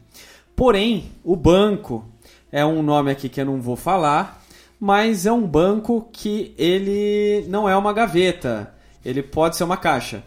Porém, 0.57 1.13
o 1.23 1.37
banco 1.37 2.05
é 2.51 2.65
um 2.65 2.83
nome 2.83 3.11
aqui 3.11 3.29
que 3.29 3.41
eu 3.41 3.45
não 3.45 3.61
vou 3.61 3.77
falar, 3.77 4.43
mas 4.81 5.27
é 5.27 5.33
um 5.33 5.47
banco 5.47 6.09
que 6.13 6.55
ele 6.59 7.45
não 7.49 7.69
é 7.69 7.77
uma 7.77 7.93
gaveta, 7.93 8.75
ele 9.05 9.23
pode 9.23 9.57
ser 9.57 9.65
uma 9.65 9.77
caixa. 9.77 10.25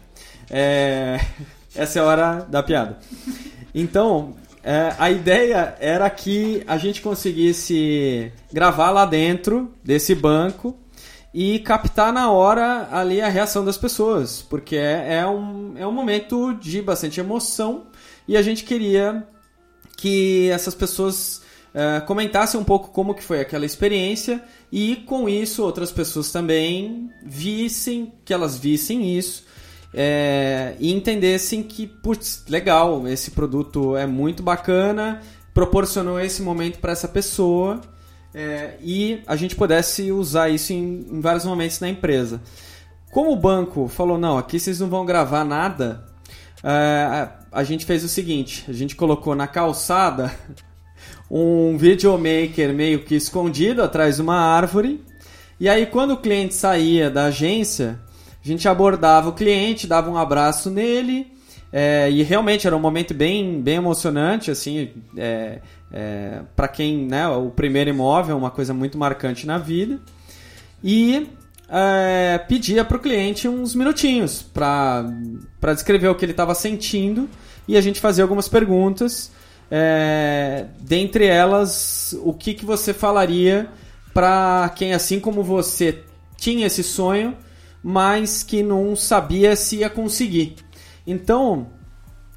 É... 0.50 1.20
Essa 1.74 1.98
é 1.98 2.02
a 2.02 2.04
hora 2.04 2.46
da 2.50 2.62
piada. 2.62 2.98
Então, 3.74 4.34
é, 4.64 4.94
a 4.96 5.10
ideia 5.10 5.76
era 5.80 6.08
que 6.08 6.62
a 6.66 6.78
gente 6.78 7.02
conseguisse 7.02 8.32
gravar 8.52 8.90
lá 8.90 9.04
dentro 9.04 9.72
desse 9.82 10.14
banco 10.14 10.76
e 11.34 11.58
captar 11.60 12.12
na 12.12 12.30
hora 12.30 12.88
ali 12.92 13.20
a 13.20 13.28
reação 13.28 13.64
das 13.64 13.76
pessoas, 13.76 14.42
porque 14.42 14.76
é, 14.76 15.16
é, 15.16 15.26
um, 15.26 15.74
é 15.76 15.86
um 15.86 15.92
momento 15.92 16.52
de 16.54 16.80
bastante 16.80 17.18
emoção 17.18 17.86
e 18.28 18.36
a 18.36 18.42
gente 18.42 18.62
queria 18.62 19.26
que 19.96 20.48
essas 20.50 20.74
pessoas 20.74 21.42
é, 21.74 22.00
comentasse 22.00 22.56
um 22.56 22.62
pouco 22.62 22.90
como 22.90 23.14
que 23.14 23.22
foi 23.22 23.40
aquela 23.40 23.66
experiência 23.66 24.44
e 24.70 24.96
com 24.96 25.28
isso 25.28 25.64
outras 25.64 25.90
pessoas 25.90 26.30
também 26.30 27.10
vissem, 27.24 28.12
que 28.24 28.32
elas 28.32 28.56
vissem 28.56 29.16
isso 29.16 29.44
é, 29.94 30.74
e 30.78 30.92
entendessem 30.92 31.62
que, 31.62 31.86
putz, 31.86 32.44
legal, 32.48 33.06
esse 33.06 33.32
produto 33.32 33.96
é 33.96 34.06
muito 34.06 34.42
bacana, 34.42 35.20
proporcionou 35.52 36.18
esse 36.18 36.40
momento 36.42 36.78
para 36.78 36.92
essa 36.92 37.08
pessoa 37.08 37.80
é, 38.34 38.76
e 38.80 39.22
a 39.26 39.36
gente 39.36 39.54
pudesse 39.54 40.10
usar 40.10 40.48
isso 40.48 40.72
em, 40.72 41.06
em 41.10 41.20
vários 41.20 41.44
momentos 41.44 41.78
na 41.80 41.88
empresa. 41.88 42.40
Como 43.10 43.30
o 43.30 43.36
banco 43.36 43.88
falou, 43.88 44.16
não, 44.16 44.38
aqui 44.38 44.58
vocês 44.58 44.80
não 44.80 44.88
vão 44.88 45.04
gravar 45.04 45.44
nada, 45.44 46.06
é, 46.64 47.28
a 47.50 47.62
gente 47.62 47.84
fez 47.84 48.02
o 48.02 48.08
seguinte, 48.08 48.64
a 48.68 48.72
gente 48.72 48.96
colocou 48.96 49.34
na 49.34 49.46
calçada 49.46 50.34
um 51.30 51.76
videomaker 51.76 52.72
meio 52.72 53.04
que 53.04 53.14
escondido 53.14 53.82
atrás 53.82 54.16
de 54.16 54.22
uma 54.22 54.38
árvore. 54.38 55.04
E 55.60 55.68
aí, 55.68 55.86
quando 55.86 56.12
o 56.12 56.16
cliente 56.16 56.54
saía 56.54 57.10
da 57.10 57.26
agência, 57.26 58.00
a 58.44 58.46
gente 58.46 58.68
abordava 58.68 59.28
o 59.28 59.32
cliente, 59.32 59.86
dava 59.86 60.10
um 60.10 60.16
abraço 60.16 60.70
nele. 60.70 61.32
É, 61.72 62.10
e 62.10 62.22
realmente 62.22 62.66
era 62.66 62.76
um 62.76 62.80
momento 62.80 63.14
bem, 63.14 63.62
bem 63.62 63.76
emocionante, 63.76 64.50
assim, 64.50 64.90
é, 65.16 65.60
é, 65.90 66.40
para 66.54 66.68
quem, 66.68 67.06
né, 67.06 67.26
o 67.28 67.48
primeiro 67.48 67.88
imóvel 67.88 68.34
é 68.34 68.38
uma 68.38 68.50
coisa 68.50 68.74
muito 68.74 68.98
marcante 68.98 69.46
na 69.46 69.56
vida. 69.56 69.98
E 70.84 71.28
é, 71.68 72.38
pedia 72.46 72.84
para 72.84 72.98
o 72.98 73.00
cliente 73.00 73.48
uns 73.48 73.74
minutinhos 73.74 74.42
para 74.42 75.04
descrever 75.74 76.08
o 76.08 76.14
que 76.14 76.24
ele 76.24 76.32
estava 76.32 76.54
sentindo 76.54 77.28
e 77.66 77.76
a 77.78 77.80
gente 77.80 78.00
fazia 78.00 78.22
algumas 78.22 78.48
perguntas 78.48 79.32
é, 79.74 80.66
dentre 80.80 81.24
elas, 81.24 82.14
o 82.22 82.34
que, 82.34 82.52
que 82.52 82.66
você 82.66 82.92
falaria 82.92 83.70
para 84.12 84.70
quem, 84.76 84.92
assim 84.92 85.18
como 85.18 85.42
você, 85.42 86.04
tinha 86.36 86.66
esse 86.66 86.82
sonho, 86.82 87.34
mas 87.82 88.42
que 88.42 88.62
não 88.62 88.94
sabia 88.94 89.56
se 89.56 89.78
ia 89.78 89.90
conseguir? 89.90 90.56
Então, 91.06 91.68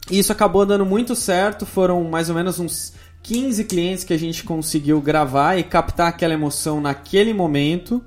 isso 0.09 0.31
acabou 0.31 0.65
dando 0.65 0.85
muito 0.85 1.15
certo. 1.15 1.65
Foram 1.65 2.03
mais 2.03 2.29
ou 2.29 2.35
menos 2.35 2.59
uns 2.59 2.93
15 3.23 3.63
clientes 3.65 4.03
que 4.03 4.13
a 4.13 4.19
gente 4.19 4.43
conseguiu 4.43 5.01
gravar 5.01 5.57
e 5.57 5.63
captar 5.63 6.07
aquela 6.07 6.33
emoção 6.33 6.79
naquele 6.79 7.33
momento. 7.33 8.03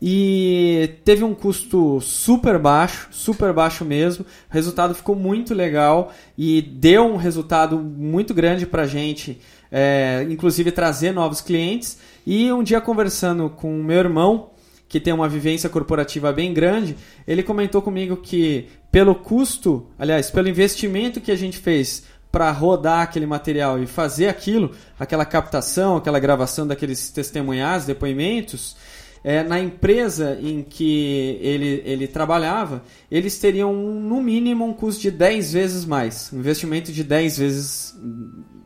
E 0.00 0.98
teve 1.04 1.24
um 1.24 1.34
custo 1.34 2.00
super 2.02 2.58
baixo, 2.58 3.08
super 3.10 3.52
baixo 3.52 3.84
mesmo. 3.84 4.24
O 4.24 4.54
resultado 4.54 4.94
ficou 4.94 5.14
muito 5.14 5.54
legal 5.54 6.12
e 6.36 6.60
deu 6.60 7.06
um 7.06 7.16
resultado 7.16 7.78
muito 7.78 8.34
grande 8.34 8.66
para 8.66 8.82
a 8.82 8.86
gente, 8.86 9.40
é, 9.72 10.26
inclusive 10.30 10.70
trazer 10.70 11.12
novos 11.12 11.40
clientes. 11.40 11.98
E 12.26 12.52
um 12.52 12.62
dia 12.62 12.80
conversando 12.80 13.48
com 13.48 13.82
meu 13.82 13.98
irmão, 13.98 14.50
que 14.88 15.00
tem 15.00 15.12
uma 15.12 15.28
vivência 15.28 15.68
corporativa 15.68 16.32
bem 16.32 16.54
grande, 16.54 16.96
ele 17.26 17.42
comentou 17.42 17.82
comigo 17.82 18.16
que 18.16 18.68
pelo 18.90 19.14
custo, 19.14 19.86
aliás, 19.98 20.30
pelo 20.30 20.48
investimento 20.48 21.20
que 21.20 21.32
a 21.32 21.36
gente 21.36 21.58
fez 21.58 22.04
para 22.30 22.50
rodar 22.50 23.00
aquele 23.00 23.26
material 23.26 23.82
e 23.82 23.86
fazer 23.86 24.28
aquilo, 24.28 24.72
aquela 24.98 25.24
captação, 25.24 25.96
aquela 25.96 26.18
gravação 26.18 26.66
daqueles 26.66 27.10
testemunhados, 27.10 27.86
depoimentos, 27.86 28.76
é, 29.24 29.42
na 29.42 29.58
empresa 29.58 30.38
em 30.40 30.62
que 30.62 31.38
ele, 31.40 31.82
ele 31.84 32.06
trabalhava, 32.06 32.82
eles 33.10 33.38
teriam 33.38 33.72
no 33.72 34.22
mínimo 34.22 34.64
um 34.64 34.72
custo 34.72 35.02
de 35.02 35.10
10 35.10 35.52
vezes 35.52 35.84
mais, 35.84 36.30
um 36.32 36.38
investimento 36.38 36.92
de 36.92 37.02
10 37.02 37.38
vezes 37.38 37.98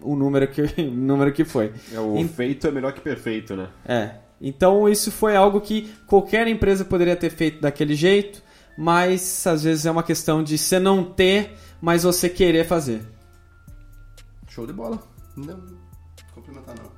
o 0.03 0.17
número 0.17 0.49
que, 0.49 0.63
o 0.83 0.91
número 0.91 1.33
que 1.33 1.45
foi. 1.45 1.73
É, 1.93 1.99
o 1.99 2.29
feito 2.29 2.67
é 2.67 2.71
melhor 2.71 2.93
que 2.93 3.01
perfeito, 3.01 3.57
né? 3.57 3.69
É. 3.87 4.11
Então 4.41 4.89
isso 4.89 5.11
foi 5.11 5.37
algo 5.37 5.61
que 5.61 5.93
qualquer 6.07 6.49
empresa 6.49 6.85
poderia 6.85 7.17
ter 7.17 7.31
feito 7.31 7.61
daquele 7.61 7.95
jeito, 7.95 8.43
mas 8.77 9.47
às 9.47 9.65
vezes 9.65 9.85
é 9.85 9.91
uma 9.91 10.03
questão 10.03 10.43
de 10.43 10.57
você 10.57 10.79
não 10.79 11.05
ter, 11.05 11.57
mas 11.81 12.05
você 12.05 12.29
querer 12.29 12.65
fazer. 12.65 13.03
Show 14.49 14.67
de 14.67 14.73
bola. 14.73 14.99
Não 15.37 15.81
cumprimentar 16.35 16.75
não. 16.77 16.91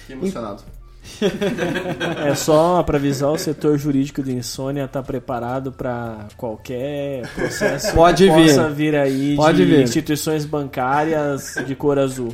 Fiquei 0.00 0.16
emocionado. 0.16 0.62
é 2.24 2.34
só 2.36 2.80
para 2.84 2.96
avisar 2.96 3.30
o 3.30 3.38
setor 3.38 3.76
jurídico 3.76 4.22
de 4.22 4.32
insônia 4.32 4.86
tá 4.86 5.02
preparado 5.02 5.72
para 5.72 6.28
qualquer 6.36 7.26
processo 7.34 7.92
Pode 7.92 8.24
que 8.28 8.32
vir. 8.32 8.46
possa 8.46 8.70
vir 8.70 8.94
aí 8.94 9.34
Pode 9.34 9.58
de 9.58 9.64
vir. 9.64 9.82
instituições 9.82 10.44
bancárias 10.44 11.56
de 11.66 11.74
cor 11.74 11.98
azul. 11.98 12.32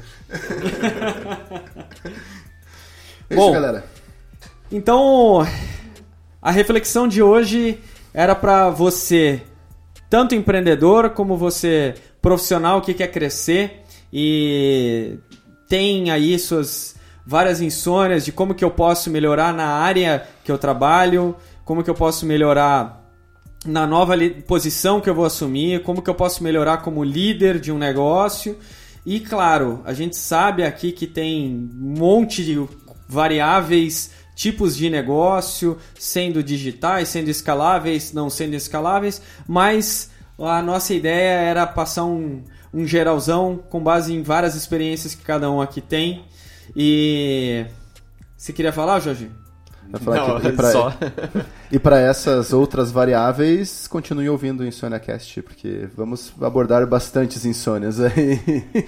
É 3.30 3.36
Bom, 3.36 3.44
isso, 3.44 3.52
galera. 3.52 3.84
Então, 4.70 5.46
a 6.42 6.50
reflexão 6.50 7.08
de 7.08 7.22
hoje 7.22 7.78
era 8.12 8.34
para 8.34 8.68
você, 8.68 9.42
tanto 10.10 10.34
empreendedor 10.34 11.10
como 11.10 11.36
você 11.36 11.94
profissional 12.20 12.82
que 12.82 12.92
quer 12.92 13.08
crescer 13.08 13.82
e 14.12 15.18
tem 15.68 16.10
aí 16.10 16.38
suas 16.38 16.96
várias 17.26 17.62
insônias 17.62 18.24
de 18.24 18.32
como 18.32 18.54
que 18.54 18.64
eu 18.64 18.70
posso 18.70 19.10
melhorar 19.10 19.54
na 19.54 19.66
área 19.66 20.26
que 20.44 20.52
eu 20.52 20.58
trabalho, 20.58 21.34
como 21.64 21.82
que 21.82 21.88
eu 21.88 21.94
posso 21.94 22.26
melhorar 22.26 23.06
na 23.64 23.86
nova 23.86 24.14
posição 24.46 25.00
que 25.00 25.08
eu 25.08 25.14
vou 25.14 25.24
assumir, 25.24 25.82
como 25.82 26.02
que 26.02 26.10
eu 26.10 26.14
posso 26.14 26.42
melhorar 26.42 26.78
como 26.78 27.02
líder 27.02 27.58
de 27.58 27.72
um 27.72 27.78
negócio. 27.78 28.58
E 29.04 29.20
claro, 29.20 29.80
a 29.84 29.94
gente 29.94 30.16
sabe 30.16 30.62
aqui 30.62 30.92
que 30.92 31.06
tem 31.06 31.70
um 31.74 31.98
monte 31.98 32.44
de 32.44 32.66
variáveis, 33.08 34.10
tipos 34.38 34.76
de 34.76 34.88
negócio, 34.88 35.76
sendo 35.98 36.44
digitais, 36.44 37.08
sendo 37.08 37.28
escaláveis, 37.28 38.12
não 38.12 38.30
sendo 38.30 38.54
escaláveis, 38.54 39.20
mas 39.48 40.12
a 40.38 40.62
nossa 40.62 40.94
ideia 40.94 41.40
era 41.40 41.66
passar 41.66 42.04
um, 42.04 42.44
um 42.72 42.86
geralzão 42.86 43.58
com 43.68 43.82
base 43.82 44.14
em 44.14 44.22
várias 44.22 44.54
experiências 44.54 45.12
que 45.12 45.24
cada 45.24 45.50
um 45.50 45.60
aqui 45.60 45.80
tem 45.80 46.24
e. 46.74 47.66
Você 48.36 48.52
queria 48.52 48.72
falar, 48.72 49.00
Jorge? 49.00 49.28
Não, 49.90 50.40
que, 50.40 50.48
e 50.48 50.52
pra, 50.52 50.72
só. 50.72 50.94
E 51.72 51.78
para 51.80 51.98
essas 51.98 52.52
outras 52.52 52.90
variáveis, 52.90 53.86
continue 53.88 54.28
ouvindo 54.28 54.60
o 54.60 54.66
InsôniaCast, 54.66 55.40
porque 55.42 55.88
vamos 55.96 56.32
abordar 56.40 56.86
bastantes 56.86 57.46
insônias 57.46 57.98
aí. 57.98 58.38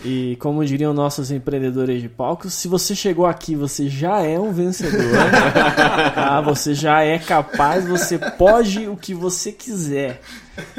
E 0.05 0.37
como 0.41 0.65
diriam 0.65 0.93
nossos 0.93 1.31
empreendedores 1.31 2.03
de 2.03 2.09
palco, 2.09 2.51
se 2.51 2.69
você 2.69 2.95
chegou 2.95 3.27
aqui, 3.27 3.55
você 3.55 3.89
já 3.89 4.21
é 4.21 4.39
um 4.39 4.53
vencedor. 4.53 5.01
tá? 6.15 6.41
Você 6.43 6.75
já 6.75 7.03
é 7.03 7.19
capaz, 7.19 7.87
você 7.87 8.19
pode 8.19 8.87
o 8.87 8.97
que 8.97 9.15
você 9.15 9.53
quiser. 9.53 10.21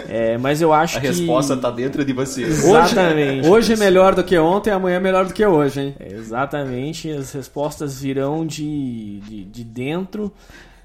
É, 0.08 0.38
mas 0.38 0.62
eu 0.62 0.74
acho 0.74 0.98
A 0.98 1.02
que. 1.02 1.08
resposta 1.08 1.56
tá 1.58 1.72
dentro 1.72 2.03
de 2.03 2.14
você. 2.14 2.44
Exatamente. 2.44 3.48
Hoje 3.48 3.74
é 3.74 3.78
melhor 3.78 4.16
do 4.16 4.24
que 4.24 4.38
ontem, 4.38 4.72
amanhã 4.72 4.98
é 4.98 4.99
melhor 4.99 5.26
do 5.26 5.34
que 5.34 5.45
hoje, 5.45 5.82
hein? 5.82 5.95
É, 5.99 6.14
Exatamente, 6.14 7.10
as 7.10 7.32
respostas 7.34 8.02
virão 8.02 8.45
de, 8.45 9.20
de, 9.22 9.44
de 9.45 9.64
dentro. 9.64 10.32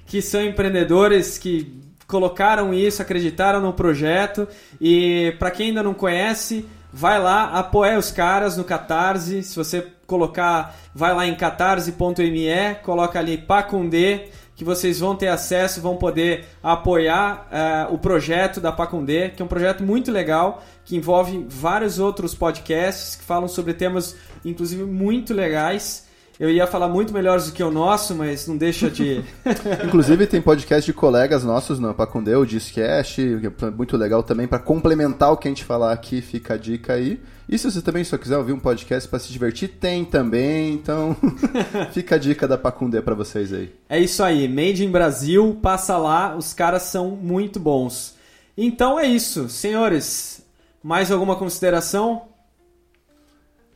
que 0.04 0.20
são 0.20 0.44
empreendedores 0.44 1.38
que 1.38 1.80
colocaram 2.06 2.74
isso, 2.74 3.00
acreditaram 3.00 3.62
no 3.62 3.72
projeto. 3.72 4.46
E 4.78 5.34
para 5.38 5.50
quem 5.50 5.68
ainda 5.68 5.82
não 5.82 5.94
conhece, 5.94 6.66
vai 6.92 7.18
lá, 7.18 7.44
apoia 7.52 7.98
os 7.98 8.10
caras 8.10 8.58
no 8.58 8.64
Catarse. 8.64 9.42
Se 9.42 9.56
você 9.56 9.86
colocar, 10.06 10.76
vai 10.94 11.14
lá 11.14 11.26
em 11.26 11.34
catarse.me, 11.34 12.74
coloca 12.82 13.18
ali 13.18 13.38
Pacundê 13.38 14.28
que 14.60 14.64
vocês 14.64 15.00
vão 15.00 15.16
ter 15.16 15.28
acesso, 15.28 15.80
vão 15.80 15.96
poder 15.96 16.44
apoiar 16.62 17.48
eh, 17.50 17.86
o 17.90 17.96
projeto 17.96 18.60
da 18.60 18.70
Pacundê, 18.70 19.30
que 19.30 19.40
é 19.40 19.44
um 19.44 19.48
projeto 19.48 19.82
muito 19.82 20.12
legal, 20.12 20.62
que 20.84 20.94
envolve 20.94 21.46
vários 21.48 21.98
outros 21.98 22.34
podcasts 22.34 23.16
que 23.16 23.24
falam 23.24 23.48
sobre 23.48 23.72
temas, 23.72 24.14
inclusive, 24.44 24.84
muito 24.84 25.32
legais. 25.32 26.06
Eu 26.40 26.50
ia 26.50 26.66
falar 26.66 26.88
muito 26.88 27.12
melhores 27.12 27.48
do 27.48 27.52
que 27.52 27.62
o 27.62 27.70
nosso, 27.70 28.14
mas 28.14 28.48
não 28.48 28.56
deixa 28.56 28.90
de. 28.90 29.22
Inclusive 29.84 30.26
tem 30.26 30.40
podcast 30.40 30.90
de 30.90 30.92
colegas 30.94 31.44
nossos 31.44 31.78
no 31.78 31.92
Pacundê, 31.92 32.34
o 32.34 32.46
Discast, 32.46 33.20
que 33.20 33.46
é 33.46 33.70
muito 33.70 33.94
legal 33.94 34.22
também 34.22 34.48
para 34.48 34.58
complementar 34.58 35.30
o 35.30 35.36
que 35.36 35.48
a 35.48 35.50
gente 35.50 35.66
falar 35.66 35.92
aqui, 35.92 36.22
fica 36.22 36.54
a 36.54 36.56
dica 36.56 36.94
aí. 36.94 37.20
E 37.46 37.58
se 37.58 37.70
você 37.70 37.82
também 37.82 38.04
só 38.04 38.16
quiser 38.16 38.38
ouvir 38.38 38.54
um 38.54 38.58
podcast 38.58 39.06
para 39.06 39.18
se 39.18 39.30
divertir, 39.30 39.68
tem 39.68 40.02
também, 40.02 40.72
então 40.72 41.14
fica 41.92 42.14
a 42.14 42.18
dica 42.18 42.48
da 42.48 42.56
Pacundê 42.56 43.02
para 43.02 43.14
vocês 43.14 43.52
aí. 43.52 43.70
É 43.86 44.00
isso 44.00 44.22
aí, 44.22 44.48
Made 44.48 44.82
in 44.82 44.90
Brasil, 44.90 45.58
passa 45.60 45.98
lá, 45.98 46.34
os 46.34 46.54
caras 46.54 46.84
são 46.84 47.10
muito 47.10 47.60
bons. 47.60 48.14
Então 48.56 48.98
é 48.98 49.04
isso, 49.06 49.50
senhores. 49.50 50.42
Mais 50.82 51.10
alguma 51.10 51.36
consideração? 51.36 52.22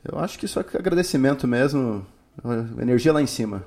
Eu 0.02 0.18
acho 0.18 0.38
que 0.38 0.48
só 0.48 0.62
que 0.62 0.78
agradecimento 0.78 1.46
mesmo, 1.46 2.06
energia 2.80 3.12
lá 3.12 3.22
em 3.22 3.26
cima. 3.26 3.64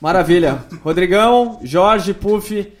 Maravilha. 0.00 0.64
Rodrigão, 0.82 1.60
Jorge, 1.62 2.12
Puff, 2.14 2.72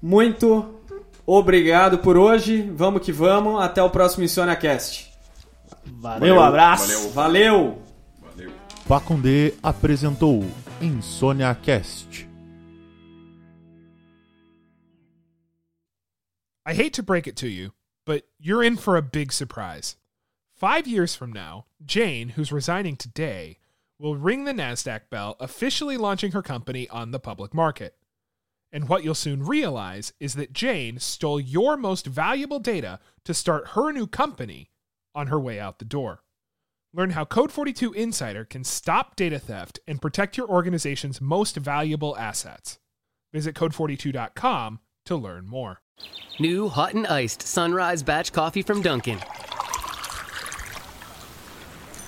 muito 0.00 0.80
obrigado 1.26 1.98
por 1.98 2.16
hoje. 2.16 2.62
Vamos 2.74 3.02
que 3.02 3.12
vamos. 3.12 3.60
Até 3.60 3.82
o 3.82 3.90
próximo 3.90 4.24
InsôniaCast. 4.24 5.12
Valeu, 5.84 6.40
abraço! 6.40 7.10
Valeu. 7.10 7.82
Valeu. 8.22 8.52
Pacundê 8.88 9.54
apresentou 9.62 10.44
Insônia 10.80 11.54
Cast. 11.54 12.28
I 16.66 16.74
hate 16.74 16.92
to 16.94 17.02
break 17.02 17.26
it 17.26 17.36
to 17.36 17.48
you, 17.48 17.72
but 18.04 18.24
you're 18.38 18.62
in 18.62 18.76
for 18.76 18.96
a 18.96 19.02
big 19.02 19.32
surprise. 19.32 19.96
Five 20.54 20.86
years 20.86 21.14
from 21.14 21.32
now, 21.32 21.66
Jane, 21.84 22.30
who's 22.36 22.52
resigning 22.52 22.96
today, 22.96 23.58
will 24.02 24.16
ring 24.16 24.44
the 24.44 24.52
NASDAQ 24.52 25.02
bell, 25.10 25.36
officially 25.38 25.96
launching 25.96 26.32
her 26.32 26.42
company 26.42 26.88
on 26.88 27.12
the 27.12 27.20
public 27.20 27.54
market. 27.54 27.94
And 28.72 28.88
what 28.88 29.04
you'll 29.04 29.14
soon 29.14 29.44
realize 29.44 30.12
is 30.18 30.34
that 30.34 30.52
Jane 30.52 30.98
stole 30.98 31.38
your 31.38 31.76
most 31.76 32.06
valuable 32.06 32.58
data 32.58 32.98
to 33.24 33.32
start 33.32 33.68
her 33.68 33.92
new 33.92 34.08
company 34.08 34.70
on 35.14 35.28
her 35.28 35.38
way 35.38 35.60
out 35.60 35.78
the 35.78 35.84
door. 35.84 36.24
Learn 36.92 37.10
how 37.10 37.24
Code 37.24 37.52
42 37.52 37.92
Insider 37.92 38.44
can 38.44 38.64
stop 38.64 39.14
data 39.14 39.38
theft 39.38 39.78
and 39.86 40.02
protect 40.02 40.36
your 40.36 40.48
organization's 40.48 41.20
most 41.20 41.56
valuable 41.56 42.16
assets. 42.16 42.80
Visit 43.32 43.54
code42.com 43.54 44.80
to 45.06 45.16
learn 45.16 45.46
more. 45.46 45.80
New 46.40 46.68
hot 46.68 46.94
and 46.94 47.06
iced 47.06 47.42
sunrise 47.42 48.02
batch 48.02 48.32
coffee 48.32 48.62
from 48.62 48.82
Dunkin'. 48.82 49.20